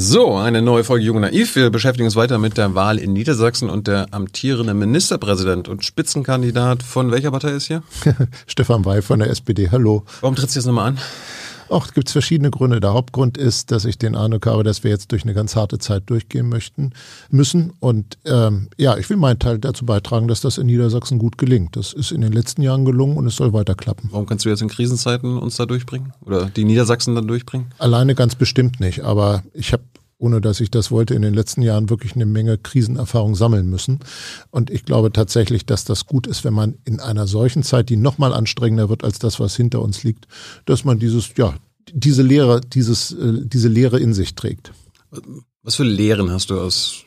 So, 0.00 0.36
eine 0.36 0.62
neue 0.62 0.84
Folge 0.84 1.06
Jung 1.06 1.18
Naiv. 1.18 1.56
Wir 1.56 1.70
beschäftigen 1.70 2.04
uns 2.04 2.14
weiter 2.14 2.38
mit 2.38 2.56
der 2.56 2.76
Wahl 2.76 2.98
in 2.98 3.12
Niedersachsen 3.12 3.68
und 3.68 3.88
der 3.88 4.06
amtierende 4.12 4.72
Ministerpräsident 4.72 5.66
und 5.66 5.84
Spitzenkandidat 5.84 6.84
von 6.84 7.10
welcher 7.10 7.32
Partei 7.32 7.50
ist 7.50 7.66
hier? 7.66 7.82
Stefan 8.46 8.84
Wey 8.84 9.02
von 9.02 9.18
der 9.18 9.28
SPD. 9.28 9.70
Hallo. 9.72 10.04
Warum 10.20 10.36
trittst 10.36 10.54
du 10.54 10.60
jetzt 10.60 10.66
nochmal 10.66 10.90
an? 10.90 10.98
Auch 11.70 11.86
es 11.86 11.92
gibt 11.92 12.10
verschiedene 12.10 12.50
Gründe. 12.50 12.80
Der 12.80 12.94
Hauptgrund 12.94 13.36
ist, 13.36 13.70
dass 13.70 13.84
ich 13.84 13.98
den 13.98 14.14
Eindruck 14.14 14.46
habe, 14.46 14.64
dass 14.64 14.84
wir 14.84 14.90
jetzt 14.90 15.12
durch 15.12 15.24
eine 15.24 15.34
ganz 15.34 15.56
harte 15.56 15.78
Zeit 15.78 16.04
durchgehen 16.06 16.48
möchten 16.48 16.92
müssen. 17.30 17.72
Und 17.80 18.18
ähm, 18.24 18.68
ja, 18.76 18.96
ich 18.96 19.08
will 19.10 19.16
meinen 19.16 19.38
Teil 19.38 19.58
dazu 19.58 19.84
beitragen, 19.84 20.28
dass 20.28 20.40
das 20.40 20.58
in 20.58 20.66
Niedersachsen 20.66 21.18
gut 21.18 21.38
gelingt. 21.38 21.76
Das 21.76 21.92
ist 21.92 22.10
in 22.10 22.20
den 22.20 22.32
letzten 22.32 22.62
Jahren 22.62 22.84
gelungen 22.84 23.16
und 23.16 23.26
es 23.26 23.36
soll 23.36 23.52
weiter 23.52 23.74
klappen. 23.74 24.08
Warum 24.12 24.26
kannst 24.26 24.44
du 24.44 24.48
jetzt 24.48 24.62
in 24.62 24.68
Krisenzeiten 24.68 25.38
uns 25.38 25.56
da 25.56 25.66
durchbringen? 25.66 26.12
Oder 26.24 26.46
die 26.46 26.64
Niedersachsen 26.64 27.14
dann 27.14 27.28
durchbringen? 27.28 27.68
Alleine 27.78 28.14
ganz 28.14 28.34
bestimmt 28.34 28.80
nicht. 28.80 29.04
Aber 29.04 29.42
ich 29.52 29.72
habe 29.72 29.82
ohne 30.18 30.40
dass 30.40 30.60
ich 30.60 30.70
das 30.70 30.90
wollte, 30.90 31.14
in 31.14 31.22
den 31.22 31.34
letzten 31.34 31.62
Jahren 31.62 31.90
wirklich 31.90 32.14
eine 32.14 32.26
Menge 32.26 32.58
Krisenerfahrung 32.58 33.34
sammeln 33.34 33.70
müssen. 33.70 34.00
Und 34.50 34.70
ich 34.70 34.84
glaube 34.84 35.12
tatsächlich, 35.12 35.64
dass 35.64 35.84
das 35.84 36.06
gut 36.06 36.26
ist, 36.26 36.44
wenn 36.44 36.54
man 36.54 36.74
in 36.84 37.00
einer 37.00 37.26
solchen 37.26 37.62
Zeit, 37.62 37.88
die 37.88 37.96
noch 37.96 38.18
mal 38.18 38.32
anstrengender 38.32 38.88
wird 38.88 39.04
als 39.04 39.18
das, 39.18 39.38
was 39.38 39.56
hinter 39.56 39.80
uns 39.80 40.02
liegt, 40.02 40.26
dass 40.66 40.84
man 40.84 40.98
dieses, 40.98 41.30
ja, 41.36 41.54
diese 41.92 42.22
Lehre, 42.22 42.60
dieses, 42.60 43.12
äh, 43.12 43.40
diese 43.44 43.68
Lehre 43.68 43.98
in 43.98 44.14
sich 44.14 44.34
trägt. 44.34 44.72
Was 45.62 45.76
für 45.76 45.84
Lehren 45.84 46.30
hast 46.30 46.50
du 46.50 46.60
aus 46.60 47.04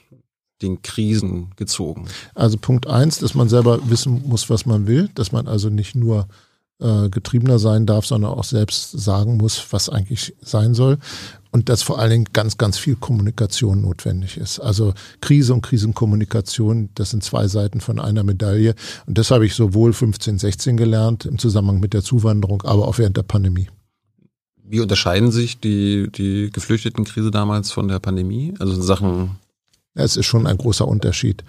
den 0.62 0.82
Krisen 0.82 1.52
gezogen? 1.56 2.06
Also 2.36 2.58
Punkt 2.58 2.88
eins, 2.88 3.20
dass 3.20 3.34
man 3.34 3.50
selber 3.50 3.90
wissen 3.90 4.24
muss, 4.28 4.50
was 4.50 4.66
man 4.66 4.88
will, 4.88 5.10
dass 5.16 5.32
man 5.32 5.48
also 5.48 5.70
nicht 5.70 5.96
nur 5.96 6.28
äh, 6.80 7.10
getriebener 7.10 7.60
sein 7.60 7.86
darf, 7.86 8.06
sondern 8.06 8.32
auch 8.32 8.44
selbst 8.44 8.92
sagen 8.92 9.38
muss, 9.38 9.66
was 9.72 9.90
eigentlich 9.90 10.36
sein 10.42 10.74
soll. 10.74 10.98
Und 11.52 11.68
dass 11.68 11.84
vor 11.84 12.00
allen 12.00 12.12
Dingen 12.12 12.28
ganz, 12.32 12.58
ganz 12.58 12.78
viel 12.78 12.96
Kommunikation 12.96 13.82
notwendig 13.82 14.38
ist. 14.38 14.60
Also 14.60 14.94
Krise 15.20 15.54
und 15.54 15.62
Krisenkommunikation, 15.62 16.90
das 16.96 17.10
sind 17.12 17.24
zwei 17.24 17.48
Seiten 17.48 17.82
von 17.82 18.00
einer 18.00 18.24
Medaille. 18.24 18.74
Und 19.06 19.18
das 19.18 19.32
habe 19.32 19.46
ich 19.46 19.54
sowohl 19.54 19.92
15, 19.92 20.40
16 20.40 20.78
gelernt 20.78 21.26
im 21.26 21.38
Zusammenhang 21.38 21.82
mit 21.82 21.94
der 21.94 22.04
Zuwanderung, 22.04 22.62
aber 22.62 22.88
auch 22.88 22.98
während 22.98 23.18
der 23.18 23.24
Pandemie. 23.24 23.68
Wie 24.72 24.80
unterscheiden 24.80 25.32
sich 25.32 25.60
die, 25.60 26.10
die 26.16 26.50
Geflüchtetenkrise 26.50 27.30
damals 27.30 27.74
von 27.74 27.90
der 27.90 28.00
Pandemie? 28.00 28.54
Also 28.58 28.76
in 28.76 28.82
Sachen. 28.82 29.32
Es 29.96 30.16
ist 30.16 30.28
schon 30.28 30.48
ein 30.48 30.58
großer 30.58 30.88
Unterschied. 30.88 31.44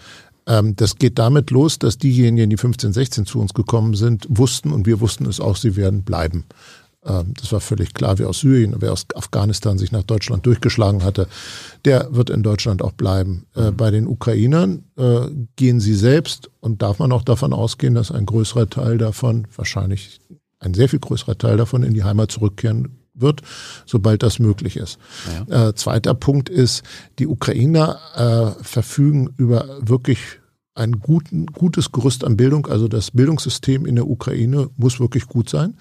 Ähm, 0.48 0.74
das 0.74 0.96
geht 0.96 1.20
damit 1.20 1.52
los, 1.52 1.78
dass 1.78 1.98
diejenigen, 1.98 2.50
die 2.50 2.56
15, 2.56 2.92
16 2.92 3.24
zu 3.24 3.38
uns 3.38 3.54
gekommen 3.54 3.94
sind, 3.94 4.26
wussten 4.28 4.72
und 4.72 4.86
wir 4.86 4.98
wussten 4.98 5.26
es 5.26 5.38
auch, 5.38 5.54
sie 5.54 5.76
werden 5.76 6.02
bleiben. 6.02 6.46
Ähm, 7.06 7.34
das 7.40 7.52
war 7.52 7.60
völlig 7.60 7.94
klar, 7.94 8.18
wer 8.18 8.28
aus 8.28 8.40
Syrien, 8.40 8.74
wer 8.80 8.92
aus 8.92 9.06
Afghanistan 9.14 9.78
sich 9.78 9.92
nach 9.92 10.02
Deutschland 10.02 10.44
durchgeschlagen 10.44 11.04
hatte, 11.04 11.28
der 11.84 12.08
wird 12.12 12.28
in 12.28 12.42
Deutschland 12.42 12.82
auch 12.82 12.90
bleiben. 12.90 13.46
Äh, 13.54 13.70
mhm. 13.70 13.76
Bei 13.76 13.92
den 13.92 14.08
Ukrainern 14.08 14.82
äh, 14.96 15.28
gehen 15.54 15.78
sie 15.78 15.94
selbst 15.94 16.50
und 16.58 16.82
darf 16.82 16.98
man 16.98 17.12
auch 17.12 17.22
davon 17.22 17.52
ausgehen, 17.52 17.94
dass 17.94 18.10
ein 18.10 18.26
größerer 18.26 18.68
Teil 18.68 18.98
davon, 18.98 19.46
wahrscheinlich 19.54 20.18
ein 20.58 20.74
sehr 20.74 20.88
viel 20.88 20.98
größerer 20.98 21.38
Teil 21.38 21.56
davon 21.56 21.84
in 21.84 21.94
die 21.94 22.02
Heimat 22.02 22.32
zurückkehren 22.32 22.98
wird, 23.22 23.40
sobald 23.86 24.22
das 24.22 24.38
möglich 24.38 24.76
ist. 24.76 24.98
Ja. 25.48 25.68
Äh, 25.68 25.74
zweiter 25.74 26.14
Punkt 26.14 26.48
ist, 26.48 26.82
die 27.18 27.26
Ukrainer 27.26 27.98
äh, 28.14 28.62
verfügen 28.62 29.32
über 29.36 29.78
wirklich 29.80 30.18
ein 30.74 31.00
guten, 31.00 31.46
gutes 31.46 31.92
Gerüst 31.92 32.24
an 32.24 32.36
Bildung. 32.36 32.66
Also 32.66 32.88
das 32.88 33.10
Bildungssystem 33.10 33.84
in 33.84 33.96
der 33.96 34.08
Ukraine 34.08 34.70
muss 34.76 35.00
wirklich 35.00 35.26
gut 35.26 35.50
sein. 35.50 35.74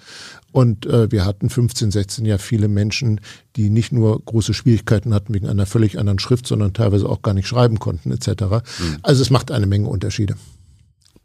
Und 0.50 0.84
äh, 0.86 1.10
wir 1.10 1.24
hatten 1.24 1.48
15, 1.48 1.90
16 1.90 2.26
ja 2.26 2.36
viele 2.38 2.68
Menschen, 2.68 3.20
die 3.56 3.70
nicht 3.70 3.92
nur 3.92 4.22
große 4.22 4.52
Schwierigkeiten 4.52 5.14
hatten 5.14 5.32
wegen 5.32 5.48
einer 5.48 5.66
völlig 5.66 5.98
anderen 5.98 6.18
Schrift, 6.18 6.46
sondern 6.46 6.74
teilweise 6.74 7.08
auch 7.08 7.22
gar 7.22 7.32
nicht 7.32 7.48
schreiben 7.48 7.78
konnten 7.78 8.12
etc. 8.12 8.28
Mhm. 8.42 8.96
Also 9.02 9.22
es 9.22 9.30
macht 9.30 9.50
eine 9.50 9.66
Menge 9.66 9.88
Unterschiede. 9.88 10.36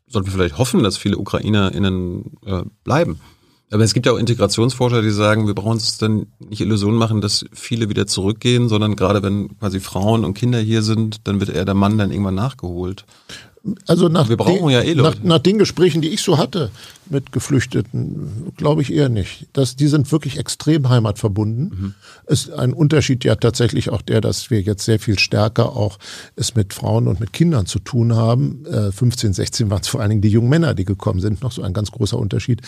Sollten 0.08 0.28
wir 0.28 0.34
vielleicht 0.34 0.58
hoffen, 0.58 0.84
dass 0.84 0.96
viele 0.96 1.18
UkrainerInnen 1.18 2.38
äh, 2.46 2.64
bleiben? 2.86 3.20
Aber 3.70 3.84
es 3.84 3.94
gibt 3.94 4.06
ja 4.06 4.14
auch 4.14 4.18
Integrationsforscher, 4.18 5.02
die 5.02 5.12
sagen, 5.12 5.46
wir 5.46 5.54
brauchen 5.54 5.74
uns 5.74 5.98
dann 5.98 6.28
nicht 6.40 6.62
Illusionen 6.62 6.98
machen, 6.98 7.20
dass 7.20 7.46
viele 7.52 7.90
wieder 7.90 8.08
zurückgehen, 8.08 8.70
sondern 8.70 8.96
gerade 8.96 9.22
wenn 9.24 9.58
quasi 9.60 9.82
Frauen 9.82 10.24
und 10.24 10.36
Kinder 10.36 10.60
hier 10.60 10.82
sind, 10.84 11.28
dann 11.28 11.42
wird 11.42 11.50
eher 11.50 11.66
der 11.66 11.74
Mann 11.74 11.98
dann 11.98 12.12
irgendwann 12.12 12.36
nachgeholt. 12.36 13.06
Also 13.86 14.08
nach, 14.08 14.30
Wir 14.30 14.38
brauchen 14.38 14.68
den, 14.68 14.70
ja 14.70 14.82
eh 14.82 14.94
Leute. 14.94 15.18
Nach, 15.20 15.24
nach, 15.24 15.40
den 15.40 15.58
Gesprächen, 15.58 16.02
die 16.02 16.10
ich 16.10 16.22
so 16.22 16.38
hatte 16.38 16.72
mit 17.10 17.32
Geflüchteten, 17.32 18.54
glaube 18.58 18.82
ich 18.82 18.94
eher 18.94 19.10
nicht. 19.10 19.48
Das, 19.54 19.76
die 19.76 19.88
sind 19.88 20.12
wirklich 20.12 20.38
extrem 20.38 20.90
heimatverbunden. 20.90 21.64
Mhm. 21.64 21.94
Ist 22.28 22.52
ein 22.52 22.74
Unterschied 22.74 23.24
ja 23.24 23.36
tatsächlich 23.36 23.90
auch 23.90 24.02
der, 24.02 24.22
dass 24.22 24.50
wir 24.50 24.62
jetzt 24.62 24.86
sehr 24.86 25.00
viel 25.00 25.18
stärker 25.20 25.76
auch 25.76 26.00
es 26.36 26.56
mit 26.56 26.74
Frauen 26.74 27.08
und 27.08 27.20
mit 27.20 27.34
Kindern 27.34 27.66
zu 27.66 27.80
tun 27.80 28.16
haben. 28.16 28.66
Äh, 28.66 28.92
15, 28.92 29.34
16 29.34 29.70
waren 29.70 29.82
es 29.82 29.88
vor 29.88 30.02
allen 30.02 30.10
Dingen 30.10 30.22
die 30.22 30.30
jungen 30.30 30.50
Männer, 30.50 30.74
die 30.74 30.86
gekommen 30.86 31.20
sind, 31.20 31.42
noch 31.42 31.52
so 31.52 31.62
ein 31.62 31.74
ganz 31.74 31.92
großer 31.92 32.18
Unterschied. 32.18 32.62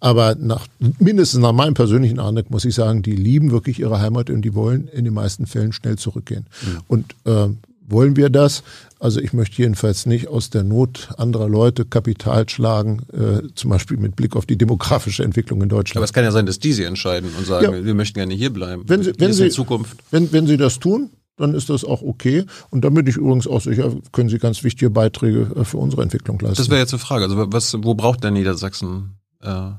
Aber 0.00 0.34
nach, 0.34 0.66
mindestens 0.98 1.40
nach 1.40 1.52
meinem 1.52 1.74
persönlichen 1.74 2.18
Eindruck 2.18 2.50
muss 2.50 2.64
ich 2.64 2.74
sagen, 2.74 3.02
die 3.02 3.16
lieben 3.16 3.50
wirklich 3.50 3.80
ihre 3.80 4.00
Heimat 4.00 4.30
und 4.30 4.42
die 4.42 4.54
wollen 4.54 4.88
in 4.88 5.04
den 5.04 5.14
meisten 5.14 5.46
Fällen 5.46 5.72
schnell 5.72 5.96
zurückgehen. 5.96 6.46
Mhm. 6.62 6.80
Und 6.88 7.14
äh, 7.24 7.48
wollen 7.86 8.16
wir 8.16 8.30
das? 8.30 8.62
Also 8.98 9.20
ich 9.20 9.32
möchte 9.32 9.60
jedenfalls 9.60 10.06
nicht 10.06 10.28
aus 10.28 10.50
der 10.50 10.64
Not 10.64 11.10
anderer 11.18 11.48
Leute 11.48 11.84
Kapital 11.84 12.48
schlagen, 12.48 13.02
äh, 13.12 13.46
zum 13.54 13.70
Beispiel 13.70 13.98
mit 13.98 14.16
Blick 14.16 14.36
auf 14.36 14.46
die 14.46 14.56
demografische 14.56 15.24
Entwicklung 15.24 15.60
in 15.62 15.68
Deutschland. 15.68 15.98
Aber 15.98 16.04
es 16.04 16.12
kann 16.12 16.24
ja 16.24 16.32
sein, 16.32 16.46
dass 16.46 16.58
die 16.58 16.72
sie 16.72 16.84
entscheiden 16.84 17.30
und 17.36 17.46
sagen, 17.46 17.72
ja. 17.72 17.84
wir 17.84 17.94
möchten 17.94 18.14
gerne 18.14 18.34
hier 18.34 18.50
bleiben. 18.50 18.84
Wenn 18.86 19.02
sie, 19.02 19.12
wenn 19.18 19.32
sie, 19.32 19.46
in 19.46 19.50
Zukunft. 19.50 19.98
Wenn, 20.10 20.32
wenn 20.32 20.46
sie 20.46 20.56
das 20.56 20.78
tun, 20.78 21.10
dann 21.36 21.54
ist 21.54 21.68
das 21.68 21.84
auch 21.84 22.02
okay. 22.02 22.44
Und 22.70 22.84
da 22.84 22.90
bin 22.90 23.06
ich 23.06 23.16
übrigens 23.16 23.46
auch 23.46 23.60
sicher, 23.60 23.92
können 24.12 24.28
Sie 24.28 24.38
ganz 24.38 24.62
wichtige 24.62 24.90
Beiträge 24.90 25.50
äh, 25.56 25.64
für 25.64 25.78
unsere 25.78 26.02
Entwicklung 26.02 26.38
leisten. 26.38 26.56
Das 26.56 26.70
wäre 26.70 26.80
jetzt 26.80 26.94
eine 26.94 27.00
Frage. 27.00 27.24
Also 27.24 27.52
was, 27.52 27.74
wo 27.82 27.94
braucht 27.94 28.22
der 28.22 28.30
Niedersachsen 28.30 29.16
äh, 29.42 29.70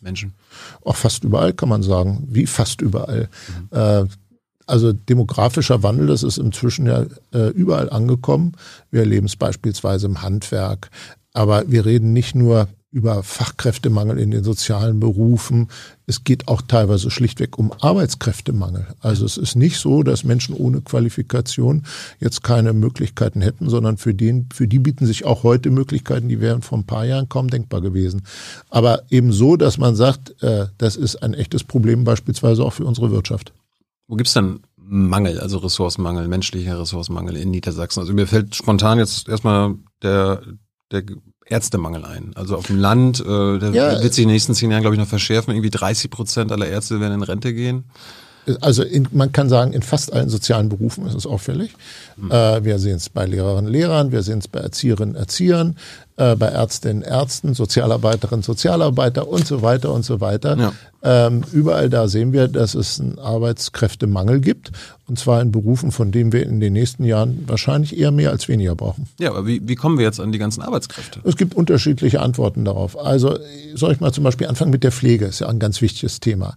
Menschen? 0.00 0.34
Auch 0.84 0.96
fast 0.96 1.24
überall 1.24 1.52
kann 1.52 1.68
man 1.68 1.82
sagen. 1.82 2.26
Wie 2.28 2.46
fast 2.46 2.80
überall. 2.82 3.28
Mhm. 3.70 3.78
Äh, 3.78 4.04
also 4.68 4.92
demografischer 4.92 5.82
Wandel, 5.82 6.06
das 6.06 6.22
ist 6.22 6.38
inzwischen 6.38 6.86
ja 6.86 7.06
äh, 7.32 7.48
überall 7.50 7.90
angekommen. 7.90 8.52
Wir 8.90 9.00
erleben 9.00 9.26
es 9.26 9.36
beispielsweise 9.36 10.06
im 10.06 10.22
Handwerk. 10.22 10.90
Aber 11.32 11.70
wir 11.70 11.84
reden 11.84 12.12
nicht 12.12 12.34
nur 12.34 12.68
über 12.90 13.22
Fachkräftemangel 13.22 14.18
in 14.18 14.30
den 14.30 14.44
sozialen 14.44 14.98
Berufen. 14.98 15.68
Es 16.06 16.24
geht 16.24 16.48
auch 16.48 16.62
teilweise 16.62 17.10
schlichtweg 17.10 17.58
um 17.58 17.70
Arbeitskräftemangel. 17.72 18.86
Also 19.00 19.26
es 19.26 19.36
ist 19.36 19.56
nicht 19.56 19.76
so, 19.78 20.02
dass 20.02 20.24
Menschen 20.24 20.54
ohne 20.54 20.80
Qualifikation 20.80 21.84
jetzt 22.18 22.42
keine 22.42 22.72
Möglichkeiten 22.72 23.42
hätten, 23.42 23.68
sondern 23.68 23.98
für, 23.98 24.14
den, 24.14 24.48
für 24.54 24.66
die 24.66 24.78
bieten 24.78 25.04
sich 25.04 25.26
auch 25.26 25.42
heute 25.42 25.70
Möglichkeiten, 25.70 26.28
die 26.28 26.40
wären 26.40 26.62
vor 26.62 26.78
ein 26.78 26.86
paar 26.86 27.04
Jahren 27.04 27.28
kaum 27.28 27.48
denkbar 27.48 27.82
gewesen. 27.82 28.22
Aber 28.70 29.02
eben 29.10 29.32
so, 29.32 29.56
dass 29.56 29.76
man 29.76 29.94
sagt, 29.94 30.42
äh, 30.42 30.66
das 30.78 30.96
ist 30.96 31.16
ein 31.16 31.34
echtes 31.34 31.64
Problem 31.64 32.04
beispielsweise 32.04 32.64
auch 32.64 32.72
für 32.72 32.86
unsere 32.86 33.10
Wirtschaft. 33.10 33.52
Wo 34.08 34.16
gibt's 34.16 34.32
denn 34.32 34.60
Mangel, 34.76 35.38
also 35.38 35.58
Ressourcenmangel, 35.58 36.28
menschlicher 36.28 36.80
Ressourcenmangel 36.80 37.36
in 37.36 37.50
Niedersachsen? 37.50 38.00
Also 38.00 38.14
mir 38.14 38.26
fällt 38.26 38.54
spontan 38.54 38.98
jetzt 38.98 39.28
erstmal 39.28 39.74
der, 40.02 40.42
der 40.90 41.04
Ärztemangel 41.44 42.04
ein. 42.04 42.32
Also 42.34 42.56
auf 42.56 42.66
dem 42.66 42.78
Land, 42.78 43.20
äh, 43.20 43.58
der 43.58 43.70
ja, 43.70 44.02
wird 44.02 44.14
sich 44.14 44.22
in 44.22 44.28
den 44.28 44.34
nächsten 44.34 44.54
zehn 44.54 44.70
Jahren, 44.70 44.80
glaube 44.80 44.96
ich, 44.96 45.00
noch 45.00 45.08
verschärfen. 45.08 45.52
Irgendwie 45.52 45.70
30 45.70 46.10
Prozent 46.10 46.52
aller 46.52 46.66
Ärzte 46.66 47.00
werden 47.00 47.14
in 47.14 47.22
Rente 47.22 47.52
gehen. 47.54 47.84
Also 48.60 48.82
in, 48.82 49.08
man 49.12 49.32
kann 49.32 49.48
sagen, 49.48 49.72
in 49.72 49.82
fast 49.82 50.12
allen 50.12 50.28
sozialen 50.28 50.68
Berufen 50.68 51.06
ist 51.06 51.14
es 51.14 51.26
auffällig. 51.26 51.74
Mhm. 52.16 52.30
Äh, 52.30 52.64
wir 52.64 52.78
sehen 52.78 52.96
es 52.96 53.08
bei 53.08 53.26
Lehrerinnen 53.26 53.66
und 53.66 53.72
Lehrern, 53.72 54.12
wir 54.12 54.22
sehen 54.22 54.38
es 54.38 54.48
bei 54.48 54.60
Erzieherinnen 54.60 55.14
und 55.14 55.20
Erziehern, 55.20 55.76
äh, 56.16 56.34
bei 56.34 56.46
Ärztinnen, 56.46 57.02
Ärzten, 57.02 57.54
Sozialarbeiterinnen, 57.54 58.42
Sozialarbeiter 58.42 59.28
und 59.28 59.46
so 59.46 59.62
weiter 59.62 59.92
und 59.92 60.04
so 60.04 60.20
weiter. 60.20 60.56
Ja. 60.56 60.72
Ähm, 61.00 61.42
überall 61.52 61.88
da 61.88 62.08
sehen 62.08 62.32
wir, 62.32 62.48
dass 62.48 62.74
es 62.74 62.98
einen 63.00 63.18
Arbeitskräftemangel 63.18 64.40
gibt. 64.40 64.72
Und 65.06 65.18
zwar 65.18 65.40
in 65.40 65.52
Berufen, 65.52 65.92
von 65.92 66.10
denen 66.10 66.32
wir 66.32 66.44
in 66.44 66.60
den 66.60 66.72
nächsten 66.72 67.04
Jahren 67.04 67.44
wahrscheinlich 67.46 67.96
eher 67.96 68.10
mehr 68.10 68.30
als 68.30 68.48
weniger 68.48 68.74
brauchen. 68.74 69.06
Ja, 69.18 69.30
aber 69.30 69.46
wie, 69.46 69.66
wie 69.66 69.74
kommen 69.74 69.96
wir 69.96 70.04
jetzt 70.04 70.20
an 70.20 70.32
die 70.32 70.38
ganzen 70.38 70.60
Arbeitskräfte? 70.60 71.20
Es 71.24 71.36
gibt 71.36 71.54
unterschiedliche 71.54 72.20
Antworten 72.20 72.64
darauf. 72.64 72.98
Also 72.98 73.38
soll 73.74 73.92
ich 73.92 74.00
mal 74.00 74.12
zum 74.12 74.24
Beispiel 74.24 74.48
anfangen 74.48 74.70
mit 74.70 74.84
der 74.84 74.92
Pflege, 74.92 75.26
ist 75.26 75.38
ja 75.38 75.48
ein 75.48 75.60
ganz 75.60 75.80
wichtiges 75.80 76.20
Thema. 76.20 76.56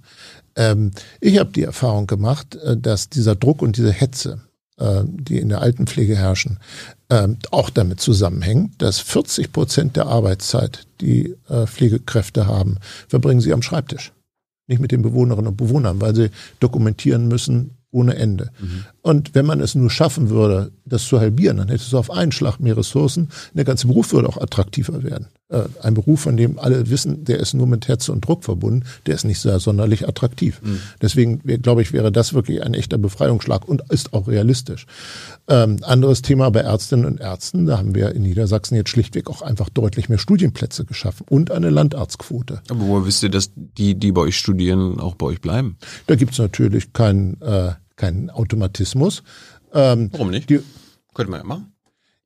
Ähm, 0.56 0.92
ich 1.20 1.40
habe 1.40 1.52
die 1.52 1.64
Erfahrung 1.64 2.08
gemacht, 2.08 2.56
äh, 2.56 2.78
dass 2.78 3.10
dieser 3.10 3.36
Druck 3.36 3.62
und 3.62 3.78
diese 3.78 3.92
Hetze, 3.92 4.42
äh, 4.78 5.04
die 5.06 5.40
in 5.40 5.50
der 5.50 5.62
Altenpflege 5.62 6.16
herrschen, 6.16 6.60
äh, 7.10 7.28
auch 7.52 7.70
damit 7.70 8.00
zusammenhängt, 8.00 8.82
dass 8.82 9.00
40 9.00 9.52
Prozent 9.52 9.96
der 9.96 10.08
Arbeitszeit, 10.08 10.88
die 11.00 11.36
äh, 11.50 11.68
Pflegekräfte 11.68 12.48
haben, 12.48 12.78
verbringen 13.08 13.42
sie 13.42 13.54
am 13.54 13.62
Schreibtisch. 13.62 14.12
Nicht 14.68 14.82
mit 14.82 14.92
den 14.92 15.02
Bewohnerinnen 15.02 15.50
und 15.50 15.58
Bewohnern, 15.58 16.00
weil 16.02 16.16
sie 16.16 16.30
dokumentieren 16.60 17.28
müssen 17.28 17.78
ohne 17.92 18.16
Ende. 18.16 18.52
Mhm. 18.60 18.86
Und 19.02 19.36
wenn 19.36 19.46
man 19.46 19.60
es 19.60 19.76
nur 19.76 19.90
schaffen 19.90 20.30
würde, 20.30 20.72
das 20.86 21.06
zu 21.06 21.20
halbieren, 21.20 21.58
dann 21.58 21.68
hättest 21.70 21.92
du 21.92 21.98
auf 21.98 22.12
einen 22.12 22.32
Schlag 22.32 22.60
mehr 22.60 22.78
Ressourcen. 22.78 23.30
Der 23.54 23.66
ganze 23.66 23.88
Beruf 23.88 24.14
würde 24.14 24.30
auch 24.30 24.38
attraktiver 24.38 25.04
werden. 25.04 25.28
Äh, 25.50 25.64
ein 25.82 25.94
Beruf, 25.94 26.22
von 26.22 26.38
dem 26.38 26.58
alle 26.58 26.90
wissen, 26.90 27.26
der 27.26 27.40
ist 27.40 27.54
nur 27.54 27.68
mit 27.68 27.88
Herz 27.88 28.08
und 28.10 28.26
Druck 28.26 28.44
verbunden, 28.44 28.86
der 29.06 29.16
ist 29.16 29.26
nicht 29.26 29.40
sehr 29.40 29.60
sonderlich 29.60 30.08
attraktiv. 30.08 30.62
Mhm. 30.64 30.80
Deswegen, 31.02 31.40
glaube 31.62 31.82
ich, 31.82 31.92
wäre 31.92 32.12
das 32.12 32.34
wirklich 32.34 32.64
ein 32.64 32.74
echter 32.74 32.98
Befreiungsschlag 32.98 33.68
und 33.68 33.84
ist 33.90 34.14
auch 34.14 34.28
realistisch. 34.28 34.88
Ähm, 35.52 35.80
anderes 35.82 36.22
Thema 36.22 36.50
bei 36.50 36.62
Ärztinnen 36.62 37.06
und 37.06 37.20
Ärzten, 37.20 37.66
da 37.66 37.78
haben 37.78 37.94
wir 37.94 38.16
in 38.16 38.22
Niedersachsen 38.22 38.76
jetzt 38.76 38.90
schlichtweg 38.90 39.30
auch 39.30 39.42
einfach 39.42 39.68
deutlich 39.68 40.08
mehr 40.08 40.18
Studienplätze 40.18 40.86
geschaffen 40.86 41.26
und 41.30 41.52
eine 41.52 41.70
Landarztquote. 41.70 42.62
Aber 42.70 42.88
woher 42.88 43.06
wisst 43.06 43.22
ihr, 43.22 43.30
dass 43.30 43.52
die, 43.56 43.96
die 43.96 44.14
bei 44.14 44.22
euch 44.22 44.38
studieren, 44.38 45.02
auch 45.02 45.16
bei 45.16 45.26
euch 45.26 45.42
bleiben? 45.42 45.78
Da 46.08 46.16
gibt 46.16 46.32
es 46.32 46.38
natürlich 46.40 46.94
keinen 46.94 47.42
äh, 47.42 47.74
keinen 47.98 48.30
Automatismus. 48.30 49.24
Ähm, 49.74 50.10
Warum 50.14 50.32
nicht? 50.32 50.50
Die, 50.50 50.62
Könnte 51.14 51.32
man 51.32 51.42
ja 51.42 51.46
machen. 51.46 51.74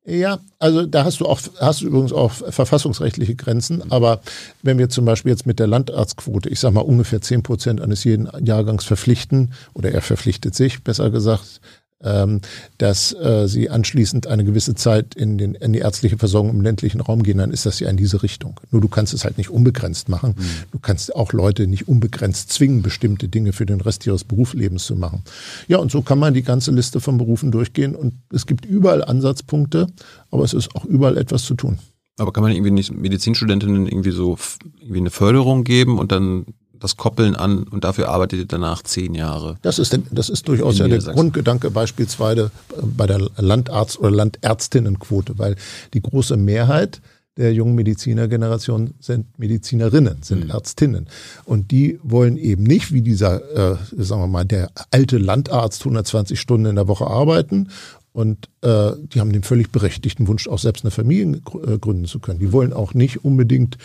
Ja, 0.04 0.38
also 0.60 0.86
da 0.86 1.04
hast 1.04 1.18
du 1.18 1.26
auch, 1.26 1.40
hast 1.60 1.80
du 1.80 1.86
übrigens 1.88 2.12
auch 2.12 2.30
verfassungsrechtliche 2.30 3.34
Grenzen. 3.34 3.90
Aber 3.90 4.20
wenn 4.62 4.78
wir 4.78 4.88
zum 4.88 5.04
Beispiel 5.04 5.32
jetzt 5.32 5.46
mit 5.46 5.58
der 5.58 5.66
Landarztquote, 5.66 6.48
ich 6.48 6.60
sag 6.60 6.72
mal 6.72 6.80
ungefähr 6.82 7.20
zehn 7.20 7.42
Prozent 7.42 7.80
eines 7.80 8.04
jeden 8.04 8.28
Jahrgangs 8.44 8.84
verpflichten, 8.84 9.52
oder 9.74 9.90
er 9.90 10.02
verpflichtet 10.02 10.54
sich, 10.54 10.84
besser 10.84 11.10
gesagt, 11.10 11.60
ähm, 12.06 12.40
dass 12.78 13.12
äh, 13.12 13.48
sie 13.48 13.68
anschließend 13.68 14.26
eine 14.26 14.44
gewisse 14.44 14.74
Zeit 14.74 15.14
in, 15.14 15.36
den, 15.36 15.54
in 15.54 15.72
die 15.72 15.80
ärztliche 15.80 16.16
Versorgung 16.16 16.50
im 16.50 16.60
ländlichen 16.60 17.00
Raum 17.00 17.22
gehen, 17.22 17.38
dann 17.38 17.50
ist 17.50 17.66
das 17.66 17.80
ja 17.80 17.90
in 17.90 17.96
diese 17.96 18.22
Richtung. 18.22 18.60
Nur 18.70 18.80
du 18.80 18.88
kannst 18.88 19.12
es 19.12 19.24
halt 19.24 19.36
nicht 19.36 19.50
unbegrenzt 19.50 20.08
machen. 20.08 20.34
Mhm. 20.36 20.42
Du 20.72 20.78
kannst 20.78 21.14
auch 21.14 21.32
Leute 21.32 21.66
nicht 21.66 21.88
unbegrenzt 21.88 22.52
zwingen, 22.52 22.82
bestimmte 22.82 23.28
Dinge 23.28 23.52
für 23.52 23.66
den 23.66 23.80
Rest 23.80 24.06
ihres 24.06 24.24
Berufslebens 24.24 24.86
zu 24.86 24.96
machen. 24.96 25.22
Ja, 25.68 25.78
und 25.78 25.90
so 25.90 26.02
kann 26.02 26.18
man 26.18 26.32
die 26.32 26.42
ganze 26.42 26.70
Liste 26.70 27.00
von 27.00 27.18
Berufen 27.18 27.50
durchgehen 27.50 27.96
und 27.96 28.14
es 28.32 28.46
gibt 28.46 28.64
überall 28.64 29.04
Ansatzpunkte, 29.04 29.88
aber 30.30 30.44
es 30.44 30.54
ist 30.54 30.74
auch 30.76 30.84
überall 30.84 31.18
etwas 31.18 31.44
zu 31.44 31.54
tun. 31.54 31.78
Aber 32.18 32.32
kann 32.32 32.42
man 32.42 32.52
irgendwie 32.52 32.70
nicht 32.70 32.94
Medizinstudentinnen 32.94 33.86
irgendwie 33.86 34.10
so 34.10 34.38
irgendwie 34.80 35.00
eine 35.00 35.10
Förderung 35.10 35.64
geben 35.64 35.98
und 35.98 36.12
dann 36.12 36.46
das 36.80 36.96
Koppeln 36.96 37.36
an 37.36 37.64
und 37.64 37.84
dafür 37.84 38.08
arbeitet 38.08 38.38
ihr 38.40 38.46
danach 38.46 38.82
zehn 38.82 39.14
Jahre. 39.14 39.56
Das 39.62 39.78
ist, 39.78 39.98
das 40.10 40.28
ist 40.28 40.48
durchaus 40.48 40.78
ja 40.78 40.88
der 40.88 40.98
Grundgedanke 41.00 41.70
beispielsweise 41.70 42.50
bei 42.82 43.06
der 43.06 43.18
Landarzt- 43.36 43.98
oder 43.98 44.10
Landärztinnenquote, 44.10 45.38
weil 45.38 45.56
die 45.94 46.00
große 46.00 46.36
Mehrheit 46.36 47.00
der 47.36 47.52
jungen 47.52 47.74
Medizinergeneration 47.74 48.94
sind 48.98 49.38
Medizinerinnen, 49.38 50.22
sind 50.22 50.44
mhm. 50.44 50.50
Ärztinnen. 50.50 51.06
Und 51.44 51.70
die 51.70 52.00
wollen 52.02 52.38
eben 52.38 52.64
nicht, 52.64 52.92
wie 52.92 53.02
dieser, 53.02 53.74
äh, 53.74 53.76
sagen 53.98 54.22
wir 54.22 54.26
mal, 54.26 54.44
der 54.44 54.70
alte 54.90 55.18
Landarzt 55.18 55.82
120 55.82 56.40
Stunden 56.40 56.66
in 56.66 56.76
der 56.76 56.88
Woche 56.88 57.06
arbeiten 57.06 57.68
und 58.16 58.48
äh, 58.62 58.92
die 58.96 59.20
haben 59.20 59.32
den 59.32 59.42
völlig 59.42 59.70
berechtigten 59.70 60.26
Wunsch, 60.26 60.48
auch 60.48 60.58
selbst 60.58 60.84
eine 60.84 60.90
Familie 60.90 61.42
äh, 61.66 61.76
gründen 61.78 62.06
zu 62.06 62.18
können. 62.18 62.38
Die 62.38 62.50
wollen 62.50 62.72
auch 62.72 62.94
nicht 62.94 63.26
unbedingt 63.26 63.76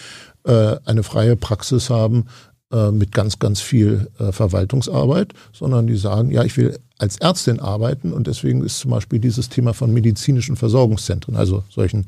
äh, 0.45 0.77
eine 0.85 1.03
freie 1.03 1.35
Praxis 1.35 1.89
haben, 1.89 2.27
äh, 2.71 2.91
mit 2.91 3.11
ganz, 3.11 3.39
ganz 3.39 3.61
viel 3.61 4.09
äh, 4.19 4.31
Verwaltungsarbeit, 4.31 5.33
sondern 5.53 5.87
die 5.87 5.97
sagen, 5.97 6.31
ja, 6.31 6.43
ich 6.43 6.55
will 6.57 6.79
als 6.97 7.17
Ärztin 7.17 7.59
arbeiten 7.59 8.13
und 8.13 8.27
deswegen 8.27 8.63
ist 8.63 8.79
zum 8.79 8.91
Beispiel 8.91 9.19
dieses 9.19 9.49
Thema 9.49 9.73
von 9.73 9.91
medizinischen 9.91 10.55
Versorgungszentren, 10.55 11.35
also 11.35 11.63
solchen, 11.69 12.05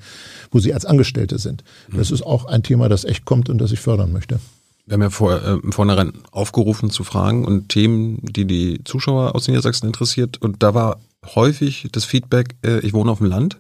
wo 0.51 0.60
sie 0.60 0.74
als 0.74 0.86
Angestellte 0.86 1.39
sind. 1.39 1.63
Mhm. 1.92 1.98
Das 1.98 2.12
ist 2.12 2.21
auch 2.21 2.45
ein 2.45 2.63
Thema, 2.63 2.89
das 2.89 3.04
echt 3.04 3.25
kommt 3.25 3.50
und 3.50 3.57
das 3.57 3.71
ich 3.71 3.80
fördern 3.80 4.12
möchte. 4.13 4.39
Wir 4.86 4.94
haben 4.94 5.01
ja 5.01 5.10
vor, 5.10 5.42
äh, 5.42 5.54
im 5.63 5.71
Vornherein 5.71 6.13
aufgerufen 6.31 6.89
zu 6.89 7.04
Fragen 7.04 7.45
und 7.45 7.69
Themen, 7.69 8.19
die 8.21 8.45
die 8.45 8.83
Zuschauer 8.83 9.33
aus 9.33 9.48
Niedersachsen 9.48 9.88
interessiert. 9.88 10.42
Und 10.42 10.62
da 10.62 10.74
war 10.74 11.00
häufig 11.36 11.88
das 11.92 12.06
Feedback, 12.06 12.56
äh, 12.63 12.80
ich 12.80 12.94
wohne 12.94 13.10
auf 13.10 13.19
dem 13.19 13.27
Land 13.27 13.57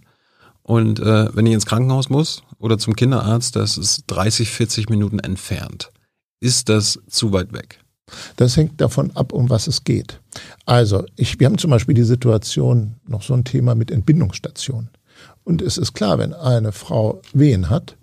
und 0.63 0.99
äh, 0.99 1.35
wenn 1.35 1.45
ich 1.45 1.53
ins 1.53 1.65
Krankenhaus 1.65 2.09
muss 2.09 2.43
oder 2.59 2.77
zum 2.77 2.95
Kinderarzt, 2.95 3.55
das 3.55 3.77
ist 3.77 4.03
30, 4.07 4.49
40 4.49 4.89
Minuten 4.89 5.19
entfernt 5.19 5.92
ist 6.43 6.69
das 6.69 6.99
zu 7.07 7.31
weit 7.31 7.53
weg? 7.53 7.79
Das 8.35 8.57
hängt 8.57 8.79
davon 8.81 9.11
ab, 9.15 9.31
um 9.31 9.49
was 9.49 9.67
es 9.67 9.83
geht. 9.83 10.19
Also, 10.65 11.05
ich, 11.15 11.39
wir 11.39 11.47
haben 11.47 11.57
zum 11.57 11.71
Beispiel 11.71 11.95
die 11.95 12.03
Situation, 12.03 12.95
noch 13.07 13.23
so 13.23 13.33
ein 13.33 13.45
Thema 13.45 13.75
mit 13.75 13.89
Entbindungsstationen. 13.89 14.89
Und 15.45 15.61
es 15.61 15.77
ist 15.77 15.93
klar, 15.93 16.19
wenn 16.19 16.33
eine 16.33 16.73
Frau 16.73 17.21
Wehen 17.33 17.69
hat, 17.69 17.97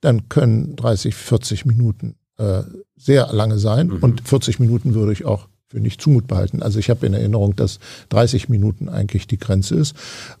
dann 0.00 0.28
können 0.28 0.76
30, 0.76 1.14
40 1.14 1.66
Minuten 1.66 2.16
äh, 2.36 2.62
sehr 2.96 3.32
lange 3.32 3.58
sein. 3.58 3.86
Mhm. 3.86 3.98
Und 3.98 4.28
40 4.28 4.58
Minuten 4.58 4.94
würde 4.94 5.12
ich 5.12 5.24
auch 5.24 5.48
für 5.68 5.80
nicht 5.80 6.00
zumutbar 6.00 6.38
halten. 6.38 6.62
Also 6.62 6.78
ich 6.78 6.90
habe 6.90 7.06
in 7.06 7.14
Erinnerung, 7.14 7.56
dass 7.56 7.78
30 8.10 8.48
Minuten 8.48 8.88
eigentlich 8.88 9.26
die 9.26 9.38
Grenze 9.38 9.74
ist. 9.74 9.96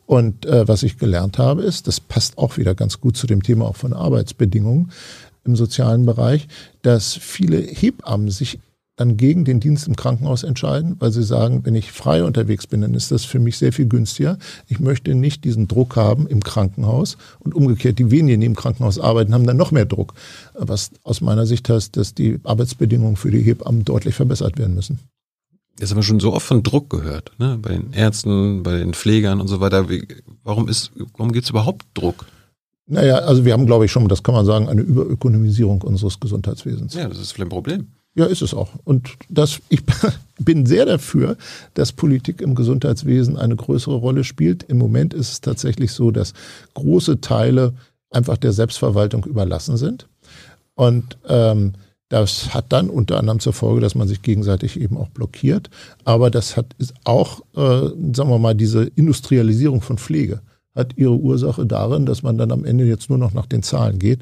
Und 0.06 0.46
äh, 0.46 0.68
was 0.68 0.82
ich 0.82 0.98
gelernt 0.98 1.38
habe, 1.38 1.62
ist, 1.62 1.88
das 1.88 1.98
passt 1.98 2.38
auch 2.38 2.56
wieder 2.56 2.74
ganz 2.74 3.00
gut 3.00 3.16
zu 3.16 3.26
dem 3.26 3.42
Thema 3.42 3.66
auch 3.66 3.76
von 3.76 3.92
Arbeitsbedingungen, 3.92 4.92
im 5.44 5.56
sozialen 5.56 6.06
Bereich, 6.06 6.48
dass 6.82 7.14
viele 7.14 7.58
Hebammen 7.58 8.30
sich 8.30 8.58
dann 8.96 9.16
gegen 9.16 9.44
den 9.44 9.58
Dienst 9.58 9.88
im 9.88 9.96
Krankenhaus 9.96 10.44
entscheiden, 10.44 10.96
weil 11.00 11.10
sie 11.10 11.24
sagen, 11.24 11.64
wenn 11.64 11.74
ich 11.74 11.90
frei 11.90 12.22
unterwegs 12.22 12.66
bin, 12.66 12.82
dann 12.82 12.94
ist 12.94 13.10
das 13.10 13.24
für 13.24 13.40
mich 13.40 13.58
sehr 13.58 13.72
viel 13.72 13.86
günstiger. 13.86 14.38
Ich 14.68 14.78
möchte 14.78 15.14
nicht 15.14 15.44
diesen 15.44 15.66
Druck 15.66 15.96
haben 15.96 16.28
im 16.28 16.42
Krankenhaus 16.42 17.16
und 17.40 17.54
umgekehrt 17.54 17.98
die 17.98 18.10
wenigen, 18.10 18.40
die 18.40 18.46
im 18.46 18.54
Krankenhaus 18.54 19.00
arbeiten, 19.00 19.34
haben 19.34 19.46
dann 19.46 19.56
noch 19.56 19.72
mehr 19.72 19.84
Druck. 19.84 20.14
Was 20.54 20.92
aus 21.02 21.20
meiner 21.20 21.46
Sicht 21.46 21.68
heißt, 21.68 21.96
dass 21.96 22.14
die 22.14 22.38
Arbeitsbedingungen 22.44 23.16
für 23.16 23.32
die 23.32 23.42
Hebammen 23.42 23.84
deutlich 23.84 24.14
verbessert 24.14 24.58
werden 24.58 24.76
müssen. 24.76 25.00
Jetzt 25.80 25.90
haben 25.90 25.98
wir 25.98 26.04
schon 26.04 26.20
so 26.20 26.32
oft 26.32 26.46
von 26.46 26.62
Druck 26.62 26.88
gehört, 26.88 27.32
ne? 27.38 27.58
bei 27.60 27.70
den 27.70 27.92
Ärzten, 27.92 28.62
bei 28.62 28.78
den 28.78 28.94
Pflegern 28.94 29.40
und 29.40 29.48
so 29.48 29.58
weiter. 29.58 29.88
Warum 30.44 30.68
ist, 30.68 30.92
warum 31.16 31.32
gibt 31.32 31.44
es 31.44 31.50
überhaupt 31.50 31.84
Druck? 31.94 32.26
Naja, 32.86 33.16
also 33.16 33.44
wir 33.44 33.52
haben, 33.52 33.66
glaube 33.66 33.86
ich, 33.86 33.92
schon, 33.92 34.08
das 34.08 34.22
kann 34.22 34.34
man 34.34 34.44
sagen, 34.44 34.68
eine 34.68 34.82
Überökonomisierung 34.82 35.82
unseres 35.82 36.20
Gesundheitswesens. 36.20 36.94
Ja, 36.94 37.08
das 37.08 37.18
ist 37.18 37.32
vielleicht 37.32 37.48
ein 37.48 37.54
Problem. 37.54 37.86
Ja, 38.14 38.26
ist 38.26 38.42
es 38.42 38.54
auch. 38.54 38.70
Und 38.84 39.10
das, 39.28 39.60
ich 39.70 39.80
bin 40.38 40.66
sehr 40.66 40.86
dafür, 40.86 41.36
dass 41.74 41.92
Politik 41.92 42.40
im 42.40 42.54
Gesundheitswesen 42.54 43.36
eine 43.36 43.56
größere 43.56 43.96
Rolle 43.96 44.22
spielt. 44.22 44.62
Im 44.64 44.78
Moment 44.78 45.14
ist 45.14 45.32
es 45.32 45.40
tatsächlich 45.40 45.92
so, 45.92 46.10
dass 46.10 46.34
große 46.74 47.20
Teile 47.20 47.74
einfach 48.10 48.36
der 48.36 48.52
Selbstverwaltung 48.52 49.24
überlassen 49.24 49.76
sind. 49.76 50.06
Und 50.74 51.18
ähm, 51.26 51.72
das 52.08 52.54
hat 52.54 52.66
dann 52.68 52.90
unter 52.90 53.18
anderem 53.18 53.40
zur 53.40 53.52
Folge, 53.52 53.80
dass 53.80 53.96
man 53.96 54.06
sich 54.06 54.22
gegenseitig 54.22 54.78
eben 54.78 54.96
auch 54.96 55.08
blockiert. 55.08 55.70
Aber 56.04 56.30
das 56.30 56.56
hat 56.56 56.66
ist 56.78 56.94
auch, 57.04 57.40
äh, 57.56 57.88
sagen 58.12 58.30
wir 58.30 58.38
mal, 58.38 58.54
diese 58.54 58.84
Industrialisierung 58.84 59.80
von 59.80 59.98
Pflege 59.98 60.40
hat 60.74 60.96
ihre 60.96 61.14
Ursache 61.14 61.66
darin, 61.66 62.06
dass 62.06 62.22
man 62.22 62.36
dann 62.36 62.50
am 62.50 62.64
Ende 62.64 62.84
jetzt 62.84 63.08
nur 63.08 63.18
noch 63.18 63.32
nach 63.32 63.46
den 63.46 63.62
Zahlen 63.62 63.98
geht. 63.98 64.20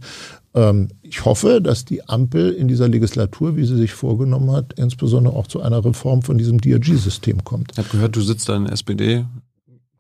Ähm, 0.55 0.89
ich 1.03 1.25
hoffe, 1.25 1.61
dass 1.63 1.85
die 1.85 2.09
Ampel 2.09 2.53
in 2.53 2.69
dieser 2.69 2.89
Legislatur, 2.89 3.57
wie 3.57 3.65
sie 3.65 3.77
sich 3.77 3.93
vorgenommen 3.93 4.51
hat, 4.51 4.75
insbesondere 4.75 5.35
auch 5.35 5.47
zu 5.47 5.63
einer 5.63 5.85
Reform 5.85 6.23
von 6.23 6.39
diesem 6.39 6.61
DRG-System 6.61 7.45
kommt. 7.45 7.73
Ich 7.73 7.79
habe 7.79 7.89
gehört, 7.89 8.17
du 8.17 8.21
sitzt 8.21 8.49
da 8.49 8.57
in 8.57 8.65
der 8.65 8.73
SPD 8.73 9.25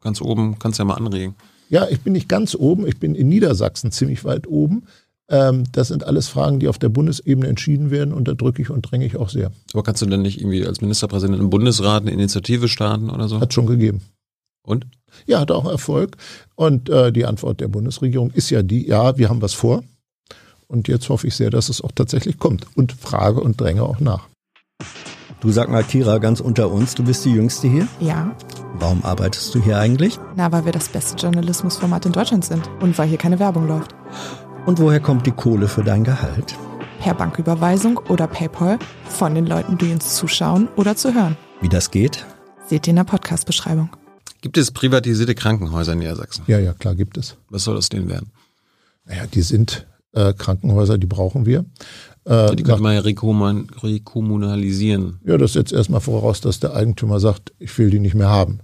ganz 0.00 0.20
oben, 0.20 0.58
kannst 0.58 0.78
ja 0.78 0.84
mal 0.84 0.94
anregen. 0.94 1.34
Ja, 1.68 1.88
ich 1.88 2.00
bin 2.00 2.12
nicht 2.12 2.28
ganz 2.28 2.54
oben, 2.54 2.86
ich 2.86 2.98
bin 2.98 3.14
in 3.14 3.28
Niedersachsen 3.28 3.92
ziemlich 3.92 4.24
weit 4.24 4.46
oben. 4.46 4.84
Ähm, 5.30 5.64
das 5.72 5.88
sind 5.88 6.04
alles 6.04 6.28
Fragen, 6.28 6.60
die 6.60 6.68
auf 6.68 6.78
der 6.78 6.90
Bundesebene 6.90 7.46
entschieden 7.46 7.90
werden 7.90 8.12
und 8.12 8.28
da 8.28 8.34
drücke 8.34 8.60
ich 8.60 8.68
und 8.68 8.82
dränge 8.82 9.06
ich 9.06 9.16
auch 9.16 9.30
sehr. 9.30 9.52
Aber 9.72 9.82
kannst 9.82 10.02
du 10.02 10.06
denn 10.06 10.20
nicht 10.20 10.38
irgendwie 10.38 10.66
als 10.66 10.82
Ministerpräsident 10.82 11.40
im 11.40 11.48
Bundesrat 11.48 12.02
eine 12.02 12.10
Initiative 12.10 12.68
starten 12.68 13.08
oder 13.08 13.28
so? 13.28 13.40
Hat 13.40 13.54
schon 13.54 13.66
gegeben. 13.66 14.02
Und? 14.62 14.86
Ja, 15.26 15.40
hat 15.40 15.50
auch 15.50 15.68
Erfolg. 15.70 16.16
Und 16.54 16.88
äh, 16.88 17.12
die 17.12 17.26
Antwort 17.26 17.60
der 17.60 17.68
Bundesregierung 17.68 18.30
ist 18.30 18.50
ja 18.50 18.62
die, 18.62 18.86
ja, 18.86 19.16
wir 19.16 19.28
haben 19.28 19.42
was 19.42 19.54
vor. 19.54 19.82
Und 20.66 20.88
jetzt 20.88 21.08
hoffe 21.08 21.26
ich 21.26 21.36
sehr, 21.36 21.50
dass 21.50 21.68
es 21.68 21.82
auch 21.82 21.92
tatsächlich 21.94 22.38
kommt. 22.38 22.66
Und 22.76 22.92
frage 22.92 23.40
und 23.40 23.60
dränge 23.60 23.82
auch 23.82 24.00
nach. 24.00 24.28
Du 25.40 25.50
sag 25.50 25.68
mal, 25.68 25.82
Kira, 25.82 26.18
ganz 26.18 26.40
unter 26.40 26.70
uns, 26.70 26.94
du 26.94 27.02
bist 27.02 27.24
die 27.24 27.32
Jüngste 27.32 27.68
hier? 27.68 27.88
Ja. 28.00 28.34
Warum 28.74 29.04
arbeitest 29.04 29.54
du 29.54 29.62
hier 29.62 29.78
eigentlich? 29.78 30.18
Na, 30.36 30.52
weil 30.52 30.64
wir 30.64 30.72
das 30.72 30.88
beste 30.88 31.16
Journalismusformat 31.16 32.06
in 32.06 32.12
Deutschland 32.12 32.44
sind 32.44 32.70
und 32.80 32.96
weil 32.96 33.08
hier 33.08 33.18
keine 33.18 33.38
Werbung 33.38 33.66
läuft. 33.66 33.94
Und 34.66 34.78
woher 34.78 35.00
kommt 35.00 35.26
die 35.26 35.32
Kohle 35.32 35.66
für 35.66 35.82
dein 35.82 36.04
Gehalt? 36.04 36.56
Per 37.00 37.14
Banküberweisung 37.14 37.98
oder 38.08 38.28
PayPal 38.28 38.78
von 39.08 39.34
den 39.34 39.46
Leuten, 39.46 39.76
die 39.76 39.92
uns 39.92 40.14
zuschauen 40.14 40.68
oder 40.76 40.94
zu 40.94 41.12
hören. 41.12 41.36
Wie 41.60 41.68
das 41.68 41.90
geht? 41.90 42.24
Seht 42.66 42.86
ihr 42.86 42.92
in 42.92 42.96
der 42.96 43.04
Podcast-Beschreibung. 43.04 43.90
Gibt 44.42 44.58
es 44.58 44.70
privatisierte 44.72 45.34
Krankenhäuser 45.34 45.94
in 45.94 46.00
Niedersachsen? 46.00 46.44
Ja, 46.48 46.58
ja, 46.58 46.74
klar 46.74 46.96
gibt 46.96 47.16
es. 47.16 47.36
Was 47.48 47.64
soll 47.64 47.76
das 47.76 47.88
denn 47.88 48.10
werden? 48.10 48.30
Naja, 49.06 49.22
die 49.32 49.42
sind 49.42 49.86
äh, 50.12 50.34
Krankenhäuser, 50.34 50.98
die 50.98 51.06
brauchen 51.06 51.46
wir. 51.46 51.64
Äh, 52.24 52.54
die 52.56 52.64
könnte 52.64 52.82
man 52.82 52.94
ja 52.94 53.00
rekommunalisieren. 53.00 55.20
Ja, 55.24 55.38
das 55.38 55.54
setzt 55.54 55.72
erstmal 55.72 56.00
voraus, 56.00 56.40
dass 56.40 56.58
der 56.58 56.74
Eigentümer 56.74 57.20
sagt, 57.20 57.52
ich 57.60 57.78
will 57.78 57.90
die 57.90 58.00
nicht 58.00 58.14
mehr 58.14 58.30
haben. 58.30 58.58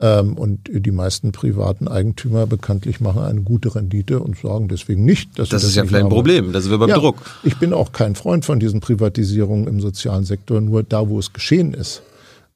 Ähm, 0.00 0.38
und 0.38 0.70
die 0.70 0.92
meisten 0.92 1.32
privaten 1.32 1.88
Eigentümer 1.88 2.46
bekanntlich 2.46 3.00
machen 3.00 3.22
eine 3.22 3.42
gute 3.42 3.74
Rendite 3.74 4.20
und 4.20 4.38
sagen 4.38 4.68
deswegen 4.68 5.04
nicht, 5.04 5.36
dass 5.36 5.48
das, 5.48 5.62
das 5.62 5.70
ist 5.70 5.76
ja 5.76 5.84
vielleicht 5.84 6.04
ein 6.04 6.10
Problem. 6.10 6.52
Das 6.52 6.64
ist 6.64 6.78
beim 6.78 6.88
ja, 6.88 6.96
Druck. 6.96 7.16
Ich 7.42 7.58
bin 7.58 7.72
auch 7.72 7.90
kein 7.90 8.14
Freund 8.14 8.44
von 8.44 8.60
diesen 8.60 8.78
Privatisierungen 8.78 9.66
im 9.66 9.80
sozialen 9.80 10.24
Sektor. 10.24 10.60
Nur 10.60 10.84
da, 10.84 11.08
wo 11.08 11.18
es 11.18 11.32
geschehen 11.32 11.74
ist, 11.74 12.02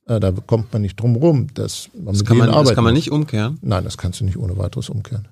da 0.06 0.32
kommt 0.32 0.72
man 0.72 0.82
nicht 0.82 1.00
drum 1.00 1.16
rum. 1.16 1.38
Man 1.38 1.48
das, 1.54 1.88
kann 2.24 2.36
man, 2.36 2.50
das 2.50 2.74
kann 2.74 2.84
man 2.84 2.94
nicht 2.94 3.10
umkehren? 3.10 3.58
Nein, 3.62 3.84
das 3.84 3.98
kannst 3.98 4.20
du 4.20 4.24
nicht 4.24 4.36
ohne 4.36 4.56
weiteres 4.58 4.88
umkehren. 4.88 5.28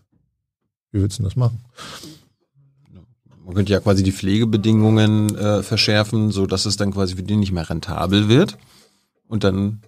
Wie 0.92 1.00
willst 1.00 1.18
du 1.18 1.22
das 1.22 1.36
machen? 1.36 1.60
Man 3.44 3.54
könnte 3.54 3.72
ja 3.72 3.80
quasi 3.80 4.02
die 4.02 4.12
Pflegebedingungen 4.12 5.34
äh, 5.34 5.62
verschärfen, 5.62 6.30
so 6.30 6.46
dass 6.46 6.66
es 6.66 6.76
dann 6.76 6.92
quasi 6.92 7.16
für 7.16 7.22
die 7.22 7.36
nicht 7.36 7.52
mehr 7.52 7.68
rentabel 7.68 8.28
wird. 8.28 8.56
Und 9.26 9.44
dann 9.44 9.82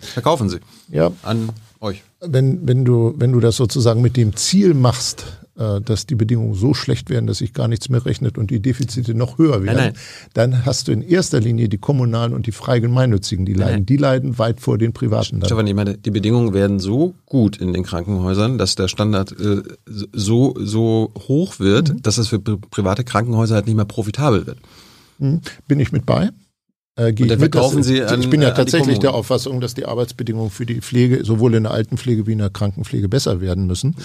verkaufen 0.00 0.48
sie 0.48 0.60
ja. 0.88 1.10
an 1.22 1.50
euch. 1.80 2.02
Wenn, 2.20 2.66
wenn, 2.66 2.84
du, 2.84 3.14
wenn 3.16 3.32
du 3.32 3.40
das 3.40 3.56
sozusagen 3.56 4.02
mit 4.02 4.16
dem 4.16 4.36
Ziel 4.36 4.74
machst, 4.74 5.24
äh, 5.39 5.39
dass 5.54 6.06
die 6.06 6.14
Bedingungen 6.14 6.54
so 6.54 6.74
schlecht 6.74 7.10
werden, 7.10 7.26
dass 7.26 7.38
sich 7.38 7.52
gar 7.52 7.68
nichts 7.68 7.88
mehr 7.88 8.04
rechnet 8.06 8.38
und 8.38 8.50
die 8.50 8.60
Defizite 8.60 9.14
noch 9.14 9.38
höher 9.38 9.62
werden, 9.62 9.76
nein, 9.76 9.92
nein. 9.92 10.02
dann 10.32 10.64
hast 10.64 10.88
du 10.88 10.92
in 10.92 11.02
erster 11.02 11.40
Linie 11.40 11.68
die 11.68 11.78
kommunalen 11.78 12.32
und 12.32 12.46
die 12.46 12.52
frei 12.52 12.80
gemeinnützigen, 12.80 13.44
die 13.44 13.52
leiden. 13.52 13.74
Nein. 13.74 13.86
Die 13.86 13.96
leiden 13.96 14.38
weit 14.38 14.60
vor 14.60 14.78
den 14.78 14.92
privaten. 14.92 15.42
Stefan, 15.44 15.66
ich 15.66 15.74
meine, 15.74 15.98
die 15.98 16.10
Bedingungen 16.10 16.54
werden 16.54 16.78
so 16.78 17.14
gut 17.26 17.56
in 17.58 17.72
den 17.72 17.82
Krankenhäusern, 17.82 18.58
dass 18.58 18.74
der 18.74 18.88
Standard 18.88 19.32
äh, 19.32 19.62
so, 19.86 20.54
so 20.58 21.12
hoch 21.28 21.58
wird, 21.58 21.92
mhm. 21.92 22.02
dass 22.02 22.18
es 22.18 22.28
für 22.28 22.38
private 22.38 23.04
Krankenhäuser 23.04 23.56
halt 23.56 23.66
nicht 23.66 23.76
mehr 23.76 23.84
profitabel 23.84 24.46
wird. 24.46 24.58
Mhm. 25.18 25.40
Bin 25.68 25.80
ich 25.80 25.92
mit 25.92 26.06
bei? 26.06 26.30
Äh, 27.00 27.12
gehe 27.12 27.26
ich 27.26 27.38
mit. 27.38 27.54
Sie 27.84 28.02
an, 28.02 28.20
ich 28.20 28.30
bin 28.30 28.42
ja 28.42 28.50
tatsächlich 28.50 28.98
der 28.98 29.14
Auffassung, 29.14 29.60
dass 29.60 29.74
die 29.74 29.86
Arbeitsbedingungen 29.86 30.50
für 30.50 30.66
die 30.66 30.80
Pflege 30.80 31.24
sowohl 31.24 31.54
in 31.54 31.62
der 31.62 31.72
Altenpflege 31.72 32.26
wie 32.26 32.32
in 32.32 32.38
der 32.38 32.50
Krankenpflege 32.50 33.08
besser 33.08 33.40
werden 33.40 33.66
müssen. 33.66 33.96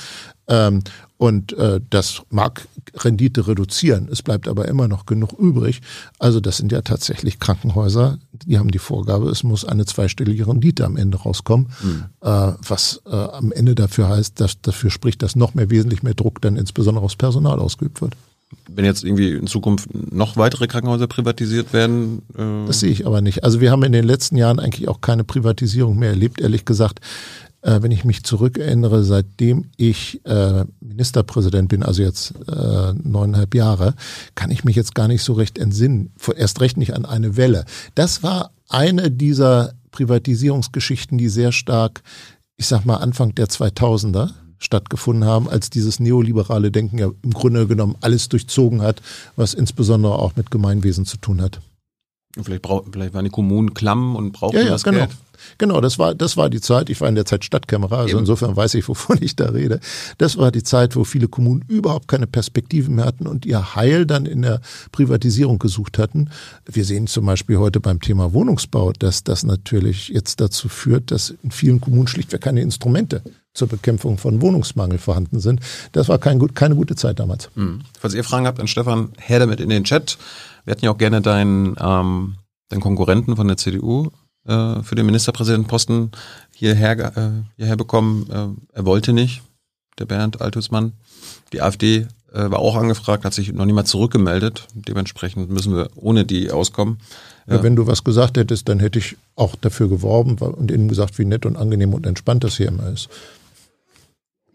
Ähm, 0.47 0.81
und 1.17 1.53
äh, 1.53 1.79
das 1.89 2.21
mag 2.29 2.67
Rendite 2.95 3.47
reduzieren. 3.47 4.07
Es 4.11 4.21
bleibt 4.21 4.47
aber 4.47 4.67
immer 4.67 4.87
noch 4.87 5.05
genug 5.05 5.33
übrig. 5.33 5.81
Also 6.19 6.39
das 6.39 6.57
sind 6.57 6.71
ja 6.71 6.81
tatsächlich 6.81 7.39
Krankenhäuser, 7.39 8.19
die 8.31 8.59
haben 8.59 8.71
die 8.71 8.79
Vorgabe, 8.79 9.29
es 9.29 9.43
muss 9.43 9.65
eine 9.65 9.85
zweistellige 9.85 10.47
Rendite 10.47 10.85
am 10.85 10.97
Ende 10.97 11.17
rauskommen, 11.17 11.69
mhm. 11.81 12.05
äh, 12.21 12.51
was 12.67 13.01
äh, 13.05 13.15
am 13.15 13.51
Ende 13.51 13.75
dafür 13.75 14.09
heißt, 14.09 14.39
dass 14.39 14.61
dafür 14.61 14.91
spricht, 14.91 15.23
dass 15.23 15.35
noch 15.35 15.53
mehr 15.53 15.69
wesentlich 15.69 16.03
mehr 16.03 16.13
Druck 16.13 16.41
dann 16.41 16.57
insbesondere 16.57 17.05
aufs 17.05 17.15
Personal 17.15 17.59
ausgeübt 17.59 18.01
wird 18.01 18.15
wenn 18.69 18.85
jetzt 18.85 19.03
irgendwie 19.03 19.33
in 19.33 19.47
Zukunft 19.47 19.89
noch 19.93 20.37
weitere 20.37 20.67
Krankenhäuser 20.67 21.07
privatisiert 21.07 21.73
werden? 21.73 22.21
Äh 22.37 22.67
das 22.67 22.79
sehe 22.79 22.91
ich 22.91 23.05
aber 23.05 23.21
nicht. 23.21 23.43
Also 23.43 23.61
wir 23.61 23.71
haben 23.71 23.83
in 23.83 23.91
den 23.91 24.05
letzten 24.05 24.35
Jahren 24.35 24.59
eigentlich 24.59 24.87
auch 24.87 25.01
keine 25.01 25.23
Privatisierung 25.23 25.97
mehr 25.97 26.09
erlebt, 26.09 26.41
ehrlich 26.41 26.65
gesagt. 26.65 26.99
Äh, 27.65 27.81
wenn 27.81 27.91
ich 27.91 28.05
mich 28.05 28.23
zurückerinnere, 28.23 29.03
seitdem 29.03 29.65
ich 29.75 30.23
äh, 30.25 30.65
Ministerpräsident 30.81 31.67
bin, 31.67 31.81
also 31.81 32.03
jetzt 32.03 32.33
äh, 32.47 32.93
neuneinhalb 33.01 33.55
Jahre, 33.55 33.95
kann 34.35 34.51
ich 34.51 34.63
mich 34.63 34.75
jetzt 34.75 34.93
gar 34.93 35.07
nicht 35.07 35.23
so 35.23 35.33
recht 35.33 35.57
entsinnen. 35.57 36.11
Erst 36.35 36.61
recht 36.61 36.77
nicht 36.77 36.93
an 36.93 37.05
eine 37.05 37.37
Welle. 37.37 37.65
Das 37.95 38.21
war 38.21 38.51
eine 38.69 39.09
dieser 39.09 39.73
Privatisierungsgeschichten, 39.91 41.17
die 41.17 41.29
sehr 41.29 41.51
stark, 41.51 42.03
ich 42.55 42.67
sag 42.67 42.85
mal, 42.85 42.97
Anfang 42.97 43.33
der 43.33 43.47
2000er 43.47 44.29
stattgefunden 44.59 45.25
haben, 45.25 45.49
als 45.49 45.69
dieses 45.69 45.99
neoliberale 45.99 46.71
Denken 46.71 46.97
ja 46.97 47.09
im 47.21 47.31
Grunde 47.31 47.67
genommen 47.67 47.95
alles 48.01 48.29
durchzogen 48.29 48.81
hat, 48.81 49.01
was 49.35 49.53
insbesondere 49.53 50.19
auch 50.19 50.35
mit 50.35 50.51
Gemeinwesen 50.51 51.05
zu 51.05 51.17
tun 51.17 51.41
hat. 51.41 51.61
Vielleicht, 52.41 52.63
brauch, 52.63 52.83
vielleicht 52.91 53.13
waren 53.13 53.23
die 53.23 53.31
Kommunen 53.31 53.73
klamm 53.73 54.15
und 54.15 54.33
brauchten 54.33 54.57
ja, 54.57 54.63
ja, 54.63 54.69
das 54.69 54.83
genau. 54.83 54.99
Geld. 54.99 55.11
Genau, 55.57 55.79
das 55.79 55.99
war, 55.99 56.15
das 56.15 56.37
war 56.37 56.49
die 56.49 56.61
Zeit, 56.61 56.89
ich 56.89 56.99
war 57.01 57.09
in 57.09 57.15
der 57.15 57.25
Zeit 57.25 57.45
Stadtkämmerer, 57.45 57.97
also 57.99 58.11
Eben. 58.11 58.19
insofern 58.19 58.55
weiß 58.55 58.73
ich, 58.75 58.87
wovon 58.87 59.17
ich 59.21 59.35
da 59.35 59.49
rede. 59.49 59.79
Das 60.17 60.37
war 60.37 60.51
die 60.51 60.63
Zeit, 60.63 60.95
wo 60.95 61.03
viele 61.03 61.27
Kommunen 61.27 61.63
überhaupt 61.67 62.07
keine 62.07 62.27
Perspektiven 62.27 62.95
mehr 62.95 63.05
hatten 63.05 63.27
und 63.27 63.45
ihr 63.45 63.75
Heil 63.75 64.05
dann 64.05 64.25
in 64.25 64.41
der 64.41 64.61
Privatisierung 64.91 65.59
gesucht 65.59 65.97
hatten. 65.97 66.29
Wir 66.65 66.83
sehen 66.83 67.07
zum 67.07 67.25
Beispiel 67.25 67.57
heute 67.57 67.79
beim 67.79 67.99
Thema 67.99 68.33
Wohnungsbau, 68.33 68.91
dass 68.93 69.23
das 69.23 69.43
natürlich 69.43 70.09
jetzt 70.09 70.41
dazu 70.41 70.67
führt, 70.67 71.11
dass 71.11 71.35
in 71.43 71.51
vielen 71.51 71.79
Kommunen 71.79 72.07
schlichtweg 72.07 72.41
keine 72.41 72.61
Instrumente 72.61 73.21
zur 73.55 73.67
Bekämpfung 73.67 74.17
von 74.17 74.41
Wohnungsmangel 74.41 74.99
vorhanden 74.99 75.39
sind. 75.39 75.61
Das 75.93 76.09
war 76.09 76.19
kein, 76.19 76.53
keine 76.53 76.75
gute 76.75 76.95
Zeit 76.95 77.19
damals. 77.19 77.49
Mhm. 77.55 77.81
Falls 77.99 78.13
ihr 78.13 78.23
Fragen 78.23 78.45
habt 78.45 78.59
an 78.59 78.67
Stefan, 78.67 79.09
her 79.17 79.39
damit 79.39 79.59
in 79.59 79.69
den 79.69 79.83
Chat. 79.83 80.17
Wir 80.65 80.73
hätten 80.73 80.85
ja 80.85 80.91
auch 80.91 80.97
gerne 80.97 81.21
deinen, 81.21 81.75
ähm, 81.79 82.35
deinen 82.69 82.81
Konkurrenten 82.81 83.35
von 83.35 83.47
der 83.47 83.57
CDU 83.57 84.11
äh, 84.45 84.83
für 84.83 84.95
den 84.95 85.05
Ministerpräsidentenposten 85.05 86.11
hierher, 86.53 87.17
äh, 87.17 87.31
hierher 87.57 87.77
bekommen. 87.77 88.29
Äh, 88.29 88.77
er 88.77 88.85
wollte 88.85 89.13
nicht, 89.13 89.41
der 89.97 90.05
Bernd 90.05 90.41
Altusmann. 90.41 90.93
Die 91.53 91.61
AfD 91.61 92.07
äh, 92.33 92.51
war 92.51 92.59
auch 92.59 92.75
angefragt, 92.75 93.23
hat 93.23 93.33
sich 93.33 93.53
noch 93.53 93.65
niemand 93.65 93.87
zurückgemeldet. 93.87 94.67
Dementsprechend 94.73 95.49
müssen 95.49 95.75
wir 95.75 95.89
ohne 95.95 96.25
die 96.25 96.51
auskommen. 96.51 96.97
Ja, 97.47 97.61
wenn 97.61 97.75
du 97.75 97.85
was 97.85 98.03
gesagt 98.03 98.37
hättest, 98.37 98.67
dann 98.69 98.79
hätte 98.79 98.97
ich 98.97 99.17
auch 99.35 99.55
dafür 99.55 99.87
geworben 99.87 100.37
und 100.39 100.71
ihnen 100.71 100.87
gesagt, 100.87 101.19
wie 101.19 101.25
nett 101.25 101.45
und 101.45 101.57
angenehm 101.57 101.93
und 101.93 102.07
entspannt 102.07 102.43
das 102.43 102.57
hier 102.57 102.69
immer 102.69 102.89
ist. 102.89 103.07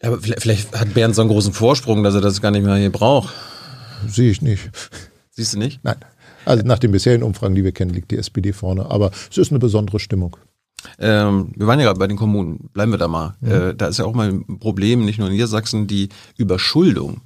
Aber 0.03 0.19
vielleicht, 0.21 0.43
vielleicht 0.43 0.79
hat 0.79 0.95
Bernd 0.95 1.15
so 1.15 1.23
einen 1.23 1.31
großen 1.31 1.53
Vorsprung, 1.53 2.03
dass 2.03 2.15
er 2.15 2.21
das 2.21 2.41
gar 2.41 2.51
nicht 2.51 2.65
mehr 2.65 2.77
hier 2.77 2.91
braucht. 2.91 3.35
Sehe 4.07 4.31
ich 4.31 4.41
nicht. 4.41 4.71
Siehst 5.31 5.55
du 5.55 5.59
nicht? 5.59 5.81
Nein. 5.83 5.97
Also 6.45 6.65
nach 6.65 6.79
den 6.79 6.91
bisherigen 6.91 7.23
Umfragen, 7.23 7.55
die 7.55 7.65
wir 7.65 7.73
kennen, 7.73 7.93
liegt 7.93 8.11
die 8.11 8.17
SPD 8.17 8.53
vorne. 8.53 8.91
Aber 8.91 9.11
es 9.31 9.37
ist 9.37 9.51
eine 9.51 9.59
besondere 9.59 10.01
Stimmung. 10.01 10.37
Ähm, 10.99 11.53
wir 11.57 11.67
waren 11.67 11.79
ja 11.79 11.85
gerade 11.87 11.99
bei 11.99 12.07
den 12.07 12.17
Kommunen. 12.17 12.71
Bleiben 12.73 12.93
wir 12.93 12.99
da 12.99 13.09
mal. 13.09 13.37
Mhm. 13.41 13.51
Äh, 13.51 13.75
da 13.75 13.89
ist 13.89 13.99
ja 13.99 14.07
auch 14.07 14.15
mal 14.15 14.29
ein 14.29 14.59
Problem, 14.59 15.05
nicht 15.05 15.19
nur 15.19 15.29
in 15.29 15.35
Niedersachsen, 15.35 15.87
die 15.87 16.09
Überschuldung. 16.39 17.21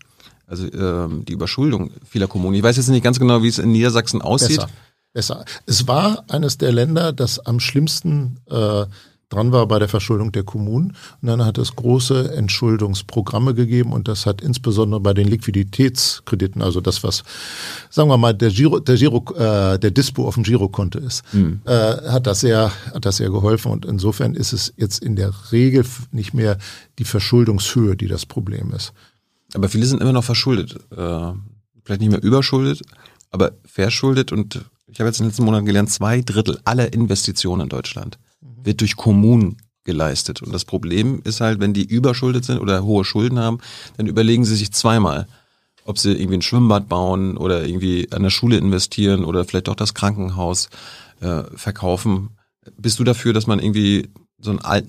Also 0.47 0.71
ähm, 0.73 1.25
die 1.25 1.33
Überschuldung 1.33 1.91
vieler 2.05 2.27
Kommunen. 2.27 2.57
Ich 2.57 2.63
weiß 2.63 2.77
jetzt 2.77 2.89
nicht 2.89 3.05
ganz 3.05 3.19
genau, 3.19 3.43
wie 3.43 3.49
es 3.49 3.59
in 3.59 3.73
Niedersachsen 3.73 4.21
aussieht. 4.21 4.57
Besser. 4.57 4.71
Besser. 5.13 5.45
Es 5.67 5.87
war 5.87 6.25
eines 6.29 6.59
der 6.59 6.73
Länder, 6.73 7.13
das 7.13 7.39
am 7.39 7.61
schlimmsten 7.61 8.41
äh, 8.51 8.85
dran 9.35 9.53
war 9.53 9.67
bei 9.67 9.79
der 9.79 9.89
Verschuldung 9.89 10.33
der 10.33 10.45
Kommunen. 10.45 10.97
Und 11.21 11.29
dann 11.29 11.45
hat 11.45 11.59
es 11.59 11.75
große 11.77 12.35
Entschuldungsprogramme 12.35 13.55
gegeben 13.55 13.93
und 13.93 14.09
das 14.09 14.27
hat 14.27 14.41
insbesondere 14.41 15.01
bei 15.01 15.15
den 15.15 15.29
Liquiditätskrediten, 15.29 16.63
also 16.63 16.81
das, 16.81 17.03
was, 17.03 17.23
sagen 17.91 18.09
wir 18.09 18.19
mal, 18.19 18.35
der 18.35 18.51
Giro, 18.51 18.81
der 18.81 18.97
Giro, 18.97 19.25
äh, 19.35 19.79
der 19.79 19.91
Dispo 19.91 20.27
auf 20.27 20.35
dem 20.35 20.45
Girokonto 20.45 20.99
ist, 20.99 21.23
mhm. 21.33 21.61
äh, 21.65 21.71
hat 21.71 22.27
das 22.27 22.41
sehr, 22.41 22.73
hat 22.93 23.05
das 23.05 23.17
sehr 23.17 23.31
geholfen. 23.31 23.73
Und 23.73 23.85
insofern 23.85 24.35
ist 24.35 24.53
es 24.53 24.73
jetzt 24.77 25.03
in 25.03 25.17
der 25.17 25.33
Regel 25.53 25.85
nicht 26.13 26.35
mehr 26.35 26.59
die 26.99 27.05
Verschuldungshöhe, 27.05 27.97
die 27.97 28.09
das 28.09 28.27
Problem 28.27 28.73
ist. 28.73 28.93
Aber 29.55 29.69
viele 29.69 29.87
sind 29.87 30.01
immer 30.01 30.13
noch 30.13 30.25
verschuldet. 30.25 30.77
Äh, 30.97 31.33
vielleicht 31.85 32.01
nicht 32.01 32.11
mehr 32.11 32.23
überschuldet, 32.23 32.83
aber 33.31 33.53
verschuldet 33.65 34.33
und 34.33 34.65
ich 34.87 35.01
habe 35.01 35.09
jetzt 35.09 35.19
in 35.19 35.25
den 35.25 35.31
letzten 35.31 35.45
Monaten 35.45 35.67
gelernt, 35.67 35.91
zwei 35.91 36.21
Drittel 36.21 36.61
aller 36.65 36.93
Investitionen 36.93 37.63
in 37.63 37.69
Deutschland 37.69 38.19
wird 38.63 38.81
durch 38.81 38.97
Kommunen 38.97 39.57
geleistet. 39.85 40.43
Und 40.43 40.53
das 40.53 40.65
Problem 40.65 41.21
ist 41.25 41.41
halt, 41.41 41.61
wenn 41.61 41.75
die 41.75 41.85
überschuldet 41.85 42.45
sind 42.45 42.59
oder 42.59 42.85
hohe 42.85 43.05
Schulden 43.05 43.39
haben, 43.39 43.59
dann 43.97 44.07
überlegen 44.07 44.45
sie 44.45 44.57
sich 44.57 44.73
zweimal, 44.73 45.27
ob 45.85 45.99
sie 45.99 46.13
irgendwie 46.13 46.39
ein 46.39 46.43
Schwimmbad 46.43 46.89
bauen 46.89 47.37
oder 47.37 47.67
irgendwie 47.67 48.11
an 48.11 48.23
der 48.23 48.31
Schule 48.31 48.57
investieren 48.57 49.25
oder 49.25 49.45
vielleicht 49.45 49.69
auch 49.69 49.75
das 49.75 49.95
Krankenhaus 49.95 50.71
äh, 51.21 51.43
verkaufen. 51.55 52.31
Bist 52.79 52.99
du 52.99 53.05
dafür, 53.05 53.35
dass 53.35 53.47
man 53.47 53.59
irgendwie 53.59 54.09
so 54.45 54.51
eine 54.51 54.85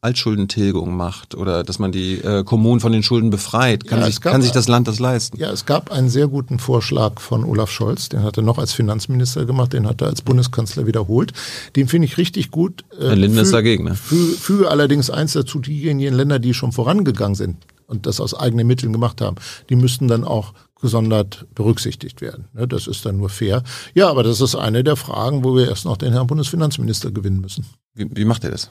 Altschuldentilgung 0.00 0.96
macht 0.96 1.34
oder 1.34 1.62
dass 1.62 1.78
man 1.78 1.92
die 1.92 2.14
äh, 2.18 2.42
Kommunen 2.42 2.80
von 2.80 2.92
den 2.92 3.02
Schulden 3.02 3.30
befreit. 3.30 3.86
Kann, 3.86 4.00
ja, 4.00 4.06
sich, 4.06 4.20
gab, 4.20 4.32
kann 4.32 4.42
sich 4.42 4.52
das 4.52 4.66
Land 4.66 4.88
das 4.88 4.98
leisten? 4.98 5.36
Ja, 5.38 5.50
es 5.50 5.66
gab 5.66 5.92
einen 5.92 6.08
sehr 6.08 6.28
guten 6.28 6.58
Vorschlag 6.58 7.20
von 7.20 7.44
Olaf 7.44 7.70
Scholz, 7.70 8.08
den 8.08 8.22
hat 8.22 8.36
er 8.38 8.42
noch 8.42 8.58
als 8.58 8.72
Finanzminister 8.72 9.44
gemacht, 9.44 9.74
den 9.74 9.86
hat 9.86 10.00
er 10.00 10.08
als 10.08 10.22
Bundeskanzler 10.22 10.86
wiederholt. 10.86 11.32
Den 11.76 11.86
finde 11.88 12.06
ich 12.06 12.16
richtig 12.16 12.50
gut. 12.50 12.84
Äh, 12.98 13.08
Herr 13.08 13.16
Lindner 13.16 13.42
ist 13.42 13.52
dagegen. 13.52 13.84
Ne? 13.84 13.94
Füge, 13.94 14.32
füge 14.32 14.70
allerdings 14.70 15.10
eins 15.10 15.34
dazu, 15.34 15.60
diejenigen 15.60 16.14
Länder, 16.14 16.38
die 16.38 16.54
schon 16.54 16.72
vorangegangen 16.72 17.34
sind 17.34 17.56
und 17.86 18.06
das 18.06 18.20
aus 18.20 18.34
eigenen 18.34 18.66
Mitteln 18.66 18.92
gemacht 18.92 19.20
haben, 19.20 19.36
die 19.68 19.76
müssten 19.76 20.08
dann 20.08 20.24
auch 20.24 20.54
gesondert 20.82 21.46
berücksichtigt 21.54 22.20
werden. 22.20 22.48
Ne, 22.52 22.68
das 22.68 22.86
ist 22.86 23.06
dann 23.06 23.16
nur 23.16 23.30
fair. 23.30 23.62
Ja, 23.94 24.10
aber 24.10 24.22
das 24.22 24.42
ist 24.42 24.54
eine 24.54 24.84
der 24.84 24.96
Fragen, 24.96 25.44
wo 25.44 25.56
wir 25.56 25.68
erst 25.68 25.86
noch 25.86 25.96
den 25.96 26.12
Herrn 26.12 26.26
Bundesfinanzminister 26.26 27.10
gewinnen 27.10 27.40
müssen. 27.40 27.64
Wie, 27.94 28.08
wie 28.14 28.26
macht 28.26 28.44
er 28.44 28.50
das? 28.50 28.68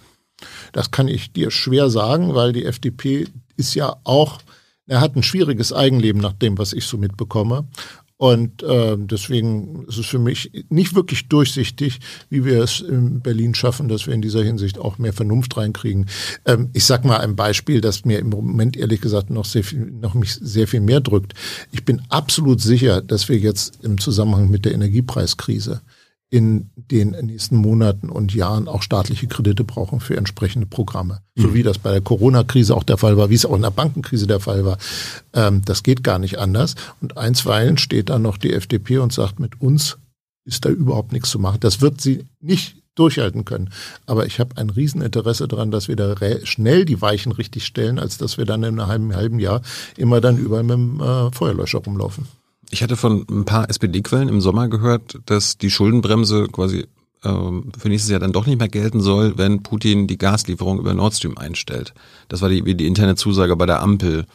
Das 0.74 0.92
kann 0.92 1.08
ich 1.08 1.34
dir 1.34 1.50
schwer 1.50 1.90
sagen, 1.90 2.36
weil 2.36 2.54
die 2.54 2.66
FDP 2.66 3.28
ist 3.58 3.74
ja 3.74 3.96
auch, 4.04 4.40
er 4.88 5.02
hat 5.02 5.16
ein 5.16 5.24
schwieriges 5.24 5.74
Eigenleben 5.74 6.22
nach 6.22 6.34
dem, 6.34 6.58
was 6.58 6.74
ich 6.74 6.86
so 6.86 6.98
mitbekomme. 6.98 7.66
Und 8.22 8.62
äh, 8.62 8.98
deswegen 9.00 9.84
ist 9.88 9.98
es 9.98 10.06
für 10.06 10.20
mich 10.20 10.52
nicht 10.70 10.94
wirklich 10.94 11.28
durchsichtig, 11.28 12.00
wie 12.30 12.46
wir 12.46 12.62
es 12.62 12.80
in 12.80 13.22
Berlin 13.22 13.56
schaffen, 13.56 13.88
dass 13.88 14.06
wir 14.06 14.14
in 14.14 14.22
dieser 14.22 14.44
Hinsicht 14.44 14.78
auch 14.78 15.00
mehr 15.00 15.12
Vernunft 15.12 15.58
reinkriegen. 15.58 16.06
Ähm, 16.46 16.70
ich 16.74 16.86
sag 16.86 17.04
mal 17.04 17.18
ein 17.18 17.36
Beispiel, 17.36 17.82
das 17.82 18.06
mir 18.06 18.20
im 18.20 18.30
Moment 18.30 18.78
ehrlich 18.78 19.02
gesagt 19.02 19.32
noch 19.32 19.46
sehr 19.46 19.64
viel, 19.64 19.90
noch 19.90 20.14
mich 20.14 20.36
sehr 20.36 20.68
viel 20.68 20.82
mehr 20.82 21.02
drückt. 21.02 21.34
Ich 21.72 21.84
bin 21.84 22.00
absolut 22.10 22.62
sicher, 22.62 23.02
dass 23.02 23.28
wir 23.28 23.40
jetzt 23.40 23.84
im 23.84 23.98
Zusammenhang 23.98 24.52
mit 24.52 24.66
der 24.66 24.76
Energiepreiskrise 24.76 25.82
in 26.32 26.72
den 26.76 27.10
nächsten 27.10 27.58
Monaten 27.58 28.10
und 28.10 28.34
Jahren 28.34 28.70
auch 28.70 28.82
staatliche 28.82 29.28
Kredite 29.28 29.66
brauchen 29.66 30.00
für 30.00 30.16
entsprechende 30.16 30.66
Programme. 30.66 31.20
Mhm. 31.36 31.42
So 31.42 31.54
wie 31.54 31.62
das 31.62 31.78
bei 31.78 31.92
der 31.92 32.00
Corona-Krise 32.00 32.74
auch 32.74 32.86
der 32.86 32.98
Fall 32.98 33.18
war, 33.18 33.30
wie 33.30 33.36
es 33.36 33.46
auch 33.46 33.56
in 33.56 33.62
der 33.62 33.70
Bankenkrise 33.70 34.28
der 34.28 34.40
Fall 34.40 34.64
war. 34.64 34.78
Ähm, 35.34 35.62
das 35.66 35.84
geht 35.84 36.06
gar 36.06 36.20
nicht 36.20 36.40
anders. 36.40 36.76
Und 37.02 37.18
einstweilen 37.18 37.78
steht 37.78 38.10
da 38.10 38.18
noch 38.18 38.38
die 38.38 38.54
FDP 38.54 39.00
und 39.00 39.12
sagt, 39.12 39.42
mit 39.42 39.60
uns 39.60 39.98
ist 40.46 40.64
da 40.64 40.70
überhaupt 40.70 41.12
nichts 41.12 41.30
zu 41.30 41.38
machen. 41.38 41.60
Das 41.60 41.82
wird 41.82 42.00
sie 42.00 42.24
nicht 42.40 42.78
durchhalten 42.96 43.44
können. 43.44 43.70
Aber 44.06 44.26
ich 44.26 44.40
habe 44.40 44.56
ein 44.56 44.70
Rieseninteresse 44.70 45.50
daran, 45.50 45.70
dass 45.70 45.90
wir 45.90 45.98
da 45.98 46.16
schnell 46.44 46.86
die 46.86 47.02
Weichen 47.02 47.34
richtig 47.34 47.66
stellen, 47.66 48.00
als 48.00 48.18
dass 48.18 48.38
wir 48.38 48.46
dann 48.46 48.64
in 48.64 48.80
einem 48.80 48.88
halben, 48.88 49.16
halben 49.16 49.40
Jahr 49.40 49.62
immer 49.98 50.22
dann 50.22 50.38
überall 50.38 50.64
mit 50.64 50.76
dem 50.76 51.02
äh, 51.02 51.32
Feuerlöscher 51.32 51.80
rumlaufen. 51.80 52.26
Ich 52.72 52.82
hatte 52.82 52.96
von 52.96 53.26
ein 53.30 53.46
paar 53.46 53.70
SPD-Quellen 53.70 54.30
im 54.30 54.42
Sommer 54.42 54.70
gehört, 54.70 55.20
dass 55.26 55.58
die 55.58 55.70
Schuldenbremse 55.70 56.48
quasi 56.48 56.88
ähm, 57.24 57.72
für 57.78 57.90
nächstes 57.90 58.10
Jahr 58.10 58.20
dann 58.20 58.32
doch 58.32 58.46
nicht 58.46 58.60
mehr 58.60 58.70
gelten 58.70 59.02
soll, 59.02 59.38
wenn 59.38 59.62
Putin 59.62 60.08
die 60.08 60.18
Gaslieferung 60.18 60.80
über 60.80 60.94
Nord 60.94 61.14
Stream 61.14 61.38
einstellt. 61.38 61.94
Das 62.30 62.42
war 62.42 62.50
die, 62.50 62.62
die 62.76 62.88
interne 62.88 63.16
Zusage 63.16 63.56
bei 63.56 63.66
der 63.66 63.82
Ampel. 63.82 64.26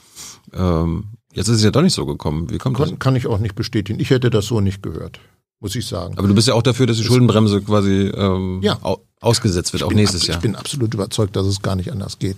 Ähm, 0.52 1.04
jetzt 1.32 1.48
ist 1.48 1.56
es 1.56 1.64
ja 1.64 1.70
doch 1.70 1.82
nicht 1.82 1.94
so 1.94 2.06
gekommen. 2.06 2.50
Wie 2.50 2.58
kommt 2.58 2.76
kann, 2.76 2.90
das? 2.90 2.98
Kann 2.98 3.16
ich 3.16 3.26
auch 3.26 3.38
nicht 3.38 3.54
bestätigen. 3.54 3.98
Ich 4.00 4.10
hätte 4.10 4.30
das 4.30 4.46
so 4.46 4.60
nicht 4.60 4.82
gehört, 4.82 5.18
muss 5.60 5.74
ich 5.74 5.86
sagen. 5.86 6.18
Aber 6.18 6.28
du 6.28 6.34
bist 6.34 6.46
ja 6.46 6.54
auch 6.54 6.62
dafür, 6.62 6.86
dass 6.86 6.98
die 6.98 7.04
Schuldenbremse 7.04 7.62
quasi 7.62 8.12
ähm, 8.14 8.60
ja. 8.62 8.78
ausgesetzt 9.20 9.72
wird, 9.72 9.82
auch 9.82 9.92
nächstes 9.92 10.26
Jahr. 10.26 10.36
Ich 10.36 10.42
bin 10.42 10.54
absolut 10.54 10.92
überzeugt, 10.94 11.34
dass 11.36 11.46
es 11.46 11.62
gar 11.62 11.74
nicht 11.74 11.90
anders 11.90 12.18
geht. 12.18 12.36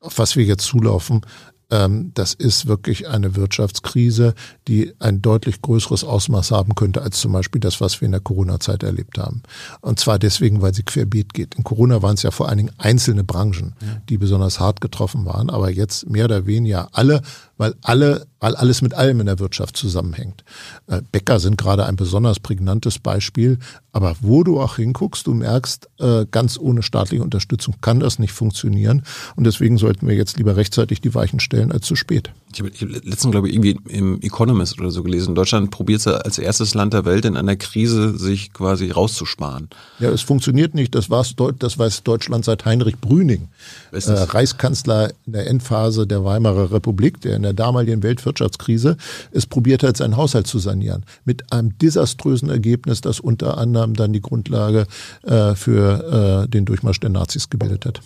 Auf 0.00 0.18
was 0.18 0.36
wir 0.36 0.44
jetzt 0.44 0.64
zulaufen, 0.64 1.22
das 1.68 2.32
ist 2.34 2.66
wirklich 2.66 3.08
eine 3.08 3.34
Wirtschaftskrise, 3.34 4.34
die 4.68 4.94
ein 5.00 5.20
deutlich 5.20 5.62
größeres 5.62 6.04
Ausmaß 6.04 6.52
haben 6.52 6.76
könnte 6.76 7.02
als 7.02 7.18
zum 7.18 7.32
Beispiel 7.32 7.60
das, 7.60 7.80
was 7.80 8.00
wir 8.00 8.06
in 8.06 8.12
der 8.12 8.20
Corona-Zeit 8.20 8.84
erlebt 8.84 9.18
haben. 9.18 9.42
Und 9.80 9.98
zwar 9.98 10.20
deswegen, 10.20 10.62
weil 10.62 10.74
sie 10.74 10.84
querbeet 10.84 11.34
geht. 11.34 11.56
In 11.56 11.64
Corona 11.64 12.02
waren 12.02 12.14
es 12.14 12.22
ja 12.22 12.30
vor 12.30 12.48
allen 12.48 12.58
Dingen 12.58 12.72
einzelne 12.78 13.24
Branchen, 13.24 13.74
die 14.08 14.16
besonders 14.16 14.60
hart 14.60 14.80
getroffen 14.80 15.26
waren, 15.26 15.50
aber 15.50 15.70
jetzt 15.70 16.08
mehr 16.08 16.26
oder 16.26 16.46
weniger 16.46 16.88
alle 16.92 17.22
weil 17.56 17.74
alle, 17.82 18.26
weil 18.40 18.54
alles 18.54 18.82
mit 18.82 18.94
allem 18.94 19.20
in 19.20 19.26
der 19.26 19.38
Wirtschaft 19.38 19.76
zusammenhängt. 19.76 20.44
Äh, 20.86 21.02
Bäcker 21.10 21.40
sind 21.40 21.56
gerade 21.56 21.86
ein 21.86 21.96
besonders 21.96 22.40
prägnantes 22.40 22.98
Beispiel, 22.98 23.58
aber 23.92 24.16
wo 24.20 24.44
du 24.44 24.60
auch 24.60 24.76
hinguckst, 24.76 25.26
du 25.26 25.34
merkst, 25.34 25.88
äh, 26.00 26.26
ganz 26.30 26.58
ohne 26.58 26.82
staatliche 26.82 27.22
Unterstützung 27.22 27.76
kann 27.80 28.00
das 28.00 28.18
nicht 28.18 28.32
funktionieren 28.32 29.02
und 29.36 29.44
deswegen 29.44 29.78
sollten 29.78 30.06
wir 30.06 30.14
jetzt 30.14 30.36
lieber 30.36 30.56
rechtzeitig 30.56 31.00
die 31.00 31.14
Weichen 31.14 31.40
stellen 31.40 31.72
als 31.72 31.86
zu 31.86 31.96
spät. 31.96 32.30
Ich 32.52 32.60
habe 32.60 32.70
hab 32.70 33.04
letztens, 33.04 33.32
glaube 33.32 33.48
ich, 33.48 33.54
irgendwie 33.54 33.78
im 33.88 34.20
Economist 34.20 34.78
oder 34.78 34.90
so 34.90 35.02
gelesen, 35.02 35.34
Deutschland 35.34 35.70
probiert 35.70 36.00
es 36.00 36.06
als 36.06 36.38
erstes 36.38 36.74
Land 36.74 36.92
der 36.92 37.04
Welt 37.04 37.24
in 37.24 37.36
einer 37.36 37.56
Krise 37.56 38.18
sich 38.18 38.52
quasi 38.52 38.90
rauszusparen. 38.90 39.68
Ja, 39.98 40.10
es 40.10 40.22
funktioniert 40.22 40.74
nicht, 40.74 40.94
das, 40.94 41.10
war's, 41.10 41.34
das 41.58 41.78
weiß 41.78 42.02
Deutschland 42.02 42.44
seit 42.44 42.64
Heinrich 42.64 42.98
Brüning, 42.98 43.48
äh, 43.92 43.98
Reichskanzler 44.10 45.10
in 45.26 45.32
der 45.32 45.46
Endphase 45.46 46.06
der 46.06 46.24
Weimarer 46.24 46.70
Republik, 46.70 47.20
der 47.22 47.36
in 47.36 47.45
der 47.46 47.52
damaligen 47.54 48.02
Weltwirtschaftskrise 48.02 48.96
es 49.30 49.46
probiert 49.46 49.82
hat, 49.82 49.96
seinen 49.96 50.16
Haushalt 50.16 50.46
zu 50.46 50.58
sanieren. 50.58 51.04
Mit 51.24 51.52
einem 51.52 51.78
desaströsen 51.78 52.50
Ergebnis, 52.50 53.00
das 53.00 53.20
unter 53.20 53.58
anderem 53.58 53.94
dann 53.94 54.12
die 54.12 54.20
Grundlage 54.20 54.86
äh, 55.22 55.54
für 55.54 56.44
äh, 56.44 56.48
den 56.48 56.64
Durchmarsch 56.64 57.00
der 57.00 57.10
Nazis 57.10 57.48
gebildet 57.48 57.86
hat. 57.86 58.00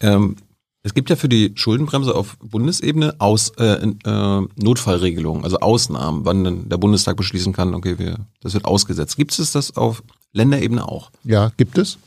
Ähm, 0.00 0.36
es 0.84 0.94
gibt 0.94 1.10
ja 1.10 1.16
für 1.16 1.28
die 1.28 1.52
Schuldenbremse 1.54 2.14
auf 2.14 2.36
Bundesebene 2.38 3.14
Aus, 3.18 3.50
äh, 3.58 3.86
äh, 4.04 4.46
Notfallregelungen, 4.56 5.44
also 5.44 5.58
Ausnahmen, 5.60 6.24
wann 6.24 6.42
dann 6.42 6.68
der 6.68 6.76
Bundestag 6.76 7.16
beschließen 7.16 7.52
kann, 7.52 7.74
okay, 7.74 7.98
wir, 7.98 8.18
das 8.40 8.54
wird 8.54 8.64
ausgesetzt. 8.64 9.16
Gibt 9.16 9.38
es 9.38 9.52
das 9.52 9.76
auf 9.76 10.02
Länderebene 10.32 10.86
auch? 10.86 11.10
Ja, 11.22 11.52
gibt 11.56 11.78
es. 11.78 11.98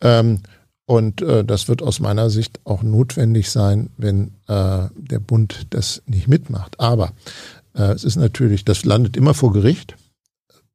Ähm, 0.00 0.40
und 0.86 1.22
äh, 1.22 1.44
das 1.44 1.68
wird 1.68 1.82
aus 1.82 2.00
meiner 2.00 2.30
Sicht 2.30 2.60
auch 2.64 2.82
notwendig 2.82 3.50
sein, 3.50 3.90
wenn 3.96 4.32
äh, 4.48 4.88
der 4.96 5.18
Bund 5.18 5.66
das 5.70 6.02
nicht 6.06 6.28
mitmacht. 6.28 6.78
Aber 6.78 7.12
äh, 7.74 7.92
es 7.92 8.04
ist 8.04 8.16
natürlich, 8.16 8.64
das 8.64 8.84
landet 8.84 9.16
immer 9.16 9.34
vor 9.34 9.52
Gericht. 9.52 9.96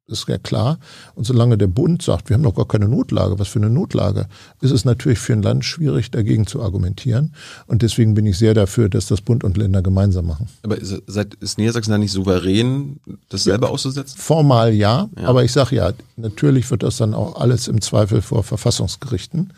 Ist 0.08 0.28
ja 0.28 0.40
klar. 0.40 0.80
Und 1.14 1.26
solange 1.26 1.56
der 1.56 1.68
Bund 1.68 2.02
sagt, 2.02 2.30
wir 2.30 2.34
haben 2.34 2.42
doch 2.42 2.56
gar 2.56 2.68
keine 2.68 2.88
Notlage, 2.88 3.38
was 3.38 3.48
für 3.48 3.60
eine 3.60 3.70
Notlage, 3.70 4.26
ist 4.60 4.72
es 4.72 4.84
natürlich 4.84 5.20
für 5.20 5.34
ein 5.34 5.44
Land 5.44 5.66
schwierig, 5.66 6.10
dagegen 6.10 6.48
zu 6.48 6.64
argumentieren. 6.64 7.36
Und 7.68 7.84
deswegen 7.84 8.16
bin 8.16 8.26
ich 8.26 8.40
sehr 8.40 8.56
dafür, 8.56 8.90
dass 8.90 9.06
das 9.06 9.22
Bund 9.22 9.44
und 9.44 9.56
Länder 9.56 9.84
gemeinsam 9.84 10.26
machen. 10.26 10.48
Aber 10.64 10.80
ist, 10.80 11.00
ist 11.40 11.60
Niedersachsen 11.60 11.92
da 11.92 12.00
nicht 12.00 12.12
souverän, 12.12 13.00
das 13.30 13.44
selber 13.44 13.68
ja, 13.68 13.74
auszusetzen? 13.74 14.18
Formal 14.18 14.74
ja, 14.74 15.10
ja. 15.16 15.28
aber 15.28 15.44
ich 15.44 15.52
sage 15.52 15.76
ja, 15.76 15.94
natürlich 16.18 16.72
wird 16.72 16.82
das 16.82 16.98
dann 16.98 17.14
auch 17.14 17.40
alles 17.40 17.68
im 17.68 17.80
Zweifel 17.80 18.24
vor 18.24 18.44
Verfassungsgerichten 18.44 19.54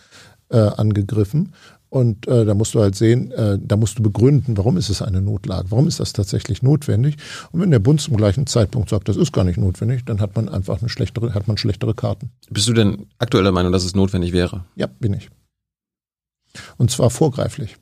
äh, 0.51 0.57
angegriffen. 0.57 1.53
Und 1.89 2.25
äh, 2.27 2.45
da 2.45 2.53
musst 2.53 2.73
du 2.73 2.79
halt 2.79 2.95
sehen, 2.95 3.31
äh, 3.31 3.59
da 3.61 3.75
musst 3.75 3.99
du 3.99 4.03
begründen, 4.03 4.55
warum 4.55 4.77
ist 4.77 4.89
es 4.89 5.01
eine 5.01 5.21
Notlage, 5.21 5.71
warum 5.71 5.89
ist 5.89 5.99
das 5.99 6.13
tatsächlich 6.13 6.63
notwendig. 6.63 7.17
Und 7.51 7.59
wenn 7.59 7.69
der 7.69 7.79
Bund 7.79 7.99
zum 7.99 8.15
gleichen 8.15 8.47
Zeitpunkt 8.47 8.89
sagt, 8.89 9.09
das 9.09 9.17
ist 9.17 9.33
gar 9.33 9.43
nicht 9.43 9.57
notwendig, 9.57 10.05
dann 10.05 10.21
hat 10.21 10.33
man 10.37 10.47
einfach 10.47 10.79
eine 10.79 10.87
schlechtere, 10.87 11.33
hat 11.33 11.49
man 11.49 11.57
schlechtere 11.57 11.93
Karten. 11.93 12.31
Bist 12.49 12.69
du 12.69 12.73
denn 12.73 13.07
aktuell 13.17 13.43
der 13.43 13.51
Meinung, 13.51 13.73
dass 13.73 13.83
es 13.83 13.93
notwendig 13.93 14.31
wäre? 14.31 14.63
Ja, 14.77 14.87
bin 14.87 15.13
ich. 15.13 15.29
Und 16.77 16.91
zwar 16.91 17.09
vorgreiflich. 17.09 17.75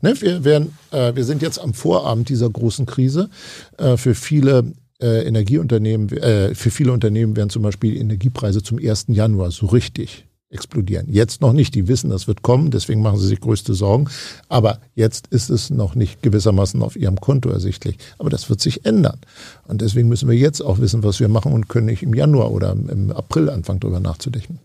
Ne, 0.00 0.20
wir, 0.20 0.42
werden, 0.42 0.76
äh, 0.90 1.14
wir 1.14 1.24
sind 1.24 1.40
jetzt 1.40 1.60
am 1.60 1.72
Vorabend 1.72 2.28
dieser 2.28 2.50
großen 2.50 2.86
Krise. 2.86 3.30
Äh, 3.78 3.96
für 3.96 4.16
viele 4.16 4.72
äh, 5.00 5.24
Energieunternehmen, 5.24 6.08
äh, 6.10 6.54
für 6.56 6.72
viele 6.72 6.92
Unternehmen 6.92 7.36
werden 7.36 7.50
zum 7.50 7.62
Beispiel 7.62 7.96
Energiepreise 7.96 8.60
zum 8.62 8.78
1. 8.78 9.06
Januar 9.08 9.52
so 9.52 9.66
richtig 9.66 10.26
explodieren. 10.52 11.06
Jetzt 11.08 11.40
noch 11.40 11.52
nicht. 11.52 11.74
Die 11.74 11.88
wissen, 11.88 12.10
das 12.10 12.28
wird 12.28 12.42
kommen, 12.42 12.70
deswegen 12.70 13.02
machen 13.02 13.18
sie 13.18 13.26
sich 13.26 13.40
größte 13.40 13.74
Sorgen. 13.74 14.08
Aber 14.48 14.78
jetzt 14.94 15.26
ist 15.28 15.50
es 15.50 15.70
noch 15.70 15.94
nicht 15.94 16.22
gewissermaßen 16.22 16.82
auf 16.82 16.96
ihrem 16.96 17.20
Konto 17.20 17.48
ersichtlich. 17.48 17.98
Aber 18.18 18.30
das 18.30 18.48
wird 18.50 18.60
sich 18.60 18.84
ändern. 18.84 19.18
Und 19.66 19.80
deswegen 19.80 20.08
müssen 20.08 20.28
wir 20.28 20.36
jetzt 20.36 20.60
auch 20.60 20.78
wissen, 20.78 21.02
was 21.02 21.20
wir 21.20 21.28
machen 21.28 21.52
und 21.52 21.68
können 21.68 21.86
nicht 21.86 22.02
im 22.02 22.14
Januar 22.14 22.50
oder 22.50 22.72
im 22.72 23.10
April 23.12 23.50
anfangen, 23.50 23.80
darüber 23.80 24.00
nachzudenken. 24.00 24.58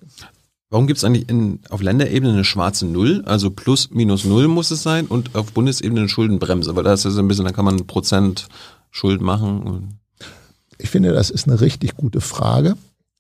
Warum 0.69 0.85
gibt 0.85 0.97
es 0.97 1.05
eigentlich 1.05 1.29
in, 1.29 1.59
auf 1.69 1.81
Länderebene 1.81 2.33
eine 2.33 2.43
schwarze 2.43 2.85
Null? 2.85 3.23
Also 3.25 3.51
plus 3.51 3.89
minus 3.91 4.25
Null 4.25 4.49
muss 4.49 4.69
es 4.69 4.83
sein 4.83 5.05
und 5.05 5.33
auf 5.33 5.53
Bundesebene 5.53 6.01
eine 6.01 6.09
Schuldenbremse, 6.09 6.75
weil 6.75 6.83
da 6.83 6.93
ist 6.93 7.05
ja 7.05 7.11
so 7.11 7.19
ein 7.19 7.27
bisschen, 7.29 7.45
da 7.45 7.53
kann 7.53 7.63
man 7.63 7.87
Prozent 7.87 8.49
Schuld 8.91 9.21
machen. 9.21 9.99
Ich 10.77 10.89
finde, 10.89 11.13
das 11.13 11.29
ist 11.29 11.47
eine 11.47 11.61
richtig 11.61 11.95
gute 11.95 12.19
Frage. 12.19 12.75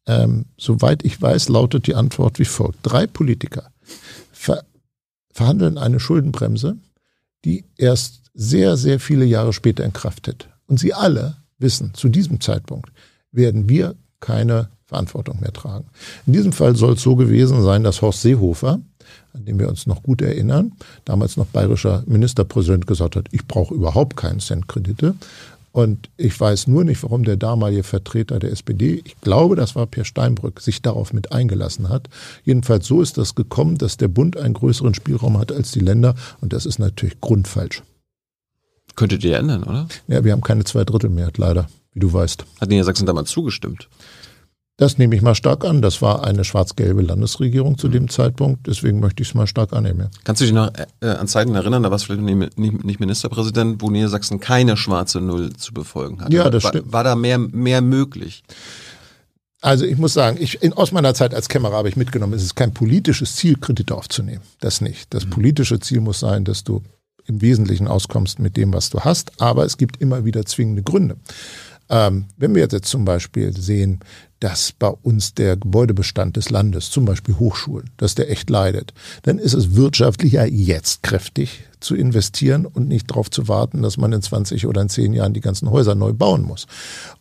Ähm, 0.07 0.45
soweit 0.57 1.03
ich 1.03 1.21
weiß, 1.21 1.49
lautet 1.49 1.85
die 1.85 1.95
Antwort 1.95 2.39
wie 2.39 2.45
folgt. 2.45 2.79
Drei 2.83 3.07
Politiker 3.07 3.71
ver 4.31 4.63
verhandeln 5.31 5.77
eine 5.77 5.99
Schuldenbremse, 5.99 6.77
die 7.45 7.65
erst 7.77 8.23
sehr, 8.33 8.75
sehr 8.75 8.99
viele 8.99 9.25
Jahre 9.25 9.53
später 9.53 9.83
in 9.83 9.93
Kraft 9.93 10.23
tritt. 10.23 10.49
Und 10.65 10.79
sie 10.79 10.93
alle 10.93 11.37
wissen, 11.59 11.93
zu 11.93 12.09
diesem 12.09 12.41
Zeitpunkt 12.41 12.91
werden 13.31 13.69
wir 13.69 13.95
keine 14.19 14.69
Verantwortung 14.85 15.39
mehr 15.41 15.53
tragen. 15.53 15.85
In 16.25 16.33
diesem 16.33 16.53
Fall 16.53 16.75
soll 16.75 16.93
es 16.93 17.01
so 17.01 17.15
gewesen 17.15 17.61
sein, 17.61 17.83
dass 17.83 18.01
Horst 18.01 18.21
Seehofer, 18.21 18.79
an 19.33 19.45
dem 19.45 19.59
wir 19.59 19.69
uns 19.69 19.85
noch 19.85 20.01
gut 20.01 20.21
erinnern, 20.21 20.73
damals 21.05 21.37
noch 21.37 21.47
bayerischer 21.47 22.03
Ministerpräsident 22.07 22.87
gesagt 22.87 23.15
hat, 23.15 23.27
ich 23.31 23.45
brauche 23.45 23.75
überhaupt 23.75 24.15
keinen 24.15 24.39
Cent 24.39 24.67
Kredite. 24.67 25.15
Und 25.77 26.09
ich 26.17 26.39
weiß 26.39 26.65
nur 26.65 26.83
nicht, 26.85 27.03
warum 27.03 27.23
der 27.23 27.37
damalige 27.37 27.83
Vertreter 27.83 28.39
der 28.39 28.51
SPD, 28.51 28.99
ich 29.05 29.21
glaube, 29.21 29.55
das 29.55 29.75
war 29.75 29.85
Per 29.85 30.05
Steinbrück, 30.05 30.59
sich 30.59 30.81
darauf 30.81 31.13
mit 31.13 31.31
eingelassen 31.31 31.89
hat. 31.89 32.09
Jedenfalls 32.43 32.87
so 32.87 32.99
ist 32.99 33.19
das 33.19 33.35
gekommen, 33.35 33.77
dass 33.77 33.95
der 33.95 34.07
Bund 34.07 34.37
einen 34.37 34.55
größeren 34.55 34.95
Spielraum 34.95 35.37
hat 35.37 35.51
als 35.51 35.69
die 35.69 35.79
Länder. 35.79 36.15
Und 36.41 36.51
das 36.51 36.65
ist 36.65 36.79
natürlich 36.79 37.21
grundfalsch. 37.21 37.83
Könntet 38.95 39.23
ihr 39.23 39.37
ändern, 39.37 39.65
oder? 39.65 39.87
Ja, 40.07 40.23
wir 40.23 40.31
haben 40.31 40.41
keine 40.41 40.63
Zweidrittelmehrheit, 40.63 41.37
leider, 41.37 41.67
wie 41.93 41.99
du 41.99 42.11
weißt. 42.11 42.43
Hat 42.59 42.69
Niedersachsen 42.69 43.05
damals 43.05 43.29
zugestimmt? 43.29 43.87
Das 44.77 44.99
nehme 44.99 45.15
ich 45.15 45.23
mal 45.23 45.33
stark 45.33 45.65
an. 45.65 45.81
Das 45.81 46.03
war 46.03 46.23
eine 46.23 46.43
schwarz-gelbe 46.43 47.01
Landesregierung 47.01 47.79
zu 47.79 47.87
mhm. 47.87 47.93
dem 47.93 48.09
Zeitpunkt. 48.09 48.67
Deswegen 48.67 48.99
möchte 48.99 49.23
ich 49.23 49.29
es 49.29 49.33
mal 49.33 49.47
stark 49.47 49.73
annehmen. 49.73 50.09
Kannst 50.23 50.39
du 50.39 50.45
dich 50.45 50.53
noch 50.53 50.71
äh, 51.01 51.07
an 51.07 51.27
Zeiten 51.27 51.55
erinnern, 51.55 51.81
da 51.81 51.89
warst 51.89 52.07
du 52.07 52.13
vielleicht 52.13 52.57
nicht, 52.57 52.83
nicht 52.83 52.99
Ministerpräsident, 52.99 53.81
wo 53.81 53.89
Niedersachsen 53.89 54.39
keine 54.39 54.77
schwarze 54.77 55.19
Null 55.19 55.53
zu 55.53 55.73
befolgen 55.73 56.21
hat? 56.21 56.31
Ja, 56.31 56.51
das 56.51 56.63
war, 56.63 56.69
stimmt. 56.69 56.93
War 56.93 57.03
da 57.03 57.15
mehr, 57.15 57.39
mehr 57.39 57.81
möglich? 57.81 58.43
Also 59.61 59.83
ich 59.85 59.97
muss 59.97 60.13
sagen, 60.13 60.37
ich, 60.39 60.61
in, 60.61 60.73
aus 60.73 60.91
meiner 60.91 61.15
Zeit 61.15 61.33
als 61.33 61.49
Kämmerer 61.49 61.77
habe 61.77 61.89
ich 61.89 61.95
mitgenommen, 61.95 62.33
es 62.33 62.43
ist 62.43 62.55
kein 62.55 62.71
politisches 62.71 63.35
Ziel, 63.35 63.57
Kredite 63.57 63.95
aufzunehmen. 63.95 64.43
Das 64.59 64.81
nicht. 64.81 65.11
Das 65.11 65.25
mhm. 65.25 65.31
politische 65.31 65.79
Ziel 65.79 66.01
muss 66.01 66.19
sein, 66.19 66.45
dass 66.45 66.63
du 66.63 66.83
im 67.25 67.41
Wesentlichen 67.41 67.87
auskommst 67.87 68.37
mit 68.37 68.55
dem, 68.55 68.71
was 68.73 68.91
du 68.91 68.99
hast. 68.99 69.41
Aber 69.41 69.65
es 69.65 69.77
gibt 69.77 69.99
immer 69.99 70.23
wieder 70.23 70.45
zwingende 70.45 70.83
Gründe. 70.83 71.17
Ähm, 71.89 72.25
wenn 72.37 72.53
wir 72.53 72.61
jetzt 72.61 72.85
zum 72.85 73.05
Beispiel 73.05 73.55
sehen, 73.55 74.01
dass 74.39 74.71
bei 74.71 74.89
uns 74.89 75.33
der 75.33 75.57
Gebäudebestand 75.57 76.37
des 76.37 76.49
Landes, 76.49 76.91
zum 76.91 77.05
Beispiel 77.05 77.35
Hochschulen, 77.39 77.89
dass 77.97 78.15
der 78.15 78.29
echt 78.29 78.49
leidet, 78.49 78.93
dann 79.23 79.39
ist 79.39 79.53
es 79.53 79.75
wirtschaftlicher 79.75 80.45
jetzt 80.45 81.03
kräftig 81.03 81.63
zu 81.79 81.95
investieren 81.95 82.65
und 82.65 82.87
nicht 82.87 83.09
darauf 83.09 83.29
zu 83.29 83.47
warten, 83.47 83.81
dass 83.81 83.97
man 83.97 84.11
in 84.11 84.21
20 84.21 84.65
oder 84.65 84.81
in 84.81 84.89
10 84.89 85.13
Jahren 85.13 85.33
die 85.33 85.41
ganzen 85.41 85.69
Häuser 85.69 85.95
neu 85.95 86.13
bauen 86.13 86.43
muss. 86.43 86.65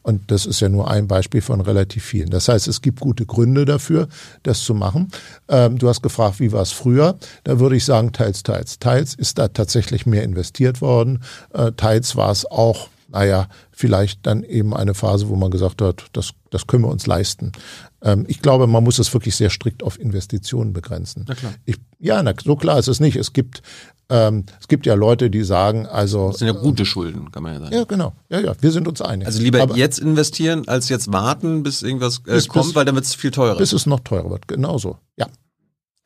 Und 0.02 0.31
das 0.31 0.46
ist 0.46 0.61
ja 0.61 0.68
nur 0.68 0.90
ein 0.90 1.09
Beispiel 1.09 1.42
von 1.42 1.61
relativ 1.61 2.05
vielen. 2.05 2.31
Das 2.31 2.48
heißt, 2.48 2.66
es 2.68 2.81
gibt 2.81 3.00
gute 3.00 3.26
Gründe 3.26 3.64
dafür, 3.64 4.09
das 4.42 4.62
zu 4.64 4.74
machen. 4.74 5.11
Ähm, 5.48 5.79
du 5.79 5.88
hast 5.88 6.02
gefragt, 6.02 6.40
wie 6.40 6.52
war 6.52 6.62
es 6.62 6.72
früher? 6.72 7.18
Da 7.44 7.61
würde 7.61 7.76
ich 7.76 7.85
sagen, 7.85 8.12
teils, 8.12 8.42
teils. 8.42 8.79
Teils 8.79 9.14
ist 9.14 9.38
da 9.38 9.48
tatsächlich 9.48 10.07
mehr 10.07 10.22
investiert 10.22 10.81
worden. 10.81 11.22
Äh, 11.52 11.72
teils 11.72 12.16
war 12.16 12.31
es 12.31 12.46
auch 12.46 12.88
naja, 13.09 13.48
vielleicht 13.78 14.26
dann 14.26 14.42
eben 14.42 14.74
eine 14.74 14.94
Phase, 14.94 15.28
wo 15.28 15.36
man 15.36 15.50
gesagt 15.50 15.82
hat, 15.82 16.06
das, 16.14 16.30
das 16.50 16.66
können 16.66 16.84
wir 16.84 16.88
uns 16.90 17.06
leisten. 17.06 17.52
Ähm, 18.00 18.24
ich 18.26 18.40
glaube, 18.40 18.66
man 18.66 18.82
muss 18.82 18.98
es 18.98 19.12
wirklich 19.12 19.36
sehr 19.36 19.50
strikt 19.50 19.82
auf 19.82 20.00
Investitionen 20.00 20.72
begrenzen. 20.72 21.26
Na 21.28 21.34
klar. 21.34 21.52
Ich, 21.66 21.76
ja, 21.98 22.22
na, 22.22 22.32
so 22.42 22.56
klar 22.56 22.78
ist 22.78 22.88
es 22.88 23.00
nicht. 23.00 23.16
Es 23.16 23.34
gibt, 23.34 23.60
ähm, 24.08 24.46
es 24.58 24.68
gibt 24.68 24.86
ja 24.86 24.94
Leute, 24.94 25.28
die 25.28 25.44
sagen, 25.44 25.84
also. 25.86 26.28
Das 26.28 26.38
sind 26.38 26.46
ja 26.48 26.54
gute 26.54 26.86
Schulden, 26.86 27.30
kann 27.30 27.42
man 27.42 27.52
ja 27.52 27.60
sagen. 27.60 27.74
Ja, 27.74 27.84
genau. 27.84 28.14
Ja, 28.30 28.40
ja, 28.40 28.54
wir 28.58 28.72
sind 28.72 28.88
uns 28.88 29.02
einig. 29.02 29.26
Also 29.26 29.42
lieber 29.42 29.60
Aber 29.60 29.76
jetzt 29.76 29.98
investieren, 29.98 30.66
als 30.68 30.88
jetzt 30.88 31.12
warten, 31.12 31.62
bis 31.62 31.82
irgendwas 31.82 32.20
äh, 32.26 32.32
Bis- 32.32 32.48
kommt, 32.48 32.64
bis- 32.68 32.74
weil 32.76 32.86
dann 32.86 32.94
wird 32.94 33.04
es 33.04 33.14
viel 33.14 33.30
teurer. 33.30 33.58
bis 33.58 33.74
es 33.74 33.84
noch 33.84 34.00
teurer 34.00 34.30
wird. 34.30 34.48
Genauso. 34.48 34.96
Ja, 35.18 35.26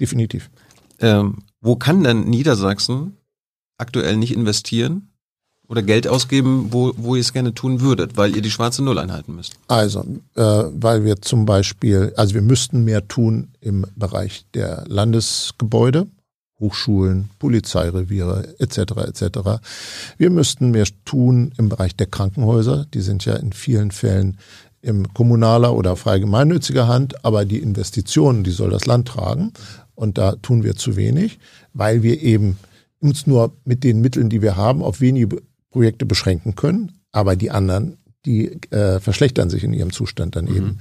definitiv. 0.01 0.51
Ähm, 0.99 1.45
wo 1.61 1.77
kann 1.77 2.03
denn 2.03 2.25
Niedersachsen 2.25 3.17
aktuell 3.79 4.17
nicht 4.17 4.33
investieren 4.35 5.10
oder 5.71 5.83
Geld 5.83 6.09
ausgeben, 6.09 6.67
wo, 6.73 6.93
wo 6.97 7.15
ihr 7.15 7.21
es 7.21 7.33
gerne 7.33 7.55
tun 7.55 7.81
würdet, 7.81 8.17
weil 8.17 8.35
ihr 8.35 8.43
die 8.43 8.51
schwarze 8.51 8.83
Null 8.83 8.99
einhalten 8.99 9.37
müsst? 9.37 9.55
Also, 9.69 10.01
äh, 10.35 10.43
weil 10.43 11.05
wir 11.05 11.23
zum 11.23 11.47
Beispiel, 11.47 12.13
also 12.17 12.35
wir 12.35 12.43
müssten 12.43 12.85
mehr 12.85 13.07
tun 13.07 13.53
im 13.61 13.87
Bereich 13.95 14.45
der 14.53 14.85
Landesgebäude, 14.89 16.09
Hochschulen, 16.59 17.31
Polizeireviere 17.39 18.57
etc. 18.59 18.79
etc. 19.07 19.39
Wir 20.19 20.31
müssten 20.31 20.73
mehr 20.73 20.87
tun 21.05 21.53
im 21.57 21.69
Bereich 21.69 21.95
der 21.95 22.07
Krankenhäuser. 22.07 22.87
Die 22.93 23.01
sind 23.01 23.25
ja 23.25 23.37
in 23.37 23.53
vielen 23.53 23.93
Fällen 23.93 24.39
im 24.83 25.15
kommunaler 25.15 25.73
oder 25.75 25.95
frei 25.95 26.19
gemeinnütziger 26.19 26.89
Hand, 26.89 27.25
aber 27.25 27.45
die 27.45 27.59
Investitionen, 27.59 28.43
die 28.43 28.51
soll 28.51 28.71
das 28.71 28.87
Land 28.87 29.07
tragen. 29.07 29.53
Und 29.95 30.19
da 30.19 30.33
tun 30.33 30.65
wir 30.65 30.75
zu 30.75 30.97
wenig, 30.97 31.39
weil 31.73 32.03
wir 32.03 32.21
eben 32.21 32.59
uns 32.99 33.27
nur 33.27 33.53
mit 33.65 33.85
den 33.85 34.01
Mitteln, 34.01 34.29
die 34.29 34.43
wir 34.43 34.57
haben, 34.57 34.83
auf 34.83 35.01
wenige 35.01 35.41
Projekte 35.71 36.07
beschränken 36.07 36.55
können. 36.55 37.01
Aber 37.13 37.37
die 37.37 37.51
anderen, 37.51 37.99
die 38.27 38.61
äh, 38.71 39.01
verschlechtern 39.01 39.51
sich 39.51 39.65
in 39.65 39.73
ihrem 39.73 39.93
Zustand 39.93 40.37
dann 40.37 40.47
eben. 40.47 40.79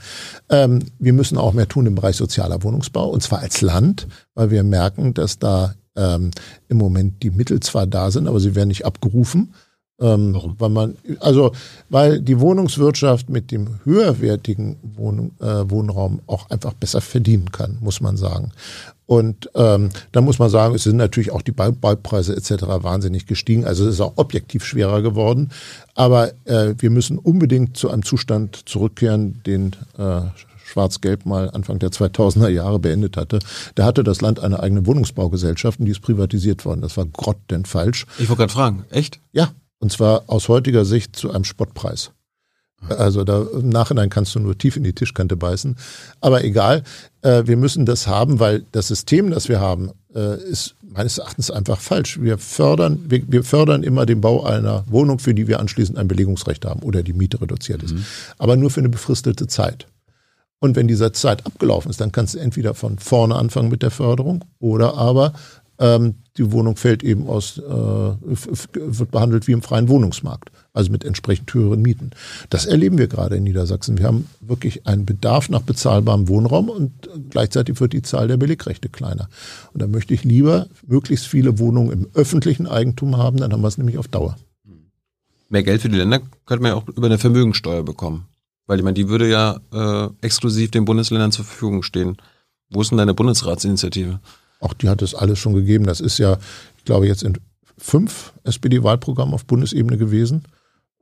Ähm, 0.50 0.80
wir 1.00 1.14
müssen 1.14 1.38
auch 1.38 1.54
mehr 1.54 1.68
tun 1.68 1.86
im 1.86 1.96
Bereich 1.96 2.18
sozialer 2.18 2.64
Wohnungsbau 2.64 3.10
und 3.10 3.24
zwar 3.24 3.40
als 3.40 3.62
Land, 3.62 4.08
weil 4.36 4.52
wir 4.52 4.64
merken, 4.64 5.14
dass 5.14 5.40
da 5.40 5.74
ähm, 5.96 6.32
im 6.68 6.78
Moment 6.78 7.24
die 7.24 7.32
Mittel 7.32 7.60
zwar 7.62 7.88
da 7.88 8.12
sind, 8.12 8.28
aber 8.28 8.40
sie 8.40 8.56
werden 8.56 8.70
nicht 8.70 8.86
abgerufen. 8.86 9.54
Ähm, 10.02 10.34
Warum? 10.34 10.56
Weil 10.60 10.70
man, 10.70 10.96
also, 11.20 11.52
weil 11.90 12.22
die 12.22 12.40
Wohnungswirtschaft 12.40 13.30
mit 13.30 13.52
dem 13.52 13.80
höherwertigen 13.84 14.78
Wohnung, 14.96 15.32
äh, 15.42 15.70
Wohnraum 15.70 16.22
auch 16.28 16.50
einfach 16.50 16.74
besser 16.74 17.02
verdienen 17.02 17.52
kann, 17.52 17.78
muss 17.82 18.00
man 18.02 18.16
sagen. 18.18 18.52
Und 19.06 19.50
ähm, 19.56 19.90
da 20.12 20.22
muss 20.22 20.38
man 20.38 20.50
sagen, 20.52 20.76
es 20.76 20.84
sind 20.84 20.98
natürlich 20.98 21.32
auch 21.32 21.42
die 21.42 21.52
Bau- 21.52 21.72
Baupreise 21.72 22.36
etc. 22.36 22.64
wahnsinnig 22.84 23.26
gestiegen. 23.26 23.66
Also 23.66 23.88
es 23.88 23.96
ist 23.96 24.02
auch 24.02 24.14
objektiv 24.18 24.64
schwerer 24.64 25.02
geworden. 25.02 25.50
Aber 25.96 26.32
äh, 26.46 26.76
wir 26.78 26.92
müssen 26.92 27.18
unbedingt 27.18 27.76
zu 27.76 27.90
einem 27.90 28.04
Zustand 28.04 28.70
zurückkehren, 28.70 29.42
den 29.48 29.76
äh, 29.98 30.22
Schwarz-Gelb 30.64 31.26
mal 31.26 31.50
Anfang 31.50 31.80
der 31.80 31.90
2000er 31.90 32.50
Jahre 32.50 32.78
beendet 32.78 33.18
hatte. 33.18 33.40
Da 33.74 33.86
hatte 33.86 34.04
das 34.04 34.22
Land 34.22 34.40
eine 34.40 34.60
eigene 34.60 34.86
Wohnungsbaugesellschaft 34.86 35.80
und 35.80 35.88
die 35.88 35.92
ist 35.92 36.02
privatisiert 36.02 36.64
worden. 36.64 36.82
Das 36.82 36.96
war 36.96 37.08
grottenfalsch. 37.08 38.06
Ich 38.20 38.30
wollte 38.30 38.42
gerade 38.42 38.54
fragen, 38.54 38.86
echt? 38.92 39.20
Ja, 39.32 39.50
und 39.80 39.92
zwar 39.92 40.24
aus 40.28 40.50
heutiger 40.50 40.86
Sicht 40.86 41.16
zu 41.16 41.32
einem 41.32 41.44
Spottpreis. 41.44 42.12
Also 42.88 43.24
da 43.24 43.46
im 43.54 43.70
Nachhinein 43.70 44.10
kannst 44.10 44.36
du 44.36 44.40
nur 44.40 44.58
tief 44.58 44.78
in 44.78 44.84
die 44.84 44.94
Tischkante 44.94 45.36
beißen. 45.36 45.76
Aber 46.22 46.44
egal, 46.44 46.84
äh, 47.22 47.44
wir 47.46 47.58
müssen 47.58 47.86
das 47.86 48.08
haben, 48.08 48.40
weil 48.40 48.64
das 48.72 48.88
System, 48.88 49.32
das 49.32 49.50
wir 49.50 49.60
haben, 49.60 49.92
äh, 50.16 50.42
ist 50.44 50.76
meines 50.82 51.18
Erachtens 51.18 51.52
einfach 51.52 51.80
falsch. 51.80 52.22
Wir 52.22 52.38
fördern, 52.38 53.04
wir, 53.08 53.22
wir 53.28 53.44
fördern 53.44 53.84
immer 53.84 54.06
den 54.06 54.22
Bau 54.22 54.44
einer 54.44 54.86
Wohnung, 54.88 55.20
für 55.20 55.34
die 55.34 55.48
wir 55.48 55.60
anschließend 55.60 55.98
ein 55.98 56.08
Belegungsrecht 56.08 56.66
haben 56.66 56.82
oder 56.82 57.04
die 57.04 57.14
Miete 57.14 57.42
reduziert 57.42 57.84
ist. 57.84 57.96
Aber 58.38 58.56
nur 58.56 58.70
für 58.70 58.80
eine 58.80 58.90
befristete 58.90 59.48
Zeit. 59.48 59.86
Und 60.60 60.76
wenn 60.76 60.88
diese 60.88 61.12
Zeit 61.14 61.46
abgelaufen 61.46 61.90
ist, 61.90 62.02
dann 62.02 62.12
kannst 62.12 62.36
du 62.36 62.40
entweder 62.40 62.74
von 62.74 63.00
vorne 63.00 63.36
anfangen 63.36 63.70
mit 63.70 63.82
der 63.82 63.92
Förderung 63.92 64.44
oder 64.60 64.96
aber 64.96 65.34
ähm, 65.80 66.16
die 66.38 66.52
Wohnung 66.52 66.76
fällt 66.76 67.04
eben 67.04 67.28
aus, 67.28 67.58
äh, 67.58 67.62
wird 67.62 69.12
behandelt 69.12 69.48
wie 69.48 69.54
im 69.54 69.62
freien 69.62 69.90
Wohnungsmarkt, 69.90 70.52
also 70.74 70.92
mit 70.92 71.04
entsprechend 71.04 71.54
höheren 71.54 71.82
Mieten. 71.82 72.12
Das 72.50 72.66
erleben 72.66 72.98
wir 72.98 73.08
gerade 73.08 73.38
in 73.38 73.44
Niedersachsen. 73.44 73.98
Wir 73.98 74.06
haben 74.06 74.28
wirklich 74.42 74.86
einen 74.88 75.06
Bedarf 75.06 75.50
nach 75.50 75.62
bezahlbarem 75.62 76.28
Wohnraum 76.28 76.70
und 76.70 77.08
äh, 77.08 77.20
gleichzeitig 77.30 77.80
wird 77.80 77.94
die 77.94 78.02
Zahl 78.02 78.28
der 78.28 78.38
Belegrechte 78.38 78.90
kleiner. 78.90 79.30
Und 79.74 79.82
da 79.82 79.88
möchte 79.88 80.14
ich 80.14 80.24
lieber 80.24 80.68
möglichst 80.86 81.28
viele 81.28 81.60
Wohnungen 81.60 81.92
im 81.92 82.08
öffentlichen 82.14 82.68
Eigentum 82.68 83.18
haben, 83.18 83.38
dann 83.38 83.52
haben 83.52 83.62
wir 83.62 83.68
es 83.68 83.78
nämlich 83.78 83.98
auf 83.98 84.08
Dauer. 84.08 84.38
Mehr 85.50 85.64
Geld 85.64 85.82
für 85.82 85.90
die 85.90 85.98
Länder 85.98 86.20
könnte 86.46 86.62
man 86.62 86.72
ja 86.72 86.76
auch 86.76 86.88
über 86.88 87.08
eine 87.08 87.18
Vermögensteuer 87.18 87.84
bekommen. 87.84 88.26
Weil 88.68 88.78
ich 88.78 88.84
meine, 88.84 88.94
die 88.94 89.10
würde 89.10 89.28
ja 89.28 89.60
äh, 89.74 90.10
exklusiv 90.22 90.70
den 90.70 90.86
Bundesländern 90.86 91.32
zur 91.32 91.44
Verfügung 91.44 91.82
stehen. 91.82 92.18
Wo 92.70 92.82
ist 92.82 92.92
denn 92.92 93.00
deine 93.00 93.16
Bundesratsinitiative? 93.16 94.20
Auch 94.60 94.74
die 94.74 94.90
hat 94.90 95.02
es 95.02 95.16
alles 95.16 95.40
schon 95.40 95.54
gegeben. 95.54 95.86
Das 95.86 96.00
ist 96.02 96.18
ja, 96.18 96.38
ich 96.78 96.86
glaube, 96.86 97.08
jetzt 97.08 97.24
in 97.24 97.38
fünf 97.78 98.34
SPD-Wahlprogrammen 98.44 99.34
auf 99.34 99.46
Bundesebene 99.46 99.98
gewesen. 99.98 100.44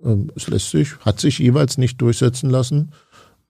Ähm, 0.03 0.31
Es 0.35 0.47
lässt 0.47 0.69
sich, 0.71 0.97
hat 0.99 1.19
sich 1.19 1.39
jeweils 1.39 1.77
nicht 1.77 1.99
durchsetzen 2.01 2.49
lassen. 2.49 2.91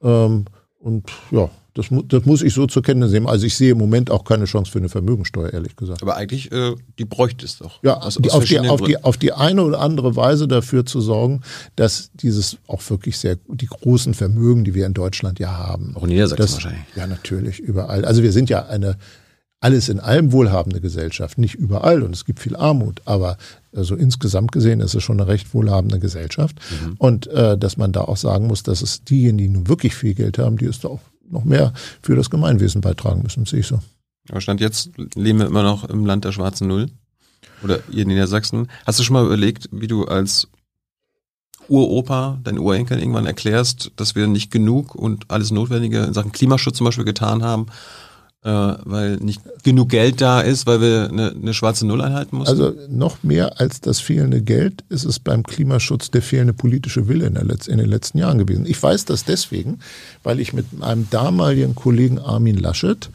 Ähm, 0.01 0.45
Und 0.79 1.09
ja, 1.31 1.49
das, 1.73 1.87
das 2.07 2.25
muss 2.25 2.41
ich 2.41 2.53
so 2.53 2.65
zur 2.67 2.81
Kenntnis 2.83 3.11
nehmen. 3.11 3.27
Also 3.27 3.45
ich 3.45 3.55
sehe 3.57 3.71
im 3.73 3.77
Moment 3.77 4.09
auch 4.09 4.23
keine 4.23 4.45
Chance 4.45 4.71
für 4.71 4.79
eine 4.79 4.89
Vermögensteuer, 4.89 5.51
ehrlich 5.53 5.75
gesagt. 5.75 6.01
Aber 6.01 6.15
eigentlich, 6.15 6.51
äh, 6.51 6.73
die 6.97 7.05
bräuchte 7.05 7.45
es 7.45 7.57
doch. 7.57 7.83
Ja, 7.83 7.97
Aus- 7.97 8.15
die, 8.15 8.29
aus 8.31 8.35
auf, 8.37 8.45
die, 8.45 8.59
auf, 8.59 8.81
die, 8.81 9.03
auf 9.03 9.17
die 9.17 9.33
eine 9.33 9.63
oder 9.63 9.79
andere 9.81 10.15
Weise 10.15 10.47
dafür 10.47 10.85
zu 10.85 11.01
sorgen, 11.01 11.41
dass 11.75 12.09
dieses 12.13 12.57
auch 12.67 12.87
wirklich 12.89 13.17
sehr, 13.17 13.37
die 13.47 13.65
großen 13.67 14.13
Vermögen, 14.13 14.63
die 14.63 14.73
wir 14.73 14.85
in 14.85 14.93
Deutschland 14.93 15.37
ja 15.39 15.51
haben. 15.57 15.95
Auch 15.95 16.03
in 16.03 16.09
Niedersachsen 16.09 16.37
das, 16.41 16.53
wahrscheinlich. 16.53 16.81
Ja, 16.95 17.05
natürlich, 17.07 17.59
überall. 17.59 18.05
Also 18.05 18.23
wir 18.23 18.31
sind 18.31 18.49
ja 18.49 18.65
eine 18.67 18.97
alles 19.59 19.89
in 19.89 19.99
allem 19.99 20.31
wohlhabende 20.31 20.81
Gesellschaft. 20.81 21.37
Nicht 21.37 21.55
überall 21.55 22.03
und 22.03 22.13
es 22.13 22.25
gibt 22.25 22.39
viel 22.39 22.55
Armut, 22.55 23.01
aber 23.05 23.37
also 23.75 23.95
insgesamt 23.95 24.51
gesehen 24.51 24.81
ist 24.81 24.93
es 24.93 25.03
schon 25.03 25.19
eine 25.19 25.27
recht 25.27 25.53
wohlhabende 25.53 25.99
Gesellschaft. 25.99 26.59
Mhm. 26.69 26.95
Und 26.97 27.27
äh, 27.27 27.57
dass 27.57 27.77
man 27.77 27.91
da 27.91 28.01
auch 28.01 28.17
sagen 28.17 28.47
muss, 28.47 28.63
dass 28.63 28.81
es 28.81 29.03
diejenigen, 29.03 29.37
die 29.37 29.49
nun 29.49 29.67
wirklich 29.67 29.95
viel 29.95 30.13
Geld 30.13 30.37
haben, 30.37 30.57
die 30.57 30.65
es 30.65 30.79
da 30.79 30.89
auch 30.89 31.01
noch 31.29 31.43
mehr 31.43 31.73
für 32.01 32.15
das 32.15 32.29
Gemeinwesen 32.29 32.81
beitragen 32.81 33.23
müssen, 33.23 33.45
sehe 33.45 33.59
ich 33.59 33.67
so. 33.67 33.79
Aber 34.29 34.41
Stand 34.41 34.61
jetzt 34.61 34.91
leben 35.15 35.39
wir 35.39 35.47
immer 35.47 35.63
noch 35.63 35.85
im 35.85 36.05
Land 36.05 36.25
der 36.25 36.31
schwarzen 36.31 36.67
Null. 36.67 36.87
Oder 37.63 37.79
ihr 37.89 38.03
in 38.03 38.09
Niedersachsen. 38.09 38.67
Hast 38.85 38.99
du 38.99 39.03
schon 39.03 39.15
mal 39.15 39.25
überlegt, 39.25 39.69
wie 39.71 39.87
du 39.87 40.05
als 40.05 40.47
Uropa, 41.67 42.39
dein 42.43 42.59
Urenkel 42.59 42.99
irgendwann 42.99 43.25
erklärst, 43.25 43.91
dass 43.95 44.15
wir 44.15 44.27
nicht 44.27 44.51
genug 44.51 44.95
und 44.95 45.29
alles 45.29 45.51
Notwendige 45.51 46.03
in 46.03 46.13
Sachen 46.13 46.31
Klimaschutz 46.31 46.77
zum 46.77 46.85
Beispiel 46.85 47.03
getan 47.03 47.43
haben, 47.43 47.67
äh, 48.47 48.77
weil 48.85 49.17
nicht 49.17 49.41
genug 49.63 49.89
Geld 49.89 50.21
da 50.21 50.39
ist, 50.39 50.65
weil 50.67 50.79
wir 50.79 51.09
eine, 51.09 51.31
eine 51.31 51.53
schwarze 51.53 51.85
Null 51.85 52.01
einhalten 52.01 52.37
mussten? 52.37 52.61
Also 52.61 52.73
noch 52.87 53.21
mehr 53.21 53.59
als 53.59 53.81
das 53.81 53.99
fehlende 53.99 54.41
Geld 54.41 54.85
ist 54.87 55.03
es 55.03 55.19
beim 55.19 55.43
Klimaschutz 55.43 56.11
der 56.11 56.21
fehlende 56.21 56.53
politische 56.53 57.09
Wille 57.09 57.25
in, 57.25 57.35
Letz-, 57.35 57.67
in 57.67 57.77
den 57.77 57.89
letzten 57.89 58.19
Jahren 58.19 58.37
gewesen. 58.37 58.65
Ich 58.65 58.81
weiß 58.81 59.03
das 59.03 59.25
deswegen, 59.25 59.79
weil 60.23 60.39
ich 60.39 60.53
mit 60.53 60.65
einem 60.79 61.09
damaligen 61.09 61.75
Kollegen 61.75 62.19
Armin 62.19 62.55
Laschet 62.55 63.09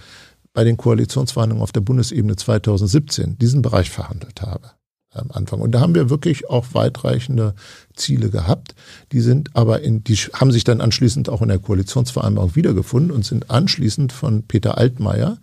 bei 0.53 0.64
den 0.64 0.77
Koalitionsverhandlungen 0.77 1.62
auf 1.62 1.73
der 1.73 1.81
Bundesebene 1.81 2.37
2017 2.37 3.38
diesen 3.38 3.62
Bereich 3.62 3.88
verhandelt 3.88 4.42
habe 4.42 4.71
Anfang. 5.14 5.61
Und 5.61 5.72
da 5.72 5.81
haben 5.81 5.94
wir 5.94 6.11
wirklich 6.11 6.48
auch 6.48 6.66
weitreichende 6.72 7.55
Ziele 7.94 8.31
gehabt. 8.31 8.75
Die 9.12 9.20
sind 9.20 9.55
aber 9.55 9.83
in, 9.83 10.03
die 10.05 10.16
haben 10.16 10.53
sich 10.53 10.64
dann 10.64 10.81
anschließend 10.81 11.29
auch 11.29 11.42
in 11.42 11.48
der 11.48 11.59
Koalitionsvereinbarung 11.59 12.57
wiedergefunden 12.57 13.11
und 13.11 13.25
sind 13.25 13.51
anschließend 13.51 14.12
von 14.12 14.44
Peter 14.44 14.79
Altmaier 14.79 15.38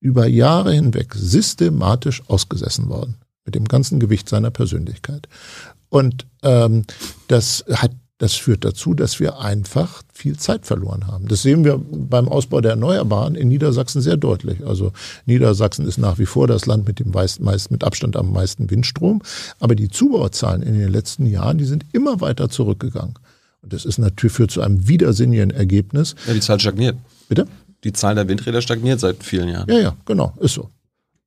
über 0.00 0.26
Jahre 0.26 0.72
hinweg 0.72 1.14
systematisch 1.14 2.22
ausgesessen 2.28 2.88
worden. 2.88 3.16
Mit 3.44 3.54
dem 3.54 3.64
ganzen 3.64 3.98
Gewicht 3.98 4.28
seiner 4.28 4.50
Persönlichkeit. 4.50 5.28
Und 5.88 6.26
ähm, 6.42 6.84
das 7.28 7.64
hat 7.72 7.92
das 8.18 8.34
führt 8.34 8.64
dazu, 8.64 8.94
dass 8.94 9.20
wir 9.20 9.38
einfach 9.38 10.02
viel 10.12 10.36
Zeit 10.36 10.66
verloren 10.66 11.06
haben. 11.06 11.28
Das 11.28 11.42
sehen 11.42 11.64
wir 11.64 11.78
beim 11.78 12.28
Ausbau 12.28 12.60
der 12.60 12.72
Erneuerbaren 12.72 13.36
in 13.36 13.46
Niedersachsen 13.46 14.02
sehr 14.02 14.16
deutlich. 14.16 14.66
Also 14.66 14.92
Niedersachsen 15.26 15.86
ist 15.86 15.98
nach 15.98 16.18
wie 16.18 16.26
vor 16.26 16.48
das 16.48 16.66
Land 16.66 16.86
mit 16.86 16.98
dem 16.98 17.12
meist, 17.12 17.70
mit 17.70 17.84
Abstand 17.84 18.16
am 18.16 18.32
meisten 18.32 18.70
Windstrom. 18.70 19.22
Aber 19.60 19.76
die 19.76 19.88
Zubauzahlen 19.88 20.62
in 20.62 20.76
den 20.76 20.90
letzten 20.90 21.26
Jahren, 21.26 21.58
die 21.58 21.64
sind 21.64 21.86
immer 21.92 22.20
weiter 22.20 22.48
zurückgegangen. 22.48 23.14
Und 23.62 23.72
das 23.72 23.84
ist 23.84 23.98
natürlich 23.98 24.34
führt 24.34 24.50
zu 24.50 24.62
einem 24.62 24.88
widersinnigen 24.88 25.50
Ergebnis. 25.50 26.16
ja, 26.26 26.34
die 26.34 26.40
Zahl 26.40 26.58
stagniert. 26.58 26.96
Bitte? 27.28 27.46
Die 27.84 27.92
Zahl 27.92 28.16
der 28.16 28.26
Windräder 28.26 28.62
stagniert 28.62 28.98
seit 28.98 29.22
vielen 29.22 29.48
Jahren. 29.48 29.70
Ja, 29.70 29.78
ja, 29.78 29.96
genau, 30.04 30.34
ist 30.40 30.54
so. 30.54 30.70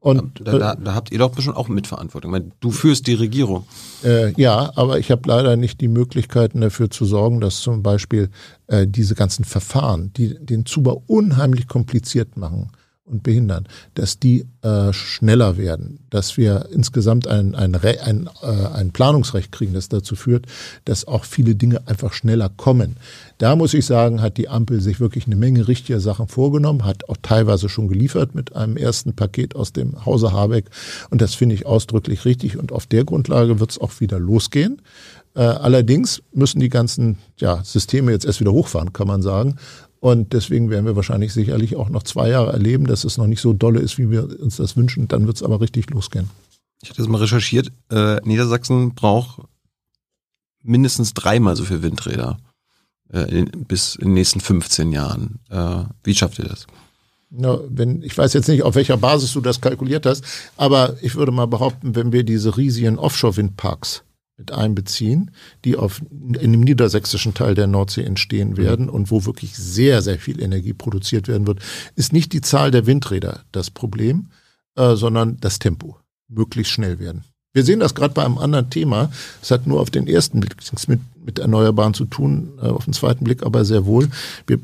Und 0.02 0.42
Da, 0.44 0.58
da, 0.58 0.76
da 0.76 0.96
habt 0.96 1.12
ihr 1.12 1.20
doch 1.20 1.32
bestimmt 1.32 1.56
auch 1.56 1.68
Mitverantwortung. 1.68 2.32
Ich 2.32 2.40
meine, 2.40 2.52
Du 2.60 2.72
führst 2.72 3.06
die 3.06 3.14
Regierung. 3.14 3.66
Äh, 4.04 4.34
ja, 4.34 4.72
aber 4.76 4.98
ich 4.98 5.12
habe 5.12 5.22
leider 5.28 5.56
nicht 5.56 5.80
die 5.80 5.88
Möglichkeiten 5.88 6.60
dafür 6.60 6.90
zu 6.90 7.06
sorgen, 7.06 7.40
dass 7.40 7.62
zum 7.62 7.84
Beispiel 7.84 8.32
äh, 8.66 8.88
diese 8.88 9.14
ganzen 9.14 9.46
Verfahren, 9.46 10.12
die 10.14 10.44
den 10.44 10.66
Zubau 10.66 11.04
unheimlich 11.06 11.68
kompliziert 11.68 12.36
machen 12.36 12.72
und 13.06 13.24
behindern, 13.24 13.68
dass 13.96 14.20
die 14.20 14.46
äh, 14.62 14.94
schneller 14.94 15.58
werden, 15.58 16.00
dass 16.10 16.38
wir 16.38 16.68
insgesamt 16.72 17.28
ein, 17.28 17.56
ein, 17.56 17.76
ein, 17.76 18.30
äh, 18.42 18.46
ein 18.46 18.92
Planungsrecht 18.92 19.52
kriegen, 19.52 19.74
das 19.74 19.90
dazu 19.90 20.16
führt, 20.16 20.46
dass 20.86 21.08
auch 21.08 21.26
viele 21.26 21.56
Dinge 21.56 21.88
einfach 21.88 22.14
schneller 22.14 22.50
kommen. 22.50 22.98
Da 23.40 23.56
muss 23.56 23.74
ich 23.74 23.86
sagen, 23.86 24.22
hat 24.22 24.38
die 24.38 24.50
Ampel 24.50 24.82
sich 24.82 25.00
wirklich 25.00 25.26
eine 25.26 25.36
Menge 25.36 25.68
richtiger 25.68 26.00
Sachen 26.00 26.28
vorgenommen, 26.28 26.86
hat 26.86 27.10
auch 27.10 27.18
teilweise 27.22 27.70
schon 27.70 27.88
geliefert 27.88 28.36
mit 28.36 28.56
einem 28.56 28.78
ersten 28.78 29.16
Paket 29.16 29.56
aus 29.56 29.74
dem 29.74 30.06
Hause 30.06 30.32
Habeck. 30.32 30.66
Und 31.10 31.22
das 31.22 31.34
finde 31.34 31.56
ich 31.56 31.66
ausdrücklich 31.66 32.26
richtig. 32.26 32.58
Und 32.58 32.72
auf 32.72 32.86
der 32.86 33.04
Grundlage 33.04 33.60
wird 33.60 33.72
es 33.72 33.82
auch 33.82 34.00
wieder 34.00 34.20
losgehen. 34.20 34.82
Äh, 35.34 35.42
allerdings 35.42 36.22
müssen 36.34 36.60
die 36.60 36.70
ganzen 36.70 37.18
ja, 37.38 37.64
Systeme 37.64 38.12
jetzt 38.12 38.26
erst 38.26 38.42
wieder 38.42 38.52
hochfahren, 38.52 38.94
kann 38.94 39.08
man 39.08 39.22
sagen. 39.22 39.56
Und 40.02 40.34
deswegen 40.34 40.72
werden 40.72 40.86
wir 40.86 40.96
wahrscheinlich 40.96 41.32
sicherlich 41.32 41.76
auch 41.76 41.90
noch 41.90 42.02
zwei 42.02 42.30
Jahre 42.30 42.52
erleben, 42.52 42.88
dass 42.88 43.04
es 43.04 43.20
noch 43.20 43.28
nicht 43.28 43.40
so 43.40 43.54
dolle 43.54 43.80
ist, 43.80 44.00
wie 44.00 44.10
wir 44.10 44.42
uns 44.42 44.58
das 44.58 44.76
wünschen. 44.76 45.08
Dann 45.08 45.28
wird 45.28 45.36
es 45.36 45.44
aber 45.44 45.62
richtig 45.62 45.92
losgehen. 45.92 46.28
Ich 46.82 46.90
hatte 46.90 47.04
das 47.04 47.08
mal 47.08 47.20
recherchiert. 47.20 47.72
Äh, 47.92 48.20
Niedersachsen 48.24 48.96
braucht 48.96 49.44
mindestens 50.64 51.14
dreimal 51.14 51.56
so 51.56 51.66
viel 51.66 51.84
Windräder 51.84 52.40
äh, 53.14 53.30
in, 53.30 53.46
bis 53.66 53.94
in 53.94 54.08
den 54.08 54.14
nächsten 54.16 54.40
15 54.40 54.92
Jahren. 54.92 55.40
Äh, 55.52 55.84
wie 56.04 56.16
schafft 56.16 56.40
ihr 56.40 56.46
das? 56.46 56.66
Ja, 57.30 57.60
wenn, 57.70 58.02
ich 58.02 58.18
weiß 58.18 58.34
jetzt 58.34 58.50
nicht, 58.50 58.64
auf 58.64 58.74
welcher 58.74 58.98
Basis 58.98 59.34
du 59.34 59.40
das 59.40 59.62
kalkuliert 59.62 60.08
hast, 60.08 60.26
aber 60.58 60.98
ich 61.04 61.14
würde 61.14 61.32
mal 61.32 61.46
behaupten, 61.46 61.96
wenn 61.96 62.12
wir 62.12 62.24
diese 62.24 62.58
riesigen 62.58 62.98
Offshore-Windparks 62.98 64.02
mit 64.42 64.52
einbeziehen, 64.52 65.32
die 65.64 65.78
auf, 65.78 66.02
in 66.10 66.52
dem 66.52 66.62
niedersächsischen 66.62 67.34
Teil 67.34 67.54
der 67.54 67.68
Nordsee 67.68 68.04
entstehen 68.04 68.52
mhm. 68.52 68.58
werden 68.58 68.86
mhm. 68.88 68.94
und 68.94 69.12
wo 69.12 69.26
wirklich 69.26 69.56
sehr, 69.56 70.02
sehr 70.02 70.18
viel 70.20 70.42
Energie 70.42 70.74
produziert 70.74 71.28
werden 71.28 71.48
wird, 71.48 71.60
ist 71.96 72.12
nicht 72.12 72.34
die 72.34 72.42
Zahl 72.42 72.72
der 72.72 72.88
Windräder 72.88 73.44
das 73.52 73.70
Problem, 73.70 74.30
äh, 74.76 74.96
sondern 74.96 75.38
das 75.40 75.60
Tempo. 75.60 75.98
Möglichst 76.28 76.74
schnell 76.74 77.00
werden. 77.00 77.24
Wir 77.54 77.64
sehen 77.64 77.82
das 77.82 77.94
gerade 77.94 78.14
bei 78.14 78.24
einem 78.24 78.38
anderen 78.38 78.70
Thema. 78.70 79.12
Es 79.42 79.52
hat 79.52 79.68
nur 79.68 79.82
auf 79.82 79.90
den 79.90 80.08
ersten 80.08 80.40
Blick 80.40 80.56
mit, 80.88 81.02
mit 81.24 81.40
Erneuerbaren 81.40 81.94
zu 81.94 82.06
tun, 82.06 82.54
äh, 82.62 82.68
auf 82.68 82.86
den 82.86 82.94
zweiten 82.94 83.26
Blick 83.26 83.44
aber 83.44 83.66
sehr 83.66 83.86
wohl. 83.86 84.10
Wir 84.48 84.60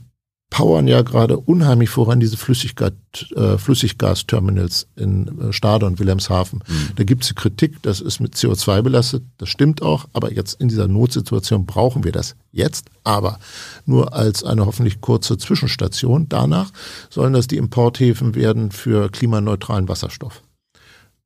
powern 0.50 0.88
ja 0.88 1.02
gerade 1.02 1.38
unheimlich 1.38 1.90
voran 1.90 2.20
diese 2.20 2.38
Flüssiggas, 2.38 2.94
äh, 3.36 3.58
Flüssiggasterminals 3.58 4.88
in 4.96 5.40
äh, 5.40 5.54
Stade 5.54 5.86
und 5.86 6.00
Wilhelmshaven. 6.00 6.64
Mhm. 6.66 6.90
Da 6.96 7.04
gibt 7.04 7.24
es 7.26 7.36
Kritik, 7.36 7.82
das 7.84 8.00
ist 8.00 8.20
mit 8.20 8.36
CO2 8.36 8.82
belastet, 8.82 9.24
das 9.38 9.50
stimmt 9.50 9.82
auch, 9.82 10.08
aber 10.14 10.34
jetzt 10.34 10.60
in 10.62 10.70
dieser 10.70 10.88
Notsituation 10.88 11.66
brauchen 11.66 12.04
wir 12.04 12.12
das 12.12 12.36
jetzt, 12.52 12.90
aber 13.04 13.40
nur 13.86 14.14
als 14.14 14.44
eine 14.44 14.66
hoffentlich 14.66 15.02
kurze 15.02 15.38
Zwischenstation. 15.38 16.30
Danach 16.30 16.72
sollen 17.10 17.34
das 17.34 17.48
die 17.48 17.58
Importhäfen 17.58 18.34
werden 18.34 18.72
für 18.72 19.10
klimaneutralen 19.10 19.90
Wasserstoff. 19.90 20.42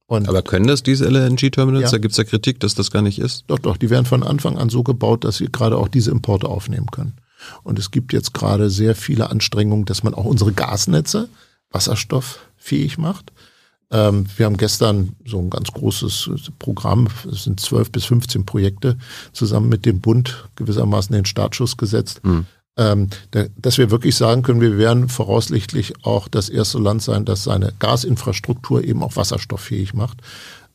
Und 0.08 0.28
aber 0.28 0.42
können 0.42 0.68
das 0.68 0.84
diese 0.84 1.06
LNG-Terminals? 1.06 1.84
Ja. 1.84 1.92
Da 1.92 1.98
gibt 2.00 2.12
es 2.12 2.18
ja 2.18 2.26
Kritik, 2.26 2.60
dass 2.60 2.76
das 2.76 2.92
gar 2.92 3.02
nicht 3.02 3.18
ist. 3.18 3.46
Doch, 3.48 3.60
doch, 3.60 3.78
die 3.78 3.90
werden 3.90 4.06
von 4.06 4.24
Anfang 4.24 4.58
an 4.58 4.68
so 4.68 4.84
gebaut, 4.84 5.24
dass 5.24 5.38
sie 5.38 5.46
gerade 5.46 5.78
auch 5.78 5.88
diese 5.88 6.12
Importe 6.12 6.50
aufnehmen 6.50 6.88
können. 6.88 7.14
Und 7.64 7.80
es 7.80 7.92
gibt 7.92 8.14
jetzt 8.14 8.34
gerade 8.34 8.70
sehr 8.70 8.96
viele 8.96 9.30
Anstrengungen, 9.30 9.86
dass 9.86 10.04
man 10.04 10.14
auch 10.14 10.26
unsere 10.26 10.52
Gasnetze 10.52 11.30
wasserstofffähig 11.72 12.98
macht. 12.98 13.32
Ähm, 13.92 14.26
wir 14.38 14.46
haben 14.46 14.58
gestern 14.58 15.16
so 15.26 15.40
ein 15.40 15.50
ganz 15.50 15.72
großes 15.72 16.30
Programm, 16.60 17.08
es 17.30 17.44
sind 17.44 17.60
zwölf 17.60 17.92
bis 17.92 18.06
15 18.06 18.46
Projekte, 18.46 18.98
zusammen 19.34 19.70
mit 19.70 19.86
dem 19.86 20.00
Bund 20.00 20.50
gewissermaßen 20.56 21.14
den 21.14 21.26
Startschuss 21.26 21.78
gesetzt. 21.78 22.22
Mhm. 22.24 22.46
Ähm, 22.78 23.10
da, 23.32 23.46
dass 23.58 23.78
wir 23.78 23.92
wirklich 23.92 24.16
sagen 24.16 24.44
können, 24.44 24.62
wir 24.62 24.78
werden 24.78 25.10
voraussichtlich 25.10 26.06
auch 26.06 26.30
das 26.30 26.48
erste 26.48 26.80
Land 26.80 27.02
sein, 27.02 27.26
das 27.26 27.44
seine 27.44 27.74
Gasinfrastruktur 27.80 28.84
eben 28.84 29.04
auch 29.04 29.18
wasserstofffähig 29.18 29.94
macht. 29.94 30.20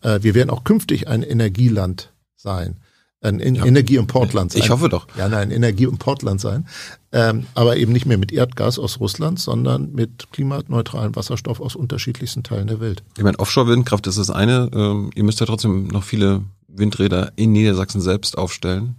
Äh, 0.02 0.18
wir 0.22 0.34
werden 0.34 0.50
auch 0.50 0.64
künftig 0.64 1.08
ein 1.08 1.22
Energieland 1.22 2.12
sein 2.36 2.76
ein 3.26 3.54
ja. 3.54 3.64
Energieimportland 3.64 4.52
sein. 4.52 4.62
Ich 4.62 4.70
hoffe 4.70 4.88
doch. 4.88 5.06
Ja, 5.16 5.28
nein, 5.28 5.50
Energieimportland 5.50 6.40
sein. 6.40 6.66
Ähm, 7.12 7.46
aber 7.54 7.76
eben 7.76 7.92
nicht 7.92 8.06
mehr 8.06 8.18
mit 8.18 8.32
Erdgas 8.32 8.78
aus 8.78 9.00
Russland, 9.00 9.38
sondern 9.38 9.92
mit 9.92 10.32
klimaneutralem 10.32 11.16
Wasserstoff 11.16 11.60
aus 11.60 11.76
unterschiedlichsten 11.76 12.42
Teilen 12.42 12.66
der 12.66 12.80
Welt. 12.80 13.02
Ich 13.16 13.24
meine, 13.24 13.38
Offshore-Windkraft 13.38 14.06
ist 14.06 14.18
das 14.18 14.30
eine. 14.30 14.70
Ähm, 14.72 15.10
ihr 15.14 15.24
müsst 15.24 15.40
ja 15.40 15.46
trotzdem 15.46 15.88
noch 15.88 16.04
viele 16.04 16.42
Windräder 16.68 17.32
in 17.36 17.52
Niedersachsen 17.52 18.00
selbst 18.00 18.36
aufstellen. 18.36 18.96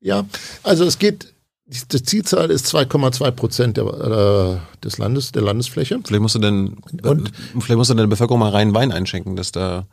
Ja, 0.00 0.24
also 0.62 0.84
es 0.84 0.98
geht, 0.98 1.34
die 1.66 2.02
Zielzahl 2.02 2.50
ist 2.50 2.66
2,2 2.66 3.30
Prozent 3.32 3.76
der, 3.76 3.84
äh, 3.84 4.78
des 4.84 4.98
Landes, 4.98 5.32
der 5.32 5.42
Landesfläche. 5.42 6.00
Vielleicht 6.04 6.22
musst 6.22 6.36
du 6.36 6.38
denn, 6.38 6.78
und, 7.02 7.32
vielleicht 7.52 7.76
musst 7.76 7.90
du 7.90 7.94
deine 7.94 8.08
Bevölkerung 8.08 8.40
mal 8.40 8.50
rein 8.50 8.72
Wein 8.74 8.92
einschenken, 8.92 9.36
dass 9.36 9.52
da 9.52 9.86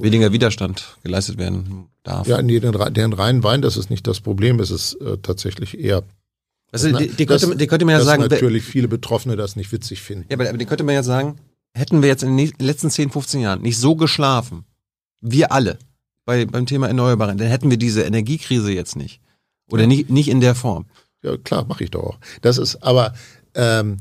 weniger 0.00 0.32
Widerstand 0.32 0.96
geleistet 1.02 1.38
werden 1.38 1.88
darf. 2.02 2.26
Ja, 2.26 2.42
nee, 2.42 2.60
den, 2.60 2.72
den 2.72 3.12
reinen 3.12 3.42
Wein, 3.42 3.62
das 3.62 3.76
ist 3.76 3.90
nicht 3.90 4.06
das 4.06 4.20
Problem, 4.20 4.60
es 4.60 4.70
ist 4.70 4.94
äh, 4.94 5.18
tatsächlich 5.18 5.78
eher 5.78 6.02
also, 6.74 6.90
die, 6.90 7.06
die, 7.06 7.26
könnte, 7.26 7.46
das, 7.46 7.56
die 7.56 7.66
könnte 7.68 7.84
man 7.84 7.92
ja 7.92 7.98
dass 7.98 8.06
sagen. 8.06 8.22
natürlich 8.22 8.64
viele 8.64 8.88
Betroffene 8.88 9.36
das 9.36 9.54
nicht 9.54 9.70
witzig 9.70 10.02
finden. 10.02 10.26
Ja, 10.28 10.36
aber, 10.36 10.48
aber 10.48 10.58
die 10.58 10.66
könnte 10.66 10.82
man 10.82 10.96
ja 10.96 11.04
sagen, 11.04 11.38
hätten 11.72 12.02
wir 12.02 12.08
jetzt 12.08 12.24
in 12.24 12.36
den 12.36 12.52
letzten 12.58 12.90
10, 12.90 13.10
15 13.10 13.40
Jahren 13.40 13.62
nicht 13.62 13.78
so 13.78 13.94
geschlafen, 13.94 14.64
wir 15.20 15.52
alle, 15.52 15.78
bei, 16.24 16.46
beim 16.46 16.66
Thema 16.66 16.88
Erneuerbare, 16.88 17.36
dann 17.36 17.46
hätten 17.46 17.70
wir 17.70 17.76
diese 17.76 18.02
Energiekrise 18.02 18.72
jetzt 18.72 18.96
nicht. 18.96 19.20
Oder 19.70 19.82
ja. 19.82 19.88
nicht, 19.88 20.10
nicht 20.10 20.28
in 20.28 20.40
der 20.40 20.56
Form. 20.56 20.86
Ja, 21.22 21.36
klar, 21.36 21.64
mache 21.64 21.84
ich 21.84 21.90
doch 21.90 22.02
auch. 22.02 22.18
Das 22.42 22.58
ist 22.58 22.82
aber 22.82 23.14
ähm, 23.54 23.98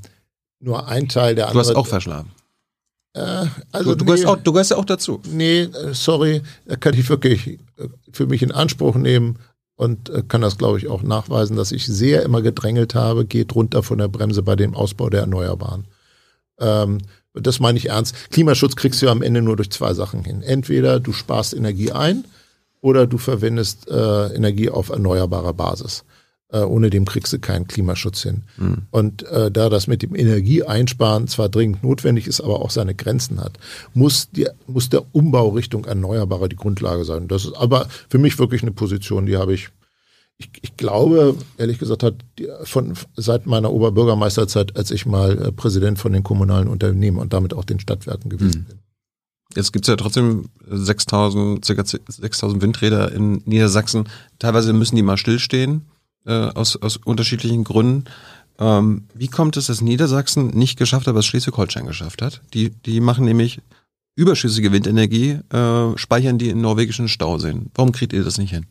nur 0.59 0.87
ein 0.87 1.07
Teil 1.09 1.35
der 1.35 1.49
anderen. 1.49 1.63
Du 1.63 1.69
hast 1.69 1.75
auch 1.75 1.87
verschlafen. 1.87 2.31
Äh, 3.13 3.45
also 3.71 3.91
du, 3.91 3.97
du, 3.97 4.05
gehörst 4.05 4.25
auch, 4.25 4.37
du 4.37 4.51
gehörst 4.51 4.71
ja 4.71 4.77
auch 4.77 4.85
dazu. 4.85 5.21
Nee, 5.29 5.61
äh, 5.61 5.93
sorry, 5.93 6.41
da 6.65 6.75
kann 6.75 6.93
ich 6.95 7.09
wirklich 7.09 7.47
äh, 7.47 7.87
für 8.11 8.27
mich 8.27 8.41
in 8.41 8.51
Anspruch 8.51 8.95
nehmen 8.95 9.39
und 9.75 10.09
äh, 10.09 10.23
kann 10.27 10.41
das, 10.41 10.57
glaube 10.57 10.77
ich, 10.77 10.87
auch 10.87 11.03
nachweisen, 11.03 11.55
dass 11.55 11.71
ich 11.71 11.85
sehr 11.85 12.23
immer 12.23 12.41
gedrängelt 12.41 12.95
habe, 12.95 13.25
geht 13.25 13.55
runter 13.55 13.83
von 13.83 13.99
der 13.99 14.07
Bremse 14.07 14.41
bei 14.41 14.55
dem 14.55 14.73
Ausbau 14.73 15.09
der 15.09 15.21
Erneuerbaren. 15.21 15.85
Ähm, 16.59 16.99
das 17.33 17.59
meine 17.59 17.77
ich 17.77 17.89
ernst. 17.89 18.15
Klimaschutz 18.31 18.75
kriegst 18.75 19.01
du 19.01 19.09
am 19.09 19.23
Ende 19.23 19.41
nur 19.41 19.55
durch 19.55 19.71
zwei 19.71 19.93
Sachen 19.93 20.23
hin. 20.23 20.43
Entweder 20.43 20.99
du 20.99 21.13
sparst 21.13 21.53
Energie 21.53 21.91
ein 21.91 22.25
oder 22.81 23.07
du 23.07 23.17
verwendest 23.17 23.89
äh, 23.89 24.27
Energie 24.35 24.69
auf 24.69 24.89
erneuerbarer 24.89 25.53
Basis. 25.53 26.03
Äh, 26.53 26.65
ohne 26.65 26.91
dem 26.91 27.05
kriegst 27.05 27.33
du 27.33 27.39
keinen 27.39 27.67
Klimaschutz 27.67 28.21
hin. 28.21 28.43
Mhm. 28.57 28.83
Und 28.91 29.23
äh, 29.23 29.49
da 29.49 29.69
das 29.69 29.87
mit 29.87 30.03
dem 30.03 30.13
Energieeinsparen 30.13 31.27
zwar 31.27 31.49
dringend 31.49 31.83
notwendig 31.83 32.27
ist, 32.27 32.41
aber 32.41 32.61
auch 32.61 32.69
seine 32.69 32.93
Grenzen 32.93 33.41
hat, 33.41 33.57
muss, 33.95 34.29
die, 34.29 34.47
muss 34.67 34.87
der 34.87 35.03
Umbau 35.15 35.49
Richtung 35.49 35.85
Erneuerbare 35.85 36.49
die 36.49 36.55
Grundlage 36.55 37.05
sein. 37.05 37.27
Das 37.27 37.45
ist 37.45 37.53
aber 37.53 37.87
für 38.07 38.19
mich 38.19 38.37
wirklich 38.37 38.61
eine 38.61 38.71
Position, 38.71 39.25
die 39.25 39.35
habe 39.35 39.55
ich 39.55 39.69
ich, 40.37 40.49
ich, 40.61 40.77
glaube, 40.77 41.35
ehrlich 41.57 41.77
gesagt, 41.77 42.01
hat 42.01 42.15
von 42.63 42.93
seit 43.15 43.45
meiner 43.45 43.71
Oberbürgermeisterzeit, 43.71 44.75
als 44.75 44.89
ich 44.89 45.05
mal 45.05 45.37
äh, 45.37 45.51
Präsident 45.51 45.99
von 45.99 46.11
den 46.11 46.23
kommunalen 46.23 46.67
Unternehmen 46.67 47.17
und 47.17 47.33
damit 47.33 47.53
auch 47.53 47.65
den 47.65 47.79
Stadtwerken 47.79 48.29
gewesen 48.29 48.61
mhm. 48.61 48.65
bin. 48.65 48.79
Jetzt 49.55 49.73
gibt's 49.73 49.87
ja 49.87 49.95
trotzdem 49.95 50.49
6000, 50.67 51.63
circa 51.63 51.83
6000 51.85 52.61
Windräder 52.61 53.11
in 53.11 53.41
Niedersachsen. 53.45 54.09
Teilweise 54.39 54.73
müssen 54.73 54.95
die 54.95 55.03
mal 55.03 55.17
stillstehen 55.17 55.83
äh, 56.25 56.31
aus, 56.31 56.75
aus 56.81 56.97
unterschiedlichen 56.97 57.63
Gründen. 57.63 58.05
Ähm, 58.59 59.07
wie 59.13 59.27
kommt 59.27 59.57
es, 59.57 59.67
dass 59.67 59.81
Niedersachsen 59.81 60.47
nicht 60.49 60.77
geschafft 60.77 61.07
hat, 61.07 61.15
was 61.15 61.25
Schleswig-Holstein 61.25 61.85
geschafft 61.85 62.21
hat? 62.21 62.41
Die, 62.53 62.69
die 62.69 62.99
machen 62.99 63.25
nämlich 63.25 63.61
überschüssige 64.15 64.71
Windenergie, 64.71 65.39
äh, 65.51 65.97
speichern 65.97 66.37
die 66.37 66.49
in 66.49 66.61
norwegischen 66.61 67.07
Stauseen. 67.07 67.71
Warum 67.73 67.91
kriegt 67.91 68.13
ihr 68.13 68.23
das 68.23 68.37
nicht 68.37 68.51
hin? 68.51 68.65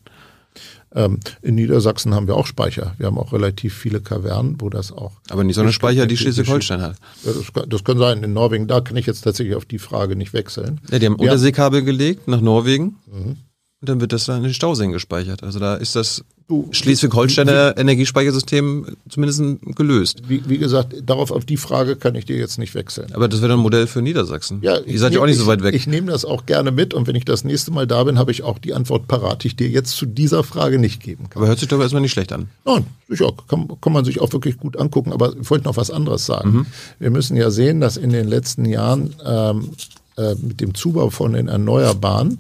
Ähm, 0.95 1.21
in 1.41 1.55
Niedersachsen 1.55 2.15
haben 2.15 2.27
wir 2.27 2.37
auch 2.37 2.47
Speicher. 2.47 2.95
Wir 2.99 3.07
haben 3.07 3.19
auch 3.19 3.33
relativ 3.33 3.75
viele 3.75 4.01
Kavernen, 4.01 4.61
wo 4.61 4.69
das 4.69 4.93
auch. 4.93 5.13
Aber 5.31 5.43
nicht 5.43 5.55
so 5.55 5.63
eine 5.63 5.73
Speicher, 5.73 6.07
die 6.07 6.17
Schleswig-Holstein 6.17 6.83
hat. 6.83 6.97
Ja, 7.25 7.33
das, 7.33 7.67
das, 7.67 7.85
kann 7.85 7.99
sein. 7.99 8.23
In 8.23 8.35
Norwegen, 8.35 8.67
da 8.67 8.81
kann 8.83 8.97
ich 8.97 9.07
jetzt 9.07 9.23
tatsächlich 9.23 9.57
auf 9.57 9.65
die 9.65 9.79
Frage 9.79 10.17
nicht 10.17 10.35
wechseln. 10.35 10.81
Ja, 10.91 10.99
die 10.99 11.07
haben 11.07 11.15
wir 11.19 11.23
Unterseekabel 11.23 11.83
gelegt 11.83 12.29
nach 12.29 12.43
Norwegen. 12.43 12.97
Mhm. 13.11 13.37
Und 13.83 13.89
dann 13.89 14.01
wird 14.01 14.13
das 14.13 14.27
dann 14.27 14.37
in 14.37 14.43
den 14.45 14.55
Stauseen 14.55 14.93
gespeichert. 14.93 15.43
Also 15.43 15.59
da 15.59 15.75
ist 15.75 15.97
das 15.97 16.25
Schleswig-Holsteiner 16.71 17.77
Energiespeichersystem 17.77 18.87
zumindest 19.09 19.43
gelöst. 19.75 20.23
Wie, 20.29 20.41
wie, 20.49 20.59
gesagt, 20.59 20.95
darauf 21.05 21.33
auf 21.33 21.45
die 21.45 21.57
Frage 21.57 21.97
kann 21.97 22.15
ich 22.15 22.25
dir 22.25 22.37
jetzt 22.37 22.61
nicht 22.61 22.77
wechseln. 22.77 23.13
Aber 23.13 23.27
das 23.27 23.43
wäre 23.43 23.55
ein 23.55 23.59
Modell 23.59 23.89
für 23.89 24.01
Niedersachsen. 24.01 24.61
Ja, 24.63 24.79
Ihr 24.79 25.01
seid 25.01 25.15
ja 25.15 25.21
auch 25.21 25.27
nicht 25.27 25.37
so 25.37 25.49
weit 25.49 25.65
weg. 25.65 25.75
Ich, 25.75 25.83
ich 25.83 25.87
nehme 25.89 26.13
das 26.13 26.25
auch 26.25 26.47
gerne 26.47 26.71
mit 26.71 26.95
und 26.95 27.09
wenn 27.09 27.17
ich 27.17 27.25
das 27.25 27.43
nächste 27.43 27.73
Mal 27.73 27.89
da 27.89 28.05
bin, 28.05 28.21
habe 28.21 28.31
ich 28.31 28.45
auch 28.45 28.61
die 28.61 28.73
Antwort 28.73 29.09
parat, 29.09 29.43
die 29.43 29.49
ich 29.49 29.57
dir 29.57 29.69
jetzt 29.69 29.97
zu 29.97 30.07
dieser 30.07 30.45
Frage 30.45 30.79
nicht 30.79 31.03
geben 31.03 31.29
kann. 31.29 31.43
Aber 31.43 31.49
hört 31.49 31.59
sich 31.59 31.67
doch 31.67 31.81
erstmal 31.81 32.03
nicht 32.03 32.13
schlecht 32.13 32.33
an. 32.33 32.51
Nein, 32.65 32.87
sicher, 33.09 33.33
kann, 33.49 33.67
kann 33.81 33.93
man 33.93 34.05
sich 34.05 34.21
auch 34.21 34.33
wirklich 34.33 34.59
gut 34.59 34.77
angucken. 34.77 35.13
Aber 35.13 35.35
ich 35.41 35.51
wollte 35.51 35.65
noch 35.65 35.77
was 35.77 35.91
anderes 35.91 36.25
sagen. 36.25 36.53
Mhm. 36.53 36.67
Wir 37.01 37.11
müssen 37.11 37.37
ja 37.37 37.51
sehen, 37.51 37.81
dass 37.81 37.97
in 37.97 38.11
den 38.11 38.29
letzten 38.29 38.65
Jahren 38.65 39.13
ähm, 39.27 39.71
äh, 40.17 40.37
mit 40.37 40.61
dem 40.61 40.75
Zubau 40.75 41.11
von 41.11 41.33
den 41.33 41.49
Erneuerbaren 41.49 42.39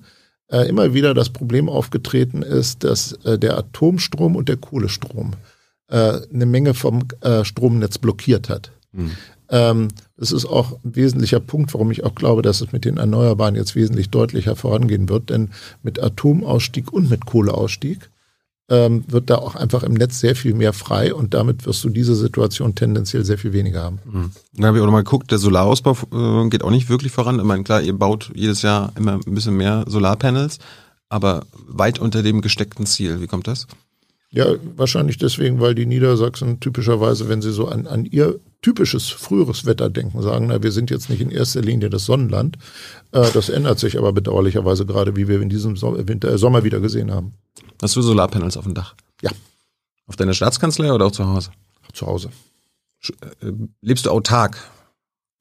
äh, 0.52 0.68
immer 0.68 0.94
wieder 0.94 1.14
das 1.14 1.30
Problem 1.30 1.68
aufgetreten 1.68 2.42
ist, 2.42 2.84
dass 2.84 3.12
äh, 3.24 3.38
der 3.38 3.56
Atomstrom 3.56 4.36
und 4.36 4.48
der 4.48 4.58
Kohlestrom 4.58 5.32
äh, 5.88 6.20
eine 6.32 6.46
Menge 6.46 6.74
vom 6.74 7.04
äh, 7.22 7.44
Stromnetz 7.44 7.98
blockiert 7.98 8.48
hat. 8.48 8.70
Mhm. 8.92 9.10
Ähm, 9.48 9.88
das 10.16 10.30
ist 10.30 10.46
auch 10.46 10.72
ein 10.84 10.94
wesentlicher 10.94 11.40
Punkt, 11.40 11.74
warum 11.74 11.90
ich 11.90 12.04
auch 12.04 12.14
glaube, 12.14 12.42
dass 12.42 12.60
es 12.60 12.72
mit 12.72 12.84
den 12.84 12.98
Erneuerbaren 12.98 13.56
jetzt 13.56 13.74
wesentlich 13.74 14.10
deutlicher 14.10 14.54
vorangehen 14.54 15.08
wird. 15.08 15.30
Denn 15.30 15.50
mit 15.82 16.02
Atomausstieg 16.02 16.92
und 16.92 17.10
mit 17.10 17.26
Kohleausstieg 17.26 18.10
ähm, 18.68 19.04
wird 19.08 19.28
da 19.28 19.36
auch 19.36 19.54
einfach 19.54 19.82
im 19.82 19.94
Netz 19.94 20.20
sehr 20.20 20.36
viel 20.36 20.54
mehr 20.54 20.72
frei 20.72 21.14
und 21.14 21.34
damit 21.34 21.66
wirst 21.66 21.82
du 21.84 21.88
diese 21.88 22.14
Situation 22.14 22.74
tendenziell 22.74 23.24
sehr 23.24 23.38
viel 23.38 23.52
weniger 23.52 23.82
haben. 23.82 23.98
Mhm. 24.04 24.30
Dann 24.54 24.66
habe 24.66 24.76
ich 24.76 24.82
auch 24.82 24.86
noch 24.86 24.92
mal 24.92 25.04
geguckt, 25.04 25.30
der 25.30 25.38
Solarausbau 25.38 25.96
äh, 26.12 26.48
geht 26.48 26.62
auch 26.62 26.70
nicht 26.70 26.88
wirklich 26.88 27.12
voran. 27.12 27.38
Ich 27.38 27.44
meine, 27.44 27.64
klar, 27.64 27.82
ihr 27.82 27.92
baut 27.92 28.30
jedes 28.34 28.62
Jahr 28.62 28.92
immer 28.96 29.20
ein 29.26 29.34
bisschen 29.34 29.56
mehr 29.56 29.84
Solarpanels, 29.88 30.58
aber 31.08 31.44
weit 31.66 31.98
unter 31.98 32.22
dem 32.22 32.40
gesteckten 32.40 32.86
Ziel. 32.86 33.20
Wie 33.20 33.26
kommt 33.26 33.46
das? 33.46 33.66
Ja, 34.34 34.46
wahrscheinlich 34.76 35.18
deswegen, 35.18 35.60
weil 35.60 35.74
die 35.74 35.84
Niedersachsen 35.84 36.58
typischerweise, 36.58 37.28
wenn 37.28 37.42
sie 37.42 37.52
so 37.52 37.68
an, 37.68 37.86
an 37.86 38.06
ihr 38.06 38.40
typisches 38.62 39.10
früheres 39.10 39.66
Wetter 39.66 39.90
denken, 39.90 40.22
sagen, 40.22 40.46
na, 40.46 40.62
wir 40.62 40.72
sind 40.72 40.90
jetzt 40.90 41.10
nicht 41.10 41.20
in 41.20 41.30
erster 41.30 41.60
Linie 41.60 41.90
das 41.90 42.06
Sonnenland. 42.06 42.56
Äh, 43.10 43.26
das 43.34 43.50
ändert 43.50 43.78
sich 43.78 43.98
aber 43.98 44.14
bedauerlicherweise 44.14 44.86
gerade, 44.86 45.16
wie 45.16 45.28
wir 45.28 45.42
in 45.42 45.50
diesem 45.50 45.76
Winter, 45.82 46.32
äh, 46.32 46.38
Sommer 46.38 46.64
wieder 46.64 46.80
gesehen 46.80 47.10
haben. 47.10 47.34
Hast 47.82 47.96
du 47.96 48.02
Solarpanels 48.02 48.56
auf 48.56 48.64
dem 48.64 48.74
Dach? 48.74 48.94
Ja. 49.20 49.30
Auf 50.06 50.16
deiner 50.16 50.34
Staatskanzlei 50.34 50.92
oder 50.92 51.06
auch 51.06 51.12
zu 51.12 51.26
Hause? 51.26 51.50
Zu 51.92 52.06
Hause. 52.06 52.30
Äh, 53.08 53.52
lebst 53.80 54.06
du 54.06 54.10
autark? 54.10 54.56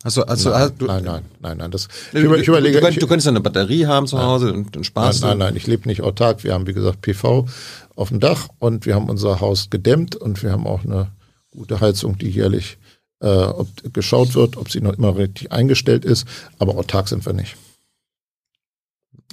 Hast 0.03 0.17
du, 0.17 0.23
hast 0.25 0.45
nein, 0.45 0.53
du, 0.53 0.59
hast 0.59 0.81
du, 0.81 0.85
nein, 0.87 1.03
nein, 1.03 1.25
nein, 1.39 1.57
nein. 1.57 1.71
Das, 1.71 1.87
ich, 2.11 2.23
über, 2.23 2.39
ich 2.39 2.47
überlege, 2.47 2.77
du, 2.77 2.81
könntest, 2.81 3.01
du 3.03 3.07
könntest 3.07 3.27
eine 3.27 3.41
Batterie 3.41 3.85
haben 3.85 4.07
zu 4.07 4.19
Hause 4.19 4.51
und, 4.51 4.75
und 4.75 4.83
Spaß. 4.83 5.21
Nein, 5.21 5.37
nein, 5.37 5.37
nein, 5.49 5.55
ich 5.55 5.67
lebe 5.67 5.87
nicht 5.87 6.01
autark. 6.01 6.43
Wir 6.43 6.53
haben, 6.53 6.65
wie 6.65 6.73
gesagt, 6.73 7.01
PV 7.01 7.47
auf 7.95 8.09
dem 8.09 8.19
Dach 8.19 8.47
und 8.57 8.87
wir 8.87 8.95
haben 8.95 9.09
unser 9.09 9.39
Haus 9.39 9.69
gedämmt 9.69 10.15
und 10.15 10.41
wir 10.41 10.51
haben 10.51 10.65
auch 10.65 10.83
eine 10.83 11.11
gute 11.51 11.79
Heizung, 11.79 12.17
die 12.17 12.29
jährlich 12.29 12.79
äh, 13.19 13.27
ob 13.27 13.67
geschaut 13.93 14.33
wird, 14.33 14.57
ob 14.57 14.71
sie 14.71 14.81
noch 14.81 14.93
immer 14.93 15.15
richtig 15.15 15.51
eingestellt 15.51 16.03
ist. 16.03 16.27
Aber 16.57 16.75
autark 16.75 17.07
sind 17.07 17.23
wir 17.23 17.33
nicht. 17.33 17.55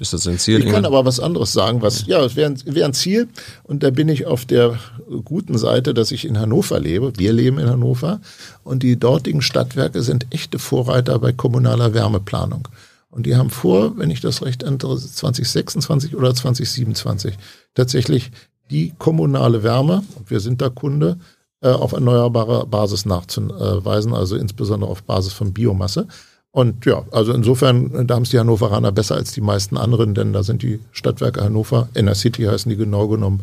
Ist 0.01 0.13
das 0.13 0.27
ein 0.27 0.39
Ziel? 0.39 0.65
Ich 0.65 0.71
kann 0.71 0.85
aber 0.85 1.05
was 1.05 1.19
anderes 1.19 1.53
sagen, 1.53 1.83
was, 1.83 2.07
ja, 2.07 2.25
es 2.25 2.37
wäre 2.37 2.55
wär 2.65 2.85
ein 2.85 2.95
Ziel. 2.95 3.29
Und 3.65 3.83
da 3.83 3.91
bin 3.91 4.09
ich 4.09 4.27
auf 4.27 4.45
der 4.45 4.79
guten 5.25 5.59
Seite, 5.59 5.95
dass 5.95 6.13
ich 6.13 6.25
in 6.25 6.39
Hannover 6.39 6.79
lebe. 6.79 7.13
Wir 7.17 7.33
leben 7.33 7.59
in 7.59 7.69
Hannover. 7.69 8.21
Und 8.63 8.83
die 8.83 8.99
dortigen 8.99 9.43
Stadtwerke 9.43 10.03
sind 10.03 10.27
echte 10.31 10.59
Vorreiter 10.59 11.19
bei 11.19 11.33
kommunaler 11.33 11.95
Wärmeplanung. 11.95 12.69
Und 13.11 13.27
die 13.27 13.37
haben 13.37 13.51
vor, 13.51 13.97
wenn 13.99 14.11
ich 14.11 14.21
das 14.21 14.43
recht 14.43 14.63
ändere, 14.63 14.99
2026 14.99 16.15
oder 16.15 16.35
2027 16.35 17.35
tatsächlich 17.75 18.31
die 18.71 18.93
kommunale 18.99 19.63
Wärme, 19.63 20.05
und 20.17 20.31
wir 20.31 20.41
sind 20.41 20.61
da 20.61 20.69
Kunde, 20.69 21.19
äh, 21.61 21.71
auf 21.71 21.93
erneuerbare 21.93 22.67
Basis 22.67 23.07
nachzuweisen, 23.07 24.15
also 24.15 24.37
insbesondere 24.37 24.91
auf 24.91 25.03
Basis 25.03 25.33
von 25.33 25.53
Biomasse. 25.53 26.07
Und 26.51 26.87
ja, 26.87 27.05
also 27.13 27.33
insofern, 27.33 28.07
da 28.07 28.15
haben 28.15 28.23
es 28.23 28.31
die 28.31 28.39
Hannoveraner 28.39 28.91
besser 28.91 29.17
als 29.17 29.33
die 29.33 29.41
meisten 29.41 29.77
anderen, 29.77 30.15
denn 30.15 30.33
da 30.33 30.43
sind 30.43 30.63
die 30.63 30.81
Stadtwerke 30.93 31.43
Hannover, 31.43 31.89
Inner 31.95 32.15
City 32.15 32.45
heißen 32.45 32.71
die 32.71 32.77
genau 32.77 33.07
genommen, 33.09 33.43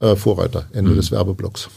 äh, 0.00 0.16
Vorreiter, 0.16 0.66
Ende 0.72 0.92
mhm. 0.92 0.96
des 0.96 1.10
Werbeblocks. 1.10 1.68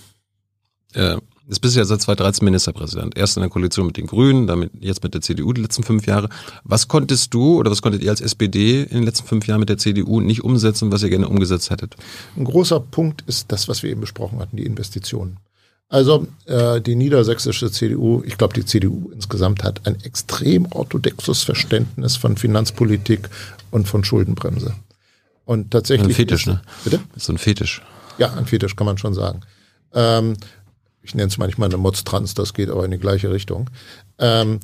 Ja, 0.95 1.19
jetzt 1.47 1.62
bist 1.62 1.75
du 1.75 1.79
ja 1.79 1.86
seit 1.86 2.01
2013 2.01 2.45
Ministerpräsident. 2.45 3.17
Erst 3.17 3.38
in 3.38 3.41
der 3.41 3.49
Koalition 3.49 3.88
mit 3.88 3.97
den 3.97 4.07
Grünen, 4.07 4.47
damit 4.47 4.71
jetzt 4.79 5.03
mit 5.03 5.13
der 5.13 5.21
CDU 5.21 5.53
die 5.53 5.62
letzten 5.62 5.84
fünf 5.84 6.05
Jahre. 6.05 6.29
Was 6.63 6.88
konntest 6.88 7.34
du 7.34 7.57
oder 7.57 7.71
was 7.71 7.81
konntet 7.81 8.01
ihr 8.01 8.10
als 8.10 8.21
SPD 8.21 8.84
in 8.84 8.97
den 8.97 9.03
letzten 9.03 9.27
fünf 9.27 9.47
Jahren 9.47 9.60
mit 9.60 9.69
der 9.69 9.77
CDU 9.77 10.19
nicht 10.19 10.43
umsetzen, 10.43 10.91
was 10.91 11.03
ihr 11.03 11.10
gerne 11.10 11.27
umgesetzt 11.27 11.69
hättet? 11.69 11.95
Ein 12.38 12.45
großer 12.45 12.79
Punkt 12.79 13.23
ist 13.27 13.51
das, 13.51 13.67
was 13.67 13.84
wir 13.84 13.89
eben 13.89 14.01
besprochen 14.01 14.39
hatten, 14.39 14.57
die 14.57 14.65
Investitionen. 14.65 15.38
Also 15.91 16.25
äh, 16.45 16.80
die 16.80 16.95
niedersächsische 16.95 17.69
CDU, 17.69 18.23
ich 18.25 18.38
glaube 18.38 18.54
die 18.54 18.63
CDU 18.63 19.12
insgesamt 19.13 19.62
hat 19.62 19.86
ein 19.86 19.99
extrem 20.06 20.65
orthodoxes 20.71 21.43
Verständnis 21.43 22.15
von 22.15 22.38
Finanzpolitik 22.38 23.30
und 23.71 23.89
von 23.89 24.06
Schuldenbremse. 24.06 24.73
Und 25.43 25.71
tatsächlich. 25.71 26.08
Ein 26.08 26.15
Fetisch, 26.15 26.47
ist, 26.47 26.54
ne? 26.54 26.62
Bitte? 26.86 27.01
ist 27.13 27.25
so 27.25 27.34
ein 27.34 27.38
Fetisch. 27.38 27.82
Ja, 28.17 28.34
ein 28.36 28.45
Fetisch 28.45 28.77
kann 28.77 28.86
man 28.86 28.97
schon 28.97 29.13
sagen. 29.13 29.41
Ähm, 29.93 30.38
ich 31.04 31.13
nenne 31.13 31.27
es 31.27 31.38
manchmal 31.38 31.67
eine 31.67 31.77
Motztrans, 31.77 32.36
das 32.36 32.54
geht 32.54 32.69
aber 32.69 32.86
in 32.86 32.91
die 32.91 32.97
gleiche 32.97 33.30
Richtung. 33.30 33.69
Ähm, 34.17 34.62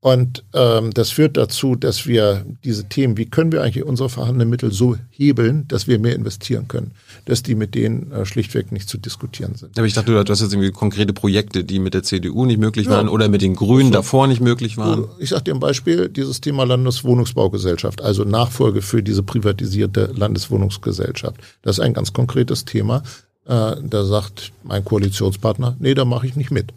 und 0.00 0.44
ähm, 0.54 0.92
das 0.92 1.10
führt 1.10 1.36
dazu, 1.36 1.74
dass 1.74 2.06
wir 2.06 2.44
diese 2.62 2.84
Themen, 2.84 3.16
wie 3.16 3.26
können 3.26 3.50
wir 3.50 3.62
eigentlich 3.62 3.82
unsere 3.82 4.08
vorhandenen 4.08 4.48
Mittel 4.48 4.70
so 4.70 4.96
hebeln, 5.10 5.66
dass 5.68 5.88
wir 5.88 5.98
mehr 5.98 6.14
investieren 6.14 6.68
können, 6.68 6.92
dass 7.24 7.42
die 7.42 7.54
mit 7.54 7.74
denen 7.74 8.12
äh, 8.12 8.24
schlichtweg 8.26 8.70
nicht 8.72 8.88
zu 8.88 8.98
diskutieren 8.98 9.54
sind. 9.54 9.76
Aber 9.76 9.86
ich 9.86 9.94
dachte, 9.94 10.12
du 10.12 10.30
hast 10.30 10.40
jetzt 10.40 10.52
irgendwie 10.52 10.70
konkrete 10.70 11.12
Projekte, 11.12 11.64
die 11.64 11.78
mit 11.78 11.94
der 11.94 12.02
CDU 12.02 12.44
nicht 12.44 12.60
möglich 12.60 12.88
waren 12.88 13.06
ja. 13.06 13.12
oder 13.12 13.28
mit 13.28 13.42
den 13.42 13.56
Grünen 13.56 13.88
so. 13.88 13.94
davor 13.94 14.26
nicht 14.26 14.40
möglich 14.40 14.76
waren. 14.76 15.06
Ich 15.18 15.30
sage 15.30 15.44
dir 15.44 15.54
ein 15.54 15.60
Beispiel, 15.60 16.08
dieses 16.08 16.40
Thema 16.40 16.64
Landeswohnungsbaugesellschaft, 16.64 18.02
also 18.02 18.24
Nachfolge 18.24 18.82
für 18.82 19.02
diese 19.02 19.22
privatisierte 19.22 20.12
Landeswohnungsgesellschaft. 20.14 21.36
Das 21.62 21.78
ist 21.78 21.80
ein 21.80 21.94
ganz 21.94 22.12
konkretes 22.12 22.64
Thema. 22.64 23.02
Äh, 23.46 23.76
da 23.82 24.04
sagt 24.04 24.52
mein 24.62 24.84
Koalitionspartner, 24.84 25.76
nee, 25.78 25.94
da 25.94 26.04
mache 26.04 26.26
ich 26.26 26.36
nicht 26.36 26.50
mit. 26.50 26.72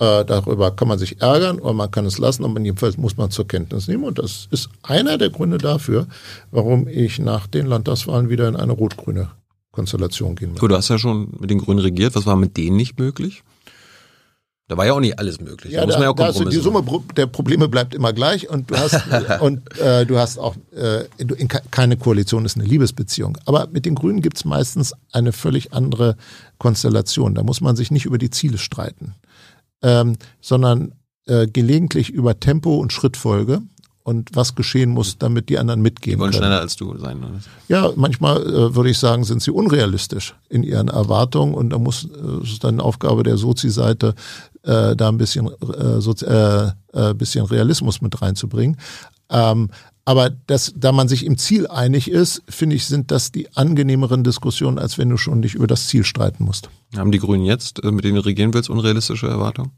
Äh, 0.00 0.24
darüber 0.24 0.70
kann 0.70 0.88
man 0.88 0.98
sich 0.98 1.20
ärgern 1.20 1.58
oder 1.58 1.74
man 1.74 1.90
kann 1.90 2.06
es 2.06 2.16
lassen, 2.16 2.42
aber 2.46 2.58
jedenfalls 2.58 2.96
muss 2.96 3.18
man 3.18 3.30
zur 3.30 3.46
Kenntnis 3.46 3.86
nehmen. 3.86 4.04
Und 4.04 4.18
das 4.18 4.48
ist 4.50 4.70
einer 4.82 5.18
der 5.18 5.28
Gründe 5.28 5.58
dafür, 5.58 6.06
warum 6.50 6.88
ich 6.88 7.18
nach 7.18 7.46
den 7.46 7.66
Landtagswahlen 7.66 8.30
wieder 8.30 8.48
in 8.48 8.56
eine 8.56 8.72
rot-grüne 8.72 9.28
Konstellation 9.72 10.36
gehen 10.36 10.52
möchte. 10.52 10.66
Du 10.66 10.74
hast 10.74 10.88
ja 10.88 10.98
schon 10.98 11.28
mit 11.38 11.50
den 11.50 11.58
Grünen 11.58 11.80
regiert. 11.80 12.14
Was 12.14 12.24
war 12.24 12.36
mit 12.36 12.56
denen 12.56 12.76
nicht 12.76 12.98
möglich? 12.98 13.42
Da 14.68 14.78
war 14.78 14.86
ja 14.86 14.94
auch 14.94 15.00
nicht 15.00 15.18
alles 15.18 15.38
möglich. 15.38 15.74
Ja, 15.74 15.84
da, 15.84 15.98
da, 15.98 16.02
ja 16.02 16.12
da 16.14 16.24
also 16.24 16.44
die 16.44 16.56
Summe 16.56 16.82
der 17.14 17.26
Probleme 17.26 17.68
bleibt 17.68 17.94
immer 17.94 18.14
gleich 18.14 18.48
und 18.48 18.70
du 18.70 18.78
hast 18.78 19.02
und 19.40 19.78
äh, 19.80 20.06
du 20.06 20.16
hast 20.16 20.38
auch 20.38 20.56
äh, 20.74 21.04
in, 21.18 21.46
keine 21.70 21.98
Koalition 21.98 22.46
ist 22.46 22.56
eine 22.56 22.64
Liebesbeziehung. 22.64 23.36
Aber 23.44 23.68
mit 23.70 23.84
den 23.84 23.96
Grünen 23.96 24.22
gibt's 24.22 24.46
meistens 24.46 24.94
eine 25.12 25.32
völlig 25.32 25.74
andere 25.74 26.16
Konstellation. 26.56 27.34
Da 27.34 27.42
muss 27.42 27.60
man 27.60 27.76
sich 27.76 27.90
nicht 27.90 28.06
über 28.06 28.16
die 28.16 28.30
Ziele 28.30 28.56
streiten 28.56 29.14
ähm, 29.82 30.16
sondern 30.40 30.92
äh, 31.26 31.46
gelegentlich 31.46 32.10
über 32.10 32.38
Tempo 32.38 32.76
und 32.76 32.92
Schrittfolge 32.92 33.62
und 34.02 34.30
was 34.34 34.54
geschehen 34.54 34.90
muss, 34.90 35.18
damit 35.18 35.48
die 35.48 35.58
anderen 35.58 35.82
mitgehen. 35.82 36.16
Die 36.16 36.20
wollen 36.20 36.32
können. 36.32 36.42
schneller 36.42 36.60
als 36.60 36.76
du 36.76 36.96
sein. 36.98 37.18
Oder? 37.18 37.40
Ja, 37.68 37.92
manchmal 37.96 38.42
äh, 38.42 38.74
würde 38.74 38.90
ich 38.90 38.98
sagen, 38.98 39.24
sind 39.24 39.42
sie 39.42 39.50
unrealistisch 39.50 40.34
in 40.48 40.62
ihren 40.62 40.88
Erwartungen 40.88 41.54
und 41.54 41.70
da 41.70 41.78
muss 41.78 42.04
äh, 42.04 42.42
ist 42.42 42.64
dann 42.64 42.80
Aufgabe 42.80 43.22
der 43.22 43.36
Sozi-Seite, 43.36 44.14
äh, 44.62 44.96
da 44.96 45.08
ein 45.08 45.18
bisschen, 45.18 45.48
äh, 45.48 46.00
so, 46.00 46.12
äh, 46.26 46.70
äh, 46.92 47.14
bisschen 47.14 47.46
Realismus 47.46 48.00
mit 48.00 48.20
reinzubringen. 48.20 48.78
Ähm, 49.30 49.70
aber 50.10 50.28
das, 50.48 50.72
da 50.74 50.90
man 50.90 51.06
sich 51.06 51.24
im 51.24 51.38
Ziel 51.38 51.68
einig 51.68 52.10
ist, 52.10 52.42
finde 52.48 52.74
ich, 52.74 52.86
sind 52.86 53.12
das 53.12 53.30
die 53.30 53.46
angenehmeren 53.56 54.24
Diskussionen, 54.24 54.76
als 54.76 54.98
wenn 54.98 55.08
du 55.08 55.16
schon 55.16 55.40
dich 55.40 55.54
über 55.54 55.68
das 55.68 55.86
Ziel 55.86 56.02
streiten 56.02 56.42
musst. 56.42 56.68
Haben 56.96 57.12
die 57.12 57.20
Grünen 57.20 57.44
jetzt, 57.44 57.84
äh, 57.84 57.92
mit 57.92 58.04
denen 58.04 58.16
du 58.16 58.24
regieren 58.24 58.52
willst, 58.52 58.70
unrealistische 58.70 59.28
Erwartungen 59.28 59.70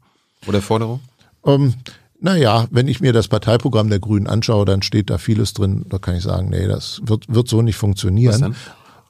oder 0.47 0.59
Forderungen? 0.63 1.01
Ähm, 1.45 1.75
naja, 2.19 2.65
wenn 2.71 2.87
ich 2.87 2.99
mir 2.99 3.13
das 3.13 3.27
Parteiprogramm 3.27 3.89
der 3.89 3.99
Grünen 3.99 4.25
anschaue, 4.25 4.65
dann 4.65 4.81
steht 4.81 5.11
da 5.11 5.19
vieles 5.19 5.53
drin. 5.53 5.85
Da 5.87 5.99
kann 5.99 6.15
ich 6.15 6.23
sagen, 6.23 6.49
nee, 6.49 6.65
das 6.65 6.99
wird, 7.05 7.25
wird 7.27 7.47
so 7.47 7.61
nicht 7.61 7.75
funktionieren. 7.75 8.33
Was 8.33 8.41
denn? 8.41 8.55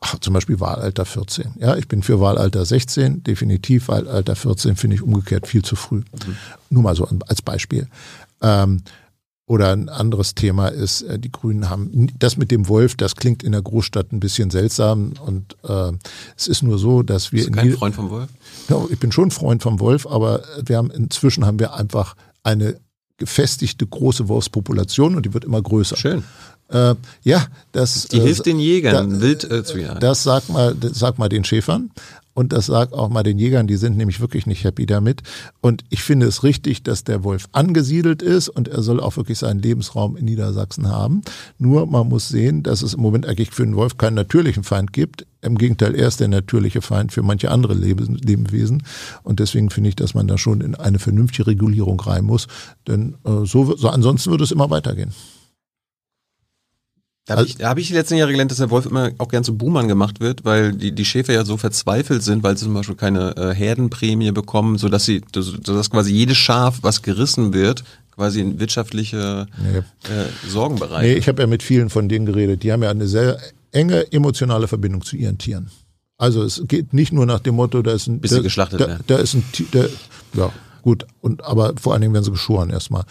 Ach, 0.02 0.20
zum 0.20 0.34
Beispiel 0.34 0.60
Wahlalter 0.60 1.06
14. 1.06 1.54
Ja, 1.58 1.78
ich 1.78 1.88
bin 1.88 2.04
für 2.04 2.20
Wahlalter 2.20 2.66
16, 2.66 3.24
definitiv. 3.24 3.88
Wahlalter 3.88 4.36
14 4.36 4.76
finde 4.76 4.98
ich 4.98 5.02
umgekehrt 5.02 5.48
viel 5.48 5.62
zu 5.62 5.78
früh. 5.78 6.00
Mhm. 6.00 6.36
Nur 6.70 6.84
mal 6.84 6.98
so 6.98 7.08
als 7.30 7.42
Beispiel. 7.42 7.88
Ähm, 8.42 8.82
oder 9.46 9.74
ein 9.74 9.90
anderes 9.90 10.36
Thema 10.36 10.70
ist, 10.70 11.02
äh, 11.02 11.20
die 11.20 11.32
Grünen 11.32 11.70
haben 11.70 12.08
das 12.18 12.38
mit 12.38 12.52
dem 12.52 12.68
Wolf, 12.70 12.96
das 12.96 13.16
klingt 13.16 13.44
in 13.44 13.52
der 13.52 13.62
Großstadt 13.62 14.12
ein 14.12 14.20
bisschen 14.20 14.50
seltsam 14.50 15.14
und 15.26 15.58
äh, 15.64 15.92
es 16.38 16.48
ist 16.48 16.64
nur 16.64 16.78
so, 16.78 17.04
dass 17.04 17.32
wir. 17.32 17.40
Bist 17.40 17.50
du 17.50 17.54
kein 17.54 17.74
Freund 17.74 17.96
vom 17.96 18.10
Wolf? 18.10 18.30
Ja, 18.70 18.84
ich 18.90 19.00
bin 19.00 19.12
schon 19.12 19.32
Freund 19.32 19.62
vom 19.62 19.80
Wolf, 19.80 20.08
aber 20.08 20.44
wir 20.64 20.78
haben 20.78 20.92
inzwischen 20.92 21.46
haben 21.46 21.60
wir 21.60 21.74
einfach 21.74 22.16
eine 22.44 22.78
gefestigte 23.18 23.86
große 23.86 24.28
Wolfspopulation 24.28 25.16
und 25.16 25.26
die 25.26 25.34
wird 25.34 25.46
immer 25.46 25.62
größer. 25.62 25.98
Schön. 25.98 26.24
Äh, 26.70 26.96
ja, 27.24 27.46
das. 27.72 28.08
Die 28.08 28.18
äh, 28.18 28.22
hilft 28.22 28.46
den 28.46 28.60
Jägern, 28.60 29.12
da, 29.12 29.22
wild 29.22 29.50
äh, 29.50 29.64
zu 29.64 29.78
jagen. 29.78 30.00
Das 30.00 30.24
sag 30.24 30.50
mal, 30.50 30.76
sag 30.94 31.20
mal 31.20 31.30
den 31.30 31.44
Schäfern. 31.44 31.92
Und 32.34 32.52
das 32.52 32.66
sagt 32.66 32.94
auch 32.94 33.10
mal 33.10 33.24
den 33.24 33.38
Jägern, 33.38 33.68
die 33.68 33.76
sind 33.76 33.96
nämlich 33.98 34.20
wirklich 34.20 34.46
nicht 34.48 34.64
happy 34.64 34.86
damit. 34.86 35.22
Und 35.62 35.84
ich 35.90 36.02
finde 36.04 36.26
es 36.26 36.44
richtig, 36.44 36.84
dass 36.84 37.04
der 37.04 37.24
Wolf 37.24 37.48
angesiedelt 37.52 38.22
ist 38.22 38.50
und 38.50 38.68
er 38.68 38.82
soll 38.82 39.00
auch 39.00 39.18
wirklich 39.18 39.38
seinen 39.40 39.60
Lebensraum 39.60 40.18
in 40.18 40.26
Niedersachsen 40.26 40.90
haben. 40.90 41.22
Nur 41.58 41.86
man 41.86 42.08
muss 42.08 42.30
sehen, 42.30 42.64
dass 42.64 42.82
es 42.82 42.96
im 42.96 43.02
Moment 43.02 43.28
eigentlich 43.28 43.52
für 43.52 43.66
den 43.66 43.76
Wolf 43.76 43.98
keinen 43.98 44.16
natürlichen 44.16 44.64
Feind 44.64 44.94
gibt. 44.94 45.28
Im 45.42 45.58
Gegenteil, 45.58 45.94
er 45.94 46.08
ist 46.08 46.22
der 46.22 46.30
natürliche 46.30 46.82
Feind 46.82 47.12
für 47.12 47.22
manche 47.22 47.52
andere 47.52 47.74
Lebewesen. 47.74 48.84
Und 49.24 49.40
deswegen 49.40 49.70
finde 49.70 49.90
ich, 49.90 49.96
dass 49.96 50.14
man 50.14 50.28
da 50.28 50.38
schon 50.38 50.62
in 50.62 50.74
eine 50.74 51.00
vernünftige 51.00 51.48
Regulierung 51.48 52.00
rein 52.00 52.24
muss. 52.24 52.48
Denn 52.88 53.16
äh, 53.26 53.46
so, 53.46 53.76
so 53.76 53.90
ansonsten 53.90 54.32
würde 54.32 54.46
es 54.46 54.52
immer 54.52 54.70
weitergehen. 54.70 55.12
Da 57.26 57.38
habe 57.38 57.46
ich, 57.46 57.56
da 57.56 57.70
hab 57.70 57.78
ich 57.78 57.88
die 57.88 57.94
letzten 57.94 58.16
Jahre 58.16 58.32
gelernt, 58.32 58.52
dass 58.52 58.58
der 58.58 58.70
Wolf 58.70 58.86
immer 58.86 59.12
auch 59.18 59.30
gern 59.30 59.46
zu 59.46 59.58
Boomern 59.58 59.88
gemacht 59.88 60.20
wird, 60.20 60.44
weil 60.44 60.74
die, 60.74 60.92
die 60.92 61.06
Schäfer 61.06 61.32
ja 61.32 61.46
so 61.46 61.56
verzweifelt 61.56 62.22
sind, 62.22 62.44
weil 62.44 62.58
sie 62.58 62.66
zum 62.66 62.74
Beispiel 62.74 62.96
keine 62.96 63.36
äh, 63.38 63.56
Herdenprämie 63.56 64.32
bekommen, 64.32 64.78
so 64.78 64.90
dass 64.90 65.06
sie, 65.06 65.22
dass 65.32 65.90
quasi 65.90 66.12
jedes 66.12 66.36
Schaf, 66.36 66.80
was 66.82 67.02
gerissen 67.02 67.54
wird, 67.54 67.86
quasi 68.12 68.42
in 68.42 68.60
wirtschaftliche 68.60 69.48
nee. 69.58 69.78
äh, 69.78 70.50
Sorgen 70.50 70.80
bereitet. 70.80 71.12
Nee, 71.12 71.18
ich 71.18 71.30
habe 71.30 71.42
ja 71.42 71.48
mit 71.48 71.64
vielen 71.64 71.90
von 71.90 72.10
denen 72.10 72.26
geredet. 72.26 72.62
Die 72.64 72.74
haben 72.74 72.84
ja 72.84 72.90
eine 72.90 73.08
sehr 73.08 73.40
enge 73.72 74.12
emotionale 74.12 74.68
Verbindung 74.68 75.02
zu 75.04 75.16
ihren 75.16 75.38
Tieren. 75.38 75.72
Also 76.18 76.44
es 76.44 76.62
geht 76.68 76.94
nicht 76.94 77.14
nur 77.14 77.26
nach 77.26 77.40
dem 77.40 77.56
Motto, 77.56 77.82
da 77.82 77.94
ist 77.94 78.08
ein, 78.08 78.20
Bis 78.20 78.32
da, 78.32 78.38
sie 78.38 78.44
geschlachtet 78.44 78.82
da. 78.82 79.00
Da 79.08 79.16
ist 79.18 79.34
ein, 79.34 79.44
da, 79.72 79.86
ja, 80.36 80.52
gut, 80.82 81.06
und 81.22 81.44
aber 81.44 81.74
vor 81.80 81.94
allen 81.94 82.02
Dingen 82.02 82.14
werden 82.14 82.26
sie 82.26 82.32
geschoren 82.32 82.70
erstmal. 82.70 83.04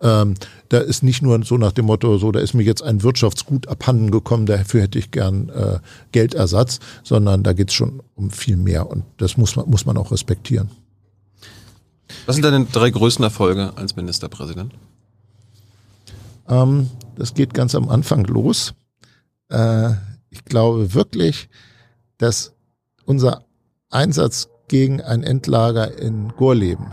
Ähm, 0.00 0.34
da 0.68 0.78
ist 0.78 1.02
nicht 1.02 1.22
nur 1.22 1.42
so 1.44 1.56
nach 1.56 1.72
dem 1.72 1.86
Motto, 1.86 2.18
so 2.18 2.30
da 2.30 2.40
ist 2.40 2.54
mir 2.54 2.62
jetzt 2.62 2.82
ein 2.82 3.02
Wirtschaftsgut 3.02 3.68
abhanden 3.68 4.10
gekommen, 4.10 4.46
dafür 4.46 4.82
hätte 4.82 4.98
ich 4.98 5.10
gern 5.10 5.48
äh, 5.48 5.80
Geldersatz, 6.12 6.78
sondern 7.02 7.42
da 7.42 7.52
geht 7.52 7.70
es 7.70 7.74
schon 7.74 8.02
um 8.14 8.30
viel 8.30 8.56
mehr 8.56 8.88
und 8.88 9.04
das 9.16 9.36
muss 9.36 9.56
man, 9.56 9.68
muss 9.68 9.86
man 9.86 9.96
auch 9.96 10.12
respektieren. 10.12 10.70
Was 12.26 12.36
sind 12.36 12.44
deine 12.44 12.64
drei 12.66 12.90
größten 12.90 13.24
Erfolge 13.24 13.72
als 13.76 13.96
Ministerpräsident? 13.96 14.72
Ähm, 16.48 16.90
das 17.16 17.34
geht 17.34 17.52
ganz 17.52 17.74
am 17.74 17.88
Anfang 17.88 18.24
los. 18.24 18.74
Äh, 19.50 19.90
ich 20.30 20.44
glaube 20.44 20.94
wirklich, 20.94 21.48
dass 22.18 22.52
unser 23.04 23.44
Einsatz 23.90 24.48
gegen 24.68 25.00
ein 25.00 25.22
Endlager 25.22 25.98
in 25.98 26.28
Gorleben 26.36 26.92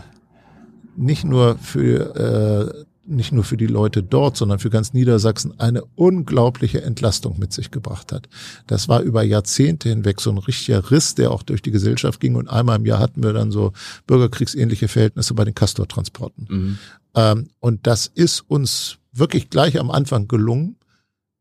nicht 0.95 1.25
nur 1.25 1.57
für 1.57 2.15
äh, 2.15 2.85
nicht 3.07 3.31
nur 3.31 3.43
für 3.43 3.57
die 3.57 3.67
Leute 3.67 4.03
dort, 4.03 4.37
sondern 4.37 4.59
für 4.59 4.69
ganz 4.69 4.93
Niedersachsen 4.93 5.59
eine 5.59 5.83
unglaubliche 5.95 6.81
Entlastung 6.81 7.39
mit 7.39 7.53
sich 7.53 7.71
gebracht 7.71 8.11
hat. 8.11 8.27
Das 8.67 8.87
war 8.87 9.01
über 9.01 9.23
Jahrzehnte 9.23 9.89
hinweg 9.89 10.21
so 10.21 10.31
ein 10.31 10.37
richtiger 10.37 10.91
Riss, 10.91 11.15
der 11.15 11.31
auch 11.31 11.43
durch 11.43 11.61
die 11.61 11.71
Gesellschaft 11.71 12.19
ging. 12.19 12.35
Und 12.35 12.49
einmal 12.49 12.77
im 12.77 12.85
Jahr 12.85 12.99
hatten 12.99 13.23
wir 13.23 13.33
dann 13.33 13.51
so 13.51 13.73
bürgerkriegsähnliche 14.07 14.87
Verhältnisse 14.87 15.33
bei 15.33 15.45
den 15.45 15.55
Castortransporten. 15.55 16.47
Mhm. 16.49 16.77
Ähm, 17.15 17.49
und 17.59 17.87
das 17.87 18.07
ist 18.07 18.41
uns 18.47 18.97
wirklich 19.13 19.49
gleich 19.49 19.79
am 19.79 19.91
Anfang 19.91 20.27
gelungen 20.27 20.77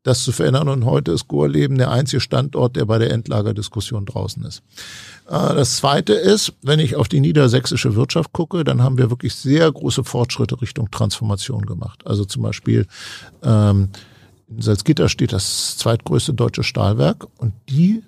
das 0.04 0.22
zu 0.22 0.30
verändern. 0.30 0.68
Und 0.68 0.84
heute 0.84 1.10
ist 1.10 1.26
Gorleben 1.26 1.76
der 1.76 1.90
einzige 1.90 2.20
Standort, 2.20 2.76
der 2.76 2.84
bei 2.84 2.98
der 2.98 3.10
Endlagerdiskussion 3.10 4.04
draußen 4.04 4.44
ist. 4.44 4.62
Äh, 5.26 5.54
das 5.54 5.78
Zweite 5.78 6.12
ist, 6.12 6.52
wenn 6.62 6.78
ich 6.78 6.94
auf 6.94 7.08
die 7.08 7.20
niedersächsische 7.20 7.96
Wirtschaft 7.96 8.32
gucke, 8.32 8.62
dann 8.62 8.82
haben 8.82 8.98
wir 8.98 9.10
wirklich 9.10 9.34
sehr 9.34 9.70
große 9.72 10.04
Fortschritte 10.04 10.60
Richtung 10.60 10.90
Transformation 10.90 11.66
gemacht. 11.66 12.06
Also 12.06 12.24
zum 12.24 12.42
Beispiel 12.42 12.86
ähm, 13.42 13.88
in 14.46 14.60
Salzgitter 14.60 15.08
steht 15.08 15.32
das 15.32 15.78
zweitgrößte 15.78 16.34
deutsche 16.34 16.62
Stahlwerk 16.62 17.26
und 17.38 17.54
die 17.68 18.02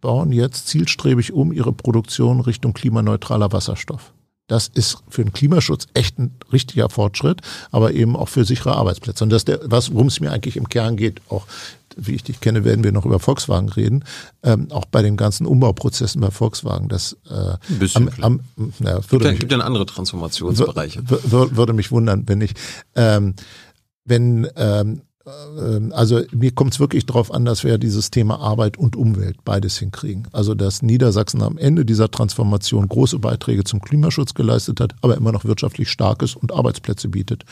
bauen 0.00 0.32
jetzt 0.32 0.66
zielstrebig 0.66 1.32
um 1.32 1.52
ihre 1.52 1.72
Produktion 1.72 2.40
Richtung 2.40 2.74
klimaneutraler 2.74 3.52
Wasserstoff. 3.52 4.12
Das 4.46 4.68
ist 4.68 4.98
für 5.08 5.24
den 5.24 5.32
Klimaschutz 5.32 5.86
echt 5.94 6.18
ein 6.18 6.36
richtiger 6.52 6.88
Fortschritt, 6.88 7.40
aber 7.72 7.92
eben 7.92 8.14
auch 8.16 8.28
für 8.28 8.44
sichere 8.44 8.76
Arbeitsplätze. 8.76 9.24
Und 9.24 9.30
das 9.30 9.44
der, 9.44 9.60
was, 9.64 9.92
worum 9.92 10.06
es 10.06 10.20
mir 10.20 10.30
eigentlich 10.30 10.56
im 10.56 10.68
Kern 10.68 10.96
geht, 10.96 11.20
auch 11.28 11.46
wie 11.96 12.14
ich 12.14 12.22
dich 12.22 12.40
kenne, 12.40 12.64
werden 12.64 12.84
wir 12.84 12.92
noch 12.92 13.06
über 13.06 13.18
Volkswagen 13.18 13.70
reden, 13.70 14.04
ähm, 14.42 14.68
auch 14.70 14.84
bei 14.84 15.02
den 15.02 15.16
ganzen 15.16 15.46
Umbauprozessen 15.46 16.20
bei 16.20 16.30
Volkswagen. 16.30 16.88
Das 16.88 17.16
äh, 17.28 17.54
ein 17.68 17.78
bisschen 17.78 18.10
am, 18.22 18.40
am, 18.56 18.72
ja, 18.80 18.96
würde 18.96 19.08
gibt, 19.10 19.24
mich, 19.24 19.38
gibt 19.40 19.52
ja 19.52 19.58
andere 19.58 19.86
Transformationsbereiche. 19.86 21.02
Würde 21.08 21.72
mich 21.72 21.90
wundern, 21.90 22.24
wenn 22.28 22.40
ich 22.40 22.52
ähm, 22.94 23.34
wenn 24.04 24.46
ähm, 24.56 25.02
also 25.90 26.22
mir 26.30 26.52
kommt 26.52 26.74
es 26.74 26.80
wirklich 26.80 27.04
darauf 27.04 27.34
an, 27.34 27.44
dass 27.44 27.64
wir 27.64 27.78
dieses 27.78 28.12
Thema 28.12 28.38
Arbeit 28.38 28.76
und 28.76 28.94
Umwelt 28.94 29.38
beides 29.44 29.76
hinkriegen. 29.76 30.28
Also 30.32 30.54
dass 30.54 30.82
Niedersachsen 30.82 31.42
am 31.42 31.58
Ende 31.58 31.84
dieser 31.84 32.10
Transformation 32.10 32.86
große 32.86 33.18
Beiträge 33.18 33.64
zum 33.64 33.80
Klimaschutz 33.80 34.34
geleistet 34.34 34.80
hat, 34.80 34.94
aber 35.02 35.16
immer 35.16 35.32
noch 35.32 35.44
wirtschaftlich 35.44 35.90
stark 35.90 36.22
ist 36.22 36.36
und 36.36 36.52
Arbeitsplätze 36.52 37.08
bietet. 37.08 37.44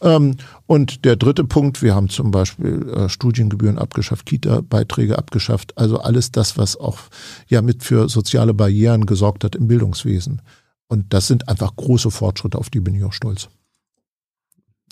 Ähm, 0.00 0.36
und 0.66 1.04
der 1.04 1.16
dritte 1.16 1.42
Punkt, 1.42 1.82
wir 1.82 1.94
haben 1.94 2.08
zum 2.08 2.30
Beispiel 2.30 2.88
äh, 2.88 3.08
Studiengebühren 3.08 3.78
abgeschafft, 3.78 4.24
Kita-Beiträge 4.26 5.18
abgeschafft, 5.18 5.76
also 5.76 5.98
alles 5.98 6.30
das, 6.30 6.56
was 6.56 6.76
auch 6.76 6.98
ja 7.48 7.62
mit 7.62 7.82
für 7.82 8.08
soziale 8.08 8.54
Barrieren 8.54 9.06
gesorgt 9.06 9.42
hat 9.42 9.56
im 9.56 9.66
Bildungswesen. 9.66 10.40
Und 10.86 11.12
das 11.12 11.26
sind 11.26 11.48
einfach 11.48 11.74
große 11.74 12.12
Fortschritte, 12.12 12.58
auf 12.58 12.70
die 12.70 12.80
bin 12.80 12.94
ich 12.94 13.02
auch 13.02 13.12
stolz. 13.12 13.48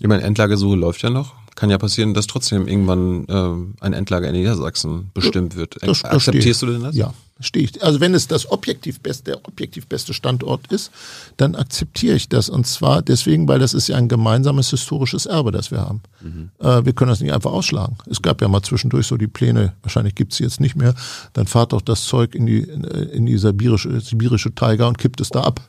Ich 0.01 0.09
meine, 0.09 0.25
Endlagesuche 0.25 0.77
läuft 0.77 1.03
ja 1.03 1.11
noch 1.11 1.46
kann 1.57 1.71
ja 1.71 1.79
passieren, 1.79 2.15
dass 2.15 2.27
trotzdem 2.27 2.69
irgendwann 2.69 3.27
äh, 3.29 3.85
ein 3.85 3.93
Endlager 3.95 4.29
in 4.29 4.35
Niedersachsen 4.35 5.11
bestimmt 5.15 5.57
wird. 5.57 5.77
Das, 5.81 6.03
das 6.03 6.05
Akzeptierst 6.05 6.63
du 6.63 6.67
denn 6.67 6.83
das? 6.83 6.95
Ja, 6.95 7.15
stehe 7.41 7.65
ich. 7.65 7.83
Also 7.83 7.99
wenn 7.99 8.15
es 8.15 8.29
das 8.29 8.51
objektiv 8.51 9.01
beste, 9.01 9.33
der 9.33 9.49
objektiv 9.49 9.87
beste 9.87 10.13
Standort 10.13 10.71
ist, 10.71 10.93
dann 11.39 11.55
akzeptiere 11.55 12.15
ich 12.15 12.29
das. 12.29 12.51
Und 12.51 12.67
zwar 12.67 13.01
deswegen, 13.01 13.49
weil 13.49 13.59
das 13.59 13.73
ist 13.73 13.89
ja 13.89 13.97
ein 13.97 14.09
gemeinsames 14.09 14.71
historisches 14.71 15.25
Erbe, 15.25 15.51
das 15.51 15.71
wir 15.71 15.81
haben. 15.81 16.03
Mhm. 16.21 16.51
Äh, 16.61 16.85
wir 16.85 16.93
können 16.93 17.09
das 17.09 17.21
nicht 17.21 17.33
einfach 17.33 17.53
ausschlagen. 17.53 17.97
Es 18.09 18.21
gab 18.21 18.43
ja 18.43 18.49
mal 18.49 18.63
zwischendurch 18.63 19.07
so 19.07 19.17
die 19.17 19.27
Pläne, 19.27 19.73
wahrscheinlich 19.83 20.15
gibt's 20.15 20.37
sie 20.37 20.45
jetzt 20.45 20.61
nicht 20.61 20.77
mehr, 20.77 20.95
dann 21.33 21.47
fahrt 21.47 21.73
doch 21.73 21.81
das 21.81 22.05
Zeug 22.05 22.35
in 22.35 22.45
die, 22.45 22.61
in 22.61 23.25
die 23.25 23.39
sibirische, 23.39 23.99
sibirische 24.03 24.55
Tiger 24.55 24.87
und 24.87 24.99
kippt 24.99 25.23
es 25.23 25.31
da 25.31 25.41
ab. 25.41 25.61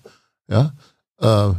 Ja. 0.49 0.73
Äh, 1.19 1.53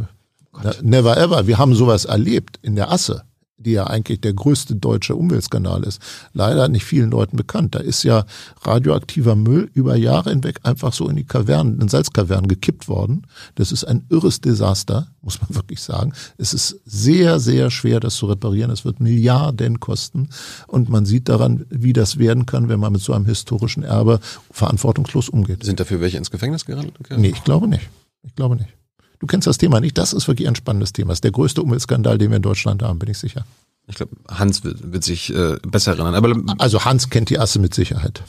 never 0.82 1.16
ever. 1.16 1.46
Wir 1.46 1.56
haben 1.56 1.74
sowas 1.74 2.04
erlebt 2.04 2.58
in 2.62 2.76
der 2.76 2.90
Asse 2.92 3.24
die 3.58 3.72
ja 3.72 3.86
eigentlich 3.86 4.20
der 4.20 4.32
größte 4.32 4.76
deutsche 4.76 5.16
Umweltskandal 5.16 5.82
ist, 5.82 6.00
leider 6.32 6.68
nicht 6.68 6.84
vielen 6.84 7.10
Leuten 7.10 7.36
bekannt. 7.36 7.74
Da 7.74 7.80
ist 7.80 8.04
ja 8.04 8.24
radioaktiver 8.62 9.34
Müll 9.34 9.68
über 9.74 9.96
Jahre 9.96 10.30
hinweg 10.30 10.60
einfach 10.62 10.92
so 10.92 11.08
in 11.08 11.16
die 11.16 11.24
Kavernen, 11.24 11.80
in 11.80 11.88
Salzkavernen 11.88 12.48
gekippt 12.48 12.88
worden. 12.88 13.26
Das 13.56 13.72
ist 13.72 13.84
ein 13.84 14.06
irres 14.10 14.40
Desaster, 14.40 15.08
muss 15.22 15.40
man 15.40 15.54
wirklich 15.54 15.82
sagen. 15.82 16.12
Es 16.36 16.54
ist 16.54 16.80
sehr, 16.84 17.40
sehr 17.40 17.70
schwer, 17.70 17.98
das 18.00 18.14
zu 18.14 18.26
reparieren. 18.26 18.70
Es 18.70 18.84
wird 18.84 19.00
Milliarden 19.00 19.80
kosten. 19.80 20.30
Und 20.68 20.88
man 20.88 21.04
sieht 21.04 21.28
daran, 21.28 21.66
wie 21.68 21.92
das 21.92 22.18
werden 22.18 22.46
kann, 22.46 22.68
wenn 22.68 22.80
man 22.80 22.92
mit 22.92 23.02
so 23.02 23.12
einem 23.12 23.26
historischen 23.26 23.82
Erbe 23.82 24.20
verantwortungslos 24.50 25.28
umgeht. 25.28 25.64
Sind 25.64 25.80
dafür 25.80 26.00
welche 26.00 26.16
ins 26.16 26.30
Gefängnis 26.30 26.64
geraten? 26.64 26.92
Nee, 27.16 27.30
ich 27.30 27.42
glaube 27.42 27.66
nicht. 27.66 27.88
Ich 28.22 28.34
glaube 28.34 28.56
nicht. 28.56 28.77
Du 29.18 29.26
kennst 29.26 29.46
das 29.46 29.58
Thema 29.58 29.80
nicht. 29.80 29.98
Das 29.98 30.12
ist 30.12 30.28
wirklich 30.28 30.48
ein 30.48 30.54
spannendes 30.54 30.92
Thema. 30.92 31.08
Das 31.08 31.16
ist 31.16 31.24
der 31.24 31.32
größte 31.32 31.62
Umweltskandal, 31.62 32.18
den 32.18 32.30
wir 32.30 32.36
in 32.36 32.42
Deutschland 32.42 32.82
haben, 32.82 32.98
bin 32.98 33.10
ich 33.10 33.18
sicher. 33.18 33.44
Ich 33.88 33.96
glaube, 33.96 34.16
Hans 34.28 34.64
wird, 34.64 34.92
wird 34.92 35.02
sich 35.02 35.34
äh, 35.34 35.56
besser 35.66 35.92
erinnern. 35.92 36.14
Aber, 36.14 36.34
also 36.58 36.84
Hans 36.84 37.10
kennt 37.10 37.30
die 37.30 37.38
Asse 37.38 37.58
mit 37.58 37.74
Sicherheit. 37.74 38.22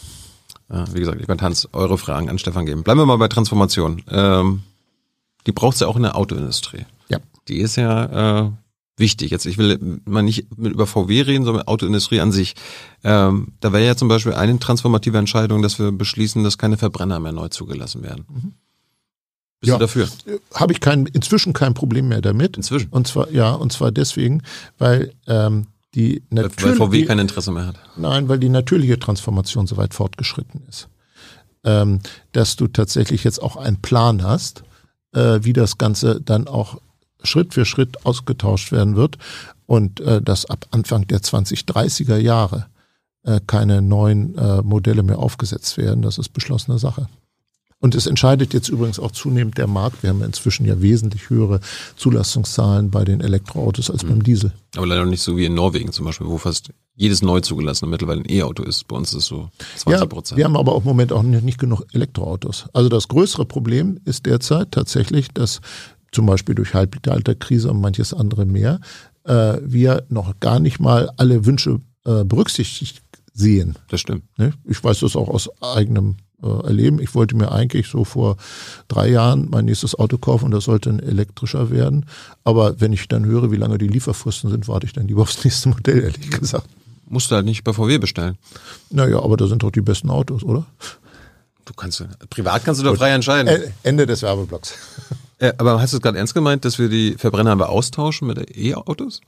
Ja, 0.71 0.85
wie 0.93 0.99
gesagt, 0.99 1.19
ich 1.21 1.27
werde 1.27 1.43
Hans 1.43 1.67
eure 1.73 1.97
Fragen 1.97 2.29
an 2.29 2.39
Stefan 2.39 2.65
geben. 2.65 2.83
Bleiben 2.83 2.99
wir 2.99 3.05
mal 3.05 3.17
bei 3.17 3.27
Transformation. 3.27 4.03
Ähm, 4.09 4.63
die 5.45 5.51
braucht 5.51 5.75
es 5.75 5.79
ja 5.81 5.87
auch 5.87 5.95
in 5.95 6.03
der 6.03 6.15
Autoindustrie. 6.15 6.85
Ja. 7.09 7.19
Die 7.47 7.57
ist 7.57 7.75
ja 7.75 8.45
äh, 8.45 8.51
wichtig. 8.97 9.31
Jetzt, 9.31 9.45
ich 9.45 9.57
will 9.57 9.99
mal 10.05 10.21
nicht 10.21 10.47
über 10.57 10.85
VW 10.85 11.21
reden, 11.21 11.43
sondern 11.43 11.67
Autoindustrie 11.67 12.21
an 12.21 12.31
sich. 12.31 12.55
Ähm, 13.03 13.53
da 13.59 13.73
wäre 13.73 13.85
ja 13.85 13.95
zum 13.95 14.07
Beispiel 14.07 14.33
eine 14.33 14.59
transformative 14.59 15.17
Entscheidung, 15.17 15.61
dass 15.61 15.79
wir 15.79 15.91
beschließen, 15.91 16.43
dass 16.43 16.57
keine 16.57 16.77
Verbrenner 16.77 17.19
mehr 17.19 17.31
neu 17.31 17.49
zugelassen 17.49 18.03
werden. 18.03 18.25
Mhm. 18.29 18.53
Bist 19.59 19.69
ja, 19.69 19.75
du 19.75 19.81
dafür? 19.81 20.07
Habe 20.53 20.73
ich 20.73 20.79
kein, 20.79 21.05
inzwischen 21.07 21.53
kein 21.53 21.73
Problem 21.73 22.07
mehr 22.07 22.21
damit. 22.21 22.55
Inzwischen? 22.55 22.89
Und 22.89 23.07
zwar, 23.07 23.29
ja, 23.31 23.51
und 23.51 23.73
zwar 23.73 23.91
deswegen, 23.91 24.41
weil 24.77 25.13
ähm, 25.27 25.67
die 25.95 26.23
natürliche... 26.29 26.79
Weil 26.79 26.87
VW 26.87 27.05
kein 27.05 27.19
Interesse 27.19 27.51
mehr 27.51 27.67
hat. 27.67 27.75
Nein, 27.97 28.29
weil 28.29 28.39
die 28.39 28.49
natürliche 28.49 28.99
Transformation 28.99 29.67
so 29.67 29.75
weit 29.75 29.93
fortgeschritten 29.93 30.61
ist. 30.69 30.87
Ähm, 31.65 31.99
dass 32.31 32.55
du 32.55 32.67
tatsächlich 32.67 33.25
jetzt 33.25 33.41
auch 33.41 33.57
einen 33.57 33.81
Plan 33.81 34.23
hast, 34.23 34.63
äh, 35.13 35.39
wie 35.41 35.53
das 35.53 35.77
Ganze 35.77 36.21
dann 36.21 36.47
auch 36.47 36.79
Schritt 37.23 37.53
für 37.53 37.65
Schritt 37.65 38.05
ausgetauscht 38.05 38.71
werden 38.71 38.95
wird 38.95 39.17
und 39.65 39.99
äh, 39.99 40.21
dass 40.21 40.45
ab 40.45 40.67
Anfang 40.71 41.05
der 41.07 41.19
2030er 41.19 42.15
Jahre 42.15 42.67
äh, 43.23 43.41
keine 43.45 43.81
neuen 43.81 44.37
äh, 44.37 44.61
Modelle 44.61 45.03
mehr 45.03 45.19
aufgesetzt 45.19 45.77
werden. 45.77 46.01
Das 46.01 46.17
ist 46.17 46.29
beschlossene 46.29 46.79
Sache. 46.79 47.09
Und 47.81 47.95
es 47.95 48.07
entscheidet 48.07 48.53
jetzt 48.53 48.67
übrigens 48.67 48.99
auch 48.99 49.11
zunehmend 49.11 49.57
der 49.57 49.67
Markt. 49.67 50.03
Wir 50.03 50.09
haben 50.09 50.21
inzwischen 50.21 50.65
ja 50.65 50.81
wesentlich 50.81 51.29
höhere 51.29 51.61
Zulassungszahlen 51.95 52.91
bei 52.91 53.05
den 53.05 53.21
Elektroautos 53.21 53.89
als 53.89 54.03
mhm. 54.03 54.09
beim 54.09 54.23
Diesel. 54.23 54.51
Aber 54.75 54.85
leider 54.85 55.05
nicht 55.05 55.21
so 55.21 55.37
wie 55.37 55.45
in 55.45 55.53
Norwegen 55.53 55.93
zum 55.93 56.05
Beispiel, 56.05 56.27
wo 56.27 56.37
fast 56.37 56.71
jedes 56.95 57.21
neu 57.21 57.39
zugelassene 57.39 57.89
mittlerweile 57.89 58.21
ein 58.21 58.29
E-Auto 58.29 58.63
ist. 58.63 58.85
Bei 58.87 58.97
uns 58.97 59.09
ist 59.09 59.19
es 59.19 59.25
so 59.25 59.49
20 59.77 60.09
Prozent. 60.09 60.31
Ja, 60.31 60.37
wir 60.37 60.45
haben 60.45 60.57
aber 60.57 60.73
auch 60.73 60.81
im 60.81 60.87
Moment 60.87 61.13
auch 61.13 61.23
nicht, 61.23 61.43
nicht 61.43 61.59
genug 61.59 61.83
Elektroautos. 61.93 62.65
Also 62.73 62.89
das 62.89 63.07
größere 63.07 63.45
Problem 63.45 63.99
ist 64.03 64.25
derzeit 64.25 64.71
tatsächlich, 64.71 65.29
dass 65.29 65.61
zum 66.11 66.25
Beispiel 66.25 66.55
durch 66.55 66.73
Halbleiterkrise 66.73 67.71
und 67.71 67.79
manches 67.79 68.13
andere 68.13 68.45
mehr, 68.45 68.81
äh, 69.23 69.57
wir 69.61 70.03
noch 70.09 70.39
gar 70.41 70.59
nicht 70.59 70.79
mal 70.79 71.09
alle 71.15 71.45
Wünsche 71.45 71.79
äh, 72.03 72.25
berücksichtigt 72.25 73.01
sehen. 73.33 73.77
Das 73.87 74.01
stimmt. 74.01 74.23
Ne? 74.37 74.51
Ich 74.65 74.83
weiß 74.83 74.99
das 74.99 75.15
auch 75.15 75.29
aus 75.29 75.49
eigenem 75.61 76.17
äh, 76.43 76.65
erleben. 76.65 76.99
Ich 76.99 77.15
wollte 77.15 77.35
mir 77.35 77.51
eigentlich 77.51 77.87
so 77.87 78.03
vor 78.03 78.37
drei 78.87 79.09
Jahren 79.09 79.47
mein 79.49 79.65
nächstes 79.65 79.97
Auto 79.97 80.17
kaufen 80.17 80.45
und 80.45 80.51
das 80.51 80.65
sollte 80.65 80.89
ein 80.89 80.99
elektrischer 80.99 81.69
werden. 81.69 82.05
Aber 82.43 82.79
wenn 82.79 82.93
ich 82.93 83.07
dann 83.07 83.25
höre, 83.25 83.51
wie 83.51 83.57
lange 83.57 83.77
die 83.77 83.87
Lieferfristen 83.87 84.49
sind, 84.49 84.67
warte 84.67 84.85
ich 84.85 84.93
dann 84.93 85.07
lieber 85.07 85.21
aufs 85.21 85.43
nächste 85.43 85.69
Modell, 85.69 86.03
ehrlich 86.03 86.29
gesagt. 86.29 86.67
musst 87.07 87.31
du 87.31 87.35
halt 87.35 87.45
nicht 87.45 87.63
bei 87.63 87.73
VW 87.73 87.97
bestellen. 87.97 88.37
Naja, 88.89 89.21
aber 89.21 89.37
da 89.37 89.47
sind 89.47 89.63
doch 89.63 89.71
die 89.71 89.81
besten 89.81 90.09
Autos, 90.09 90.43
oder? 90.43 90.65
Du 91.65 91.73
kannst, 91.73 92.03
privat 92.29 92.63
kannst 92.65 92.81
du 92.81 92.85
doch 92.85 92.95
frei 92.95 93.11
entscheiden. 93.11 93.71
Ende 93.83 94.05
des 94.05 94.21
Werbeblocks. 94.21 94.73
Äh, 95.39 95.53
aber 95.57 95.81
hast 95.81 95.93
du 95.93 95.97
es 95.97 96.01
gerade 96.01 96.17
ernst 96.17 96.33
gemeint, 96.33 96.65
dass 96.65 96.79
wir 96.79 96.89
die 96.89 97.15
Verbrenner 97.17 97.51
aber 97.51 97.69
austauschen 97.69 98.27
mit 98.27 98.57
E-Autos? 98.57 99.21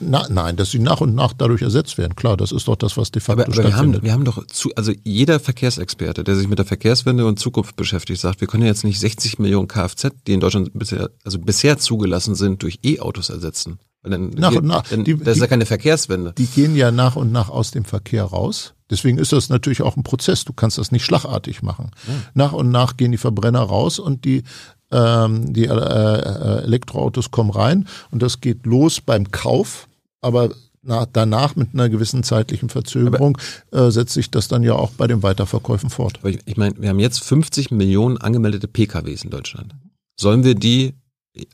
Na, 0.00 0.26
nein, 0.30 0.56
dass 0.56 0.70
sie 0.70 0.78
nach 0.78 1.02
und 1.02 1.14
nach 1.14 1.34
dadurch 1.34 1.60
ersetzt 1.60 1.98
werden. 1.98 2.16
Klar, 2.16 2.38
das 2.38 2.50
ist 2.50 2.66
doch 2.66 2.76
das, 2.76 2.96
was 2.96 3.10
de 3.10 3.20
facto 3.20 3.42
aber, 3.42 3.52
aber 3.52 3.64
wir 3.64 3.76
haben, 3.76 4.02
wir 4.02 4.12
haben 4.12 4.24
doch 4.24 4.46
zu, 4.46 4.70
also 4.76 4.92
jeder 5.04 5.38
Verkehrsexperte, 5.38 6.24
der 6.24 6.34
sich 6.34 6.48
mit 6.48 6.58
der 6.58 6.66
Verkehrswende 6.66 7.26
und 7.26 7.38
Zukunft 7.38 7.76
beschäftigt, 7.76 8.20
sagt, 8.20 8.40
wir 8.40 8.48
können 8.48 8.64
jetzt 8.64 8.84
nicht 8.84 8.98
60 8.98 9.38
Millionen 9.38 9.68
Kfz, 9.68 10.08
die 10.26 10.32
in 10.32 10.40
Deutschland 10.40 10.70
bisher, 10.72 11.10
also 11.24 11.38
bisher 11.38 11.78
zugelassen 11.78 12.34
sind, 12.34 12.62
durch 12.62 12.78
E-Autos 12.82 13.28
ersetzen. 13.28 13.78
Weil 14.02 14.12
dann, 14.12 14.30
nach 14.30 14.52
und 14.52 14.64
nach. 14.64 14.82
Dann, 14.84 15.04
die, 15.04 15.16
das 15.18 15.36
ist 15.36 15.42
ja 15.42 15.46
keine 15.46 15.66
Verkehrswende. 15.66 16.32
Die 16.38 16.46
gehen 16.46 16.74
ja 16.74 16.90
nach 16.90 17.16
und 17.16 17.32
nach 17.32 17.50
aus 17.50 17.70
dem 17.70 17.84
Verkehr 17.84 18.24
raus. 18.24 18.72
Deswegen 18.88 19.18
ist 19.18 19.32
das 19.32 19.50
natürlich 19.50 19.82
auch 19.82 19.96
ein 19.96 20.02
Prozess. 20.02 20.44
Du 20.44 20.54
kannst 20.54 20.78
das 20.78 20.90
nicht 20.90 21.04
schlagartig 21.04 21.62
machen. 21.62 21.90
Ja. 22.08 22.14
Nach 22.34 22.52
und 22.52 22.70
nach 22.70 22.96
gehen 22.96 23.12
die 23.12 23.18
Verbrenner 23.18 23.60
raus 23.60 23.98
und 23.98 24.24
die 24.24 24.42
ähm, 24.90 25.52
die 25.52 25.66
äh, 25.66 25.72
äh, 25.72 26.62
Elektroautos 26.64 27.30
kommen 27.30 27.50
rein 27.50 27.86
und 28.10 28.22
das 28.22 28.40
geht 28.40 28.66
los 28.66 29.00
beim 29.00 29.30
Kauf, 29.30 29.88
aber 30.20 30.50
na, 30.82 31.06
danach 31.12 31.56
mit 31.56 31.74
einer 31.74 31.88
gewissen 31.88 32.22
zeitlichen 32.22 32.70
Verzögerung 32.70 33.36
äh, 33.70 33.90
setzt 33.90 34.14
sich 34.14 34.30
das 34.30 34.48
dann 34.48 34.62
ja 34.62 34.74
auch 34.74 34.90
bei 34.92 35.06
den 35.06 35.22
Weiterverkäufen 35.22 35.90
fort. 35.90 36.20
Ich, 36.24 36.38
ich 36.46 36.56
meine, 36.56 36.74
wir 36.78 36.88
haben 36.88 36.98
jetzt 36.98 37.22
50 37.22 37.70
Millionen 37.70 38.16
angemeldete 38.16 38.66
PKWs 38.66 39.24
in 39.24 39.30
Deutschland. 39.30 39.74
Sollen 40.18 40.42
wir 40.42 40.54
die 40.54 40.94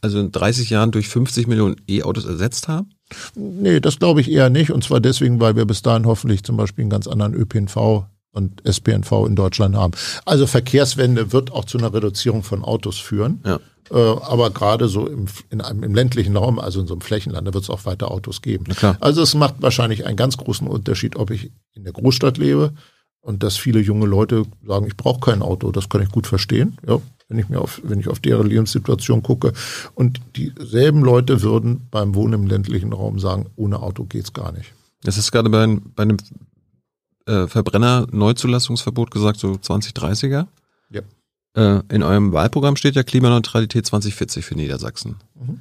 also 0.00 0.20
in 0.20 0.32
30 0.32 0.70
Jahren 0.70 0.90
durch 0.90 1.08
50 1.08 1.46
Millionen 1.46 1.76
E-Autos 1.88 2.24
ersetzt 2.24 2.68
haben? 2.68 2.90
Nee, 3.34 3.80
das 3.80 3.98
glaube 3.98 4.20
ich 4.20 4.30
eher 4.30 4.50
nicht. 4.50 4.70
Und 4.70 4.84
zwar 4.84 5.00
deswegen, 5.00 5.40
weil 5.40 5.56
wir 5.56 5.64
bis 5.64 5.82
dahin 5.82 6.06
hoffentlich 6.06 6.42
zum 6.44 6.56
Beispiel 6.56 6.82
einen 6.82 6.90
ganz 6.90 7.06
anderen 7.06 7.34
ÖPNV 7.34 8.06
und 8.36 8.62
SPNV 8.64 9.26
in 9.26 9.34
Deutschland 9.34 9.74
haben. 9.74 9.92
Also 10.24 10.46
Verkehrswende 10.46 11.32
wird 11.32 11.52
auch 11.52 11.64
zu 11.64 11.78
einer 11.78 11.92
Reduzierung 11.92 12.42
von 12.42 12.62
Autos 12.62 12.98
führen. 12.98 13.40
Ja. 13.44 13.58
Äh, 13.90 13.94
aber 13.94 14.50
gerade 14.50 14.88
so 14.88 15.06
im, 15.06 15.26
in 15.50 15.60
einem, 15.60 15.82
im 15.82 15.94
ländlichen 15.94 16.36
Raum, 16.36 16.58
also 16.58 16.80
in 16.80 16.86
so 16.86 16.94
einem 16.94 17.00
Flächenland, 17.00 17.48
da 17.48 17.54
wird 17.54 17.64
es 17.64 17.70
auch 17.70 17.84
weiter 17.86 18.10
Autos 18.10 18.42
geben. 18.42 18.66
Also 19.00 19.22
es 19.22 19.34
macht 19.34 19.56
wahrscheinlich 19.60 20.06
einen 20.06 20.16
ganz 20.16 20.36
großen 20.36 20.66
Unterschied, 20.66 21.16
ob 21.16 21.30
ich 21.30 21.50
in 21.72 21.84
der 21.84 21.92
Großstadt 21.92 22.36
lebe 22.36 22.74
und 23.20 23.42
dass 23.42 23.56
viele 23.56 23.80
junge 23.80 24.06
Leute 24.06 24.44
sagen, 24.66 24.86
ich 24.86 24.96
brauche 24.96 25.20
kein 25.20 25.42
Auto. 25.42 25.72
Das 25.72 25.88
kann 25.88 26.02
ich 26.02 26.10
gut 26.10 26.26
verstehen. 26.26 26.76
Ja, 26.86 27.00
wenn 27.28 27.38
ich 27.38 27.48
mir 27.48 27.60
auf, 27.60 27.80
wenn 27.84 28.00
ich 28.00 28.08
auf 28.08 28.20
deren 28.20 28.46
Lebenssituation 28.46 29.22
gucke. 29.22 29.52
Und 29.94 30.20
dieselben 30.36 31.02
Leute 31.02 31.42
würden 31.42 31.88
beim 31.90 32.14
Wohnen 32.14 32.34
im 32.34 32.46
ländlichen 32.46 32.92
Raum 32.92 33.18
sagen, 33.18 33.46
ohne 33.56 33.80
Auto 33.80 34.04
geht's 34.04 34.32
gar 34.32 34.52
nicht. 34.52 34.72
Das 35.02 35.18
ist 35.18 35.32
gerade 35.32 35.50
bei, 35.50 35.66
bei 35.94 36.02
einem 36.02 36.18
äh, 37.26 37.46
Verbrenner-Neuzulassungsverbot 37.46 39.10
gesagt, 39.10 39.38
so 39.38 39.52
2030er. 39.52 40.46
Ja. 40.90 41.02
Äh, 41.54 41.82
in 41.88 42.02
eurem 42.02 42.32
Wahlprogramm 42.32 42.76
steht 42.76 42.96
ja 42.96 43.02
Klimaneutralität 43.02 43.86
2040 43.86 44.44
für 44.44 44.54
Niedersachsen. 44.54 45.16
Mhm. 45.34 45.60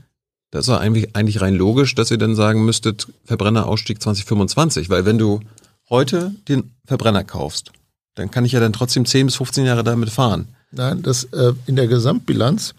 Das 0.51 0.67
ist 0.67 0.69
ja 0.69 0.77
eigentlich, 0.77 1.15
eigentlich 1.15 1.41
rein 1.41 1.55
logisch, 1.55 1.95
dass 1.95 2.11
ihr 2.11 2.17
dann 2.17 2.35
sagen 2.35 2.63
müsstet, 2.63 3.07
Verbrennerausstieg 3.25 4.01
2025, 4.01 4.89
weil 4.89 5.05
wenn 5.05 5.17
du 5.17 5.41
heute 5.89 6.33
den 6.47 6.71
Verbrenner 6.85 7.23
kaufst, 7.23 7.71
dann 8.15 8.31
kann 8.31 8.45
ich 8.45 8.53
ja 8.53 8.59
dann 8.59 8.73
trotzdem 8.73 9.05
10 9.05 9.27
bis 9.27 9.35
15 9.35 9.65
Jahre 9.65 9.83
damit 9.83 10.09
fahren. 10.09 10.47
Nein, 10.71 11.01
das 11.03 11.25
äh, 11.25 11.53
in 11.65 11.75
der 11.75 11.87
Gesamtbilanz 11.87 12.73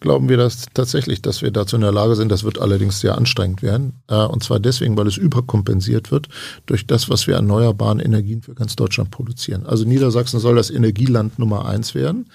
glauben 0.00 0.28
wir 0.28 0.36
das 0.36 0.66
tatsächlich, 0.74 1.22
dass 1.22 1.42
wir 1.42 1.50
dazu 1.50 1.76
in 1.76 1.82
der 1.82 1.92
Lage 1.92 2.16
sind. 2.16 2.30
Das 2.30 2.44
wird 2.44 2.60
allerdings 2.60 3.00
sehr 3.00 3.16
anstrengend 3.16 3.62
werden. 3.62 3.94
Äh, 4.08 4.24
und 4.24 4.42
zwar 4.42 4.60
deswegen, 4.60 4.96
weil 4.96 5.06
es 5.06 5.16
überkompensiert 5.16 6.10
wird 6.10 6.28
durch 6.66 6.86
das, 6.86 7.10
was 7.10 7.26
wir 7.26 7.34
erneuerbaren 7.34 8.00
Energien 8.00 8.42
für 8.42 8.54
ganz 8.54 8.76
Deutschland 8.76 9.10
produzieren. 9.10 9.66
Also 9.66 9.84
Niedersachsen 9.84 10.40
soll 10.40 10.56
das 10.56 10.70
Energieland 10.70 11.38
Nummer 11.38 11.66
eins 11.66 11.94
werden. 11.94 12.26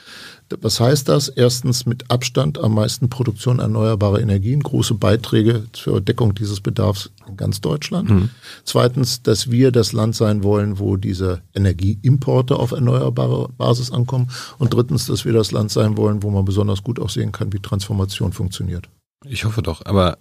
Was 0.62 0.80
heißt 0.80 1.10
das? 1.10 1.30
Erstens 1.30 1.86
mit 1.86 2.10
Abstand 2.10 2.58
am 2.58 2.76
meisten 2.76 3.10
Produktion 3.10 3.60
erneuerbarer 3.60 4.20
Energien, 4.20 4.62
große 4.62 4.96
Beiträge 4.96 5.68
zur 5.74 6.02
Deckung 6.02 6.36
dieses 6.36 6.62
Bedarfs 6.62 7.12
in 7.28 7.38
ganz 7.38 7.62
Deutschland. 7.62 8.10
Mhm. 8.10 8.30
Zweitens, 8.64 9.24
dass 9.24 9.52
wir 9.52 9.72
das 9.72 9.94
Land 9.94 10.16
sein 10.16 10.44
wollen, 10.44 10.80
wo 10.80 10.98
diese 10.98 11.42
Energieimporte 11.54 12.58
auf 12.58 12.72
erneuerbare 12.72 13.50
Basis 13.50 13.92
ankommen. 13.92 14.30
Und 14.58 14.74
drittens, 14.74 15.06
dass 15.06 15.26
wir 15.26 15.34
das 15.34 15.52
Land 15.52 15.72
sein 15.72 15.98
wollen, 15.98 16.24
wo 16.24 16.30
man 16.30 16.46
besonders 16.46 16.84
gut 16.84 17.00
auch 17.00 17.10
sehen 17.10 17.32
kann, 17.32 17.54
wie 17.54 17.60
Transformation 17.60 18.34
funktioniert. 18.34 18.90
Ich 19.26 19.46
hoffe 19.46 19.62
doch. 19.62 19.86
Aber 19.86 20.18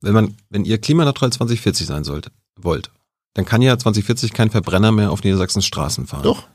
wenn 0.00 0.14
man, 0.14 0.36
wenn 0.50 0.64
ihr 0.64 0.78
klimaneutral 0.78 1.32
2040 1.32 1.86
sein 1.86 2.04
sollt, 2.04 2.30
wollt, 2.56 2.90
dann 3.34 3.44
kann 3.44 3.62
ja 3.62 3.78
2040 3.78 4.32
kein 4.32 4.50
Verbrenner 4.50 4.92
mehr 4.92 5.10
auf 5.10 5.22
Niedersachsens 5.22 5.66
Straßen 5.66 6.06
fahren. 6.06 6.22
Doch. 6.22 6.46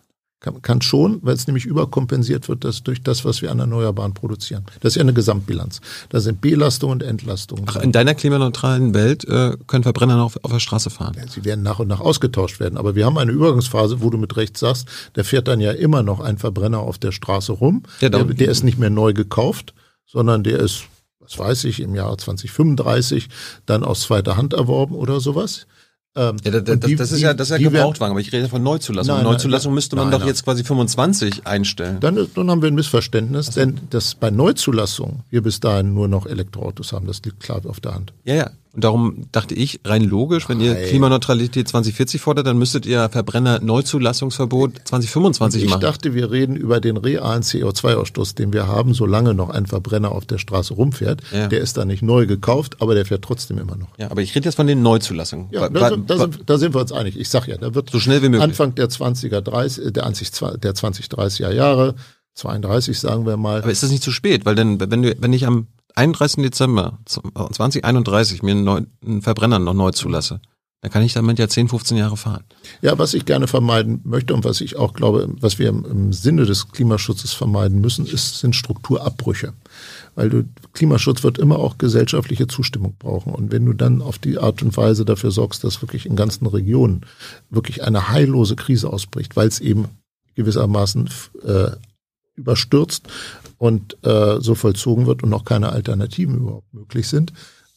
Kann, 0.44 0.62
kann 0.62 0.82
schon, 0.82 1.20
weil 1.22 1.36
es 1.36 1.48
nämlich 1.48 1.66
überkompensiert 1.66 2.50
wird 2.50 2.66
das 2.66 2.84
durch 2.84 3.02
das, 3.02 3.24
was 3.24 3.42
wir 3.42 3.50
an 3.50 3.60
Erneuerbaren 3.60 4.14
produzieren. 4.14 4.66
Das 4.82 4.92
ist 4.92 4.96
ja 4.98 5.02
eine 5.02 5.14
Gesamtbilanz. 5.14 5.80
Da 6.10 6.20
sind 6.20 6.42
Belastungen 6.42 6.96
und 6.96 7.04
Entlastungen. 7.04 7.64
Ach, 7.70 7.78
in 7.78 7.94
deiner 7.94 8.14
klimaneutralen 8.14 8.94
Welt 8.94 9.24
äh, 9.24 9.56
können 9.68 9.84
Verbrenner 9.84 10.18
noch 10.18 10.26
auf, 10.26 10.44
auf 10.44 10.52
der 10.52 10.60
Straße 10.60 10.90
fahren? 10.90 11.16
Ja, 11.18 11.26
sie 11.30 11.46
werden 11.46 11.64
nach 11.64 11.80
und 11.80 11.88
nach 11.88 12.02
ausgetauscht 12.02 12.60
werden. 12.60 12.78
Aber 12.78 12.94
wir 12.94 13.06
haben 13.06 13.18
eine 13.18 13.32
Übergangsphase, 13.32 14.02
wo 14.02 14.10
du 14.10 14.18
mit 14.18 14.36
Recht 14.36 14.58
sagst, 14.58 14.90
der 15.16 15.24
fährt 15.24 15.48
dann 15.48 15.62
ja 15.62 15.72
immer 15.72 16.04
noch 16.04 16.20
ein 16.20 16.38
Verbrenner 16.38 16.80
auf 16.80 16.98
der 16.98 17.14
Straße 17.14 17.54
rum. 17.54 17.84
Ja, 18.02 18.10
der, 18.10 18.26
der 18.26 18.50
ist 18.50 18.64
nicht 18.64 18.78
mehr 18.78 18.90
neu 18.90 19.14
gekauft, 19.14 19.74
sondern 20.06 20.44
der 20.44 20.60
ist, 20.60 20.84
was 21.20 21.40
weiß 21.40 21.64
ich, 21.64 21.80
im 21.80 21.96
Jahr 21.96 22.18
2035 22.18 23.30
dann 23.66 23.86
aus 23.86 24.02
zweiter 24.02 24.36
Hand 24.36 24.54
erworben 24.54 24.96
oder 24.96 25.22
sowas. 25.22 25.68
Ähm, 26.16 26.38
ja, 26.44 26.52
das, 26.52 26.80
die, 26.80 26.96
das, 26.96 27.12
ist 27.12 27.22
ja, 27.22 27.34
das 27.34 27.50
ist 27.50 27.58
ja 27.60 27.70
Gebrauchtwagen, 27.70 28.12
aber 28.12 28.20
ich 28.20 28.32
rede 28.32 28.48
von 28.48 28.62
Neuzulassung. 28.62 29.16
Nein, 29.16 29.24
Neuzulassung 29.24 29.72
nein, 29.72 29.76
müsste 29.76 29.96
man 29.96 30.10
nein, 30.10 30.20
doch 30.20 30.28
jetzt 30.28 30.44
quasi 30.44 30.64
25 30.64 31.48
einstellen. 31.48 32.00
Dann, 32.02 32.28
dann 32.36 32.52
haben 32.52 32.62
wir 32.62 32.68
ein 32.68 32.76
Missverständnis, 32.76 33.48
so. 33.48 33.60
denn 33.60 33.80
das 33.90 34.14
bei 34.14 34.30
Neuzulassung 34.30 35.22
wir 35.32 35.42
bis 35.42 35.60
dahin 35.60 35.96
nur 35.96 36.08
noch 36.08 36.28
Elektroautos 36.28 36.94
haben, 36.94 37.08
das 37.08 37.24
liegt 37.24 37.40
klar 37.40 37.62
auf 37.66 37.80
der 37.80 37.96
Hand. 37.96 38.14
Ja, 38.26 38.36
ja. 38.36 38.52
Und 38.74 38.84
darum 38.84 39.28
dachte 39.32 39.54
ich, 39.54 39.82
rein 39.86 40.04
logisch, 40.04 40.50
wenn 40.50 40.60
ihr 40.60 40.74
Klimaneutralität 40.74 41.68
2040 41.68 42.20
fordert, 42.20 42.48
dann 42.48 42.58
müsstet 42.58 42.88
ihr 42.88 43.08
Verbrenner 43.08 43.60
Neuzulassungsverbot 43.60 44.82
2025 44.86 45.64
ich 45.64 45.70
machen. 45.70 45.80
Ich 45.80 45.88
dachte, 45.88 46.16
wir 46.16 46.32
reden 46.32 46.56
über 46.56 46.80
den 46.82 46.98
realen 46.98 47.44
CO2-Ausstoß, 47.44 48.36
den 48.36 48.52
wir 48.52 48.68
haben, 48.68 48.96
solange 48.96 49.36
noch 49.36 49.52
ein 49.52 49.68
Verbrenner 49.68 50.12
auf 50.12 50.26
der 50.26 50.40
Straße 50.40 50.74
rumfährt. 50.74 51.22
Ja. 51.32 51.48
Der 51.48 51.62
ist 51.62 51.78
da 51.78 51.86
nicht 51.86 52.02
neu 52.02 52.26
gekauft, 52.26 52.78
aber 52.80 52.96
der 52.96 53.06
fährt 53.06 53.24
trotzdem 53.24 53.60
immer 53.60 53.76
noch. 53.76 53.90
Ja, 54.00 54.10
aber 54.10 54.24
ich 54.24 54.34
rede 54.34 54.46
jetzt 54.46 54.56
von 54.56 54.66
den 54.66 54.82
Neuzulassungen. 54.82 55.50
Ja, 55.52 55.70
da, 55.70 55.90
sind, 55.90 56.10
da, 56.10 56.18
sind, 56.18 56.40
da 56.48 56.58
sind 56.58 56.74
wir 56.74 56.82
uns 56.82 56.92
einig. 56.92 57.20
Ich 57.20 57.30
sag 57.30 57.48
ja, 57.48 57.58
da 57.58 57.76
wird 57.76 57.92
so 57.92 58.00
schnell 58.00 58.24
wie 58.24 58.30
möglich. 58.30 58.42
Anfang 58.42 58.74
der 58.74 58.90
20er, 58.90 59.42
30, 59.42 59.94
der, 59.94 60.12
20, 60.12 60.60
der 60.60 60.74
20, 60.74 61.06
30er 61.06 61.52
Jahre 61.52 61.94
32 62.36 63.00
sagen 63.00 63.28
wir 63.28 63.38
mal. 63.38 63.62
Aber 63.62 63.72
ist 63.72 63.84
das 63.84 63.92
nicht 63.92 64.02
zu 64.02 64.12
spät? 64.12 64.46
Weil 64.46 64.56
denn, 64.56 64.80
wenn 64.80 65.04
du, 65.04 65.16
wenn 65.20 65.34
ich 65.34 65.46
am 65.46 65.68
31. 65.96 66.44
Dezember 66.44 67.00
2031 67.06 68.44
mir 68.44 68.52
einen, 68.52 68.64
neuen, 68.64 68.88
einen 69.06 69.22
Verbrenner 69.22 69.60
noch 69.60 69.74
neu 69.74 69.92
zulasse, 69.92 70.42
dann 70.84 70.92
kann 70.92 71.04
ich 71.04 71.14
damit 71.14 71.40
ja 71.40 71.48
10, 71.48 71.70
15 71.70 71.96
Jahre 71.96 72.18
fahren. 72.18 72.44
Ja, 72.82 73.00
was 73.00 73.14
ich 73.14 73.24
gerne 73.24 73.48
vermeiden 73.48 74.02
möchte 74.04 74.34
und 74.34 74.44
was 74.44 74.60
ich 74.60 74.76
auch 74.76 74.94
glaube, 74.94 75.30
was 75.40 75.58
wir 75.58 75.70
im, 75.70 75.86
im 75.86 76.14
Sinne 76.14 76.46
des 76.46 76.74
Klimaschutzes 76.74 77.32
vermeiden 77.32 77.80
müssen, 77.80 78.06
ist, 78.06 78.40
sind 78.40 78.54
Strukturabbrüche. 78.54 79.54
Weil 80.16 80.30
du, 80.30 80.44
Klimaschutz 80.74 81.24
wird 81.24 81.38
immer 81.38 81.58
auch 81.58 81.78
gesellschaftliche 81.78 82.48
Zustimmung 82.48 82.98
brauchen. 83.00 83.34
Und 83.34 83.54
wenn 83.54 83.66
du 83.66 83.72
dann 83.72 84.02
auf 84.02 84.18
die 84.18 84.38
Art 84.38 84.62
und 84.62 84.76
Weise 84.76 85.06
dafür 85.06 85.32
sorgst, 85.32 85.64
dass 85.64 85.82
wirklich 85.82 86.06
in 86.06 86.18
ganzen 86.18 86.48
Regionen 86.48 87.06
wirklich 87.50 87.84
eine 87.86 88.10
heillose 88.10 88.58
Krise 88.58 88.92
ausbricht, 88.92 89.38
weil 89.38 89.48
es 89.48 89.62
eben 89.62 89.88
gewissermaßen 90.36 91.10
äh, 91.46 91.72
überstürzt 92.36 93.08
und 93.64 93.96
äh, 94.04 94.42
so 94.42 94.56
vollzogen 94.56 95.08
wird 95.08 95.24
und 95.24 95.30
noch 95.30 95.46
keine 95.46 95.70
Alternativen 95.70 96.36
überhaupt 96.36 96.74
möglich 96.74 97.08
sind, 97.08 97.32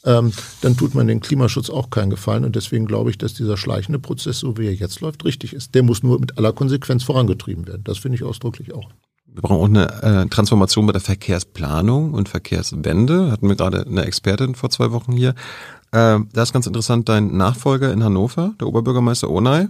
ähm, 0.04 0.32
dann 0.60 0.76
tut 0.76 0.96
man 0.96 1.06
den 1.06 1.20
Klimaschutz 1.20 1.70
auch 1.70 1.90
keinen 1.90 2.10
Gefallen. 2.10 2.44
Und 2.44 2.56
deswegen 2.56 2.86
glaube 2.86 3.10
ich, 3.10 3.18
dass 3.18 3.34
dieser 3.34 3.56
schleichende 3.56 4.00
Prozess, 4.00 4.40
so 4.40 4.58
wie 4.58 4.66
er 4.66 4.74
jetzt 4.74 5.00
läuft, 5.00 5.24
richtig 5.24 5.52
ist. 5.52 5.76
Der 5.76 5.84
muss 5.84 6.02
nur 6.02 6.18
mit 6.18 6.38
aller 6.38 6.52
Konsequenz 6.52 7.04
vorangetrieben 7.04 7.68
werden. 7.68 7.84
Das 7.84 7.98
finde 7.98 8.16
ich 8.16 8.24
ausdrücklich 8.24 8.74
auch. 8.74 8.90
Wir 9.26 9.42
brauchen 9.42 9.58
auch 9.58 9.82
eine 9.84 10.22
äh, 10.22 10.26
Transformation 10.26 10.86
bei 10.86 10.92
der 10.92 11.00
Verkehrsplanung 11.00 12.14
und 12.14 12.28
Verkehrswende. 12.28 13.30
Hatten 13.30 13.48
wir 13.48 13.54
gerade 13.54 13.86
eine 13.86 14.06
Expertin 14.06 14.56
vor 14.56 14.70
zwei 14.70 14.90
Wochen 14.90 15.12
hier. 15.12 15.36
Äh, 15.92 16.18
da 16.32 16.42
ist 16.42 16.52
ganz 16.52 16.66
interessant, 16.66 17.08
dein 17.08 17.36
Nachfolger 17.36 17.92
in 17.92 18.02
Hannover, 18.02 18.54
der 18.58 18.66
Oberbürgermeister 18.66 19.30
Onay, 19.30 19.68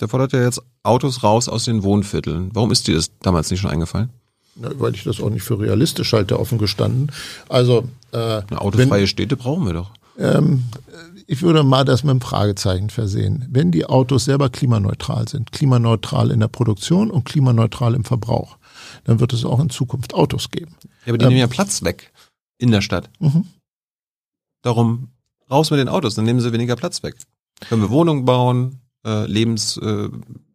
der 0.00 0.08
fordert 0.08 0.32
ja 0.32 0.42
jetzt 0.42 0.62
Autos 0.84 1.22
raus 1.22 1.50
aus 1.50 1.66
den 1.66 1.82
Wohnvierteln. 1.82 2.48
Warum 2.54 2.70
ist 2.70 2.86
dir 2.86 2.94
das 2.94 3.10
damals 3.18 3.50
nicht 3.50 3.60
schon 3.60 3.70
eingefallen? 3.70 4.10
Weil 4.60 4.94
ich 4.94 5.04
das 5.04 5.20
auch 5.20 5.30
nicht 5.30 5.42
für 5.42 5.58
realistisch 5.58 6.12
halte, 6.12 6.38
offen 6.38 6.58
gestanden. 6.58 7.10
Also 7.48 7.88
äh, 8.12 8.16
Eine 8.16 8.60
autofreie 8.60 9.00
wenn, 9.02 9.06
Städte 9.06 9.36
brauchen 9.36 9.66
wir 9.66 9.72
doch. 9.72 9.92
Ähm, 10.18 10.64
ich 11.26 11.42
würde 11.42 11.62
mal 11.62 11.84
das 11.84 12.02
mit 12.02 12.10
einem 12.10 12.20
Fragezeichen 12.20 12.90
versehen. 12.90 13.46
Wenn 13.48 13.70
die 13.70 13.86
Autos 13.86 14.24
selber 14.24 14.50
klimaneutral 14.50 15.28
sind, 15.28 15.52
klimaneutral 15.52 16.30
in 16.30 16.40
der 16.40 16.48
Produktion 16.48 17.10
und 17.10 17.24
klimaneutral 17.24 17.94
im 17.94 18.04
Verbrauch, 18.04 18.58
dann 19.04 19.20
wird 19.20 19.32
es 19.32 19.44
auch 19.44 19.60
in 19.60 19.70
Zukunft 19.70 20.14
Autos 20.14 20.50
geben. 20.50 20.74
Ja, 21.04 21.10
aber 21.12 21.18
die 21.18 21.24
ähm, 21.24 21.28
nehmen 21.30 21.40
ja 21.40 21.46
Platz 21.46 21.82
weg 21.82 22.12
in 22.58 22.70
der 22.70 22.80
Stadt. 22.80 23.08
Mhm. 23.20 23.46
Darum 24.62 25.08
raus 25.50 25.70
mit 25.70 25.80
den 25.80 25.88
Autos, 25.88 26.14
dann 26.14 26.24
nehmen 26.24 26.40
sie 26.40 26.52
weniger 26.52 26.76
Platz 26.76 27.02
weg. 27.02 27.16
Können 27.68 27.82
wir 27.82 27.90
Wohnungen 27.90 28.24
bauen, 28.24 28.80
äh, 29.06 29.26
lebens 29.26 29.76
äh, 29.76 30.08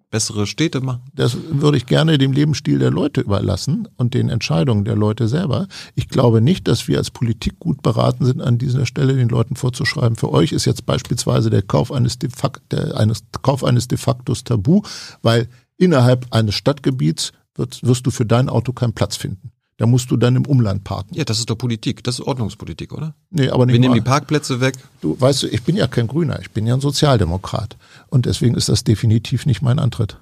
bessere 0.10 0.48
Städte 0.48 0.82
machen? 0.82 1.04
Das 1.14 1.38
würde 1.50 1.78
ich 1.78 1.86
gerne 1.86 2.18
dem 2.18 2.32
Lebensstil 2.32 2.80
der 2.80 2.92
Leute 2.92 3.22
überlassen 3.22 3.88
und 3.98 4.14
den 4.14 4.30
Entscheidungen 4.30 4.86
der 4.86 4.96
Leute 4.96 5.28
selber. 5.28 5.68
Ich 5.96 6.10
glaube 6.10 6.42
nicht, 6.42 6.68
dass 6.68 6.88
wir 6.88 6.98
als 6.98 7.12
Politik 7.12 7.60
gut 7.60 7.82
beraten 7.82 8.26
sind, 8.26 8.42
an 8.42 8.58
dieser 8.58 8.86
Stelle 8.86 9.16
den 9.16 9.30
Leuten 9.30 9.56
vorzuschreiben, 9.56 10.16
für 10.16 10.32
euch 10.32 10.52
ist 10.52 10.66
jetzt 10.66 10.86
beispielsweise 10.86 11.50
der 11.50 11.62
Kauf 11.62 11.92
eines, 11.92 12.20
de 12.20 12.30
facto, 12.30 12.78
eines, 12.94 13.24
Kauf 13.42 13.64
eines 13.64 13.88
de 13.88 13.98
factos 13.98 14.44
tabu, 14.44 14.82
weil 15.22 15.48
innerhalb 15.78 16.28
eines 16.32 16.56
Stadtgebiets 16.56 17.34
wird, 17.56 17.82
wirst 17.84 18.06
du 18.06 18.12
für 18.12 18.26
dein 18.26 18.50
Auto 18.50 18.74
keinen 18.74 18.94
Platz 18.94 19.16
finden. 19.16 19.52
Da 19.78 19.86
musst 19.86 20.10
du 20.10 20.16
dann 20.16 20.38
im 20.38 20.46
Umland 20.46 20.86
parken. 20.86 21.16
Ja, 21.16 21.26
das 21.26 21.40
ist 21.40 21.50
doch 21.50 21.58
Politik. 21.58 22.04
Das 22.04 22.20
ist 22.20 22.26
Ordnungspolitik, 22.26 22.94
oder? 22.94 23.14
Nee, 23.30 23.50
aber 23.50 23.66
nicht 23.66 23.74
Wir 23.74 23.80
nehmen 23.82 23.92
mal. 23.92 24.00
die 24.00 24.06
Parkplätze 24.06 24.62
weg. 24.62 24.76
Du 25.02 25.20
weißt 25.20 25.44
du, 25.44 25.48
ich 25.48 25.64
bin 25.64 25.76
ja 25.76 25.88
kein 25.88 26.08
Grüner, 26.08 26.40
ich 26.40 26.52
bin 26.52 26.66
ja 26.66 26.76
ein 26.76 26.82
Sozialdemokrat. 26.82 27.76
Und 28.08 28.26
deswegen 28.26 28.56
ist 28.56 28.70
das 28.70 28.86
definitiv 28.86 29.46
nicht 29.46 29.62
mein 29.62 29.80
Antritt. 29.80 30.18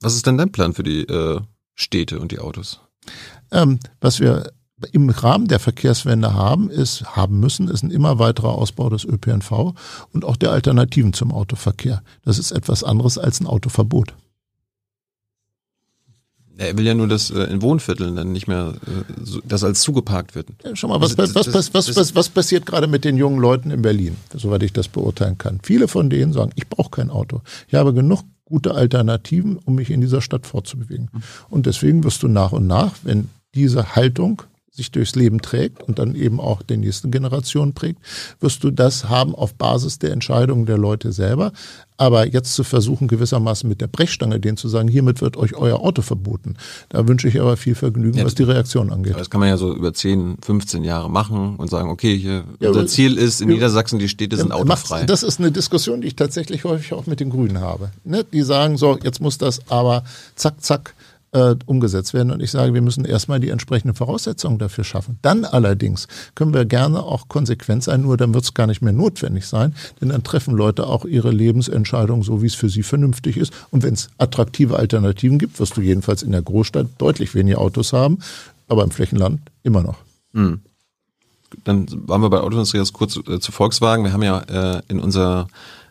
Was 0.00 0.14
ist 0.16 0.26
denn 0.26 0.36
dein 0.36 0.50
Plan 0.50 0.74
für 0.74 0.82
die 0.82 1.02
äh, 1.02 1.40
Städte 1.74 2.18
und 2.18 2.32
die 2.32 2.40
Autos? 2.40 2.80
Ähm, 3.52 3.78
was 4.00 4.18
wir 4.18 4.50
im 4.92 5.10
Rahmen 5.10 5.48
der 5.48 5.58
Verkehrswende 5.60 6.34
haben, 6.34 6.70
ist, 6.70 7.04
haben 7.16 7.40
müssen, 7.40 7.68
ist 7.68 7.82
ein 7.82 7.90
immer 7.90 8.18
weiterer 8.18 8.50
Ausbau 8.52 8.88
des 8.90 9.04
ÖPNV 9.04 9.74
und 10.12 10.24
auch 10.24 10.36
der 10.36 10.50
Alternativen 10.52 11.12
zum 11.12 11.32
Autoverkehr. 11.32 12.02
Das 12.24 12.38
ist 12.38 12.52
etwas 12.52 12.84
anderes 12.84 13.18
als 13.18 13.40
ein 13.40 13.46
Autoverbot. 13.46 14.14
Er 16.58 16.76
will 16.76 16.84
ja 16.84 16.92
nur, 16.94 17.06
dass 17.08 17.30
äh, 17.30 17.44
in 17.44 17.62
Wohnvierteln 17.62 18.16
dann 18.16 18.32
nicht 18.32 18.48
mehr, 18.48 18.74
äh, 18.86 19.12
so, 19.22 19.40
das 19.46 19.62
als 19.64 19.80
zugeparkt 19.80 20.34
wird. 20.34 20.48
Ja, 20.64 20.74
schau 20.74 20.88
mal, 20.88 21.00
was, 21.00 21.16
was, 21.16 21.34
was, 21.34 21.54
was, 21.54 21.70
das- 21.86 21.96
was, 21.96 22.14
was 22.14 22.28
passiert 22.28 22.66
gerade 22.66 22.86
mit 22.88 23.04
den 23.04 23.16
jungen 23.16 23.38
Leuten 23.40 23.70
in 23.70 23.80
Berlin, 23.82 24.16
soweit 24.34 24.62
ich 24.64 24.72
das 24.72 24.88
beurteilen 24.88 25.38
kann. 25.38 25.60
Viele 25.62 25.88
von 25.88 26.10
denen 26.10 26.32
sagen, 26.32 26.50
ich 26.56 26.68
brauche 26.68 26.90
kein 26.90 27.10
Auto. 27.10 27.42
Ich 27.68 27.74
habe 27.74 27.94
genug 27.94 28.22
gute 28.44 28.74
Alternativen, 28.74 29.56
um 29.56 29.76
mich 29.76 29.90
in 29.90 30.00
dieser 30.00 30.20
Stadt 30.20 30.46
fortzubewegen. 30.46 31.10
Und 31.48 31.66
deswegen 31.66 32.02
wirst 32.02 32.22
du 32.22 32.28
nach 32.28 32.52
und 32.52 32.66
nach, 32.66 32.94
wenn 33.04 33.28
diese 33.54 33.94
Haltung 33.94 34.42
sich 34.78 34.92
durchs 34.92 35.14
Leben 35.16 35.42
trägt 35.42 35.82
und 35.82 35.98
dann 35.98 36.14
eben 36.14 36.40
auch 36.40 36.62
die 36.62 36.76
nächste 36.76 37.08
Generation 37.08 37.74
prägt, 37.74 38.00
wirst 38.40 38.62
du 38.64 38.70
das 38.70 39.08
haben 39.08 39.34
auf 39.34 39.54
Basis 39.54 39.98
der 39.98 40.12
Entscheidungen 40.12 40.66
der 40.66 40.78
Leute 40.78 41.12
selber. 41.12 41.52
Aber 42.00 42.28
jetzt 42.28 42.54
zu 42.54 42.62
versuchen, 42.62 43.08
gewissermaßen 43.08 43.68
mit 43.68 43.80
der 43.80 43.88
Brechstange 43.88 44.38
denen 44.38 44.56
zu 44.56 44.68
sagen, 44.68 44.86
hiermit 44.86 45.20
wird 45.20 45.36
euch 45.36 45.56
euer 45.56 45.80
Auto 45.80 46.00
verboten, 46.00 46.54
da 46.90 47.08
wünsche 47.08 47.26
ich 47.26 47.40
aber 47.40 47.56
viel 47.56 47.74
Vergnügen, 47.74 48.18
Ja, 48.18 48.24
was 48.24 48.36
die 48.36 48.44
Reaktion 48.44 48.92
angeht. 48.92 49.16
Das 49.18 49.30
kann 49.30 49.40
man 49.40 49.48
ja 49.48 49.56
so 49.56 49.74
über 49.74 49.92
10, 49.92 50.36
15 50.40 50.84
Jahre 50.84 51.10
machen 51.10 51.56
und 51.56 51.68
sagen, 51.68 51.90
okay, 51.90 52.16
hier, 52.16 52.44
Ja, 52.60 52.68
unser 52.68 52.86
Ziel 52.86 53.18
ist, 53.18 53.40
in 53.40 53.48
Ja. 53.48 53.56
Niedersachsen, 53.56 53.98
die 53.98 54.08
Städte 54.08 54.36
sind 54.36 54.52
autofrei. 54.52 55.06
Das 55.06 55.24
ist 55.24 55.40
eine 55.40 55.50
Diskussion, 55.50 56.00
die 56.02 56.06
ich 56.06 56.14
tatsächlich 56.14 56.62
häufig 56.62 56.92
auch 56.92 57.06
mit 57.06 57.18
den 57.18 57.30
Grünen 57.30 57.58
habe. 57.60 57.90
Ne? 58.04 58.24
Die 58.32 58.42
sagen 58.42 58.76
so, 58.76 58.96
jetzt 59.02 59.20
muss 59.20 59.36
das 59.36 59.60
aber 59.68 60.04
zack, 60.36 60.62
zack 60.62 60.94
äh, 61.32 61.54
umgesetzt 61.66 62.14
werden. 62.14 62.30
Und 62.30 62.42
ich 62.42 62.50
sage, 62.50 62.74
wir 62.74 62.82
müssen 62.82 63.04
erstmal 63.04 63.40
die 63.40 63.50
entsprechenden 63.50 63.94
Voraussetzungen 63.94 64.58
dafür 64.58 64.84
schaffen. 64.84 65.18
Dann 65.22 65.44
allerdings 65.44 66.08
können 66.34 66.54
wir 66.54 66.64
gerne 66.64 67.02
auch 67.02 67.28
konsequent 67.28 67.84
sein, 67.84 68.02
nur 68.02 68.16
dann 68.16 68.34
wird 68.34 68.44
es 68.44 68.54
gar 68.54 68.66
nicht 68.66 68.82
mehr 68.82 68.92
notwendig 68.92 69.46
sein, 69.46 69.74
denn 70.00 70.08
dann 70.10 70.22
treffen 70.22 70.54
Leute 70.54 70.86
auch 70.86 71.04
ihre 71.04 71.30
Lebensentscheidung 71.30 72.22
so, 72.22 72.42
wie 72.42 72.46
es 72.46 72.54
für 72.54 72.68
sie 72.68 72.82
vernünftig 72.82 73.36
ist. 73.36 73.52
Und 73.70 73.82
wenn 73.82 73.94
es 73.94 74.08
attraktive 74.18 74.76
Alternativen 74.76 75.38
gibt, 75.38 75.60
wirst 75.60 75.76
du 75.76 75.80
jedenfalls 75.80 76.22
in 76.22 76.32
der 76.32 76.42
Großstadt 76.42 76.86
deutlich 76.98 77.34
weniger 77.34 77.58
Autos 77.58 77.92
haben, 77.92 78.18
aber 78.68 78.84
im 78.84 78.90
Flächenland 78.90 79.40
immer 79.62 79.82
noch. 79.82 79.98
Dann 81.64 81.86
waren 82.06 82.20
wir 82.20 82.30
bei 82.30 82.40
Autoindustrie 82.40 82.78
jetzt 82.78 82.92
kurz 82.92 83.16
äh, 83.16 83.40
zu 83.40 83.52
Volkswagen. 83.52 84.04
Wir 84.04 84.12
haben 84.12 84.22
ja 84.22 84.40
äh, 84.76 84.82
in 84.88 85.00
unser 85.00 85.48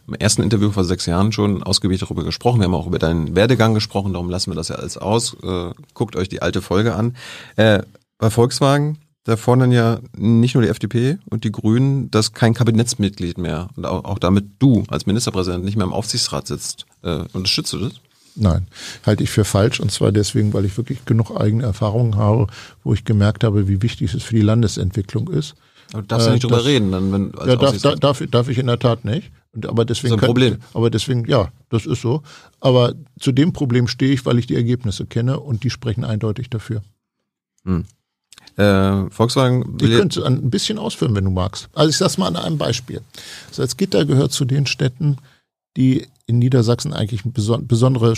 im 0.08 0.14
ersten 0.16 0.42
Interview 0.42 0.72
vor 0.72 0.84
sechs 0.86 1.06
Jahren 1.06 1.32
schon 1.32 1.64
ausgiebig 1.64 2.00
darüber 2.00 2.24
gesprochen. 2.24 2.60
Wir 2.60 2.66
haben 2.66 2.76
auch 2.76 2.88
über 2.88 3.00
deinen 3.00 3.36
Werdegang 3.36 3.74
gesprochen, 3.74 4.14
darum 4.14 4.30
lassen 4.30 4.52
wir 4.52 4.56
das 4.56 4.70
ja 4.70 4.76
alles 4.76 4.98
aus. 4.98 5.36
Äh, 5.44 5.72
guckt 5.94 6.16
euch 6.16 6.30
die 6.30 6.42
alte 6.42 6.62
Folge 6.62 6.96
an. 6.96 7.16
Äh, 7.58 7.82
bei 8.18 8.30
Volkswagen, 8.30 8.98
da 9.26 9.36
fordern 9.36 9.72
ja 9.74 10.00
nicht 10.16 10.56
nur 10.56 10.64
die 10.64 10.70
FDP 10.70 11.18
und 11.30 11.44
die 11.44 11.52
Grünen, 11.52 12.10
dass 12.10 12.32
kein 12.34 12.54
Kabinettsmitglied 12.54 13.38
mehr 13.38 13.68
und 13.76 13.86
auch, 13.86 14.06
auch 14.06 14.20
damit 14.20 14.46
du 14.60 14.84
als 14.88 15.06
Ministerpräsident 15.06 15.66
nicht 15.66 15.76
mehr 15.76 15.86
im 15.86 15.94
Aufsichtsrat 15.94 16.48
sitzt. 16.48 16.86
Äh, 17.04 17.24
unterstützt 17.34 17.74
du 17.74 17.80
das? 17.80 17.94
Nein, 18.40 18.68
halte 19.06 19.24
ich 19.24 19.30
für 19.32 19.44
falsch. 19.46 19.80
Und 19.80 19.92
zwar 19.92 20.12
deswegen, 20.12 20.54
weil 20.54 20.64
ich 20.64 20.78
wirklich 20.78 21.04
genug 21.06 21.36
eigene 21.40 21.64
Erfahrungen 21.64 22.16
habe, 22.16 22.48
wo 22.84 22.94
ich 22.94 23.04
gemerkt 23.04 23.44
habe, 23.44 23.68
wie 23.68 23.82
wichtig 23.82 24.14
es 24.14 24.24
für 24.24 24.36
die 24.36 24.42
Landesentwicklung 24.42 25.28
ist. 25.30 25.56
Aber 25.92 26.04
du 26.04 26.08
darfst 26.08 26.28
ja 26.28 26.32
Äh, 26.32 26.36
nicht 26.36 26.44
drüber 26.44 26.58
das- 26.58 26.66
reden, 26.66 26.92
dann 26.92 27.12
wenn 27.12 27.34
als 27.36 27.48
Ja, 27.48 27.56
darf, 27.56 27.60
da, 27.60 27.68
Aufsichtsrat- 27.90 28.00
darf, 28.00 28.22
darf 28.32 28.48
ich 28.50 28.58
in 28.60 28.68
der 28.68 28.80
Tat 28.80 29.06
nicht. 29.06 29.32
Aber 29.66 29.86
deswegen 29.86 30.14
Das 30.14 30.18
ist 30.18 30.24
ein 30.24 30.28
Problem. 30.28 30.58
aber 30.74 30.90
deswegen, 30.90 31.26
ja, 31.26 31.52
das 31.70 31.86
ist 31.86 32.02
so. 32.02 32.22
Aber 32.60 32.94
zu 33.20 33.32
dem 33.32 33.54
Problem 33.54 33.88
stehe 33.88 34.14
ich, 34.14 34.26
weil 34.26 34.38
ich 34.38 34.48
die 34.48 34.56
Ergebnisse 34.56 35.06
kenne 35.06 35.40
und 35.40 35.64
die 35.64 35.70
sprechen 35.70 36.04
eindeutig 36.04 36.50
dafür. 36.50 36.82
äh, 38.58 39.10
Volkswagen 39.10 39.78
Ich 39.82 39.92
könnte 39.92 40.26
ein 40.26 40.50
bisschen 40.50 40.80
ausführen, 40.80 41.16
wenn 41.16 41.26
du 41.26 41.32
magst. 41.32 41.70
Also 41.74 41.90
ich 41.90 41.98
sag's 41.98 42.18
mal 42.18 42.28
an 42.28 42.36
einem 42.36 42.58
Beispiel. 42.58 43.02
Salzgitter 43.52 44.06
gehört 44.06 44.32
zu 44.32 44.46
den 44.46 44.66
Städten, 44.66 45.18
die 45.76 46.08
in 46.26 46.40
Niedersachsen 46.40 46.94
eigentlich 46.94 47.22
besondere, 47.24 48.14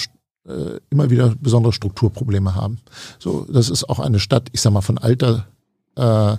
äh, 0.47 0.79
immer 0.89 1.09
wieder 1.09 1.35
besondere 1.39 1.73
Strukturprobleme 1.73 2.55
haben. 2.55 2.79
So, 3.19 3.45
das 3.51 3.69
ist 3.69 3.89
auch 3.89 3.99
eine 3.99 4.19
Stadt, 4.19 4.47
ich 4.53 4.61
sag 4.61 4.71
mal, 4.71 4.81
von 4.81 4.97
alter 4.97 5.47
äh, 5.95 6.37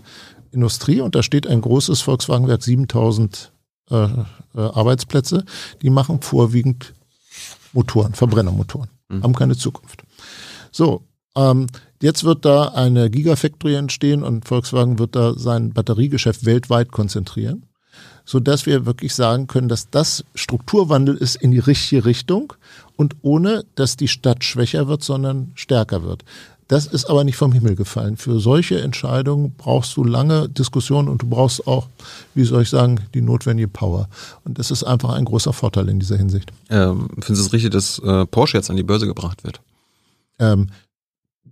Industrie 0.52 1.00
und 1.00 1.14
da 1.14 1.22
steht 1.22 1.46
ein 1.46 1.60
großes 1.60 2.00
Volkswagenwerk, 2.00 2.62
7000 2.62 3.52
äh, 3.90 4.04
äh, 4.04 4.26
Arbeitsplätze, 4.54 5.44
die 5.82 5.90
machen 5.90 6.22
vorwiegend 6.22 6.94
Motoren, 7.72 8.14
Verbrennermotoren, 8.14 8.88
haben 9.22 9.34
keine 9.34 9.56
Zukunft. 9.56 10.02
So, 10.72 11.02
ähm, 11.36 11.66
jetzt 12.02 12.24
wird 12.24 12.44
da 12.44 12.68
eine 12.68 13.10
Gigafactory 13.10 13.74
entstehen 13.76 14.22
und 14.22 14.46
Volkswagen 14.46 14.98
wird 14.98 15.14
da 15.14 15.34
sein 15.34 15.72
Batteriegeschäft 15.72 16.44
weltweit 16.44 16.90
konzentrieren, 16.90 17.66
so 18.24 18.40
dass 18.40 18.66
wir 18.66 18.86
wirklich 18.86 19.14
sagen 19.14 19.46
können, 19.46 19.68
dass 19.68 19.90
das 19.90 20.24
Strukturwandel 20.34 21.16
ist 21.16 21.36
in 21.36 21.50
die 21.52 21.58
richtige 21.58 22.04
Richtung 22.04 22.52
und 22.96 23.16
ohne, 23.22 23.64
dass 23.76 23.96
die 23.96 24.08
Stadt 24.08 24.44
schwächer 24.44 24.88
wird, 24.88 25.02
sondern 25.02 25.52
stärker 25.54 26.02
wird. 26.02 26.24
Das 26.70 26.86
ist 26.86 27.10
aber 27.10 27.24
nicht 27.24 27.34
vom 27.36 27.50
Himmel 27.50 27.74
gefallen. 27.74 28.16
Für 28.16 28.38
solche 28.38 28.80
Entscheidungen 28.80 29.54
brauchst 29.58 29.96
du 29.96 30.04
lange 30.04 30.48
Diskussionen 30.48 31.08
und 31.08 31.20
du 31.20 31.26
brauchst 31.26 31.66
auch, 31.66 31.88
wie 32.32 32.44
soll 32.44 32.62
ich 32.62 32.70
sagen, 32.70 33.00
die 33.12 33.22
notwendige 33.22 33.66
Power. 33.66 34.08
Und 34.44 34.60
das 34.60 34.70
ist 34.70 34.84
einfach 34.84 35.14
ein 35.14 35.24
großer 35.24 35.52
Vorteil 35.52 35.88
in 35.88 35.98
dieser 35.98 36.16
Hinsicht. 36.16 36.52
ähm, 36.70 37.08
findest 37.14 37.28
du 37.28 37.46
es 37.46 37.52
richtig, 37.52 37.72
dass 37.72 37.98
äh, 37.98 38.24
Porsche 38.24 38.56
jetzt 38.56 38.70
an 38.70 38.76
die 38.76 38.84
Börse 38.84 39.08
gebracht 39.08 39.42
wird? 39.42 39.60
Ähm, 40.38 40.68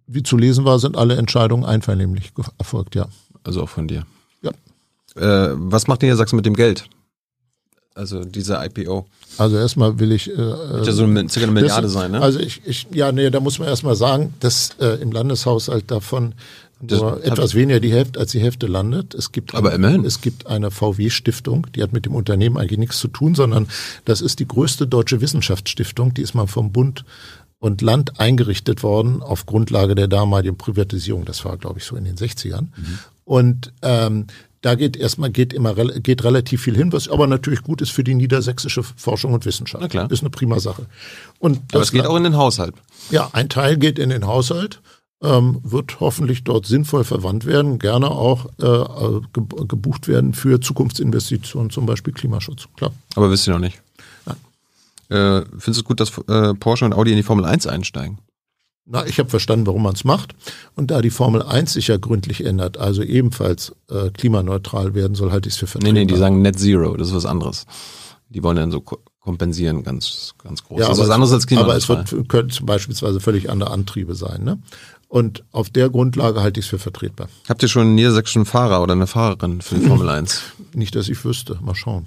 wie 0.07 0.23
zu 0.23 0.37
lesen 0.37 0.65
war, 0.65 0.79
sind 0.79 0.97
alle 0.97 1.17
Entscheidungen 1.17 1.65
einvernehmlich 1.65 2.31
erfolgt, 2.57 2.95
ja. 2.95 3.09
Also 3.43 3.65
auch 3.65 3.69
von 3.69 3.89
dir. 3.89 4.07
Ja. 4.43 4.53
Äh, 5.17 5.55
was 5.57 5.89
macht 5.89 6.03
Niedersachsen 6.03 6.37
mit 6.37 6.47
dem 6.47 6.55
Geld? 6.55 6.89
Also 7.99 8.25
diese 8.25 8.65
IPO. 8.65 9.07
Also 9.39 9.57
erstmal 9.57 9.99
will 9.99 10.13
ich. 10.13 10.31
Äh, 10.31 10.37
Wird 10.37 10.87
ja 10.87 10.93
so 10.93 11.03
eine, 11.03 11.29
circa 11.29 11.49
eine 11.49 11.53
Milliarde 11.53 11.83
das, 11.83 11.93
sein, 11.93 12.13
ne? 12.13 12.21
Also 12.21 12.39
ich, 12.39 12.63
ich, 12.65 12.87
ja, 12.93 13.11
nee, 13.11 13.29
da 13.31 13.41
muss 13.41 13.59
man 13.59 13.67
erstmal 13.67 13.97
sagen, 13.97 14.35
dass 14.39 14.77
äh, 14.81 15.03
im 15.03 15.11
Landeshaushalt 15.11 15.91
davon 15.91 16.35
Das 16.81 17.01
nur 17.01 17.25
etwas 17.25 17.57
weniger 17.57 17.81
die 17.81 17.91
Hälfte 17.91 18.21
als 18.21 18.31
die 18.31 18.41
Hälfte 18.41 18.69
landet. 18.69 19.15
Es 19.15 19.33
gibt 19.33 19.53
Aber 19.57 19.71
eine, 19.71 19.77
immerhin. 19.77 20.05
Es 20.05 20.21
gibt 20.21 20.47
eine 20.47 20.71
VW-Stiftung, 20.71 21.67
die 21.75 21.83
hat 21.83 21.93
mit 21.93 22.07
dem 22.07 22.15
Unternehmen 22.15 22.57
eigentlich 22.57 22.79
nichts 22.79 22.99
zu 22.99 23.09
tun, 23.09 23.35
sondern 23.35 23.67
das 24.05 24.21
ist 24.21 24.39
die 24.39 24.47
größte 24.47 24.87
deutsche 24.87 25.21
Wissenschaftsstiftung, 25.21 26.15
die 26.15 26.23
ist 26.23 26.35
mal 26.35 26.47
vom 26.47 26.71
Bund 26.71 27.05
und 27.59 27.83
Land 27.83 28.21
eingerichtet 28.21 28.85
worden 28.85 29.23
auf 29.23 29.45
Grundlage 29.45 29.97
der 29.97 30.07
damaligen 30.07 30.57
Privatisierung. 30.57 31.25
Das 31.25 31.45
war, 31.45 31.57
glaube 31.57 31.81
ich, 31.81 31.85
so 31.85 31.97
in 31.97 32.05
den 32.05 32.15
60ern. 32.15 32.69
Mhm. 32.77 32.99
Und 33.25 33.73
ähm, 33.83 34.29
da 34.63 34.75
geht 34.75 34.97
erstmal 34.97 35.31
geht 35.31 35.53
immer 35.53 35.75
geht 35.75 36.25
relativ 36.25 36.63
viel 36.63 36.77
hin, 36.77 36.93
was 36.93 37.09
aber 37.09 37.27
natürlich 37.27 37.63
gut 37.63 37.81
ist 37.81 37.91
für 37.91 38.03
die 38.05 38.15
niedersächsische 38.15 38.83
Forschung 38.83 39.33
und 39.33 39.45
Wissenschaft. 39.47 39.83
Na 39.83 39.89
klar. 39.89 40.11
Ist 40.11 40.21
eine 40.21 40.31
prima 40.31 40.59
Sache. 40.61 40.87
Und 41.39 41.59
Aber 41.59 41.67
das 41.81 41.83
es 41.89 41.93
geht 41.93 42.07
auch 42.07 42.17
in 42.17 42.25
den 42.25 42.37
Haushalt. 42.37 42.75
ja, 43.11 43.31
ein 43.33 43.49
Teil 43.49 43.77
geht 43.77 43.99
in 43.99 44.11
den 44.11 44.27
Haushalt, 44.27 44.81
ähm, 45.23 45.61
wird 45.65 46.01
hoffentlich 46.01 46.45
dort 46.45 46.67
sinnvoll 46.67 47.05
verwandt 47.05 47.45
werden, 47.45 47.79
gerne 47.79 48.11
auch 48.11 48.47
äh, 48.59 49.21
ge- 49.33 49.67
gebucht 49.67 50.07
werden 50.09 50.33
für 50.35 50.61
Zukunftsinvestitionen, 50.61 51.71
zum 51.71 51.87
Beispiel 51.87 52.13
Klimaschutz. 52.13 52.67
Klar. 52.77 52.93
Aber 53.17 53.31
wisst 53.31 53.47
ihr 53.47 53.53
noch 53.53 53.61
nicht. 53.61 53.81
Nein. 54.27 54.37
Äh, 55.11 55.45
findest 55.59 55.67
du 55.67 55.71
es 55.73 55.85
gut, 55.85 56.01
dass 56.01 56.17
äh, 56.29 56.55
Porsche 56.55 56.85
und 56.85 56.93
Audi 56.95 57.11
in 57.11 57.17
die 57.17 57.23
Formel 57.23 57.45
1 57.45 57.67
einsteigen? 57.67 58.19
Na, 58.91 59.07
ich 59.07 59.19
habe 59.19 59.29
verstanden, 59.29 59.67
warum 59.67 59.83
man 59.83 59.95
es 59.95 60.05
macht. 60.05 60.35
Und 60.75 60.91
da 60.91 61.03
die 61.03 61.11
Formel 61.11 61.43
1 61.43 61.75
sich 61.75 61.89
ja 61.89 61.99
gründlich 61.99 62.45
ändert, 62.45 62.79
also 62.79 63.03
ebenfalls 63.03 63.75
äh, 63.91 64.11
klimaneutral 64.11 64.95
werden 64.95 65.15
soll, 65.15 65.31
halte 65.31 65.49
ich 65.49 65.55
es 65.55 65.59
für 65.59 65.67
Nee, 65.67 65.71
vertretbar. 65.73 65.93
nee, 65.93 66.07
die 66.07 66.17
sagen 66.17 66.41
Net 66.43 66.59
Zero, 66.59 66.97
das 66.97 67.09
ist 67.09 67.15
was 67.15 67.27
anderes. 67.27 67.67
Die 68.31 68.43
wollen 68.43 68.57
dann 68.57 68.71
so 68.71 68.81
ko- 68.81 68.99
kompensieren, 69.21 69.83
ganz, 69.83 70.33
ganz 70.43 70.65
groß. 70.65 70.81
ja, 70.81 70.89
das 70.89 70.97
ist 70.97 71.01
aber 71.01 71.09
was 71.09 71.15
anderes 71.15 71.33
als 71.35 71.45
es, 71.45 71.59
aber 71.59 71.77
es 71.77 71.85
klimaneutral. 71.87 72.19
wird, 72.19 72.29
könnte 72.31 72.65
beispielsweise 72.65 73.21
völlig 73.21 73.51
andere 73.51 73.71
Antriebe 73.73 74.15
sein. 74.15 74.43
Ne? 74.45 74.59
Und 75.09 75.45
auf 75.53 75.69
der 75.69 75.91
Grundlage 75.91 76.41
halte 76.43 76.61
ich 76.61 76.67
es 76.67 76.71
für 76.71 76.79
vertretbar. 76.79 77.29
Habt 77.49 77.63
ihr 77.63 77.69
schon 77.69 77.83
einen 77.83 77.95
niedersächsischen 77.95 78.47
Fahrer 78.47 78.83
oder 78.83 78.93
eine 78.95 79.07
Fahrerin 79.07 79.61
für 79.61 79.75
die 79.75 79.87
Formel 79.87 80.09
1? 80.09 80.43
Nicht, 80.75 80.95
dass 80.95 81.11
ich 81.11 81.23
wüsste. 81.27 81.59
Mal 81.63 81.75
schauen. 81.75 82.07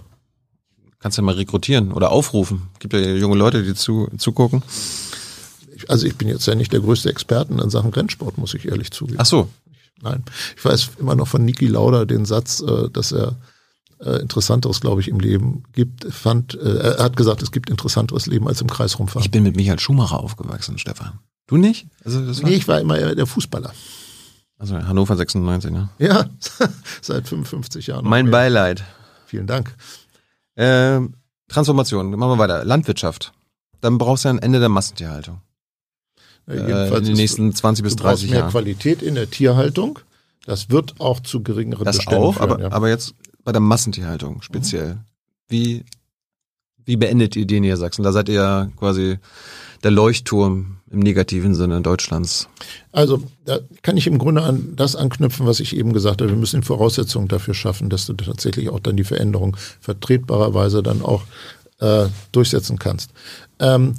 Kannst 1.00 1.18
ja 1.18 1.24
mal 1.24 1.36
rekrutieren 1.36 1.92
oder 1.92 2.12
aufrufen. 2.12 2.70
Gibt 2.80 2.94
ja 2.94 3.00
junge 3.02 3.36
Leute, 3.36 3.64
die 3.64 3.74
zu, 3.76 4.08
zugucken. 4.18 4.62
Also 5.90 6.08
ich 6.08 6.16
bin 6.16 6.28
jetzt 6.28 6.46
ja 6.46 6.56
nicht 6.56 6.74
der 6.74 6.82
größte 6.82 7.10
Experten 7.10 7.60
in 7.60 7.70
Sachen 7.70 7.92
Rennsport, 7.92 8.38
muss 8.38 8.54
ich 8.54 8.68
ehrlich 8.68 8.92
zugeben. 8.92 9.20
Ach 9.20 9.26
so. 9.26 9.50
Nein. 10.02 10.24
Ich 10.58 10.66
weiß 10.66 10.92
immer 11.00 11.16
noch 11.16 11.28
von 11.28 11.46
Niki 11.46 11.68
Lauda 11.68 12.06
den 12.06 12.26
Satz, 12.26 12.62
äh, 12.62 12.90
dass 12.90 13.12
er 13.12 13.36
äh, 14.04 14.20
Interessanteres, 14.20 14.82
glaube 14.82 15.02
ich, 15.02 15.08
im 15.08 15.20
Leben 15.20 15.64
gibt, 15.74 16.12
fand, 16.12 16.56
äh, 16.56 16.96
er 16.98 17.04
hat 17.04 17.16
gesagt, 17.16 17.44
es 17.44 17.52
gibt 17.52 17.70
interessanteres 17.70 18.26
Leben 18.26 18.48
als 18.48 18.62
im 18.62 18.68
Kreis 18.68 18.98
rumfahren. 18.98 19.24
Ich 19.24 19.32
bin 19.32 19.44
mit 19.44 19.56
Michael 19.56 19.80
Schumacher 19.80 20.20
aufgewachsen, 20.20 20.78
Stefan. 20.78 21.20
Du 21.48 21.58
nicht? 21.58 21.88
Also 22.04 22.26
das 22.26 22.42
war 22.42 22.50
nee, 22.50 22.56
ich 22.56 22.68
war 22.68 22.80
immer 22.80 23.14
der 23.14 23.28
Fußballer. 23.28 23.74
Also 24.58 24.76
Hannover 24.76 25.16
96, 25.16 25.72
ne? 25.72 25.90
Ja, 25.98 26.30
seit 27.02 27.28
55 27.28 27.88
Jahren. 27.88 28.08
Mein 28.08 28.26
mehr. 28.26 28.32
Beileid. 28.32 28.84
Vielen 29.26 29.48
Dank. 29.48 29.76
Äh, 30.56 31.00
Transformation, 31.48 32.12
machen 32.12 32.32
wir 32.32 32.38
weiter. 32.38 32.64
Landwirtschaft. 32.66 33.34
Dann 33.82 33.98
brauchst 33.98 34.24
du 34.24 34.30
ja 34.30 34.34
ein 34.34 34.40
Ende 34.40 34.60
der 34.60 34.70
Massentierhaltung. 34.70 35.42
Ja, 36.48 36.86
äh, 36.86 36.98
in 36.98 37.04
den 37.06 37.16
nächsten 37.16 37.54
20 37.54 37.84
bis 37.84 37.96
30 37.96 38.30
Jahren. 38.30 38.42
mehr 38.44 38.52
Qualität 38.52 39.02
in 39.02 39.16
der 39.16 39.30
Tierhaltung. 39.30 40.00
Das 40.46 40.70
wird 40.70 41.00
auch 41.00 41.20
zu 41.20 41.44
geringeren 41.44 41.86
das 41.86 41.98
Beständen 41.98 42.24
auch, 42.24 42.36
führen, 42.36 42.52
aber, 42.52 42.62
ja. 42.62 42.72
aber 42.72 42.90
jetzt 42.90 43.14
bei 43.44 43.52
der 43.52 43.62
Massentierhaltung 43.62 44.42
speziell. 44.42 44.96
Mhm. 44.96 45.00
Wie, 45.50 45.86
wie 46.86 46.98
beendet 46.98 47.36
ihr 47.36 47.46
den 47.46 47.64
hier 47.64 47.78
Sachsen? 47.78 48.04
Da 48.04 48.12
seid 48.12 48.30
ihr 48.30 48.36
ja 48.36 48.70
quasi 48.78 49.20
der 49.84 49.92
Leuchtturm 49.92 50.78
im 50.90 51.00
negativen 51.00 51.56
Sinne 51.56 51.82
Deutschlands. 51.82 52.48
Also 52.92 53.24
da 53.46 53.60
kann 53.82 53.98
ich 53.98 54.08
im 54.08 54.18
Grunde 54.18 54.44
an 54.44 54.74
das 54.76 54.96
anknüpfen, 54.96 55.46
was 55.46 55.60
ich 55.60 55.76
eben 55.76 55.94
gesagt 55.94 56.22
habe. 56.22 56.32
Wir 56.32 56.38
müssen 56.38 56.64
Voraussetzungen 56.64 57.28
dafür 57.28 57.54
schaffen, 57.54 57.90
dass 57.90 58.06
du 58.06 58.14
tatsächlich 58.14 58.70
auch 58.70 58.80
dann 58.80 58.98
die 58.98 59.04
Veränderung 59.04 59.56
vertretbarerweise 59.80 60.84
dann 60.84 61.02
auch 61.02 61.24
äh, 61.80 62.08
durchsetzen 62.32 62.78
kannst. 62.78 63.12
Ähm, 63.60 63.96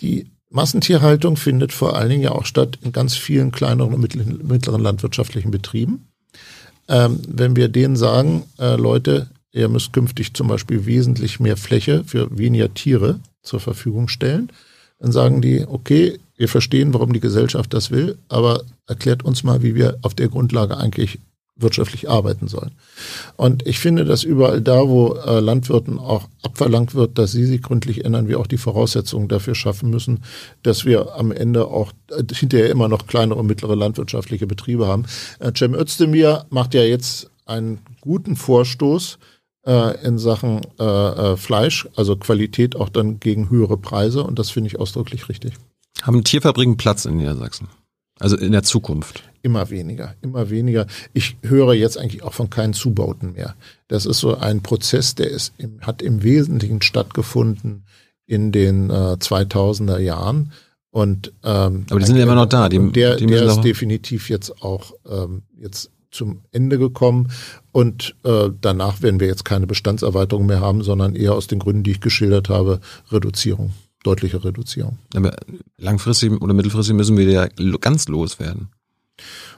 die 0.00 0.30
Massentierhaltung 0.50 1.36
findet 1.36 1.72
vor 1.72 1.96
allen 1.96 2.10
Dingen 2.10 2.22
ja 2.22 2.32
auch 2.32 2.44
statt 2.44 2.78
in 2.82 2.92
ganz 2.92 3.14
vielen 3.14 3.52
kleineren 3.52 3.94
und 3.94 4.00
mittleren 4.48 4.82
landwirtschaftlichen 4.82 5.50
Betrieben. 5.50 6.08
Ähm, 6.88 7.20
wenn 7.28 7.54
wir 7.54 7.68
denen 7.68 7.96
sagen, 7.96 8.42
äh, 8.58 8.74
Leute, 8.74 9.28
ihr 9.52 9.68
müsst 9.68 9.92
künftig 9.92 10.34
zum 10.34 10.48
Beispiel 10.48 10.86
wesentlich 10.86 11.38
mehr 11.38 11.56
Fläche 11.56 12.02
für 12.04 12.36
weniger 12.36 12.74
Tiere 12.74 13.20
zur 13.42 13.60
Verfügung 13.60 14.08
stellen, 14.08 14.50
dann 14.98 15.12
sagen 15.12 15.40
die, 15.40 15.64
okay, 15.66 16.18
wir 16.36 16.48
verstehen, 16.48 16.92
warum 16.94 17.12
die 17.12 17.20
Gesellschaft 17.20 17.72
das 17.72 17.90
will, 17.90 18.18
aber 18.28 18.62
erklärt 18.86 19.24
uns 19.24 19.44
mal, 19.44 19.62
wie 19.62 19.74
wir 19.74 19.98
auf 20.02 20.14
der 20.14 20.28
Grundlage 20.28 20.76
eigentlich 20.76 21.20
wirtschaftlich 21.62 22.08
arbeiten 22.08 22.48
sollen. 22.48 22.72
Und 23.36 23.66
ich 23.66 23.78
finde, 23.78 24.04
dass 24.04 24.24
überall 24.24 24.60
da, 24.60 24.88
wo 24.88 25.14
äh, 25.14 25.40
Landwirten 25.40 25.98
auch 25.98 26.28
abverlangt 26.42 26.94
wird, 26.94 27.18
dass 27.18 27.32
sie 27.32 27.44
sich 27.44 27.62
gründlich 27.62 28.04
ändern, 28.04 28.28
wir 28.28 28.38
auch 28.38 28.46
die 28.46 28.58
Voraussetzungen 28.58 29.28
dafür 29.28 29.54
schaffen 29.54 29.90
müssen, 29.90 30.22
dass 30.62 30.84
wir 30.84 31.14
am 31.14 31.32
Ende 31.32 31.66
auch 31.66 31.92
äh, 32.10 32.22
hinterher 32.32 32.70
immer 32.70 32.88
noch 32.88 33.06
kleinere 33.06 33.38
und 33.38 33.46
mittlere 33.46 33.76
landwirtschaftliche 33.76 34.46
Betriebe 34.46 34.86
haben. 34.86 35.04
Äh, 35.38 35.52
Cem 35.56 35.74
Özdemir 35.74 36.46
macht 36.50 36.74
ja 36.74 36.82
jetzt 36.82 37.30
einen 37.46 37.80
guten 38.00 38.36
Vorstoß 38.36 39.18
äh, 39.66 40.06
in 40.06 40.18
Sachen 40.18 40.60
äh, 40.78 41.36
Fleisch, 41.36 41.88
also 41.96 42.16
Qualität 42.16 42.76
auch 42.76 42.88
dann 42.88 43.20
gegen 43.20 43.50
höhere 43.50 43.76
Preise 43.76 44.24
und 44.24 44.38
das 44.38 44.50
finde 44.50 44.68
ich 44.68 44.78
ausdrücklich 44.78 45.28
richtig. 45.28 45.54
Haben 46.02 46.24
Tierfabriken 46.24 46.76
Platz 46.76 47.04
in 47.04 47.16
Niedersachsen? 47.16 47.68
Also 48.18 48.36
in 48.36 48.52
der 48.52 48.62
Zukunft? 48.62 49.24
Immer 49.42 49.70
weniger, 49.70 50.14
immer 50.20 50.50
weniger. 50.50 50.86
Ich 51.14 51.36
höre 51.42 51.72
jetzt 51.72 51.96
eigentlich 51.96 52.22
auch 52.22 52.34
von 52.34 52.50
keinen 52.50 52.74
Zubauten 52.74 53.32
mehr. 53.32 53.54
Das 53.88 54.04
ist 54.04 54.18
so 54.18 54.36
ein 54.36 54.62
Prozess, 54.62 55.14
der 55.14 55.30
ist 55.30 55.54
im, 55.56 55.80
hat 55.80 56.02
im 56.02 56.22
Wesentlichen 56.22 56.82
stattgefunden 56.82 57.84
in 58.26 58.52
den 58.52 58.90
äh, 58.90 59.16
2000er 59.18 59.98
Jahren. 59.98 60.52
Und, 60.90 61.32
ähm, 61.44 61.86
Aber 61.88 62.00
die 62.00 62.06
sind 62.06 62.16
ja 62.16 62.24
immer 62.24 62.34
noch 62.34 62.46
da. 62.46 62.68
Die, 62.68 62.92
der, 62.92 63.16
die 63.16 63.26
der 63.26 63.44
ist 63.44 63.62
definitiv 63.62 64.28
jetzt 64.28 64.62
auch 64.62 64.92
ähm, 65.08 65.42
jetzt 65.58 65.90
zum 66.10 66.42
Ende 66.52 66.78
gekommen. 66.78 67.30
Und 67.72 68.16
äh, 68.24 68.50
danach 68.60 69.02
werden 69.02 69.20
wir 69.20 69.26
jetzt 69.26 69.44
keine 69.44 69.66
Bestandserweiterung 69.66 70.46
mehr 70.46 70.60
haben, 70.60 70.82
sondern 70.82 71.14
eher 71.14 71.34
aus 71.34 71.46
den 71.46 71.60
Gründen, 71.60 71.82
die 71.82 71.92
ich 71.92 72.00
geschildert 72.00 72.48
habe, 72.48 72.80
Reduzierung, 73.10 73.72
deutliche 74.02 74.44
Reduzierung. 74.44 74.98
Aber 75.14 75.34
langfristig 75.78 76.32
oder 76.40 76.54
mittelfristig 76.54 76.94
müssen 76.94 77.16
wir 77.16 77.30
ja 77.30 77.48
ganz 77.80 78.08
loswerden. 78.08 78.68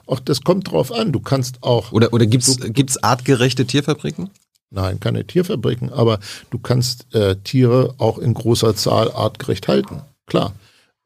Auch 0.05 0.19
das 0.19 0.41
kommt 0.41 0.71
drauf 0.71 0.91
an. 0.91 1.11
Du 1.11 1.19
kannst 1.19 1.63
auch. 1.63 1.91
Oder, 1.91 2.13
oder 2.13 2.25
gibt's 2.25 2.57
gibt's 2.61 3.01
artgerechte 3.01 3.65
Tierfabriken? 3.65 4.29
Nein, 4.69 4.99
keine 4.99 5.25
Tierfabriken, 5.25 5.93
aber 5.93 6.19
du 6.49 6.57
kannst 6.57 7.13
äh, 7.13 7.35
Tiere 7.43 7.93
auch 7.99 8.17
in 8.17 8.33
großer 8.33 8.75
Zahl 8.75 9.11
artgerecht 9.11 9.67
halten. 9.67 10.01
Klar. 10.25 10.53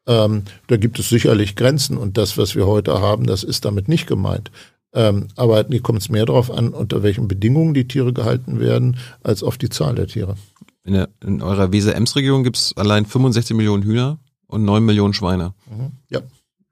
Ähm, 0.06 0.44
da 0.68 0.78
gibt 0.78 0.98
es 0.98 1.10
sicherlich 1.10 1.54
Grenzen 1.54 1.98
und 1.98 2.16
das, 2.16 2.38
was 2.38 2.54
wir 2.54 2.66
heute 2.66 3.00
haben, 3.00 3.26
das 3.26 3.44
ist 3.44 3.66
damit 3.66 3.88
nicht 3.88 4.06
gemeint. 4.06 4.50
Ähm, 4.94 5.28
aber 5.36 5.66
hier 5.68 5.82
kommt 5.82 6.00
es 6.00 6.08
mehr 6.08 6.24
darauf 6.24 6.50
an, 6.50 6.70
unter 6.70 7.02
welchen 7.02 7.28
Bedingungen 7.28 7.74
die 7.74 7.86
Tiere 7.86 8.14
gehalten 8.14 8.58
werden, 8.58 8.96
als 9.22 9.42
auf 9.42 9.58
die 9.58 9.68
Zahl 9.68 9.94
der 9.94 10.06
Tiere. 10.06 10.36
In, 10.84 10.94
der, 10.94 11.10
in 11.22 11.42
eurer 11.42 11.70
Weser-Ems-Region 11.70 12.44
gibt 12.44 12.56
es 12.56 12.74
allein 12.74 13.04
65 13.04 13.54
Millionen 13.54 13.82
Hühner 13.82 14.18
und 14.46 14.64
9 14.64 14.82
Millionen 14.82 15.12
Schweine. 15.12 15.52
Mhm. 15.70 15.92
Ja, 16.08 16.20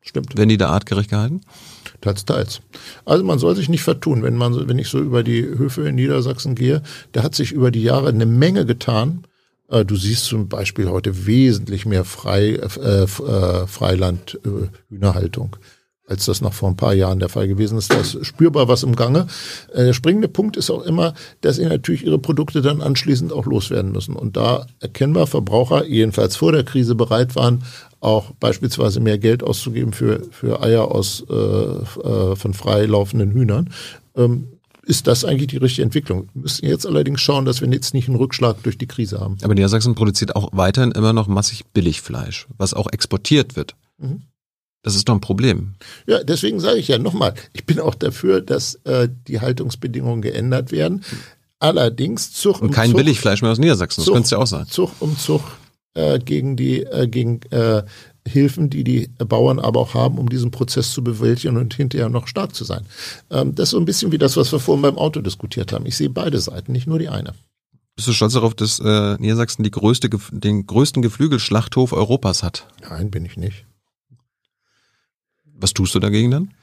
stimmt. 0.01 0.39
Werden 0.39 0.49
die 0.49 0.57
da 0.57 0.70
artgerecht 0.70 1.11
gehalten? 1.11 1.43
Teils, 2.01 2.24
teils. 2.24 2.61
Also 3.05 3.24
man 3.24 3.38
soll 3.38 3.57
sich 3.57 3.68
nicht 3.68 3.82
vertun, 3.82 4.22
wenn 4.22 4.36
man, 4.36 4.68
wenn 4.68 4.78
ich 4.78 4.88
so 4.88 4.99
über 4.99 5.22
die 5.22 5.42
Höfe 5.42 5.88
in 5.88 5.94
Niedersachsen 5.94 6.55
gehe, 6.55 6.82
da 7.12 7.22
hat 7.22 7.34
sich 7.34 7.53
über 7.53 7.70
die 7.70 7.82
Jahre 7.82 8.09
eine 8.09 8.26
Menge 8.26 8.66
getan. 8.66 9.24
Äh, 9.68 9.84
du 9.84 9.97
siehst 9.97 10.26
zum 10.26 10.49
Beispiel 10.49 10.88
heute 10.88 11.26
wesentlich 11.26 11.86
mehr 11.86 12.05
Frei, 12.05 12.55
äh, 12.55 13.03
äh, 13.03 13.66
Freiland, 13.66 14.38
äh, 14.44 14.68
als 16.09 16.26
das 16.26 16.40
noch 16.40 16.53
vor 16.53 16.68
ein 16.68 16.76
paar 16.76 16.94
Jahren 16.94 17.18
der 17.18 17.28
Fall 17.28 17.49
gewesen 17.49 17.78
ist. 17.78 17.92
Da 17.92 17.99
ist 17.99 18.24
spürbar 18.24 18.68
was 18.68 18.84
im 18.84 18.94
Gange. 18.94 19.26
Der 19.74 19.92
springende 19.92 20.28
Punkt 20.28 20.57
ist 20.57 20.70
auch 20.70 20.84
immer, 20.84 21.14
dass 21.40 21.57
sie 21.57 21.66
natürlich 21.66 22.05
ihre 22.05 22.18
Produkte 22.18 22.62
dann 22.62 22.80
anschließend 22.80 23.32
auch 23.32 23.44
loswerden 23.47 23.92
müssen. 23.92 24.14
Und 24.14 24.36
da 24.36 24.66
erkennbar 24.80 25.26
Verbraucher, 25.26 25.84
jedenfalls 25.84 26.36
vor 26.36 26.53
der 26.53 26.64
Krise, 26.64 26.94
bereit 26.94 27.34
waren, 27.34 27.64
auch 28.01 28.32
beispielsweise 28.32 29.01
mehr 29.01 29.18
Geld 29.18 29.42
auszugeben 29.42 29.92
für, 29.92 30.22
für 30.30 30.62
Eier 30.62 30.90
aus 30.90 31.24
äh, 31.28 31.34
äh, 31.34 32.36
von 32.36 32.55
frei 32.55 32.86
laufenden 32.86 33.32
Hühnern. 33.32 33.70
Ähm, 34.14 34.49
ist 34.86 35.09
das 35.09 35.24
eigentlich 35.24 35.49
die 35.49 35.57
richtige 35.57 35.82
Entwicklung. 35.82 36.28
Wir 36.32 36.42
müssen 36.42 36.66
jetzt 36.66 36.86
allerdings 36.86 37.20
schauen, 37.20 37.44
dass 37.44 37.61
wir 37.61 37.68
jetzt 37.68 37.92
nicht 37.92 38.09
einen 38.09 38.16
Rückschlag 38.16 38.62
durch 38.62 38.78
die 38.78 38.86
Krise 38.86 39.20
haben. 39.20 39.36
Aber 39.42 39.55
Niedersachsen 39.55 39.97
produziert 39.97 40.36
auch 40.36 40.51
weiterhin 40.53 40.92
immer 40.92 41.12
noch 41.12 41.26
massig 41.26 41.64
Billigfleisch, 41.72 42.47
was 42.57 42.72
auch 42.72 42.86
exportiert 42.92 43.57
wird. 43.57 43.74
Mhm. 43.99 44.22
Das 44.82 44.94
ist 44.94 45.09
doch 45.09 45.14
ein 45.14 45.20
Problem. 45.20 45.74
Ja, 46.07 46.22
deswegen 46.22 46.61
sage 46.61 46.78
ich 46.78 46.86
ja 46.86 46.99
nochmal, 46.99 47.34
ich 47.53 47.66
bin 47.66 47.80
auch 47.80 47.97
dafür, 47.97 48.40
dass 48.40 48.76
äh, 48.84 49.09
die 49.26 49.40
Haltungsbedingungen 49.40 50.22
geändert 50.22 50.70
werden. 50.70 51.03
Allerdings 51.59 52.32
Zucht 52.32 52.62
und 52.62 52.70
kein 52.70 52.90
Zucht, 52.90 52.99
Billigfleisch 52.99 53.42
mehr 53.42 53.51
aus 53.51 53.59
Niedersachsen. 53.59 54.05
Das 54.05 54.12
könnte 54.12 54.26
es 54.26 54.30
ja 54.30 54.38
auch 54.38 54.47
sein. 54.47 54.68
Zucht 54.68 54.94
um 55.01 55.18
Zucht 55.18 55.51
äh, 55.97 56.18
gegen 56.18 56.57
die 56.57 56.82
äh, 56.82 57.09
gegen 57.09 57.40
äh, 57.51 57.82
Hilfen, 58.26 58.70
die 58.70 58.84
die 58.84 59.09
Bauern 59.18 59.59
aber 59.59 59.80
auch 59.80 59.94
haben, 59.94 60.18
um 60.18 60.28
diesen 60.28 60.51
Prozess 60.51 60.92
zu 60.92 61.03
bewältigen 61.03 61.57
und 61.57 61.74
hinterher 61.74 62.09
noch 62.09 62.26
stark 62.26 62.55
zu 62.55 62.64
sein. 62.64 62.84
Ähm, 63.30 63.55
das 63.55 63.68
ist 63.68 63.70
so 63.70 63.78
ein 63.78 63.84
bisschen 63.84 64.12
wie 64.12 64.18
das, 64.18 64.36
was 64.36 64.53
wir 64.53 64.59
vorhin 64.59 64.82
beim 64.82 64.99
Auto 64.99 65.20
diskutiert 65.20 65.72
haben. 65.72 65.86
Ich 65.86 65.97
sehe 65.97 66.11
beide 66.11 66.40
Seiten, 66.40 66.72
nicht 66.72 66.86
nur 66.86 66.99
die 66.99 67.09
eine. 67.09 67.34
Bist 67.94 68.09
du 68.09 68.12
stolz 68.12 68.34
darauf, 68.34 68.55
dass 68.55 68.78
äh, 68.78 69.16
Niedersachsen 69.18 69.62
die 69.62 69.70
größte, 69.70 70.11
den 70.30 70.66
größten 70.66 71.03
Geflügelschlachthof 71.03 71.92
Europas 71.92 72.42
hat? 72.42 72.66
Nein, 72.82 73.11
bin 73.11 73.24
ich 73.24 73.36
nicht. 73.36 73.64
Was 75.59 75.72
tust 75.72 75.94
du 75.94 76.01
dagegen 76.01 76.30
dann? 76.30 76.55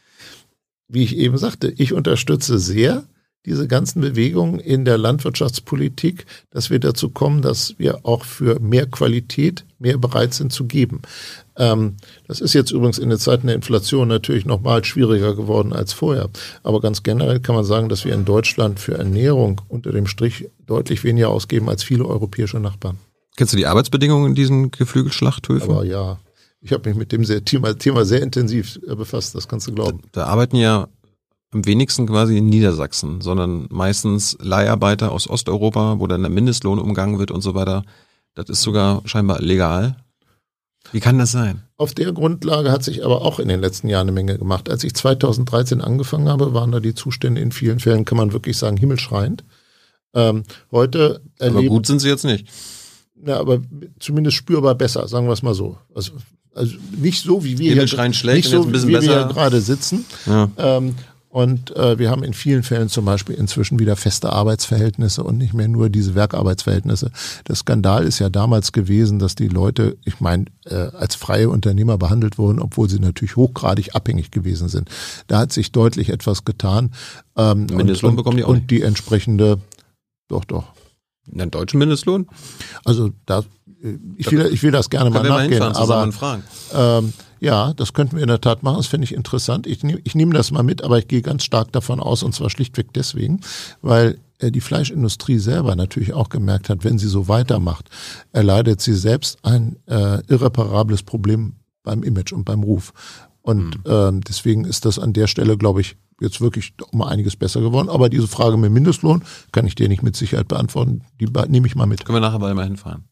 Wie 0.87 1.03
ich 1.03 1.17
eben 1.17 1.37
sagte, 1.37 1.73
ich 1.75 1.93
unterstütze 1.93 2.59
sehr 2.59 3.05
diese 3.45 3.67
ganzen 3.67 4.01
Bewegungen 4.01 4.59
in 4.59 4.85
der 4.85 4.97
Landwirtschaftspolitik, 4.97 6.25
dass 6.49 6.69
wir 6.69 6.79
dazu 6.79 7.09
kommen, 7.09 7.41
dass 7.41 7.75
wir 7.77 8.05
auch 8.05 8.23
für 8.23 8.59
mehr 8.59 8.85
Qualität 8.85 9.65
mehr 9.79 9.97
bereit 9.97 10.33
sind 10.33 10.53
zu 10.53 10.65
geben. 10.65 11.01
Ähm, 11.57 11.97
das 12.27 12.39
ist 12.39 12.53
jetzt 12.53 12.71
übrigens 12.71 12.97
in 12.97 13.09
den 13.09 13.19
Zeiten 13.19 13.47
der 13.47 13.55
Inflation 13.55 14.07
natürlich 14.07 14.45
nochmal 14.45 14.83
schwieriger 14.85 15.35
geworden 15.35 15.73
als 15.73 15.91
vorher. 15.91 16.29
Aber 16.63 16.79
ganz 16.79 17.03
generell 17.03 17.41
kann 17.41 17.55
man 17.55 17.65
sagen, 17.65 17.89
dass 17.89 18.05
wir 18.05 18.13
in 18.13 18.25
Deutschland 18.25 18.79
für 18.79 18.97
Ernährung 18.97 19.61
unter 19.67 19.91
dem 19.91 20.07
Strich 20.07 20.49
deutlich 20.65 21.03
weniger 21.03 21.29
ausgeben 21.29 21.69
als 21.69 21.83
viele 21.83 22.05
europäische 22.05 22.59
Nachbarn. 22.59 22.97
Kennst 23.35 23.53
du 23.53 23.57
die 23.57 23.65
Arbeitsbedingungen 23.65 24.29
in 24.29 24.35
diesen 24.35 24.71
Geflügelschlachthöfen? 24.71 25.69
Aber 25.69 25.83
ja, 25.83 26.17
ich 26.61 26.71
habe 26.71 26.87
mich 26.89 26.97
mit 26.97 27.11
dem 27.11 27.23
Thema, 27.45 27.77
Thema 27.77 28.05
sehr 28.05 28.21
intensiv 28.21 28.79
äh, 28.87 28.95
befasst, 28.95 29.35
das 29.35 29.47
kannst 29.47 29.67
du 29.67 29.73
glauben. 29.73 29.99
Da, 30.13 30.21
da 30.21 30.27
arbeiten 30.27 30.55
ja 30.55 30.87
am 31.53 31.65
wenigsten 31.65 32.07
quasi 32.07 32.37
in 32.37 32.47
Niedersachsen, 32.47 33.21
sondern 33.21 33.67
meistens 33.69 34.37
Leiharbeiter 34.41 35.11
aus 35.11 35.29
Osteuropa, 35.29 35.99
wo 35.99 36.07
dann 36.07 36.21
der 36.21 36.31
Mindestlohn 36.31 36.79
umgangen 36.79 37.19
wird 37.19 37.31
und 37.31 37.41
so 37.41 37.55
weiter. 37.55 37.83
Das 38.35 38.49
ist 38.49 38.61
sogar 38.61 39.01
scheinbar 39.05 39.41
legal. 39.41 39.97
Wie 40.91 40.99
kann 40.99 41.17
das 41.17 41.31
sein? 41.31 41.63
Auf 41.77 41.93
der 41.93 42.11
Grundlage 42.11 42.71
hat 42.71 42.83
sich 42.83 43.05
aber 43.05 43.21
auch 43.21 43.39
in 43.39 43.47
den 43.47 43.61
letzten 43.61 43.87
Jahren 43.87 44.07
eine 44.07 44.11
Menge 44.11 44.37
gemacht. 44.37 44.69
Als 44.69 44.83
ich 44.83 44.93
2013 44.93 45.81
angefangen 45.81 46.27
habe, 46.27 46.53
waren 46.53 46.71
da 46.71 46.79
die 46.79 46.93
Zustände 46.93 47.41
in 47.41 47.51
vielen 47.51 47.79
Fällen, 47.79 48.05
kann 48.05 48.17
man 48.17 48.33
wirklich 48.33 48.57
sagen, 48.57 48.77
himmelschreiend. 48.77 49.43
Ähm, 50.13 50.43
heute 50.71 51.21
erleben, 51.39 51.57
Aber 51.57 51.67
gut 51.67 51.87
sind 51.87 51.99
sie 51.99 52.09
jetzt 52.09 52.25
nicht. 52.25 52.47
Ja, 53.25 53.39
aber 53.39 53.61
zumindest 53.99 54.37
spürbar 54.37 54.75
besser, 54.75 55.07
sagen 55.07 55.27
wir 55.27 55.33
es 55.33 55.41
mal 55.41 55.53
so. 55.53 55.77
Also, 55.95 56.11
also 56.53 56.75
nicht 56.97 57.23
so, 57.23 57.43
wie 57.43 57.57
wir 57.57 57.73
hier, 57.73 57.87
schlecht 57.87 58.25
nicht 58.25 58.49
so, 58.49 58.71
wie 58.71 58.87
wir 58.87 58.99
gerade 58.99 59.61
sitzen. 59.61 60.05
Ja. 60.25 60.51
Ähm, 60.57 60.95
und 61.33 61.75
äh, 61.75 61.97
wir 61.97 62.11
haben 62.11 62.23
in 62.23 62.35
vielen 62.35 62.61
Fällen 62.61 62.89
zum 62.89 63.05
Beispiel 63.05 63.33
inzwischen 63.33 63.79
wieder 63.79 63.95
feste 63.95 64.31
Arbeitsverhältnisse 64.31 65.23
und 65.23 65.39
nicht 65.39 65.55
mehr 65.55 65.67
nur 65.67 65.89
diese 65.89 66.13
Werkarbeitsverhältnisse. 66.13 67.09
Der 67.47 67.55
Skandal 67.55 68.03
ist 68.03 68.19
ja 68.19 68.29
damals 68.29 68.71
gewesen, 68.71 69.17
dass 69.17 69.33
die 69.33 69.47
Leute, 69.47 69.97
ich 70.05 70.19
meine, 70.19 70.45
äh, 70.65 70.75
als 70.75 71.15
freie 71.15 71.49
Unternehmer 71.49 71.97
behandelt 71.97 72.37
wurden, 72.37 72.59
obwohl 72.59 72.87
sie 72.87 72.99
natürlich 72.99 73.35
hochgradig 73.35 73.95
abhängig 73.95 74.29
gewesen 74.29 74.69
sind. 74.69 74.89
Da 75.25 75.39
hat 75.39 75.51
sich 75.51 75.71
deutlich 75.71 76.09
etwas 76.09 76.45
getan. 76.45 76.91
Ähm, 77.35 77.65
Mindestlohn 77.65 78.11
und, 78.11 78.17
bekommen 78.17 78.37
die 78.37 78.43
auch 78.43 78.49
Und 78.49 78.69
die 78.69 78.83
entsprechende, 78.83 79.59
doch, 80.27 80.45
doch. 80.45 80.65
Den 81.25 81.49
deutschen 81.49 81.79
Mindestlohn? 81.79 82.27
Also 82.85 83.09
da, 83.25 83.39
äh, 83.81 83.97
ich 84.17 84.31
will, 84.31 84.51
ich 84.53 84.61
will 84.61 84.71
das 84.71 84.91
gerne 84.91 85.09
mal 85.09 85.23
nachgehen, 85.23 85.63
aber 85.63 86.11
ähm, 86.75 87.13
ja, 87.43 87.73
das 87.73 87.91
könnten 87.91 88.15
wir 88.15 88.23
in 88.23 88.29
der 88.29 88.39
Tat 88.39 88.63
machen. 88.63 88.77
Das 88.77 88.87
finde 88.87 89.03
ich 89.03 89.13
interessant. 89.13 89.67
Ich, 89.67 89.83
nehm, 89.83 89.99
ich 90.05 90.15
nehme 90.15 90.33
das 90.33 90.51
mal 90.51 90.63
mit, 90.63 90.81
aber 90.81 90.97
ich 90.97 91.09
gehe 91.09 91.21
ganz 91.21 91.43
stark 91.43 91.73
davon 91.73 91.99
aus, 91.99 92.23
und 92.23 92.33
zwar 92.33 92.49
schlichtweg 92.49 92.93
deswegen, 92.93 93.41
weil 93.81 94.17
äh, 94.39 94.49
die 94.49 94.61
Fleischindustrie 94.61 95.39
selber 95.39 95.75
natürlich 95.75 96.13
auch 96.13 96.29
gemerkt 96.29 96.69
hat, 96.69 96.85
wenn 96.85 96.97
sie 96.97 97.09
so 97.09 97.27
weitermacht, 97.27 97.89
erleidet 98.31 98.79
sie 98.79 98.93
selbst 98.93 99.39
ein 99.43 99.75
äh, 99.87 100.25
irreparables 100.27 101.03
Problem 101.03 101.57
beim 101.83 102.01
Image 102.03 102.31
und 102.31 102.45
beim 102.45 102.63
Ruf. 102.63 102.93
Und 103.41 103.65
mhm. 103.65 103.83
ähm, 103.87 104.21
deswegen 104.21 104.63
ist 104.63 104.85
das 104.85 104.97
an 104.97 105.11
der 105.11 105.27
Stelle, 105.27 105.57
glaube 105.57 105.81
ich, 105.81 105.97
jetzt 106.21 106.39
wirklich 106.39 106.73
um 106.91 107.01
einiges 107.01 107.35
besser 107.35 107.59
geworden. 107.59 107.89
Aber 107.89 108.07
diese 108.07 108.29
Frage 108.29 108.55
mit 108.55 108.71
Mindestlohn 108.71 109.21
kann 109.51 109.67
ich 109.67 109.75
dir 109.75 109.89
nicht 109.89 110.01
mit 110.01 110.15
Sicherheit 110.15 110.47
beantworten. 110.47 111.01
Die 111.19 111.27
nehme 111.49 111.67
ich 111.67 111.75
mal 111.75 111.87
mit. 111.87 112.05
Können 112.05 112.15
wir 112.15 112.21
nachher 112.21 112.39
mal 112.39 112.63
hinfahren? 112.63 113.03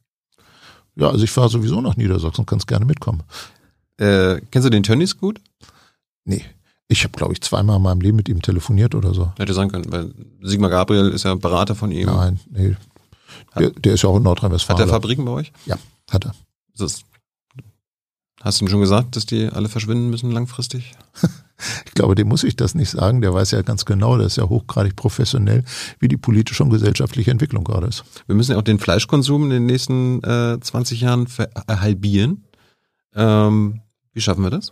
Ja, 0.95 1.09
also 1.09 1.21
ich 1.21 1.31
fahre 1.31 1.49
sowieso 1.49 1.81
nach 1.81 1.97
Niedersachsen, 1.97 2.45
kannst 2.45 2.67
gerne 2.67 2.85
mitkommen. 2.85 3.23
Äh, 4.01 4.41
kennst 4.49 4.65
du 4.65 4.71
den 4.71 4.81
Tönnies 4.81 5.17
gut? 5.17 5.39
Nee. 6.25 6.43
Ich 6.87 7.03
habe, 7.03 7.15
glaube 7.15 7.33
ich, 7.33 7.41
zweimal 7.41 7.77
in 7.77 7.83
meinem 7.83 8.01
Leben 8.01 8.17
mit 8.17 8.27
ihm 8.27 8.41
telefoniert 8.41 8.95
oder 8.95 9.13
so. 9.13 9.31
Hätte 9.37 9.53
sein 9.53 9.71
können, 9.71 9.91
weil 9.91 10.11
Sigmar 10.41 10.71
Gabriel 10.71 11.09
ist 11.09 11.23
ja 11.23 11.35
Berater 11.35 11.75
von 11.75 11.91
ihm. 11.91 12.07
Nein, 12.07 12.39
nee. 12.49 12.75
Der, 13.57 13.69
der 13.69 13.93
ist 13.93 14.01
ja 14.01 14.09
auch 14.09 14.17
in 14.17 14.23
Nordrhein-Westfalen. 14.23 14.79
Hat 14.79 14.87
der 14.87 14.93
Fabriken 14.93 15.23
bei 15.23 15.31
euch? 15.31 15.53
Ja, 15.65 15.77
hat 16.09 16.25
er. 16.25 16.35
Das, 16.75 17.03
hast 18.41 18.59
du 18.59 18.65
ihm 18.65 18.69
schon 18.69 18.81
gesagt, 18.81 19.15
dass 19.15 19.25
die 19.27 19.47
alle 19.47 19.69
verschwinden 19.69 20.09
müssen 20.09 20.31
langfristig? 20.31 20.93
ich 21.85 21.93
glaube, 21.93 22.15
dem 22.15 22.27
muss 22.27 22.43
ich 22.43 22.55
das 22.55 22.73
nicht 22.73 22.89
sagen. 22.89 23.21
Der 23.21 23.33
weiß 23.33 23.51
ja 23.51 23.61
ganz 23.61 23.85
genau, 23.85 24.17
der 24.17 24.25
ist 24.25 24.37
ja 24.37 24.49
hochgradig 24.49 24.95
professionell, 24.95 25.63
wie 25.99 26.07
die 26.07 26.17
politische 26.17 26.63
und 26.63 26.71
gesellschaftliche 26.71 27.29
Entwicklung 27.29 27.63
gerade 27.63 27.87
ist. 27.87 28.03
Wir 28.25 28.35
müssen 28.35 28.53
ja 28.53 28.57
auch 28.57 28.63
den 28.63 28.79
Fleischkonsum 28.79 29.43
in 29.43 29.49
den 29.51 29.65
nächsten 29.67 30.23
äh, 30.23 30.59
20 30.59 31.01
Jahren 31.01 31.27
halbieren. 31.69 32.45
Ähm, 33.13 33.81
wie 34.13 34.21
schaffen 34.21 34.43
wir 34.43 34.49
das? 34.49 34.69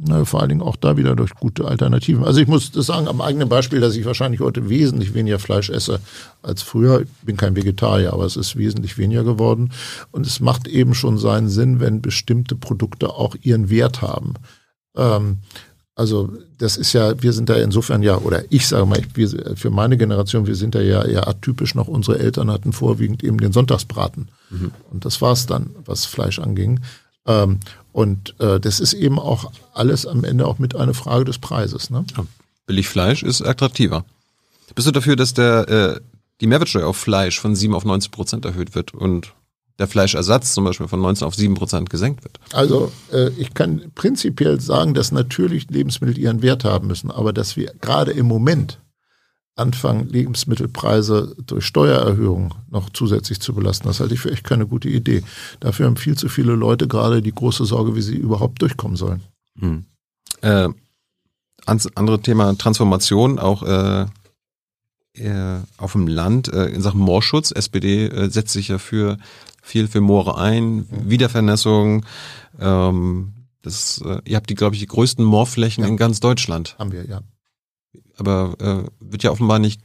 Na, 0.00 0.24
vor 0.24 0.40
allen 0.40 0.50
Dingen 0.50 0.62
auch 0.62 0.76
da 0.76 0.96
wieder 0.96 1.16
durch 1.16 1.34
gute 1.34 1.66
Alternativen. 1.66 2.22
Also 2.22 2.40
ich 2.40 2.46
muss 2.46 2.70
das 2.70 2.86
sagen, 2.86 3.08
am 3.08 3.20
eigenen 3.20 3.48
Beispiel, 3.48 3.80
dass 3.80 3.96
ich 3.96 4.04
wahrscheinlich 4.04 4.40
heute 4.40 4.68
wesentlich 4.68 5.12
weniger 5.12 5.40
Fleisch 5.40 5.70
esse 5.70 5.98
als 6.40 6.62
früher. 6.62 7.00
Ich 7.00 7.08
bin 7.22 7.36
kein 7.36 7.56
Vegetarier, 7.56 8.12
aber 8.12 8.24
es 8.24 8.36
ist 8.36 8.54
wesentlich 8.54 8.96
weniger 8.96 9.24
geworden. 9.24 9.72
Und 10.12 10.24
es 10.24 10.38
macht 10.38 10.68
eben 10.68 10.94
schon 10.94 11.18
seinen 11.18 11.48
Sinn, 11.48 11.80
wenn 11.80 12.00
bestimmte 12.00 12.54
Produkte 12.54 13.10
auch 13.10 13.34
ihren 13.42 13.70
Wert 13.70 14.00
haben. 14.00 14.34
Ähm, 14.96 15.38
also 15.96 16.32
das 16.58 16.76
ist 16.76 16.92
ja, 16.92 17.20
wir 17.20 17.32
sind 17.32 17.48
da 17.48 17.56
insofern 17.56 18.04
ja, 18.04 18.18
oder 18.18 18.44
ich 18.50 18.68
sage 18.68 18.86
mal, 18.86 19.02
wir, 19.14 19.56
für 19.56 19.70
meine 19.70 19.96
Generation, 19.96 20.46
wir 20.46 20.54
sind 20.54 20.76
da 20.76 20.80
ja 20.80 21.04
eher 21.04 21.26
atypisch 21.26 21.74
noch. 21.74 21.88
Unsere 21.88 22.20
Eltern 22.20 22.52
hatten 22.52 22.72
vorwiegend 22.72 23.24
eben 23.24 23.38
den 23.38 23.52
Sonntagsbraten. 23.52 24.28
Mhm. 24.50 24.70
Und 24.92 25.04
das 25.04 25.20
war's 25.20 25.46
dann, 25.46 25.70
was 25.84 26.06
Fleisch 26.06 26.38
anging. 26.38 26.78
Ähm, 27.26 27.58
und 27.92 28.34
äh, 28.38 28.60
das 28.60 28.80
ist 28.80 28.92
eben 28.92 29.18
auch 29.18 29.50
alles 29.72 30.06
am 30.06 30.24
Ende 30.24 30.46
auch 30.46 30.58
mit 30.58 30.76
einer 30.76 30.94
Frage 30.94 31.24
des 31.24 31.38
Preises. 31.38 31.90
Ne? 31.90 32.04
Ja, 32.16 32.24
billig 32.66 32.88
Fleisch 32.88 33.22
ist 33.22 33.42
attraktiver. 33.42 34.04
Bist 34.74 34.86
du 34.86 34.92
dafür, 34.92 35.16
dass 35.16 35.34
der 35.34 35.68
äh, 35.68 36.00
die 36.40 36.46
Mehrwertsteuer 36.46 36.86
auf 36.86 36.96
Fleisch 36.96 37.40
von 37.40 37.56
7 37.56 37.74
auf 37.74 37.84
19 37.84 38.10
Prozent 38.10 38.44
erhöht 38.44 38.74
wird 38.74 38.94
und 38.94 39.34
der 39.78 39.86
Fleischersatz 39.86 40.54
zum 40.54 40.64
Beispiel 40.64 40.88
von 40.88 41.00
19 41.00 41.26
auf 41.26 41.34
7 41.34 41.54
Prozent 41.54 41.90
gesenkt 41.90 42.24
wird? 42.24 42.38
Also 42.52 42.92
äh, 43.12 43.30
ich 43.38 43.54
kann 43.54 43.90
prinzipiell 43.94 44.60
sagen, 44.60 44.94
dass 44.94 45.12
natürlich 45.12 45.70
Lebensmittel 45.70 46.18
ihren 46.18 46.42
Wert 46.42 46.64
haben 46.64 46.88
müssen, 46.88 47.10
aber 47.10 47.32
dass 47.32 47.56
wir 47.56 47.72
gerade 47.80 48.12
im 48.12 48.26
Moment 48.26 48.78
anfangen, 49.58 50.08
Lebensmittelpreise 50.08 51.34
durch 51.46 51.64
Steuererhöhungen 51.66 52.54
noch 52.70 52.90
zusätzlich 52.90 53.40
zu 53.40 53.54
belasten. 53.54 53.88
Das 53.88 54.00
halte 54.00 54.14
ich 54.14 54.20
für 54.20 54.30
echt 54.30 54.44
keine 54.44 54.66
gute 54.66 54.88
Idee. 54.88 55.22
Dafür 55.60 55.86
haben 55.86 55.96
viel 55.96 56.16
zu 56.16 56.28
viele 56.28 56.54
Leute 56.54 56.88
gerade 56.88 57.22
die 57.22 57.34
große 57.34 57.64
Sorge, 57.64 57.94
wie 57.94 58.02
sie 58.02 58.16
überhaupt 58.16 58.62
durchkommen 58.62 58.96
sollen. 58.96 59.22
Hm. 59.58 59.84
Äh, 60.42 60.68
andere 61.66 62.20
Thema 62.20 62.56
Transformation, 62.56 63.38
auch 63.38 63.62
äh, 63.62 64.06
äh, 65.14 65.60
auf 65.76 65.92
dem 65.92 66.06
Land 66.06 66.52
äh, 66.52 66.66
in 66.66 66.80
Sachen 66.80 67.00
Moorschutz. 67.00 67.50
SPD 67.50 68.06
äh, 68.06 68.30
setzt 68.30 68.52
sich 68.52 68.68
ja 68.68 68.78
für 68.78 69.18
viel 69.62 69.88
für 69.88 70.00
Moore 70.00 70.38
ein, 70.38 70.86
Wiedervernässung. 70.90 72.06
Ähm, 72.58 73.34
das, 73.62 74.00
äh, 74.04 74.20
ihr 74.24 74.36
habt 74.36 74.48
die, 74.48 74.54
glaube 74.54 74.76
ich, 74.76 74.80
die 74.80 74.86
größten 74.86 75.24
Moorflächen 75.24 75.84
ja. 75.84 75.88
in 75.88 75.96
ganz 75.96 76.20
Deutschland. 76.20 76.76
Haben 76.78 76.92
wir, 76.92 77.04
ja 77.04 77.20
aber 78.18 78.54
äh, 78.60 78.90
wird 79.00 79.22
ja 79.22 79.30
offenbar 79.30 79.58
nicht 79.58 79.80